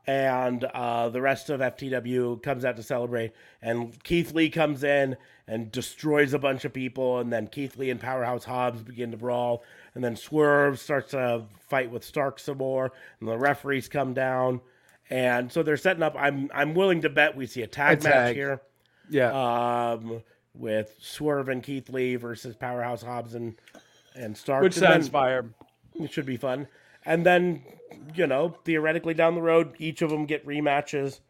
and 0.06 0.64
uh, 0.64 1.09
the 1.09 1.20
rest 1.20 1.51
of 1.51 1.60
FTW 1.60 2.43
comes 2.43 2.64
out 2.64 2.76
to 2.76 2.82
celebrate. 2.82 3.32
And 3.60 4.02
Keith 4.05 4.32
Lee 4.32 4.48
comes 4.48 4.84
in 4.84 5.16
and 5.48 5.70
destroys 5.70 6.32
a 6.32 6.38
bunch 6.38 6.64
of 6.64 6.72
people. 6.72 7.18
And 7.18 7.32
then 7.32 7.48
Keith 7.48 7.76
Lee 7.76 7.90
and 7.90 8.01
Powerhouse 8.01 8.44
Hobbs 8.44 8.82
begin 8.82 9.10
to 9.10 9.16
brawl. 9.16 9.64
And 9.94 10.02
then 10.02 10.16
Swerve 10.16 10.78
starts 10.78 11.10
to 11.10 11.44
fight 11.68 11.90
with 11.90 12.05
Starks 12.05 12.44
some 12.44 12.59
more. 12.59 12.93
And 13.20 13.28
the 13.28 13.36
referees 13.36 13.88
come 13.88 14.14
down. 14.14 14.60
And 15.10 15.51
so 15.52 15.62
they're 15.62 15.76
setting 15.76 16.02
up. 16.02 16.16
I'm 16.18 16.51
I'm 16.55 16.74
willing 16.74 17.02
to 17.02 17.09
bet 17.09 17.36
we 17.36 17.47
see 17.47 17.62
a 17.62 17.66
tag 17.66 18.05
A 18.05 18.09
match 18.09 18.34
here. 18.34 18.60
Yeah. 19.11 19.31
Um, 19.93 20.23
with 20.55 20.95
Swerve 21.01 21.49
and 21.49 21.62
Keith 21.62 21.89
Lee 21.91 22.16
versus 22.16 22.57
Powerhouse 22.57 23.03
Hobbs 23.03 23.35
and 23.35 23.55
and 24.15 24.37
Starks. 24.37 24.65
which 24.65 24.77
And 24.77 24.83
then- 24.85 24.93
sounds 24.93 25.09
fire. 25.09 25.45
it 25.95 26.11
should 26.12 26.24
be 26.27 26.37
fun. 26.39 26.69
And 27.05 27.24
then, 27.24 27.62
you 28.15 28.27
know, 28.27 28.57
theoretically 28.65 29.15
down 29.15 29.35
the 29.35 29.43
road, 29.43 29.74
each 29.78 30.03
of 30.03 30.11
them 30.11 30.24
get 30.27 30.45
rematches 30.47 31.20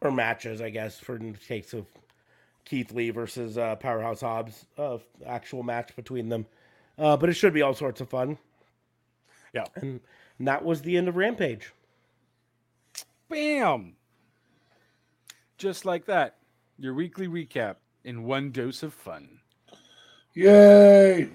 or 0.00 0.10
matches, 0.12 0.60
I 0.60 0.70
guess, 0.70 0.98
for 1.00 1.18
the 1.18 1.32
case 1.32 1.72
of 1.72 1.86
Keith 2.64 2.92
Lee 2.92 3.10
versus 3.10 3.58
uh, 3.58 3.74
Powerhouse 3.76 4.20
Hobbs, 4.20 4.66
uh, 4.78 4.98
actual 5.26 5.62
match 5.62 5.96
between 5.96 6.28
them. 6.28 6.46
Uh, 6.98 7.16
but 7.16 7.28
it 7.28 7.32
should 7.34 7.54
be 7.54 7.62
all 7.62 7.74
sorts 7.74 8.00
of 8.00 8.08
fun. 8.10 8.38
Yeah. 9.52 9.64
And, 9.74 10.00
and 10.38 10.46
that 10.46 10.64
was 10.64 10.82
the 10.82 10.96
end 10.96 11.08
of 11.08 11.16
Rampage. 11.16 11.72
Bam! 13.28 13.94
Just 15.58 15.84
like 15.84 16.04
that, 16.06 16.36
your 16.82 16.94
weekly 16.94 17.28
recap 17.28 17.76
in 18.04 18.24
one 18.24 18.50
dose 18.50 18.82
of 18.82 18.92
fun. 18.92 19.40
Yay! 20.34 21.28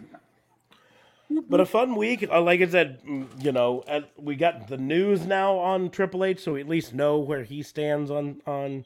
But 1.50 1.60
a 1.62 1.66
fun 1.66 1.96
week. 1.96 2.28
Uh, 2.30 2.42
like 2.42 2.62
I 2.62 2.68
said, 2.68 3.04
mm, 3.04 3.28
you 3.44 3.52
know, 3.52 3.82
uh, 3.88 4.02
we 4.18 4.36
got 4.36 4.68
the 4.68 4.78
news 4.78 5.26
now 5.26 5.58
on 5.58 5.90
Triple 5.90 6.24
H, 6.26 6.40
so 6.42 6.54
we 6.54 6.62
at 6.62 6.68
least 6.70 6.94
know 6.94 7.18
where 7.18 7.44
he 7.44 7.62
stands 7.64 8.12
on 8.12 8.42
on. 8.46 8.86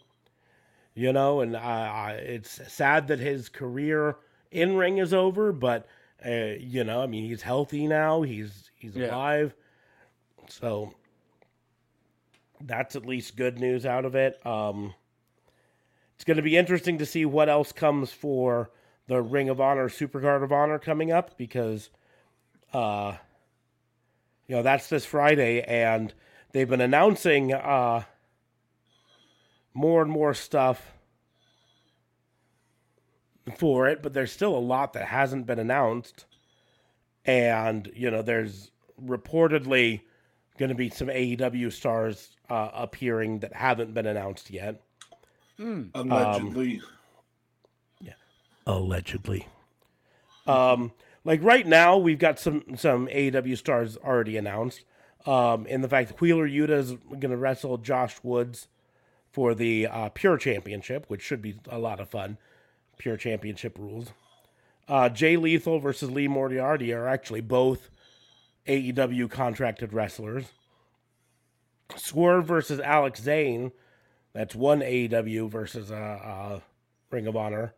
You 0.94 1.14
know, 1.14 1.40
and 1.42 1.56
uh, 1.56 1.60
uh, 1.60 2.18
it's 2.20 2.60
sad 2.72 3.08
that 3.08 3.20
his 3.20 3.50
career 3.50 4.18
in 4.52 4.76
ring 4.76 4.98
is 4.98 5.14
over, 5.14 5.52
but 5.54 5.88
uh, 6.26 6.56
you 6.60 6.84
know, 6.84 7.02
I 7.02 7.08
mean, 7.08 7.26
he's 7.26 7.42
healthy 7.44 7.88
now. 7.88 8.22
He's 8.24 8.70
he's 8.76 8.96
Yeah. 8.96 9.16
alive, 9.16 9.56
so 10.48 10.94
that's 12.62 12.96
at 12.96 13.06
least 13.06 13.38
good 13.38 13.58
news 13.60 13.86
out 13.86 14.06
of 14.06 14.16
it. 14.16 14.46
Um, 14.46 14.94
it's 16.22 16.26
going 16.28 16.38
to 16.38 16.44
be 16.44 16.56
interesting 16.56 17.00
to 17.00 17.06
see 17.08 17.26
what 17.26 17.50
else 17.50 17.72
comes 17.72 18.12
for 18.12 18.70
the 19.08 19.20
Ring 19.20 19.50
of 19.50 19.60
Honor 19.60 19.90
Supercard 19.90 20.44
of 20.44 20.52
Honor 20.52 20.78
coming 20.78 21.12
up 21.12 21.36
because, 21.36 21.90
uh, 22.76 23.16
you 24.46 24.56
know, 24.56 24.62
that's 24.62 24.88
this 24.88 25.04
Friday, 25.04 25.64
and 25.64 26.14
they've 26.52 26.70
been 26.70 26.80
announcing 26.80 27.52
uh, 27.52 28.04
more 29.74 30.04
and 30.04 30.12
more 30.12 30.36
stuff 30.36 30.94
for 33.58 33.88
it, 33.88 34.04
but 34.04 34.14
there's 34.14 34.32
still 34.32 34.56
a 34.56 34.60
lot 34.60 34.94
that 34.94 35.08
hasn't 35.08 35.48
been 35.48 35.58
announced. 35.58 36.26
And, 37.26 37.92
you 37.96 38.12
know, 38.12 38.22
there's 38.22 38.70
reportedly 39.04 40.02
going 40.60 40.70
to 40.70 40.76
be 40.76 40.92
some 40.92 41.08
AEW 41.08 41.72
stars 41.72 42.38
uh, 42.48 42.70
appearing 42.76 43.40
that 43.40 43.56
haven't 43.56 43.96
been 43.96 44.06
announced 44.06 44.52
yet. 44.52 44.84
Allegedly. 45.94 46.82
yeah, 48.00 48.14
allegedly. 48.66 49.48
Um, 50.48 50.92
like 51.24 51.44
right 51.44 51.68
now, 51.68 51.98
we've 51.98 52.20
got 52.20 52.40
some 52.40 52.64
some 52.76 53.08
AEW 53.08 53.58
stars 53.58 53.98
already 53.98 54.38
announced. 54.38 54.84
Um, 55.26 55.68
in 55.68 55.82
the 55.82 55.88
fact 55.88 56.08
that 56.08 56.20
Wheeler 56.20 56.50
Yuta 56.50 56.72
is 56.72 56.94
going 56.94 57.30
to 57.30 57.38
wrestle 57.38 57.78
Josh 57.78 58.16
Woods 58.24 58.68
for 59.32 59.54
the 59.54 59.86
uh, 59.86 60.10
Pure 60.10 60.38
Championship, 60.38 61.06
which 61.10 61.22
should 61.22 61.42
be 61.42 61.60
a 61.70 61.78
lot 61.78 62.00
of 62.00 62.10
fun. 62.10 62.38
Pure 62.98 63.18
Championship 63.18 63.78
rules. 63.78 64.14
Uh, 64.88 65.10
Jay 65.10 65.38
Lethal 65.38 65.80
versus 65.80 66.10
Lee 66.10 66.28
Moriarty 66.28 66.92
are 66.92 67.08
actually 67.08 67.42
both 67.42 67.90
AEW 68.68 69.30
contracted 69.30 69.94
wrestlers. 69.94 70.46
Swerve 71.96 72.46
versus 72.46 72.80
Alex 72.80 73.22
Zayne, 73.22 73.72
that's 74.34 74.56
one 74.56 74.80
AEW 74.80 75.50
versus 75.50 75.92
uh, 75.92 75.96
uh, 75.96 76.60
Ring 77.10 77.28
of 77.28 77.36
Honor. 77.36 77.74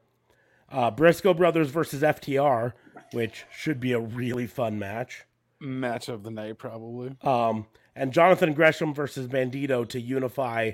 Uh, 0.71 0.91
Briscoe 0.91 1.34
Brothers 1.34 1.69
versus 1.69 2.01
FTR, 2.01 2.73
which 3.11 3.45
should 3.51 3.80
be 3.80 3.91
a 3.91 3.99
really 3.99 4.47
fun 4.47 4.80
match. 4.80 5.25
Match 5.59 6.09
of 6.09 6.23
the 6.23 6.31
night, 6.31 6.57
probably. 6.57 7.15
Um, 7.21 7.67
and 7.95 8.11
Jonathan 8.11 8.53
Gresham 8.53 8.93
versus 8.93 9.27
Bandito 9.27 9.88
to 9.89 9.99
unify 9.99 10.71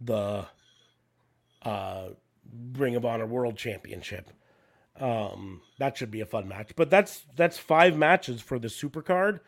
the 0.00 0.46
uh, 1.62 2.08
Ring 2.72 2.96
of 2.96 3.04
Honor 3.04 3.26
World 3.26 3.56
Championship. 3.56 4.30
Um, 4.98 5.60
that 5.78 5.96
should 5.96 6.10
be 6.10 6.22
a 6.22 6.26
fun 6.26 6.48
match. 6.48 6.72
But 6.76 6.90
that's 6.90 7.24
that's 7.36 7.58
five 7.58 7.96
matches 7.96 8.40
for 8.40 8.58
the 8.58 8.70
Super 8.70 9.02
Card. 9.02 9.40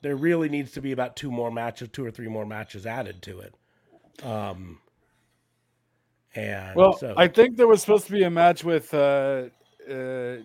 There 0.00 0.16
really 0.16 0.48
needs 0.48 0.72
to 0.72 0.80
be 0.80 0.92
about 0.92 1.16
two 1.16 1.30
more 1.30 1.50
matches, 1.50 1.88
two 1.92 2.04
or 2.04 2.10
three 2.10 2.28
more 2.28 2.46
matches 2.46 2.86
added 2.86 3.22
to 3.22 3.40
it. 3.40 3.54
Um, 4.24 4.78
and 6.34 6.76
Well, 6.76 6.92
so, 6.94 7.14
I 7.16 7.28
think 7.28 7.56
there 7.56 7.66
was 7.66 7.80
supposed 7.80 8.06
to 8.06 8.12
be 8.12 8.24
a 8.24 8.30
match 8.30 8.64
with 8.64 8.92
uh, 8.94 8.96
uh, 9.88 9.90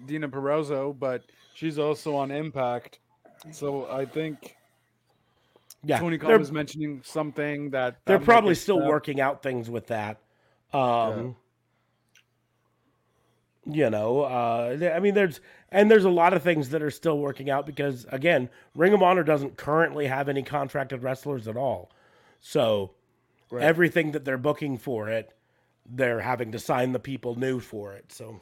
Deonna 0.08 0.30
Purrazzo, 0.30 0.98
but 0.98 1.24
she's 1.54 1.80
also 1.80 2.16
on 2.16 2.32
Impact. 2.32 3.00
So 3.52 3.90
I 3.90 4.06
think 4.06 4.56
yeah, 5.84 6.00
Tony 6.00 6.18
Khan 6.18 6.40
was 6.40 6.52
mentioning 6.52 7.02
something 7.06 7.70
that 7.72 7.98
they're 8.06 8.20
probably 8.20 8.56
still 8.56 8.78
stuff. 8.80 8.90
working 8.90 9.22
out 9.22 9.42
things 9.42 9.70
with 9.70 9.88
that. 9.88 10.18
Um, 10.74 11.36
You 13.66 13.90
know, 13.90 14.22
uh, 14.22 14.92
I 14.96 15.00
mean, 15.00 15.14
there's 15.14 15.42
and 15.72 15.92
there's 15.92 16.06
a 16.06 16.10
lot 16.10 16.34
of 16.34 16.42
things 16.42 16.70
that 16.70 16.82
are 16.82 16.90
still 16.90 17.20
working 17.20 17.50
out 17.50 17.66
because 17.66 18.06
again, 18.12 18.50
Ring 18.74 18.94
of 18.94 19.04
Honor 19.04 19.24
doesn't 19.24 19.58
currently 19.58 20.08
have 20.08 20.28
any 20.28 20.42
contracted 20.42 21.04
wrestlers 21.04 21.48
at 21.48 21.56
all, 21.56 21.92
so 22.40 22.92
Right. 23.52 23.64
everything 23.64 24.12
that 24.12 24.26
they're 24.26 24.38
booking 24.38 24.78
for 24.78 25.10
it, 25.10 25.34
they're 25.90 26.22
having 26.22 26.52
to 26.52 26.60
sign 26.60 26.92
the 26.92 27.00
people 27.00 27.36
new 27.36 27.60
for 27.60 27.94
it. 27.94 28.12
So 28.12 28.40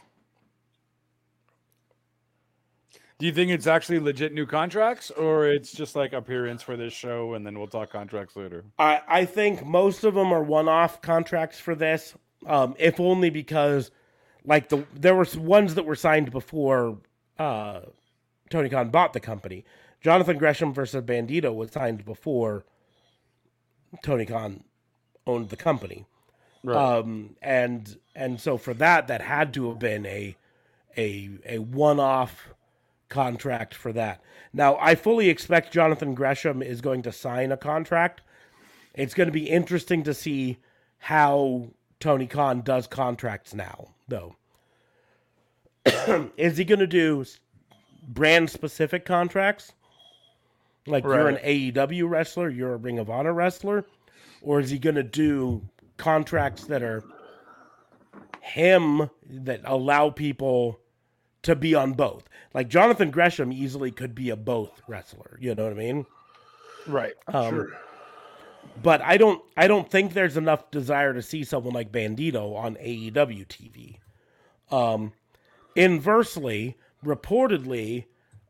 Do 3.20 3.26
you 3.26 3.32
think 3.32 3.50
it's 3.50 3.66
actually 3.66 4.00
legit 4.00 4.32
new 4.32 4.46
contracts, 4.46 5.10
or 5.10 5.48
it's 5.48 5.72
just 5.72 5.96
like 5.96 6.14
appearance 6.14 6.62
for 6.62 6.78
this 6.78 6.94
show, 6.94 7.34
and 7.34 7.44
then 7.44 7.58
we'll 7.58 7.68
talk 7.68 7.90
contracts 7.90 8.36
later? 8.36 8.64
I, 8.78 9.02
I 9.08 9.26
think 9.26 9.66
most 9.66 10.04
of 10.04 10.14
them 10.14 10.32
are 10.32 10.44
one-off 10.44 11.02
contracts 11.02 11.60
for 11.60 11.74
this, 11.74 12.14
um, 12.46 12.76
if 12.78 13.00
only 13.00 13.32
because, 13.32 13.90
like 14.46 14.70
the 14.70 14.86
there 14.94 15.16
were 15.16 15.26
some 15.26 15.46
ones 15.46 15.74
that 15.76 15.86
were 15.86 15.96
signed 15.96 16.30
before 16.30 17.00
uh, 17.40 17.82
Tony 18.52 18.70
Khan 18.70 18.90
bought 18.90 19.14
the 19.14 19.20
company. 19.20 19.66
Jonathan 20.00 20.38
Gresham 20.38 20.72
versus 20.72 21.04
Bandito 21.04 21.54
was 21.54 21.72
signed 21.72 22.06
before 22.06 22.66
Tony 24.04 24.28
Khan 24.28 24.64
owned 25.26 25.50
the 25.50 25.58
company, 25.58 26.06
Right. 26.64 26.76
um, 26.76 27.36
and 27.42 27.98
and 28.16 28.40
so 28.40 28.58
for 28.58 28.74
that, 28.76 29.08
that 29.08 29.22
had 29.22 29.54
to 29.56 29.70
have 29.70 29.80
been 29.80 30.06
a 30.06 30.36
a 30.98 31.30
a 31.46 31.60
one-off 31.60 32.50
contract 33.10 33.74
for 33.74 33.94
that. 33.94 34.22
Now, 34.54 34.78
I 34.80 34.96
fully 34.96 35.30
expect 35.30 35.72
Jonathan 35.72 36.14
Gresham 36.14 36.62
is 36.62 36.82
going 36.82 37.04
to 37.04 37.12
sign 37.12 37.52
a 37.52 37.58
contract. 37.58 38.22
It's 38.94 39.14
going 39.14 39.28
to 39.28 39.34
be 39.34 39.50
interesting 39.50 40.04
to 40.04 40.14
see 40.14 40.58
how 41.00 41.70
Tony 42.00 42.28
Khan 42.28 42.62
does 42.62 42.88
contracts 42.88 43.54
now, 43.54 43.90
though. 44.08 44.36
is 46.38 46.58
he 46.58 46.66
going 46.66 46.80
to 46.80 46.88
do 46.88 47.24
brand 48.08 48.50
specific 48.50 49.06
contracts? 49.06 49.74
Like 50.86 51.04
you're 51.04 51.28
an 51.28 51.38
AEW 51.38 52.10
wrestler, 52.10 52.50
you're 52.50 52.74
a 52.74 52.78
Ring 52.78 52.98
of 52.98 53.10
Honor 53.10 53.34
wrestler? 53.34 53.86
Or 54.42 54.60
is 54.60 54.70
he 54.70 54.80
going 54.80 54.96
to 54.96 55.04
do 55.04 55.62
contracts 55.98 56.66
that 56.66 56.82
are 56.84 57.04
him 58.42 59.10
that 59.30 59.62
allow 59.66 60.10
people 60.10 60.80
to 61.44 61.56
be 61.56 61.76
on 61.76 61.94
both? 61.94 62.28
Like 62.54 62.70
Jonathan 62.70 63.12
Gresham 63.12 63.52
easily 63.52 63.92
could 63.92 64.16
be 64.16 64.30
a 64.30 64.36
both 64.36 64.82
wrestler. 64.88 65.38
You 65.40 65.56
know 65.56 65.64
what 65.64 65.74
I 65.74 65.76
mean? 65.76 66.06
Right. 66.88 67.14
Um, 67.28 67.50
Sure. 67.50 67.78
But 68.82 69.02
I 69.02 69.18
don't. 69.18 69.42
I 69.56 69.68
don't 69.68 69.90
think 69.90 70.14
there's 70.14 70.38
enough 70.38 70.70
desire 70.70 71.14
to 71.14 71.22
see 71.22 71.44
someone 71.44 71.74
like 71.74 71.92
Bandito 71.92 72.56
on 72.56 72.76
AEW 72.76 73.48
TV. 73.48 73.98
Um, 74.70 75.14
inversely, 75.76 76.78
reportedly, 77.04 78.06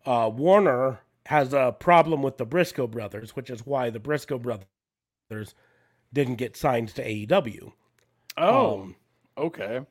uh, 0.06 0.30
Warner 0.34 1.00
has 1.28 1.54
a 1.54 1.76
problem 1.78 2.24
with 2.24 2.38
the 2.38 2.46
Briscoe 2.46 2.88
brothers, 2.88 3.36
which 3.36 3.50
is 3.50 3.66
why 3.66 3.90
the 3.90 4.00
Briscoe 4.00 4.40
brothers 4.40 5.56
didn't 6.14 6.36
get 6.36 6.56
signed 6.58 6.90
to 6.90 7.04
AEW. 7.04 7.72
Oh, 8.38 8.82
Um, 8.82 8.96
okay. 9.38 9.82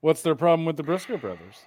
What's 0.00 0.22
their 0.22 0.34
problem 0.34 0.66
with 0.66 0.76
the 0.76 0.82
Briscoe 0.82 1.16
brothers? 1.16 1.64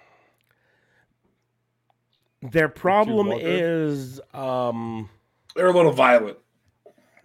Their 2.42 2.70
problem 2.70 3.32
is 3.34 4.22
um, 4.34 5.10
They're 5.56 5.68
a 5.68 5.74
little 5.74 5.92
violent. 5.92 6.38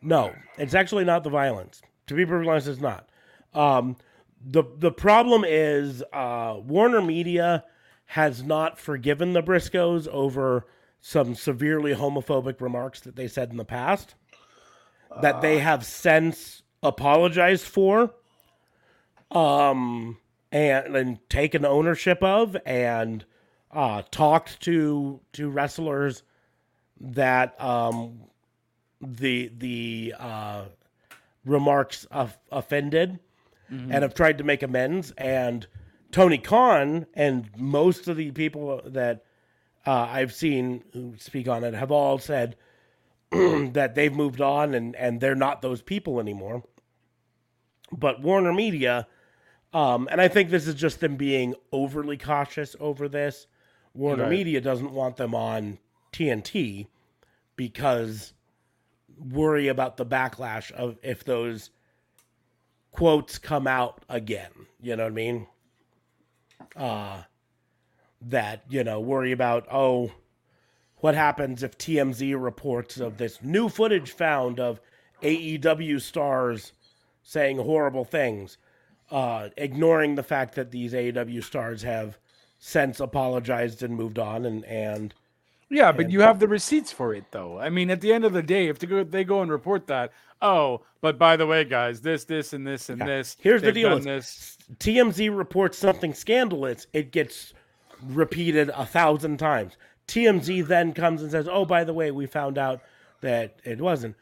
No, 0.02 0.34
it's 0.58 0.74
actually 0.74 1.04
not 1.04 1.22
the 1.24 1.30
violence. 1.30 1.80
To 2.08 2.14
be 2.14 2.26
perfectly 2.26 2.50
honest, 2.50 2.68
it's 2.68 2.80
not. 2.80 3.08
Um, 3.54 3.96
the 4.44 4.64
The 4.78 4.90
problem 4.90 5.44
is 5.46 6.02
uh, 6.12 6.56
Warner 6.62 7.00
Media 7.00 7.64
has 8.06 8.42
not 8.42 8.78
forgiven 8.78 9.32
the 9.32 9.42
Briscoes 9.42 10.08
over 10.08 10.66
some 11.00 11.34
severely 11.34 11.94
homophobic 11.94 12.60
remarks 12.60 13.00
that 13.00 13.14
they 13.16 13.28
said 13.28 13.50
in 13.50 13.56
the 13.56 13.64
past 13.64 14.14
that 15.22 15.40
they 15.40 15.58
have 15.58 15.84
since 15.84 16.62
apologized 16.82 17.64
for 17.64 18.14
um 19.30 20.18
and 20.52 20.94
and 20.96 21.28
taken 21.30 21.64
ownership 21.64 22.22
of 22.22 22.56
and 22.66 23.24
uh 23.72 24.02
talked 24.10 24.60
to 24.60 25.20
to 25.32 25.48
wrestlers 25.48 26.22
that 27.00 27.60
um 27.60 28.20
the 29.00 29.50
the 29.56 30.14
uh 30.18 30.64
remarks 31.44 32.04
of, 32.10 32.36
offended 32.50 33.18
and 33.70 34.02
have 34.02 34.14
tried 34.14 34.38
to 34.38 34.44
make 34.44 34.62
amends. 34.62 35.10
And 35.18 35.66
Tony 36.12 36.38
Khan 36.38 37.06
and 37.14 37.50
most 37.56 38.06
of 38.08 38.16
the 38.16 38.30
people 38.30 38.80
that 38.84 39.24
uh, 39.86 40.06
I've 40.10 40.32
seen 40.32 40.84
who 40.92 41.14
speak 41.18 41.48
on 41.48 41.64
it 41.64 41.74
have 41.74 41.90
all 41.90 42.18
said 42.18 42.56
that 43.72 43.94
they've 43.94 44.14
moved 44.14 44.40
on 44.40 44.74
and 44.74 44.94
and 44.96 45.20
they're 45.20 45.34
not 45.34 45.62
those 45.62 45.82
people 45.82 46.20
anymore 46.20 46.62
but 47.92 48.20
Warner 48.20 48.52
Media 48.52 49.06
um, 49.74 50.08
and 50.10 50.20
I 50.20 50.28
think 50.28 50.50
this 50.50 50.68
is 50.68 50.76
just 50.76 51.00
them 51.00 51.16
being 51.16 51.56
overly 51.72 52.16
cautious 52.16 52.76
over 52.78 53.08
this. 53.08 53.48
Warner 53.92 54.22
Right. 54.22 54.30
Media 54.30 54.60
doesn't 54.60 54.92
want 54.92 55.16
them 55.16 55.34
on 55.34 55.78
TNT 56.12 56.86
because 57.56 58.32
worry 59.18 59.66
about 59.66 59.96
the 59.96 60.06
backlash 60.06 60.70
of 60.70 60.96
if 61.02 61.24
those 61.24 61.70
quotes 62.92 63.38
come 63.38 63.66
out 63.66 64.04
again. 64.08 64.52
You 64.80 64.94
know 64.94 65.04
what 65.04 65.12
I 65.12 65.14
mean? 65.14 65.46
Uh 66.76 67.22
that, 68.26 68.62
you 68.70 68.82
know, 68.84 69.00
worry 69.00 69.32
about, 69.32 69.66
oh, 69.70 70.10
what 71.04 71.14
happens 71.14 71.62
if 71.62 71.76
TMZ 71.76 72.34
reports 72.42 72.98
of 72.98 73.18
this 73.18 73.42
new 73.42 73.68
footage 73.68 74.10
found 74.10 74.58
of 74.58 74.80
AEW 75.22 76.00
stars 76.00 76.72
saying 77.22 77.58
horrible 77.58 78.06
things? 78.06 78.56
uh, 79.10 79.50
ignoring 79.58 80.14
the 80.14 80.22
fact 80.22 80.54
that 80.54 80.70
these 80.70 80.94
AEW 80.94 81.44
stars 81.44 81.82
have 81.82 82.16
since 82.58 83.00
apologized 83.00 83.82
and 83.82 83.94
moved 83.94 84.18
on, 84.18 84.46
and 84.46 84.64
and 84.64 85.12
Yeah, 85.68 85.92
but 85.92 86.06
And- 86.06 86.12
you 86.14 86.22
have 86.22 86.38
the 86.40 86.48
receipts 86.48 86.90
for 86.90 87.12
it, 87.12 87.24
though. 87.30 87.58
I 87.60 87.68
mean, 87.68 87.90
at 87.90 88.00
the 88.00 88.14
end 88.14 88.24
of 88.24 88.32
the 88.32 88.42
day, 88.42 88.68
if 88.68 88.78
they 88.78 88.86
go, 88.86 89.04
they 89.04 89.22
go 89.22 89.42
and 89.42 89.50
report 89.50 89.86
that, 89.88 90.10
oh, 90.40 90.80
but 91.02 91.18
by 91.18 91.36
the 91.36 91.46
way, 91.46 91.64
guys, 91.64 92.00
this, 92.00 92.24
this, 92.24 92.54
and 92.54 92.66
this, 92.66 92.88
and 92.88 92.98
Yeah. 92.98 93.06
this. 93.06 93.36
Here's 93.40 93.60
the 93.60 93.72
deal: 93.72 93.98
This. 94.00 94.56
TMZ 94.78 95.28
reports 95.28 95.76
something 95.76 96.14
scandalous, 96.14 96.86
it 96.94 97.10
gets 97.12 97.52
repeated 98.02 98.70
a 98.70 98.86
thousand 98.86 99.36
times. 99.36 99.76
TMZ 100.06 100.66
then 100.66 100.92
comes 100.92 101.22
and 101.22 101.30
says, 101.30 101.48
"Oh, 101.48 101.64
by 101.64 101.84
the 101.84 101.94
way, 101.94 102.10
we 102.10 102.26
found 102.26 102.58
out 102.58 102.80
that 103.20 103.58
it 103.64 103.80
wasn't." 103.80 104.16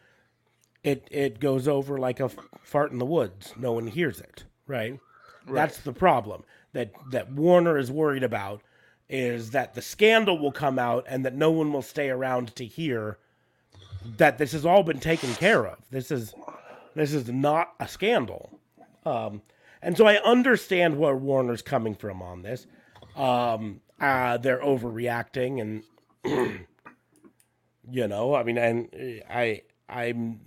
It 0.84 1.06
it 1.10 1.40
goes 1.40 1.68
over 1.68 1.98
like 1.98 2.20
a 2.20 2.30
fart 2.62 2.92
in 2.92 2.98
the 2.98 3.06
woods. 3.06 3.52
No 3.56 3.72
one 3.72 3.86
hears 3.86 4.20
it, 4.20 4.44
right? 4.66 4.98
That's 5.46 5.78
the 5.78 5.92
problem 5.92 6.44
that 6.72 6.92
that 7.10 7.32
Warner 7.32 7.78
is 7.78 7.90
worried 7.90 8.22
about 8.24 8.62
is 9.09 9.50
that 9.50 9.74
the 9.74 9.82
scandal 9.82 10.38
will 10.38 10.52
come 10.52 10.78
out 10.78 11.04
and 11.09 11.24
that 11.24 11.34
no 11.34 11.50
one 11.50 11.72
will 11.72 11.82
stay 11.82 12.09
around 12.09 12.54
to 12.56 12.64
hear 12.64 13.18
that 14.16 14.38
this 14.38 14.52
has 14.52 14.64
all 14.64 14.82
been 14.82 15.00
taken 15.00 15.34
care 15.34 15.66
of. 15.66 15.78
This 15.90 16.10
is 16.10 16.34
this 16.94 17.12
is 17.12 17.28
not 17.28 17.74
a 17.78 17.88
scandal. 17.88 18.59
Um, 19.04 19.42
and 19.80 19.96
so 19.96 20.06
I 20.06 20.16
understand 20.22 20.96
where 20.96 21.16
Warner's 21.16 21.62
coming 21.62 21.94
from 21.94 22.22
on 22.22 22.42
this. 22.42 22.66
Um, 23.16 23.80
uh, 24.02 24.36
they're 24.38 24.60
overreacting, 24.62 25.60
and 25.60 25.84
you 27.90 28.08
know, 28.08 28.34
I 28.34 28.42
mean, 28.42 28.58
and 28.58 28.88
uh, 28.94 29.32
I, 29.32 29.62
I'm, 29.88 30.40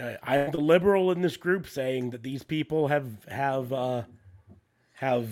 uh, 0.00 0.14
I'm 0.22 0.52
the 0.52 0.60
liberal 0.60 1.10
in 1.10 1.22
this 1.22 1.36
group 1.36 1.68
saying 1.68 2.10
that 2.10 2.22
these 2.22 2.44
people 2.44 2.88
have 2.88 3.24
have 3.26 3.72
uh, 3.72 4.02
have 4.94 5.28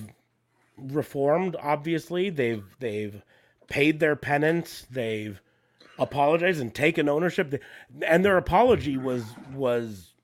reformed. 0.79 1.57
Obviously, 1.63 2.31
they've 2.31 2.65
they've 2.81 3.23
paid 3.69 4.01
their 4.01 4.17
penance. 4.17 4.87
They've 4.91 5.41
apologized 5.99 6.61
and 6.61 6.75
taken 6.75 7.09
ownership, 7.09 7.63
and 8.03 8.25
their 8.25 8.37
apology 8.37 8.97
was 8.97 9.39
was 9.53 10.15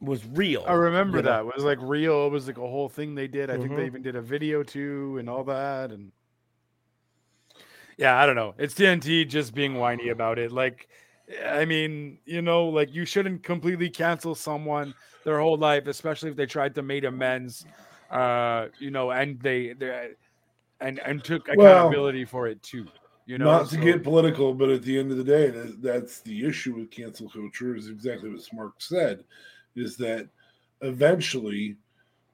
was 0.00 0.24
real. 0.26 0.64
I 0.66 0.74
remember 0.74 1.18
you 1.18 1.22
know? 1.24 1.30
that. 1.30 1.40
It 1.40 1.54
was 1.56 1.64
like 1.64 1.78
real. 1.80 2.26
It 2.26 2.30
was 2.30 2.46
like 2.46 2.58
a 2.58 2.60
whole 2.68 2.88
thing 2.88 3.14
they 3.14 3.28
did. 3.28 3.50
I 3.50 3.56
think 3.56 3.74
they 3.74 3.82
Mhm. 3.82 3.86
even 3.86 4.02
did 4.02 4.16
a 4.16 4.22
video 4.22 4.62
too 4.62 5.16
and 5.18 5.28
all 5.28 5.44
that. 5.44 5.90
And 5.92 6.12
yeah, 7.96 8.16
I 8.20 8.26
don't 8.26 8.36
know. 8.36 8.54
It's 8.58 8.74
TNT 8.74 9.28
just 9.28 9.54
being 9.54 9.74
whiny 9.74 10.08
about 10.10 10.38
it. 10.38 10.52
Like, 10.52 10.88
I 11.44 11.64
mean, 11.64 12.18
you 12.24 12.42
know, 12.42 12.68
like 12.68 12.94
you 12.94 13.04
shouldn't 13.04 13.42
completely 13.42 13.90
cancel 13.90 14.34
someone 14.34 14.94
their 15.24 15.40
whole 15.40 15.56
life, 15.56 15.86
especially 15.86 16.30
if 16.30 16.36
they 16.36 16.46
tried 16.46 16.74
to 16.76 16.82
make 16.82 17.04
amends. 17.04 17.64
Uh, 18.10 18.68
you 18.78 18.90
know, 18.90 19.10
and 19.10 19.40
they 19.40 19.72
they 19.72 20.10
and 20.80 21.00
and 21.00 21.24
took 21.24 21.48
Well, 21.48 21.66
accountability 21.66 22.24
for 22.24 22.46
it 22.46 22.62
too. 22.62 22.86
You 23.26 23.38
know, 23.38 23.46
not 23.46 23.70
to 23.70 23.76
get 23.76 24.04
political, 24.04 24.54
but 24.54 24.68
at 24.68 24.82
the 24.82 24.96
end 24.96 25.10
of 25.10 25.16
the 25.16 25.24
day, 25.24 25.50
that, 25.50 25.82
that's 25.82 26.20
the 26.20 26.46
issue 26.46 26.76
with 26.76 26.92
cancel 26.92 27.28
culture. 27.28 27.74
Is 27.74 27.88
exactly 27.88 28.30
what 28.30 28.40
Smark 28.40 28.72
said, 28.78 29.24
is 29.74 29.96
that 29.96 30.28
eventually 30.82 31.76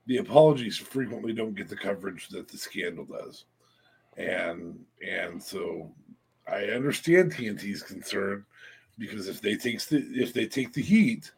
the 0.07 0.19
apologies 0.19 0.77
frequently 0.77 1.33
don't 1.33 1.55
get 1.55 1.69
the 1.69 1.77
coverage 1.77 2.29
that 2.29 2.49
the 2.49 2.59
scandal 2.59 3.07
does, 3.07 3.47
and 4.17 4.79
and 5.07 5.43
so 5.43 5.91
I 6.47 6.65
understand 6.67 7.33
TNT's 7.33 7.83
concern 7.83 8.45
because 8.99 9.29
if 9.29 9.41
they 9.41 9.57
takes 9.57 9.87
the 9.87 9.99
if 10.15 10.33
they 10.33 10.47
take 10.47 10.73
the 10.73 10.83
heat 10.83 11.31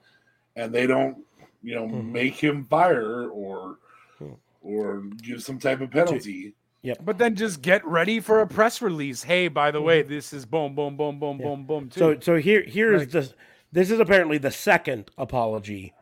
and 0.57 0.73
they 0.75 0.87
don't 0.87 1.19
you 1.63 1.75
know 1.75 1.87
Mhm. 1.87 2.11
make 2.13 2.35
him 2.35 2.65
fire 2.65 3.29
or 3.29 3.79
Hmm. 4.19 4.33
or 4.63 5.03
give 5.23 5.43
some 5.43 5.59
type 5.59 5.81
of 5.81 5.91
penalty. 5.91 6.55
Yeah. 6.83 6.95
But 7.01 7.17
then 7.17 7.35
just 7.35 7.63
get 7.63 7.83
ready 7.87 8.21
for 8.21 8.41
a 8.41 8.47
press 8.47 8.83
release. 8.83 9.23
Hey, 9.23 9.49
by 9.49 9.71
the 9.71 9.81
way, 9.81 10.03
this 10.03 10.35
is 10.35 10.45
boom, 10.45 10.75
boom, 10.75 10.97
boom, 10.99 11.19
boom, 11.19 11.39
boom, 11.39 11.65
boom. 11.65 11.89
Too. 11.89 12.01
Mm-hmm. 12.01 12.21
So 12.21 12.35
so 12.35 12.37
here 12.41 12.63
here's 12.63 13.01
Like- 13.03 13.11
the 13.11 13.33
this 13.73 13.91
is 13.91 13.99
apparently 14.01 14.39
the 14.39 14.51
second 14.51 15.11
apology 15.17 15.93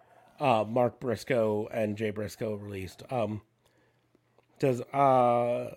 uh 0.40 0.64
Mark 0.64 0.98
Briscoe 1.00 1.68
and 1.72 1.96
Jay 1.96 2.10
Briscoe 2.10 2.54
released. 2.54 3.02
Um 3.12 3.42
says 4.60 4.80
uh 4.92 5.74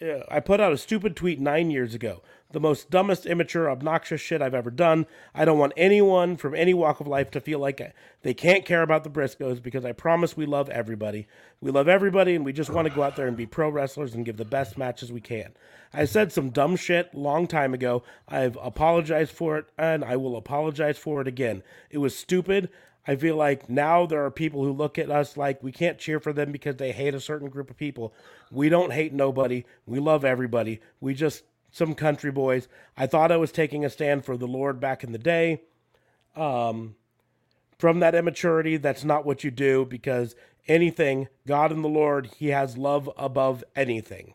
yeah, 0.00 0.22
I 0.30 0.40
put 0.40 0.60
out 0.60 0.72
a 0.72 0.78
stupid 0.78 1.16
tweet 1.16 1.40
nine 1.40 1.70
years 1.70 1.94
ago. 1.94 2.22
The 2.50 2.60
most 2.60 2.88
dumbest, 2.88 3.26
immature, 3.26 3.70
obnoxious 3.70 4.22
shit 4.22 4.40
I've 4.40 4.54
ever 4.54 4.70
done. 4.70 5.06
I 5.34 5.44
don't 5.44 5.58
want 5.58 5.74
anyone 5.76 6.38
from 6.38 6.54
any 6.54 6.72
walk 6.72 6.98
of 6.98 7.06
life 7.06 7.30
to 7.32 7.40
feel 7.40 7.58
like 7.58 7.94
they 8.22 8.32
can't 8.32 8.64
care 8.64 8.80
about 8.80 9.04
the 9.04 9.10
Briscoes 9.10 9.62
because 9.62 9.84
I 9.84 9.92
promise 9.92 10.34
we 10.34 10.46
love 10.46 10.70
everybody. 10.70 11.26
We 11.60 11.70
love 11.70 11.88
everybody 11.88 12.34
and 12.34 12.46
we 12.46 12.54
just 12.54 12.70
want 12.70 12.88
to 12.88 12.94
go 12.94 13.02
out 13.02 13.16
there 13.16 13.26
and 13.26 13.36
be 13.36 13.44
pro 13.44 13.68
wrestlers 13.68 14.14
and 14.14 14.24
give 14.24 14.38
the 14.38 14.46
best 14.46 14.78
matches 14.78 15.12
we 15.12 15.20
can. 15.20 15.52
I 15.92 16.06
said 16.06 16.32
some 16.32 16.48
dumb 16.48 16.76
shit 16.76 17.14
long 17.14 17.46
time 17.46 17.74
ago. 17.74 18.02
I've 18.26 18.56
apologized 18.62 19.32
for 19.32 19.58
it 19.58 19.66
and 19.76 20.02
I 20.02 20.16
will 20.16 20.36
apologize 20.36 20.96
for 20.96 21.20
it 21.20 21.28
again. 21.28 21.62
It 21.90 21.98
was 21.98 22.16
stupid. 22.16 22.70
I 23.08 23.16
feel 23.16 23.36
like 23.36 23.70
now 23.70 24.04
there 24.04 24.22
are 24.22 24.30
people 24.30 24.62
who 24.62 24.70
look 24.70 24.98
at 24.98 25.10
us 25.10 25.38
like 25.38 25.62
we 25.62 25.72
can't 25.72 25.98
cheer 25.98 26.20
for 26.20 26.34
them 26.34 26.52
because 26.52 26.76
they 26.76 26.92
hate 26.92 27.14
a 27.14 27.20
certain 27.20 27.48
group 27.48 27.70
of 27.70 27.78
people. 27.78 28.12
We 28.52 28.68
don't 28.68 28.92
hate 28.92 29.14
nobody. 29.14 29.64
We 29.86 29.98
love 29.98 30.26
everybody. 30.26 30.80
We 31.00 31.14
just 31.14 31.44
some 31.70 31.94
country 31.94 32.30
boys. 32.30 32.68
I 32.98 33.06
thought 33.06 33.32
I 33.32 33.38
was 33.38 33.50
taking 33.50 33.82
a 33.82 33.88
stand 33.88 34.26
for 34.26 34.36
the 34.36 34.46
Lord 34.46 34.78
back 34.78 35.02
in 35.02 35.12
the 35.12 35.18
day. 35.18 35.62
Um, 36.36 36.96
from 37.78 38.00
that 38.00 38.14
immaturity, 38.14 38.76
that's 38.76 39.04
not 39.04 39.24
what 39.24 39.42
you 39.42 39.50
do 39.50 39.86
because 39.86 40.36
anything, 40.66 41.28
God 41.46 41.72
and 41.72 41.82
the 41.82 41.88
Lord, 41.88 42.28
He 42.36 42.48
has 42.48 42.76
love 42.76 43.08
above 43.16 43.64
anything. 43.74 44.34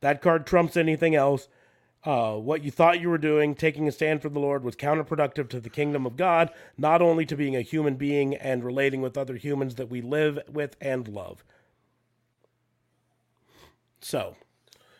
That 0.00 0.22
card 0.22 0.46
trumps 0.46 0.76
anything 0.76 1.16
else. 1.16 1.48
Uh, 2.04 2.34
what 2.34 2.64
you 2.64 2.70
thought 2.70 3.00
you 3.00 3.08
were 3.08 3.18
doing, 3.18 3.54
taking 3.54 3.86
a 3.86 3.92
stand 3.92 4.22
for 4.22 4.28
the 4.28 4.40
Lord, 4.40 4.64
was 4.64 4.74
counterproductive 4.74 5.48
to 5.50 5.60
the 5.60 5.70
kingdom 5.70 6.04
of 6.04 6.16
God, 6.16 6.50
not 6.76 7.00
only 7.00 7.24
to 7.26 7.36
being 7.36 7.54
a 7.54 7.60
human 7.60 7.94
being 7.94 8.34
and 8.34 8.64
relating 8.64 9.00
with 9.00 9.16
other 9.16 9.36
humans 9.36 9.76
that 9.76 9.88
we 9.88 10.00
live 10.00 10.40
with 10.50 10.76
and 10.80 11.06
love. 11.06 11.44
So, 14.00 14.36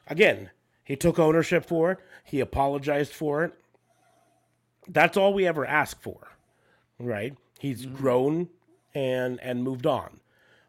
again, 0.06 0.50
he 0.84 0.94
took 0.94 1.18
ownership 1.18 1.64
for 1.64 1.92
it, 1.92 1.98
he 2.24 2.38
apologized 2.40 3.12
for 3.12 3.44
it. 3.44 3.52
That's 4.88 5.16
all 5.16 5.34
we 5.34 5.46
ever 5.46 5.66
ask 5.66 6.00
for, 6.00 6.28
right? 6.98 7.36
He's 7.58 7.86
grown 7.86 8.48
and 8.94 9.40
and 9.40 9.62
moved 9.62 9.86
on. 9.86 10.20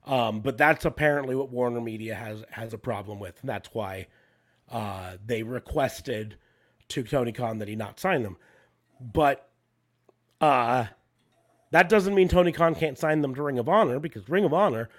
Um, 0.05 0.41
but 0.41 0.57
that's 0.57 0.85
apparently 0.85 1.35
what 1.35 1.49
Warner 1.49 1.81
Media 1.81 2.15
has 2.15 2.43
has 2.51 2.73
a 2.73 2.77
problem 2.77 3.19
with. 3.19 3.39
And 3.41 3.49
that's 3.49 3.69
why 3.73 4.07
uh, 4.73 5.17
they 5.23 5.43
requested 5.43 6.35
to 6.89 7.03
Tony 7.03 7.31
Khan 7.31 7.59
that 7.59 7.67
he 7.67 7.75
not 7.75 7.99
sign 7.99 8.23
them. 8.23 8.37
But 8.99 9.47
uh, 10.41 10.87
that 11.71 11.87
doesn't 11.87 12.15
mean 12.15 12.27
Tony 12.27 12.51
Khan 12.51 12.75
can't 12.75 12.97
sign 12.97 13.21
them 13.21 13.35
to 13.35 13.43
Ring 13.43 13.59
of 13.59 13.69
Honor 13.69 13.99
because 13.99 14.27
Ring 14.27 14.43
of 14.43 14.53
Honor, 14.53 14.89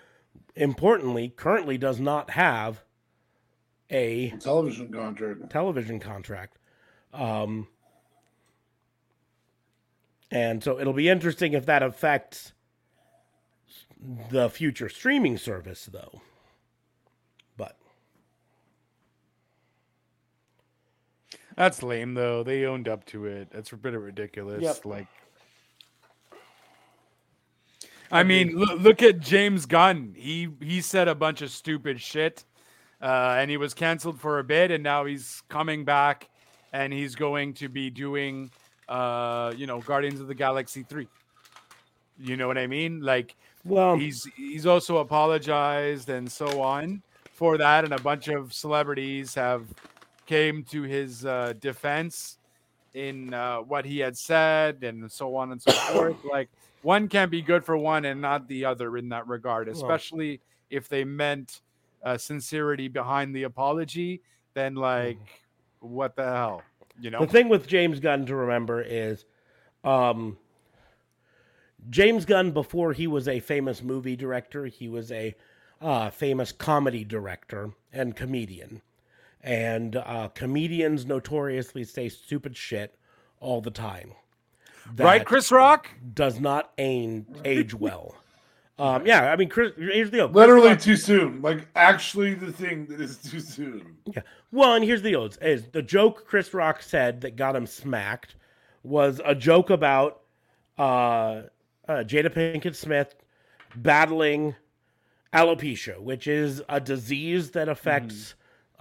importantly, 0.54 1.28
currently 1.28 1.76
does 1.76 2.00
not 2.00 2.30
have 2.30 2.82
a 3.90 4.30
television 4.40 4.92
contract. 4.92 5.50
Television 5.50 6.00
contract. 6.00 6.58
Um, 7.12 7.66
and 10.30 10.62
so 10.62 10.78
it'll 10.80 10.92
be 10.92 11.08
interesting 11.08 11.52
if 11.52 11.66
that 11.66 11.82
affects 11.82 12.52
the 14.30 14.50
future 14.50 14.88
streaming 14.88 15.38
service, 15.38 15.88
though. 15.92 16.22
But 17.56 17.76
That's 21.56 21.82
lame 21.82 22.14
though. 22.14 22.42
They 22.42 22.64
owned 22.64 22.88
up 22.88 23.04
to 23.06 23.26
it. 23.26 23.48
That's 23.52 23.70
a 23.72 23.76
bit 23.76 23.94
of 23.94 24.02
ridiculous. 24.02 24.62
Yep. 24.62 24.84
Like, 24.84 25.06
I 28.10 28.22
mean, 28.22 28.56
loo- 28.56 28.76
look 28.76 29.02
at 29.02 29.20
James 29.20 29.66
Gunn. 29.66 30.14
He 30.16 30.48
he 30.60 30.80
said 30.80 31.08
a 31.08 31.14
bunch 31.14 31.42
of 31.42 31.50
stupid 31.50 32.00
shit, 32.00 32.44
uh, 33.00 33.36
and 33.38 33.50
he 33.50 33.56
was 33.56 33.72
canceled 33.74 34.20
for 34.20 34.38
a 34.38 34.44
bit, 34.44 34.70
and 34.70 34.82
now 34.82 35.04
he's 35.04 35.42
coming 35.48 35.84
back, 35.84 36.28
and 36.72 36.92
he's 36.92 37.14
going 37.14 37.54
to 37.54 37.68
be 37.68 37.88
doing, 37.88 38.50
uh, 38.88 39.52
you 39.56 39.66
know, 39.66 39.80
Guardians 39.80 40.20
of 40.20 40.26
the 40.26 40.34
Galaxy 40.34 40.82
three. 40.82 41.08
You 42.18 42.36
know 42.36 42.46
what 42.46 42.58
I 42.58 42.66
mean? 42.66 43.00
Like, 43.00 43.36
well, 43.64 43.96
he's 43.96 44.28
he's 44.36 44.66
also 44.66 44.98
apologized 44.98 46.08
and 46.08 46.30
so 46.30 46.62
on 46.62 47.02
for 47.32 47.58
that, 47.58 47.84
and 47.84 47.94
a 47.94 48.00
bunch 48.00 48.28
of 48.28 48.52
celebrities 48.52 49.34
have 49.34 49.62
came 50.26 50.62
to 50.64 50.82
his 50.82 51.24
uh, 51.24 51.54
defense 51.60 52.38
in 52.94 53.34
uh, 53.34 53.58
what 53.58 53.84
he 53.84 53.98
had 53.98 54.16
said 54.16 54.82
and 54.84 55.10
so 55.10 55.36
on 55.36 55.52
and 55.52 55.60
so 55.60 55.72
forth. 55.92 56.16
Like 56.30 56.48
one 56.82 57.08
can't 57.08 57.30
be 57.30 57.42
good 57.42 57.64
for 57.64 57.76
one 57.76 58.04
and 58.04 58.20
not 58.20 58.48
the 58.48 58.64
other 58.64 58.96
in 58.96 59.08
that 59.10 59.26
regard, 59.26 59.66
Well- 59.68 59.76
especially 59.76 60.40
if 60.70 60.88
they 60.88 61.04
meant 61.04 61.60
uh, 62.02 62.18
sincerity 62.18 62.88
behind 62.88 63.34
the 63.34 63.44
apology. 63.44 64.22
Then 64.54 64.74
like, 64.74 65.18
what 65.80 66.14
the 66.16 66.24
hell, 66.24 66.62
you 67.00 67.10
know? 67.10 67.20
the 67.20 67.26
thing 67.26 67.48
with 67.48 67.66
James 67.66 67.98
Gunn 67.98 68.24
to 68.26 68.36
remember 68.36 68.80
is 68.80 69.24
um, 69.82 70.38
James 71.90 72.24
Gunn, 72.24 72.52
before 72.52 72.92
he 72.92 73.06
was 73.06 73.28
a 73.28 73.40
famous 73.40 73.82
movie 73.82 74.16
director, 74.16 74.66
he 74.66 74.88
was 74.88 75.10
a 75.12 75.34
uh, 75.80 76.10
famous 76.10 76.52
comedy 76.52 77.04
director 77.04 77.72
and 77.92 78.16
comedian. 78.16 78.80
And 79.44 79.96
uh, 79.96 80.28
comedians 80.34 81.04
notoriously 81.04 81.84
say 81.84 82.08
stupid 82.08 82.56
shit 82.56 82.96
all 83.40 83.60
the 83.60 83.70
time. 83.70 84.14
Right, 84.96 85.24
Chris 85.24 85.52
Rock? 85.52 85.88
Does 86.14 86.40
not 86.40 86.72
aim, 86.78 87.26
age 87.44 87.74
well. 87.74 88.16
Um, 88.78 89.06
yeah, 89.06 89.30
I 89.30 89.36
mean, 89.36 89.48
Chris, 89.48 89.72
here's 89.76 90.10
the 90.10 90.16
deal. 90.16 90.28
Chris 90.28 90.36
Literally 90.36 90.68
Rock- 90.70 90.80
too 90.80 90.96
soon. 90.96 91.42
Like 91.42 91.68
actually, 91.76 92.34
the 92.34 92.50
thing 92.50 92.86
that 92.86 93.00
is 93.00 93.18
too 93.18 93.38
soon. 93.38 93.96
Yeah. 94.06 94.22
Well, 94.50 94.74
and 94.74 94.84
here's 94.84 95.02
the 95.02 95.10
deal: 95.10 95.24
is, 95.26 95.36
is 95.38 95.66
the 95.68 95.82
joke 95.82 96.26
Chris 96.26 96.52
Rock 96.52 96.82
said 96.82 97.20
that 97.20 97.36
got 97.36 97.54
him 97.54 97.66
smacked 97.66 98.34
was 98.82 99.20
a 99.24 99.34
joke 99.34 99.70
about 99.70 100.22
uh, 100.76 100.82
uh, 100.82 102.02
Jada 102.02 102.30
Pinkett 102.30 102.74
Smith 102.74 103.14
battling 103.76 104.54
alopecia, 105.32 106.00
which 106.00 106.26
is 106.26 106.62
a 106.68 106.80
disease 106.80 107.50
that 107.52 107.68
affects 107.68 108.34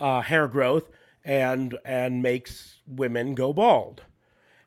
uh, 0.03 0.21
hair 0.21 0.49
growth 0.49 0.89
and 1.23 1.77
and 1.85 2.21
makes 2.21 2.81
women 2.85 3.33
go 3.33 3.53
bald. 3.53 4.03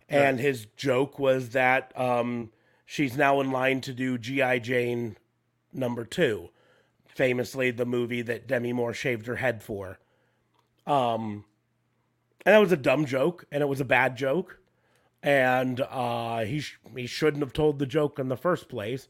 And 0.09 0.41
his 0.41 0.67
joke 0.77 1.19
was 1.19 1.51
that 1.51 1.93
um, 1.99 2.51
she's 2.87 3.17
now 3.17 3.41
in 3.41 3.51
line 3.51 3.81
to 3.83 3.93
do 3.93 4.17
GI 4.17 4.61
Jane 4.61 5.17
number 5.73 6.05
two, 6.05 6.51
famously 7.07 7.73
the 7.73 7.85
movie 7.85 8.23
that 8.23 8.47
Demi 8.47 8.73
Moore 8.73 8.95
shaved 8.95 9.27
her 9.27 9.37
head 9.37 9.63
for. 9.65 9.99
Um, 10.87 11.45
and 12.47 12.55
that 12.55 12.61
was 12.61 12.71
a 12.71 12.77
dumb 12.77 13.05
joke, 13.05 13.45
and 13.51 13.63
it 13.63 13.67
was 13.67 13.81
a 13.81 13.85
bad 13.85 14.17
joke, 14.17 14.61
and 15.25 15.81
uh, 15.81 16.45
he 16.45 16.61
sh- 16.61 16.79
he 16.95 17.09
shouldn't 17.09 17.43
have 17.43 17.53
told 17.53 17.79
the 17.81 17.87
joke 17.87 18.19
in 18.21 18.29
the 18.29 18.37
first 18.37 18.69
place. 18.69 19.09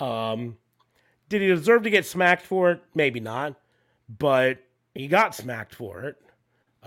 Um, 0.00 0.58
did 1.28 1.40
he 1.40 1.46
deserve 1.46 1.84
to 1.84 1.90
get 1.90 2.04
smacked 2.04 2.44
for 2.44 2.72
it? 2.72 2.82
Maybe 2.92 3.20
not, 3.20 3.54
but 4.08 4.63
he 4.94 5.08
got 5.08 5.34
smacked 5.34 5.74
for 5.74 6.02
it. 6.02 6.16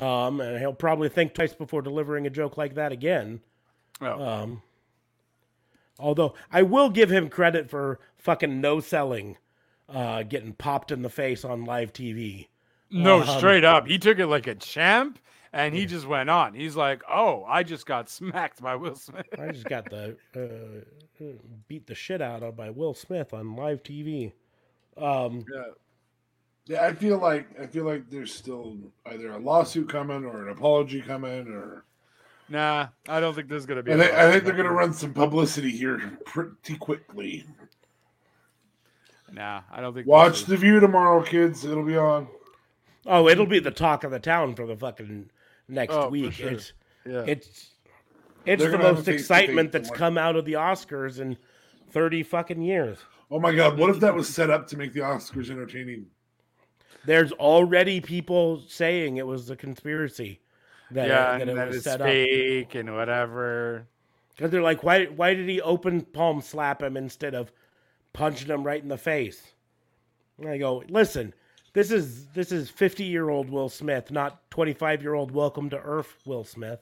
Um, 0.02 0.42
and 0.42 0.60
he'll 0.60 0.74
probably 0.74 1.10
think 1.10 1.34
twice 1.34 1.54
before 1.54 1.82
delivering 1.82 2.28
a 2.28 2.30
joke 2.30 2.56
like 2.58 2.76
that 2.76 2.92
again. 2.92 3.42
Oh. 4.00 4.22
Um, 4.22 4.62
although 6.00 6.36
I 6.52 6.62
will 6.62 6.90
give 6.90 7.10
him 7.10 7.30
credit 7.30 7.70
for 7.70 8.00
fucking 8.18 8.62
no 8.62 8.80
selling, 8.80 9.38
uh, 9.90 10.24
getting 10.24 10.54
popped 10.54 10.92
in 10.92 11.02
the 11.02 11.10
face 11.10 11.44
on 11.44 11.66
live 11.66 11.94
TV. 11.94 12.48
No, 12.92 13.22
Um, 13.22 13.38
straight 13.40 13.64
up. 13.64 13.88
He 13.88 13.98
took 13.98 14.20
it 14.20 14.28
like 14.28 14.46
a 14.48 14.56
champ 14.56 15.18
and 15.52 15.74
he 15.74 15.86
just 15.86 16.06
went 16.08 16.30
on. 16.30 16.54
He's 16.54 16.76
like, 16.76 17.02
oh, 17.10 17.44
I 17.48 17.64
just 17.64 17.86
got 17.88 18.08
smacked 18.10 18.62
by 18.62 18.76
Will 18.76 18.96
Smith. 18.96 19.26
I 19.40 19.52
just 19.52 19.66
got 19.66 19.90
the 19.90 20.16
uh, 20.36 21.24
beat 21.68 21.88
the 21.88 21.96
shit 21.96 22.22
out 22.22 22.44
of 22.44 22.56
by 22.56 22.70
Will 22.70 22.94
Smith 22.94 23.34
on 23.34 23.56
live 23.56 23.82
TV. 23.82 24.32
Um, 24.96 25.44
Yeah. 25.52 25.64
Yeah, 26.68 26.86
I 26.86 26.94
feel 26.94 27.18
like 27.18 27.48
I 27.60 27.66
feel 27.66 27.86
like 27.86 28.10
there's 28.10 28.34
still 28.34 28.78
either 29.06 29.32
a 29.32 29.38
lawsuit 29.38 29.90
coming 29.90 30.26
or 30.26 30.44
an 30.46 30.50
apology 30.52 31.02
coming, 31.02 31.48
or 31.48 31.86
Nah, 32.50 32.88
I 33.10 33.20
don't 33.20 33.34
think 33.34 33.48
there's 33.50 33.66
going 33.66 33.78
to 33.78 33.84
be. 33.84 33.92
I 33.92 33.96
a 33.96 33.98
think, 34.00 34.14
I 34.14 34.32
think 34.32 34.44
they're 34.46 34.54
going 34.56 34.68
to 34.68 34.74
run 34.74 34.94
some 34.94 35.14
publicity 35.14 35.72
here 35.72 36.18
pretty 36.26 36.76
quickly. 36.78 37.46
Nah, 39.32 39.62
I 39.72 39.82
don't 39.82 39.94
think. 39.94 40.08
Watch 40.08 40.46
the 40.46 40.56
View 40.58 40.80
tomorrow, 40.80 41.22
kids. 41.22 41.66
It'll 41.66 41.84
be 41.86 41.98
on. 41.98 42.28
oh, 43.06 43.28
it'll 43.28 43.46
be 43.46 43.60
the 43.60 43.72
talk 43.72 44.04
of 44.04 44.12
the 44.12 44.20
town 44.20 44.56
for 44.56 44.66
the 44.66 44.76
fucking 44.76 45.30
next 45.68 45.94
Oh, 45.94 46.10
week. 46.10 46.34
sure. 46.34 46.52
It's 46.52 46.74
Yeah. 47.06 47.24
it's 47.28 47.72
it's 48.46 48.62
They're 48.64 48.72
the 48.72 48.78
most 48.78 49.08
excitement 49.10 49.72
that's 49.74 49.90
tomorrow. 49.90 50.00
come 50.00 50.18
out 50.18 50.36
of 50.38 50.46
the 50.46 50.54
Oscars 50.54 51.20
in 51.20 51.38
thirty 51.92 52.24
fucking 52.24 52.62
years. 52.62 52.98
Oh 53.30 53.40
my 53.42 53.54
God! 53.54 53.78
What 53.78 53.90
if 53.90 54.00
that 54.00 54.16
was 54.16 54.30
set 54.30 54.50
up 54.50 54.68
to 54.68 54.78
make 54.78 54.94
the 54.94 55.02
Oscars 55.02 55.50
entertaining? 55.50 56.06
There's 57.06 57.32
already 57.34 58.02
people 58.02 58.62
saying 58.68 59.18
it 59.18 59.26
was 59.28 59.50
a 59.50 59.56
conspiracy. 59.56 60.42
That, 60.92 61.08
yeah, 61.08 61.36
it, 61.36 61.40
that 61.40 61.42
and 61.42 61.50
it 61.52 61.56
that 61.56 61.68
was 61.68 61.76
it's 61.78 61.84
set 61.86 62.02
up. 62.02 62.08
fake 62.08 62.76
and 62.76 62.94
whatever. 62.94 63.88
Because 64.36 64.52
they're 64.52 64.62
like, 64.62 64.84
why, 64.84 65.06
why 65.06 65.34
did 65.34 65.50
he 65.50 65.62
open 65.62 66.02
palm 66.02 66.42
slap 66.42 66.82
him 66.82 66.96
instead 66.96 67.34
of 67.34 67.52
punching 68.14 68.48
him 68.50 68.64
right 68.64 68.82
in 68.82 68.90
the 68.90 68.98
face? 68.98 69.42
And 70.38 70.50
I 70.50 70.58
go, 70.58 70.84
listen, 70.90 71.34
this 71.74 71.92
is 71.92 72.28
this 72.28 72.52
is 72.52 72.70
50 72.70 73.04
year 73.04 73.30
old 73.30 73.50
Will 73.50 73.70
Smith, 73.70 74.12
not 74.12 74.50
25 74.52 75.02
year 75.02 75.14
old 75.14 75.32
Welcome 75.32 75.70
to 75.72 75.78
Earth 75.78 76.16
Will 76.26 76.44
Smith, 76.44 76.80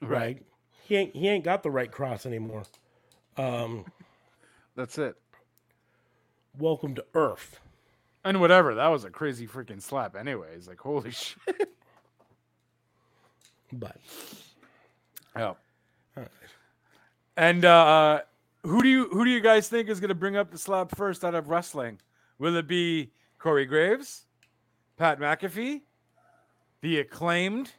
right? 0.00 0.10
Right. 0.10 0.42
He 0.82 0.96
ain't 0.96 1.16
he 1.16 1.28
ain't 1.28 1.44
got 1.44 1.62
the 1.62 1.70
right 1.70 1.90
cross 1.90 2.26
anymore. 2.26 2.64
Um, 3.36 3.84
That's 4.76 4.98
it. 4.98 5.16
welcome 6.58 6.94
to 6.94 7.04
Earth. 7.14 7.58
And 8.24 8.40
whatever. 8.40 8.74
That 8.74 8.88
was 8.88 9.04
a 9.04 9.10
crazy 9.10 9.46
freaking 9.46 9.82
slap, 9.82 10.16
anyways. 10.16 10.66
Like, 10.66 10.78
holy 10.78 11.10
shit. 11.12 11.76
But 13.72 13.98
Oh. 15.36 15.56
And 17.36 17.64
uh, 17.64 18.20
who 18.62 18.82
do 18.82 18.88
you 18.88 19.08
who 19.08 19.24
do 19.24 19.30
you 19.30 19.40
guys 19.40 19.68
think 19.68 19.88
is 19.88 19.98
going 19.98 20.10
to 20.10 20.14
bring 20.14 20.36
up 20.36 20.52
the 20.52 20.58
slap 20.58 20.94
first 20.96 21.24
out 21.24 21.34
of 21.34 21.48
wrestling? 21.48 21.98
Will 22.38 22.56
it 22.56 22.68
be 22.68 23.10
Corey 23.38 23.66
Graves, 23.66 24.26
Pat 24.96 25.18
McAfee, 25.18 25.82
the 26.80 27.00
acclaimed, 27.00 27.72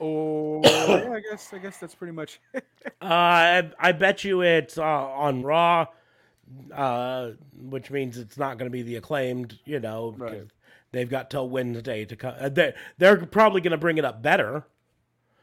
or 0.00 0.62
yeah, 0.64 1.12
I 1.14 1.20
guess 1.20 1.52
I 1.52 1.58
guess 1.58 1.78
that's 1.78 1.94
pretty 1.94 2.12
much. 2.12 2.40
it. 2.52 2.66
uh, 3.00 3.04
I, 3.04 3.70
I 3.78 3.92
bet 3.92 4.24
you 4.24 4.40
it's 4.40 4.78
uh, 4.78 4.82
on 4.82 5.42
Raw, 5.42 5.86
uh, 6.72 7.30
which 7.60 7.90
means 7.90 8.18
it's 8.18 8.36
not 8.38 8.58
going 8.58 8.70
to 8.70 8.72
be 8.72 8.82
the 8.82 8.96
acclaimed. 8.96 9.58
You 9.64 9.80
know, 9.80 10.14
because 10.18 10.48
they've 10.92 11.08
got 11.10 11.30
till 11.30 11.48
Wednesday 11.48 12.04
to 12.04 12.16
come. 12.16 12.34
Uh, 12.38 12.48
they're, 12.48 12.74
they're 12.98 13.26
probably 13.26 13.60
going 13.60 13.72
to 13.72 13.78
bring 13.78 13.98
it 13.98 14.04
up 14.04 14.22
better. 14.22 14.64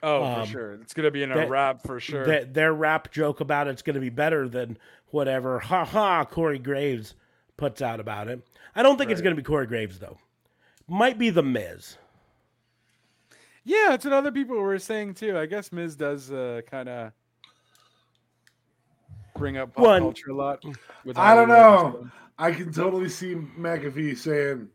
Oh, 0.04 0.24
Um, 0.24 0.46
for 0.46 0.52
sure. 0.52 0.74
It's 0.82 0.94
going 0.96 1.04
to 1.06 1.12
be 1.12 1.22
in 1.24 1.32
a 1.32 1.36
that- 1.36 1.50
rap 1.50 1.82
for 1.84 2.00
sure. 2.00 2.26
Their, 2.26 2.46
their 2.46 2.74
rap 2.74 3.12
joke 3.12 3.40
about 3.40 3.68
it's 3.68 3.82
going 3.84 3.94
to 3.94 4.00
be 4.00 4.10
better 4.10 4.48
than 4.50 4.78
whatever 5.12 5.60
ha 5.60 5.86
ha 5.86 6.26
Corey 6.26 6.58
Graves 6.58 7.14
puts 7.58 7.82
out 7.84 8.00
about 8.00 8.28
it. 8.28 8.42
I 8.76 8.82
don't 8.82 8.98
think 8.98 9.12
it's 9.12 9.22
going 9.22 9.36
to 9.36 9.40
be 9.42 9.46
Corey 9.46 9.68
Graves 9.68 10.00
though. 10.00 10.18
Might 10.88 11.20
be 11.20 11.30
the 11.30 11.44
Miz. 11.44 11.98
yeah, 13.64 13.88
that's 13.90 14.04
what 14.06 14.14
other 14.14 14.32
people 14.32 14.58
were 14.58 14.80
saying 14.80 15.14
too. 15.14 15.38
I 15.38 15.46
guess 15.46 15.72
Miz 15.72 15.96
does 15.96 16.32
uh, 16.32 16.62
kind 16.70 16.90
of 16.90 17.12
bring 19.42 19.58
up 19.58 19.74
pop 19.76 19.86
One- 19.86 20.02
culture 20.04 20.30
a 20.32 20.36
lot. 20.36 20.64
with 21.04 21.18
I 21.18 21.36
don't 21.36 21.50
know. 21.50 22.08
I 22.40 22.52
can 22.52 22.72
totally 22.72 23.10
see 23.10 23.36
McAfee 23.36 24.18
saying, 24.18 24.68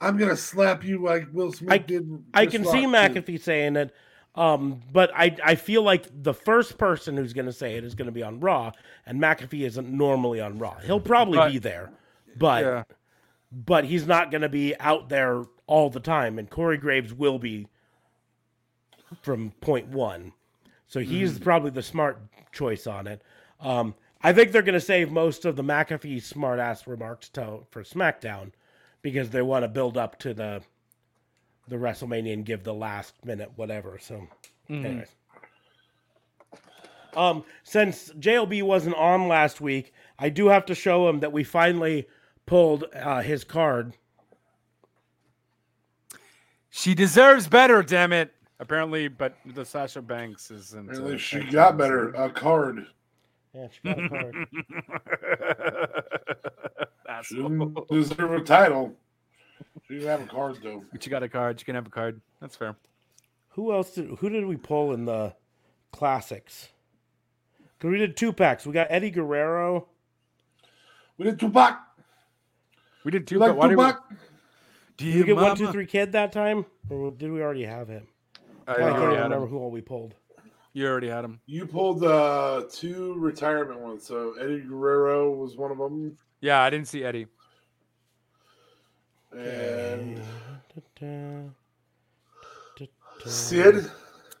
"I'm 0.00 0.16
gonna 0.16 0.36
slap 0.36 0.84
you 0.84 1.02
like 1.02 1.26
Will 1.32 1.52
Smith 1.52 1.72
I, 1.72 1.78
did." 1.78 2.24
I 2.32 2.46
Chris 2.46 2.52
can 2.54 2.64
see 2.64 2.86
Rock 2.86 3.12
did." 3.12 3.26
McAfee 3.26 3.40
saying 3.40 3.76
it, 3.76 3.94
um, 4.34 4.80
but 4.92 5.10
I 5.14 5.36
I 5.44 5.54
feel 5.56 5.82
like 5.82 6.06
the 6.22 6.32
first 6.32 6.78
person 6.78 7.16
who's 7.16 7.32
going 7.32 7.46
to 7.46 7.52
say 7.52 7.74
it 7.76 7.84
is 7.84 7.94
going 7.94 8.06
to 8.06 8.12
be 8.12 8.22
on 8.22 8.40
Raw, 8.40 8.72
and 9.04 9.20
McAfee 9.20 9.66
isn't 9.66 9.88
normally 9.90 10.40
on 10.40 10.58
Raw. 10.58 10.78
He'll 10.78 11.00
probably 11.00 11.36
But- 11.38 11.52
be 11.52 11.58
there, 11.58 11.90
but 12.38 12.64
Yeah. 12.64 12.84
but 13.50 13.84
he's 13.84 14.06
not 14.06 14.30
going 14.30 14.42
to 14.42 14.48
be 14.48 14.74
out 14.80 15.08
there 15.10 15.42
all 15.66 15.90
the 15.90 16.00
time. 16.00 16.38
And 16.38 16.48
Corey 16.48 16.78
Graves 16.78 17.12
will 17.12 17.38
be 17.38 17.68
from 19.20 19.50
point 19.60 19.88
one, 19.88 20.32
so 20.86 21.00
he's 21.00 21.38
probably 21.38 21.70
the 21.70 21.82
smart 21.82 22.18
choice 22.52 22.86
on 22.86 23.06
it. 23.06 23.20
Um, 23.60 23.94
I 24.22 24.32
think 24.32 24.52
they're 24.52 24.62
going 24.62 24.74
to 24.74 24.80
save 24.80 25.10
most 25.10 25.44
of 25.44 25.56
the 25.56 25.64
McAfee 25.64 26.22
smart 26.22 26.58
ass 26.60 26.86
remarks 26.86 27.28
to, 27.30 27.60
for 27.70 27.82
SmackDown 27.82 28.52
because 29.02 29.30
they 29.30 29.42
want 29.42 29.64
to 29.64 29.68
build 29.68 29.96
up 29.96 30.18
to 30.20 30.32
the 30.34 30.62
the 31.68 31.76
WrestleMania 31.76 32.32
and 32.32 32.44
give 32.44 32.64
the 32.64 32.74
last 32.74 33.14
minute 33.24 33.52
whatever. 33.54 33.96
So, 34.00 34.26
Mhm. 34.68 34.84
anyways. 34.84 35.08
Um, 37.14 37.44
since 37.62 38.10
JLB 38.18 38.62
wasn't 38.62 38.96
on 38.96 39.28
last 39.28 39.60
week, 39.60 39.92
I 40.18 40.28
do 40.28 40.48
have 40.48 40.66
to 40.66 40.74
show 40.74 41.08
him 41.08 41.20
that 41.20 41.32
we 41.32 41.44
finally 41.44 42.08
pulled 42.46 42.84
uh, 42.94 43.22
his 43.22 43.44
card. 43.44 43.94
She 46.68 46.94
deserves 46.94 47.48
better, 47.48 47.82
damn 47.82 48.12
it. 48.12 48.34
Apparently, 48.58 49.08
but 49.08 49.36
the 49.44 49.64
Sasha 49.64 50.02
Banks 50.02 50.50
isn't. 50.50 50.88
Apparently 50.88 51.18
she 51.18 51.40
got 51.44 51.76
better. 51.76 52.08
A 52.14 52.28
card. 52.30 52.86
Yeah, 53.54 53.66
she 53.70 53.80
got 53.84 53.98
a 53.98 54.08
card. 54.08 54.34
She 57.24 57.36
didn't 57.36 57.78
deserve 57.90 58.32
a 58.32 58.40
title. 58.40 58.94
She 59.86 59.94
didn't 59.94 60.08
have 60.08 60.22
a 60.22 60.26
card 60.26 60.58
though. 60.62 60.82
But 60.90 61.04
you 61.06 61.10
got 61.10 61.22
a 61.22 61.28
card. 61.28 61.60
You 61.60 61.64
can 61.66 61.74
have 61.74 61.86
a 61.86 61.90
card. 61.90 62.20
That's 62.40 62.56
fair. 62.56 62.76
who 63.50 63.72
else 63.72 63.92
did? 63.94 64.08
Who 64.18 64.28
did 64.30 64.46
we 64.46 64.56
pull 64.56 64.92
in 64.92 65.04
the 65.04 65.34
classics? 65.92 66.68
Cause 67.78 67.90
we 67.90 67.98
did 67.98 68.16
two 68.16 68.32
packs. 68.32 68.64
We 68.66 68.72
got 68.72 68.86
Eddie 68.90 69.10
Guerrero. 69.10 69.88
We 71.18 71.24
did 71.26 71.38
Tupac. 71.38 71.78
We 73.04 73.10
did 73.10 73.26
two. 73.26 73.38
like 73.38 73.54
why 73.54 73.68
did 73.68 73.76
we- 73.76 73.84
Tupac? 73.84 74.02
Did 74.96 75.14
we 75.16 75.24
get 75.24 75.36
one, 75.36 75.56
two, 75.56 75.64
Mama. 75.64 75.72
three 75.72 75.86
kid 75.86 76.12
that 76.12 76.32
time, 76.32 76.64
or 76.88 77.10
did 77.10 77.30
we 77.32 77.42
already 77.42 77.64
have 77.64 77.88
him? 77.88 78.06
I 78.68 78.72
I 78.72 78.74
think 78.76 78.88
can't 78.90 79.02
even 79.12 79.22
remember 79.24 79.46
who 79.46 79.58
all 79.58 79.70
we 79.70 79.80
pulled. 79.80 80.14
You 80.74 80.86
already 80.86 81.08
had 81.08 81.24
him. 81.24 81.40
You 81.46 81.66
pulled 81.66 82.02
uh, 82.02 82.64
two 82.70 83.14
retirement 83.18 83.80
ones. 83.80 84.06
So 84.06 84.34
Eddie 84.40 84.60
Guerrero 84.60 85.30
was 85.30 85.56
one 85.56 85.70
of 85.70 85.78
them, 85.78 86.16
Yeah, 86.40 86.62
I 86.62 86.70
didn't 86.70 86.88
see 86.88 87.04
Eddie. 87.04 87.26
and 89.36 90.20
Da-da. 91.00 91.42
Sid, 93.24 93.90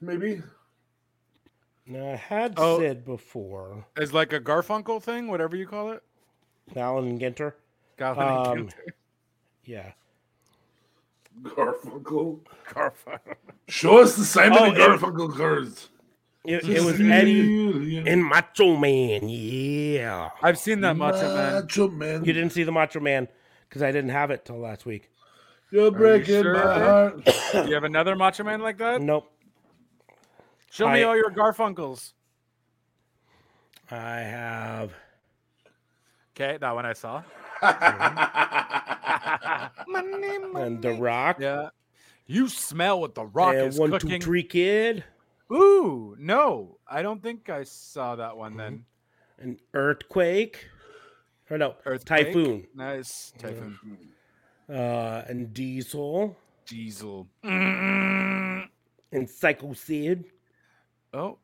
maybe. 0.00 0.42
No, 1.86 2.12
I 2.12 2.16
had 2.16 2.54
Oh. 2.56 2.78
Sid 2.80 3.04
before. 3.04 3.84
It's 3.96 4.12
like 4.12 4.32
a 4.32 4.40
Garfunkel 4.40 5.02
thing, 5.02 5.28
whatever 5.28 5.54
you 5.56 5.66
call 5.66 5.92
it. 5.92 6.02
Allen 6.74 7.06
and 7.08 7.20
Ginter. 7.20 7.52
Gavin 7.98 8.22
and 8.24 8.46
Um, 8.46 8.58
Ginter. 8.68 8.92
Yeah. 9.64 9.92
Garfunkel. 11.42 12.40
Garfunkel. 12.68 13.36
Show 13.68 13.98
us 14.00 14.16
the 14.16 14.24
Simon 14.24 14.58
Oh, 14.60 14.64
and 14.64 14.76
Garfunkel 14.76 15.36
cards. 15.36 15.90
It, 16.44 16.68
it 16.68 16.82
was 16.82 17.00
Eddie 17.00 18.02
and 18.06 18.24
Macho 18.24 18.76
Man. 18.76 19.28
Yeah. 19.28 20.30
I've 20.42 20.58
seen 20.58 20.80
that 20.80 20.96
Macho 20.96 21.34
Man. 21.34 21.54
Macho 21.54 21.88
Man. 21.88 22.24
You 22.24 22.32
didn't 22.32 22.50
see 22.50 22.64
the 22.64 22.72
Macho 22.72 22.98
Man 23.00 23.28
because 23.68 23.82
I 23.82 23.92
didn't 23.92 24.10
have 24.10 24.30
it 24.32 24.44
till 24.44 24.58
last 24.58 24.84
week. 24.84 25.08
You're 25.70 25.82
Are 25.82 25.84
you 25.86 25.90
breaking 25.92 26.42
sure? 26.42 26.54
my 26.54 26.78
heart. 26.78 27.24
Do 27.52 27.68
you 27.68 27.74
have 27.74 27.84
another 27.84 28.16
Macho 28.16 28.42
Man 28.42 28.60
like 28.60 28.78
that? 28.78 29.00
Nope. 29.00 29.30
Show 30.70 30.90
me 30.90 31.02
all 31.02 31.16
your 31.16 31.30
Garfunkels. 31.30 32.12
I 33.90 34.20
have. 34.20 34.92
Okay, 36.34 36.56
that 36.58 36.74
one 36.74 36.86
I 36.86 36.94
saw. 36.94 37.22
And 39.94 40.82
The 40.82 40.94
Rock. 40.94 41.38
Yeah. 41.40 41.68
You 42.26 42.48
smell 42.48 43.00
what 43.00 43.14
the 43.14 43.26
Rock 43.26 43.54
and 43.54 43.68
is 43.68 43.78
one, 43.78 43.90
cooking. 43.90 44.20
three, 44.20 44.42
kid. 44.42 45.04
Ooh, 45.52 46.16
no, 46.18 46.78
I 46.88 47.02
don't 47.02 47.22
think 47.22 47.50
I 47.50 47.62
saw 47.64 48.16
that 48.16 48.36
one 48.36 48.56
then. 48.56 48.84
An 49.38 49.58
earthquake. 49.74 50.66
Or 51.50 51.58
no, 51.58 51.74
Earthquake? 51.84 52.26
typhoon. 52.28 52.66
Nice 52.74 53.32
typhoon. 53.38 53.78
Uh, 54.70 55.22
and 55.28 55.52
Diesel. 55.52 56.36
Diesel. 56.66 57.26
And 57.42 58.68
Psycho 59.28 59.74
Sid. 59.74 60.24
Oh, 61.12 61.38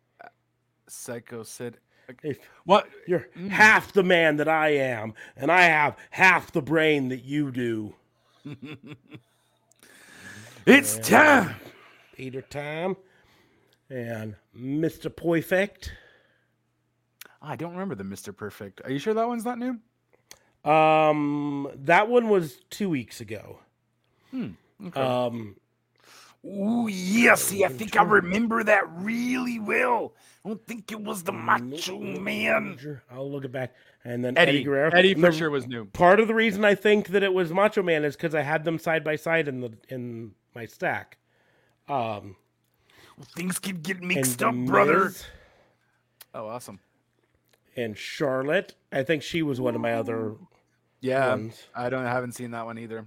Psycho 0.89 1.43
Sid. 1.43 1.77
If 2.23 2.39
What? 2.65 2.89
you're 3.07 3.29
Mm. 3.37 3.51
half 3.51 3.93
the 3.93 4.03
man 4.03 4.37
that 4.37 4.49
I 4.49 4.69
am, 4.71 5.13
and 5.37 5.53
I 5.53 5.63
have 5.65 5.99
half 6.11 6.51
the 6.53 6.63
brain 6.63 7.09
that 7.11 7.25
you 7.25 7.51
do. 7.51 7.95
It's 10.67 10.99
time. 10.99 11.55
Peter 12.15 12.43
Time. 12.43 12.97
And 13.91 14.37
Mr. 14.57 15.15
Perfect. 15.15 15.93
I 17.41 17.57
don't 17.57 17.73
remember 17.73 17.95
the 17.95 18.05
Mr. 18.05 18.37
Perfect. 18.37 18.81
Are 18.85 18.91
you 18.91 18.99
sure 18.99 19.15
that 19.15 19.29
one's 19.29 19.45
not 19.45 19.59
new? 19.59 19.79
Um, 20.71 21.71
that 21.75 22.09
one 22.09 22.29
was 22.29 22.59
two 22.69 22.91
weeks 22.91 23.21
ago. 23.21 23.61
Hmm. 24.31 24.51
Okay. 24.85 25.01
Um, 25.01 25.57
Ooh, 26.45 26.89
yeah. 26.89 27.35
See, 27.35 27.65
I 27.65 27.69
think 27.69 27.97
I 27.97 28.03
remember 28.03 28.63
that 28.65 28.85
really 28.93 29.59
well. 29.59 30.15
I 30.45 30.49
don't 30.49 30.65
think 30.67 30.93
it 30.93 31.01
was 31.01 31.23
the 31.23 31.33
Macho 31.33 31.99
Man. 31.99 33.01
I'll 33.11 33.31
look 33.31 33.45
it 33.45 33.53
back. 33.53 33.75
And 34.05 34.25
then 34.25 34.39
Eddie, 34.39 34.51
Eddie. 34.51 34.65
Guerrero. 34.65 34.91
Eddie 34.93 35.15
for 35.15 35.33
sure 35.33 35.51
was 35.51 35.67
new. 35.67 35.85
Part 35.87 36.21
of 36.21 36.29
the 36.29 36.35
reason 36.35 36.65
I 36.65 36.75
think 36.75 37.09
that 37.09 37.23
it 37.23 37.35
was 37.35 37.53
Macho 37.53 37.83
Man 37.83 38.05
is 38.05 38.17
because 38.17 38.35
I 38.35 38.43
had 38.43 38.65
them 38.65 38.79
side 38.79 39.03
by 39.03 39.17
side 39.17 39.49
in 39.49 39.61
the 39.61 39.73
in 39.89 40.33
my 40.55 40.67
stack. 40.67 41.19
Um, 41.89 42.37
Things 43.37 43.59
can 43.59 43.81
get 43.81 44.03
mixed 44.03 44.39
The 44.39 44.49
up, 44.49 44.55
brother. 44.55 45.13
Oh, 46.35 46.47
awesome. 46.47 46.81
And 47.77 47.97
Charlotte. 47.97 48.75
I 48.93 49.03
think 49.03 49.23
she 49.23 49.43
was 49.43 49.61
one 49.61 49.75
of 49.75 49.81
my 49.81 49.95
other 49.95 50.35
Yeah, 51.01 51.31
ones. 51.31 51.65
I 51.75 51.91
don't 51.91 52.05
I 52.05 52.11
haven't 52.13 52.33
seen 52.33 52.51
that 52.53 52.65
one 52.65 52.79
either. 52.79 53.07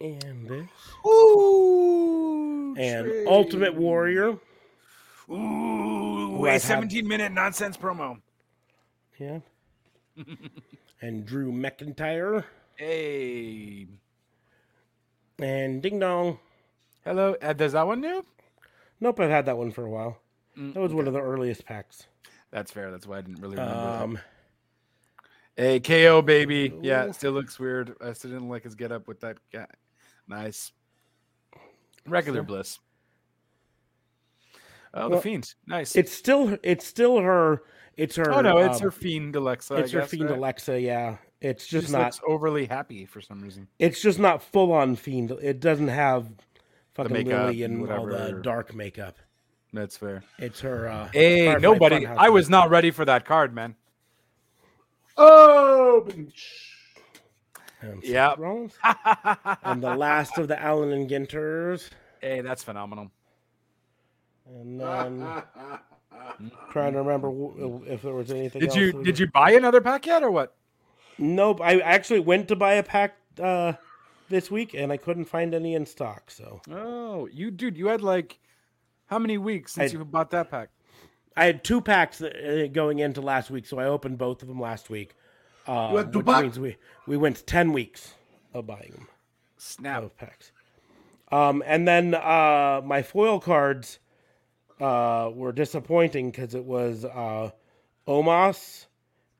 And 0.00 0.48
this. 0.48 0.68
Ooh. 1.06 2.74
And 2.76 3.28
Ultimate 3.28 3.74
Warrior. 3.74 4.38
Ooh, 5.30 6.36
Who 6.36 6.46
a 6.46 6.54
I've 6.54 6.62
17 6.62 7.06
minute 7.06 7.32
nonsense 7.32 7.76
promo. 7.76 8.20
Yeah. 9.18 9.40
and 11.00 11.24
Drew 11.24 11.52
McIntyre. 11.52 12.44
Hey. 12.76 13.86
And 15.38 15.82
Ding 15.82 15.98
Dong. 16.00 16.38
Hello. 17.04 17.34
Uh, 17.42 17.52
does 17.52 17.72
that 17.72 17.86
one 17.86 18.00
new? 18.00 18.24
Nope, 19.00 19.20
I've 19.20 19.30
had 19.30 19.46
that 19.46 19.58
one 19.58 19.70
for 19.72 19.84
a 19.84 19.90
while. 19.90 20.18
Mm, 20.56 20.74
That 20.74 20.80
was 20.80 20.94
one 20.94 21.06
of 21.08 21.12
the 21.14 21.20
earliest 21.20 21.64
packs. 21.64 22.06
That's 22.50 22.70
fair. 22.70 22.90
That's 22.90 23.06
why 23.06 23.18
I 23.18 23.20
didn't 23.22 23.40
really 23.40 23.56
remember. 23.56 23.74
Um, 24.04 24.18
Hey, 25.56 25.80
KO 25.80 26.22
baby. 26.22 26.72
Yeah, 26.80 27.04
it 27.04 27.14
still 27.14 27.32
looks 27.32 27.58
weird. 27.58 27.94
I 28.00 28.14
still 28.14 28.30
didn't 28.30 28.48
like 28.48 28.64
his 28.64 28.74
get 28.74 28.90
up 28.90 29.06
with 29.06 29.20
that 29.20 29.36
guy. 29.52 29.66
Nice. 30.26 30.72
Regular 32.06 32.42
bliss. 32.42 32.78
Oh, 34.94 35.08
Well, 35.08 35.10
the 35.10 35.20
fiend. 35.22 35.54
Nice. 35.66 35.94
it's 35.94 36.12
still 36.12 36.56
it's 36.62 36.86
still 36.86 37.18
her. 37.20 37.62
It's 37.98 38.16
her. 38.16 38.32
oh 38.32 38.40
no, 38.40 38.58
it's 38.58 38.76
um, 38.78 38.82
her 38.84 38.90
fiend 38.90 39.36
Alexa. 39.36 39.74
I 39.74 39.78
It's 39.80 39.92
her 39.92 40.00
guess, 40.00 40.10
fiend 40.10 40.30
right? 40.30 40.38
Alexa. 40.38 40.80
Yeah, 40.80 41.16
it's 41.42 41.66
just 41.66 41.88
just 41.90 41.92
not. 41.92 42.18
overly 42.26 42.64
happy 42.64 43.04
for 43.04 43.20
some 43.20 43.42
reason. 43.42 43.68
It's 43.78 44.00
just 44.00 44.18
not 44.18 44.42
full 44.42 44.72
on 44.72 44.96
fiend. 44.96 45.32
It 45.42 45.60
doesn't 45.60 45.88
have 45.88 46.30
fucking 46.94 47.12
makeup 47.12 47.46
Lily 47.46 47.62
and 47.64 47.82
and 47.82 47.90
all 47.92 48.06
the 48.06 48.12
whatever. 48.12 48.40
dark 48.40 48.74
makeup. 48.74 49.16
That's 49.72 49.96
fair. 49.96 50.22
It's 50.38 50.60
her. 50.60 50.88
Uh, 50.88 51.08
Hey, 51.12 51.46
Firefly 51.46 51.60
nobody. 51.68 52.06
I 52.06 52.28
was 52.28 52.50
not 52.50 52.68
ready 52.70 52.90
for 52.90 53.04
that 53.06 53.24
card, 53.24 53.54
man. 53.54 53.74
Oh, 55.16 56.06
Yeah. 58.02 58.30
Seth 58.30 58.38
Rollins. 58.38 58.74
and 59.64 59.82
the 59.82 59.94
last 59.94 60.38
of 60.38 60.48
the 60.48 60.60
Allen 60.60 60.92
and 60.92 61.08
Ginters. 61.08 61.90
Hey, 62.20 62.40
that's 62.40 62.62
phenomenal. 62.62 63.10
And 64.46 64.80
then 64.80 65.42
trying 66.70 66.92
to 66.92 66.98
remember 66.98 67.30
if 67.86 68.02
there 68.02 68.12
was 68.14 68.30
anything. 68.30 68.60
Did 68.60 68.68
else 68.70 68.76
you 68.78 69.02
did 69.02 69.18
you 69.18 69.26
buy 69.28 69.52
another 69.52 69.80
pack 69.80 70.06
yet 70.06 70.22
or 70.22 70.30
what? 70.30 70.54
Nope. 71.18 71.60
I 71.60 71.78
actually 71.80 72.20
went 72.20 72.48
to 72.48 72.56
buy 72.56 72.74
a 72.74 72.82
pack 72.82 73.16
uh, 73.40 73.72
this 74.32 74.50
week 74.50 74.74
and 74.74 74.90
I 74.90 74.96
couldn't 74.96 75.26
find 75.26 75.54
any 75.54 75.74
in 75.76 75.86
stock. 75.86 76.30
So 76.30 76.60
Oh, 76.70 77.28
you 77.32 77.50
dude, 77.52 77.76
you 77.76 77.86
had 77.86 78.02
like 78.02 78.40
how 79.06 79.18
many 79.20 79.38
weeks 79.38 79.74
since 79.74 79.92
I- 79.94 79.98
you 79.98 80.04
bought 80.04 80.30
that 80.30 80.50
pack? 80.50 80.70
I 81.36 81.44
had 81.46 81.64
two 81.64 81.80
packs 81.80 82.20
uh, 82.20 82.66
going 82.72 82.98
into 82.98 83.20
last 83.22 83.50
week, 83.50 83.64
so 83.66 83.78
I 83.78 83.86
opened 83.86 84.18
both 84.18 84.42
of 84.42 84.48
them 84.48 84.60
last 84.60 84.90
week. 84.90 85.14
Uh, 85.66 85.88
You 85.92 85.96
had 85.98 86.12
two 86.12 86.18
which 86.20 86.26
means 86.42 86.58
we 86.58 86.76
we 87.06 87.16
went 87.16 87.46
ten 87.46 87.72
weeks 87.72 88.14
of 88.52 88.66
buying 88.66 88.90
them. 88.92 89.08
Snap. 89.56 90.02
Of 90.02 90.16
packs. 90.18 90.50
Um, 91.30 91.62
and 91.64 91.88
then 91.88 92.14
uh, 92.14 92.82
my 92.84 93.00
foil 93.02 93.40
cards 93.40 93.98
uh, 94.80 95.30
were 95.32 95.52
disappointing 95.52 96.30
because 96.30 96.54
it 96.54 96.64
was 96.64 97.04
uh, 97.06 97.50
Omos 98.06 98.86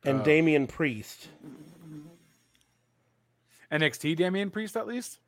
and 0.05 0.21
Uh. 0.21 0.23
Damian 0.23 0.67
Priest. 0.67 1.29
NXT 3.73 4.17
Damian 4.17 4.51
Priest 4.51 4.77
at 4.77 4.87
least? 4.87 5.19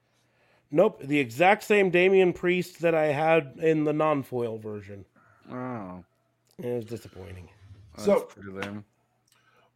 Nope, 0.71 1.01
the 1.03 1.19
exact 1.19 1.63
same 1.63 1.91
Damian 1.91 2.33
Priest 2.33 2.81
that 2.81 2.95
I 2.95 3.07
had 3.07 3.55
in 3.63 3.85
the 3.85 3.93
non-foil 3.93 4.59
version. 4.59 5.05
Oh. 5.51 6.03
It 6.59 6.67
was 6.67 6.85
disappointing. 6.85 7.49
So- 7.99 8.21
That's 8.21 8.35
pretty 8.35 8.51
lame. 8.51 8.85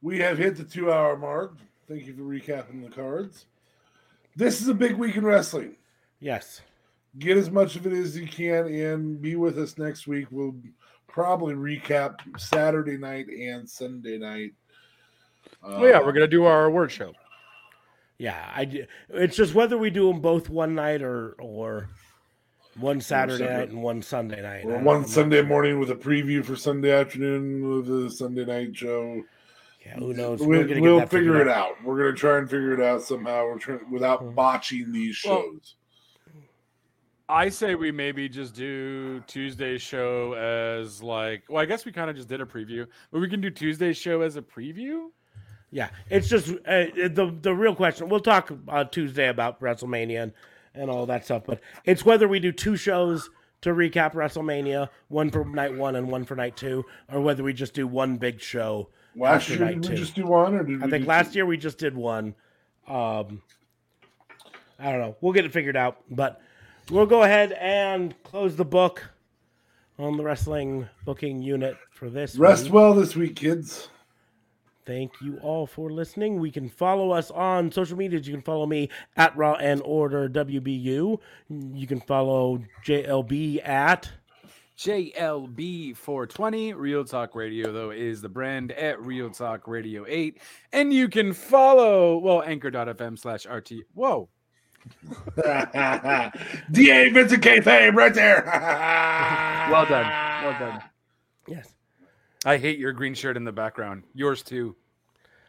We 0.03 0.19
have 0.21 0.39
hit 0.39 0.57
the 0.57 0.65
two 0.65 0.93
hour 0.93 1.17
mark. 1.17 1.57
Thank 1.89 2.07
you 2.07 2.15
for 2.15 2.23
recapping 2.23 2.85
the 2.85 2.91
cards. 2.91 3.47
This 4.37 4.61
is 4.61 4.69
a 4.69 4.75
big 4.75 4.95
week 4.97 5.17
in 5.17 5.25
wrestling. 5.25 5.75
Yes. 6.21 6.61
Get 7.19 7.37
as 7.37 7.51
much 7.51 7.75
of 7.75 7.87
it 7.87 7.93
as 7.93 8.17
you 8.17 8.27
can 8.29 8.67
and 8.67 9.21
be 9.21 9.35
with 9.35 9.59
us 9.59 9.77
next 9.79 10.07
week. 10.07 10.29
We'll 10.31 10.55
probably 11.09 11.55
recap 11.55 12.17
Saturday 12.39 12.97
night 12.97 13.27
and 13.29 13.69
Sunday 13.69 14.19
night. 14.19 14.53
oh 15.65 15.85
yeah, 15.85 15.99
we're 16.01 16.13
gonna 16.13 16.29
do 16.29 16.45
our 16.45 16.67
award 16.67 16.93
show. 16.93 17.13
Yeah, 18.19 18.51
I. 18.55 18.65
d- 18.65 18.87
It's 19.11 19.37
just 19.37 19.55
whether 19.55 19.79
we 19.79 19.91
do 19.91 20.09
them 20.09 20.21
both 20.21 20.49
one 20.51 20.75
night 20.75 21.03
or 21.03 21.37
or 21.39 21.89
one 22.77 23.01
Saturday 23.01 23.39
separate. 23.39 23.59
night 23.59 23.69
and 23.71 23.83
one 23.83 24.03
Sunday 24.03 24.43
night. 24.43 24.65
Or 24.65 24.79
one 24.79 25.07
Sunday 25.07 25.39
sure. 25.39 25.47
morning 25.47 25.79
with 25.79 25.91
a 25.91 25.95
preview 25.97 26.45
for 26.45 26.57
Sunday 26.57 26.93
afternoon 26.93 27.69
with 27.69 27.87
the 27.87 28.11
Sunday 28.11 28.45
night 28.45 28.77
show. 28.77 29.23
Yeah, 29.87 29.97
who 29.97 30.13
knows? 30.13 30.41
We, 30.41 30.49
We're 30.49 30.63
gonna 30.65 30.75
get 30.75 30.83
will 30.83 30.99
that 30.99 31.11
figure 31.11 31.41
it 31.41 31.49
out. 31.49 31.71
out. 31.71 31.85
We're 31.85 31.99
gonna 31.99 32.17
try 32.17 32.39
and 32.39 32.51
figure 32.51 32.75
it 32.75 32.81
out 32.81 33.03
somehow. 33.03 33.45
We're 33.45 33.59
trying 33.59 33.91
without 33.91 34.21
mm-hmm. 34.21 34.35
botching 34.35 34.93
these 34.93 35.21
Well, 35.25 35.43
shows. 35.43 35.75
I 37.29 37.51
say 37.51 37.75
we 37.75 37.93
maybe 37.93 38.29
just 38.29 38.55
do 38.55 39.21
Tuesday's 39.27 39.83
show 39.83 40.33
as 40.33 41.03
like 41.03 41.45
well, 41.49 41.63
I 41.63 41.67
guess 41.67 41.85
we 41.85 41.93
kind 41.93 42.11
of 42.11 42.17
just 42.17 42.29
did 42.29 42.41
a 42.41 42.47
preview, 42.47 42.87
but 43.13 43.21
we 43.21 43.29
can 43.29 43.41
do 43.41 43.51
Tuesday's 43.51 43.97
show 43.99 44.23
as 44.23 44.37
a 44.37 44.43
preview. 44.43 45.09
Yeah, 45.71 45.91
it's 46.09 46.29
just 46.29 46.49
uh, 46.49 46.87
the 46.95 47.37
the 47.43 47.55
real 47.55 47.75
question. 47.75 48.09
We'll 48.09 48.21
talk 48.21 48.51
uh, 48.69 48.85
Tuesday 48.85 49.29
about 49.29 49.61
WrestleMania 49.61 50.23
and, 50.23 50.33
and 50.75 50.91
all 50.91 51.07
that 51.07 51.25
stuff, 51.25 51.43
but 51.47 51.61
it's 51.85 52.05
whether 52.05 52.27
we 52.27 52.41
do 52.41 52.53
two 52.53 52.77
shows 52.77 53.29
to 53.61 53.71
recap 53.71 54.15
WrestleMania, 54.15 54.89
one 55.09 55.31
for 55.31 55.45
night 55.45 55.77
one 55.77 55.97
and 55.97 56.09
one 56.09 56.25
for 56.25 56.37
night 56.37 56.57
two, 56.57 56.85
or 57.13 57.21
whether 57.21 57.43
we 57.43 57.53
just 57.53 57.75
do 57.75 57.87
one 57.87 58.17
big 58.17 58.41
show. 58.41 58.89
Last 59.15 59.49
year, 59.49 59.59
night 59.59 59.81
did 59.81 59.91
we 59.91 59.97
two. 59.97 59.97
just 59.97 60.15
do 60.15 60.27
one, 60.27 60.55
or 60.55 60.63
did 60.65 60.83
I 60.83 60.89
think 60.89 61.07
last 61.07 61.33
two? 61.33 61.39
year 61.41 61.47
we 61.47 61.57
just 61.57 61.77
did 61.79 61.95
one. 61.95 62.35
Um, 62.87 63.43
I 64.79 64.91
don't 64.91 65.01
know. 65.01 65.17
We'll 65.21 65.33
get 65.33 65.45
it 65.45 65.53
figured 65.53 65.77
out, 65.77 65.99
but 66.09 66.41
we'll 66.91 67.07
go 67.07 67.25
ahead 67.25 67.53
and 67.53 68.15
close 68.23 68.57
the 68.57 68.65
book 68.65 69.05
on 69.99 70.17
the 70.17 70.23
wrestling 70.23 70.89
booking 71.05 71.43
unit 71.43 71.77
for 71.91 72.09
this. 72.09 72.37
Rest 72.37 72.65
week. 72.65 72.73
well 72.73 72.95
this 72.95 73.17
week, 73.17 73.37
kids. 73.37 73.89
Thank 74.89 75.21
you 75.21 75.39
all 75.43 75.67
for 75.67 75.91
listening. 75.91 76.41
We 76.41 76.51
can 76.51 76.67
follow 76.67 77.11
us 77.11 77.31
on 77.31 77.71
social 77.71 77.99
media. 77.99 78.21
You 78.21 78.33
can 78.33 78.41
follow 78.41 78.65
me 78.65 78.89
at 79.19 79.37
Raw 79.37 79.53
and 79.57 79.83
Order 79.85 80.31
WBU. 80.31 81.21
You 81.51 81.87
can 81.87 82.01
follow 82.01 82.63
JLB 82.87 83.69
at 83.69 84.11
JLB420. 84.79 86.73
Real 86.75 87.05
Talk 87.05 87.35
Radio, 87.35 87.71
though, 87.71 87.91
is 87.91 88.23
the 88.23 88.31
brand 88.31 88.73
at 88.73 88.99
Real 89.05 89.29
Talk 89.29 89.69
Radio 89.69 90.07
8. 90.09 90.41
And 90.73 90.91
you 90.95 91.11
can 91.11 91.35
follow, 91.35 92.17
well, 92.17 92.43
anchor.fm 92.43 93.19
slash 93.19 93.45
RT. 93.45 93.73
Whoa. 93.93 94.31
Da 95.37 96.31
Vincent 97.11 97.43
Kayfabe 97.43 97.95
right 97.95 98.15
there. 98.15 98.43
Well 99.71 99.85
done. 99.85 100.07
Well 100.45 100.59
done. 100.59 100.83
Yes. 101.47 101.75
I 102.49 102.57
hate 102.57 102.79
your 102.79 102.93
green 102.93 103.15
shirt 103.15 103.37
in 103.37 103.45
the 103.45 103.53
background. 103.53 104.05
Yours 104.15 104.43
too. 104.43 104.75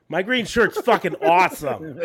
My 0.10 0.22
green 0.22 0.46
shirt's 0.46 0.80
fucking 0.82 1.16
awesome. 1.22 2.00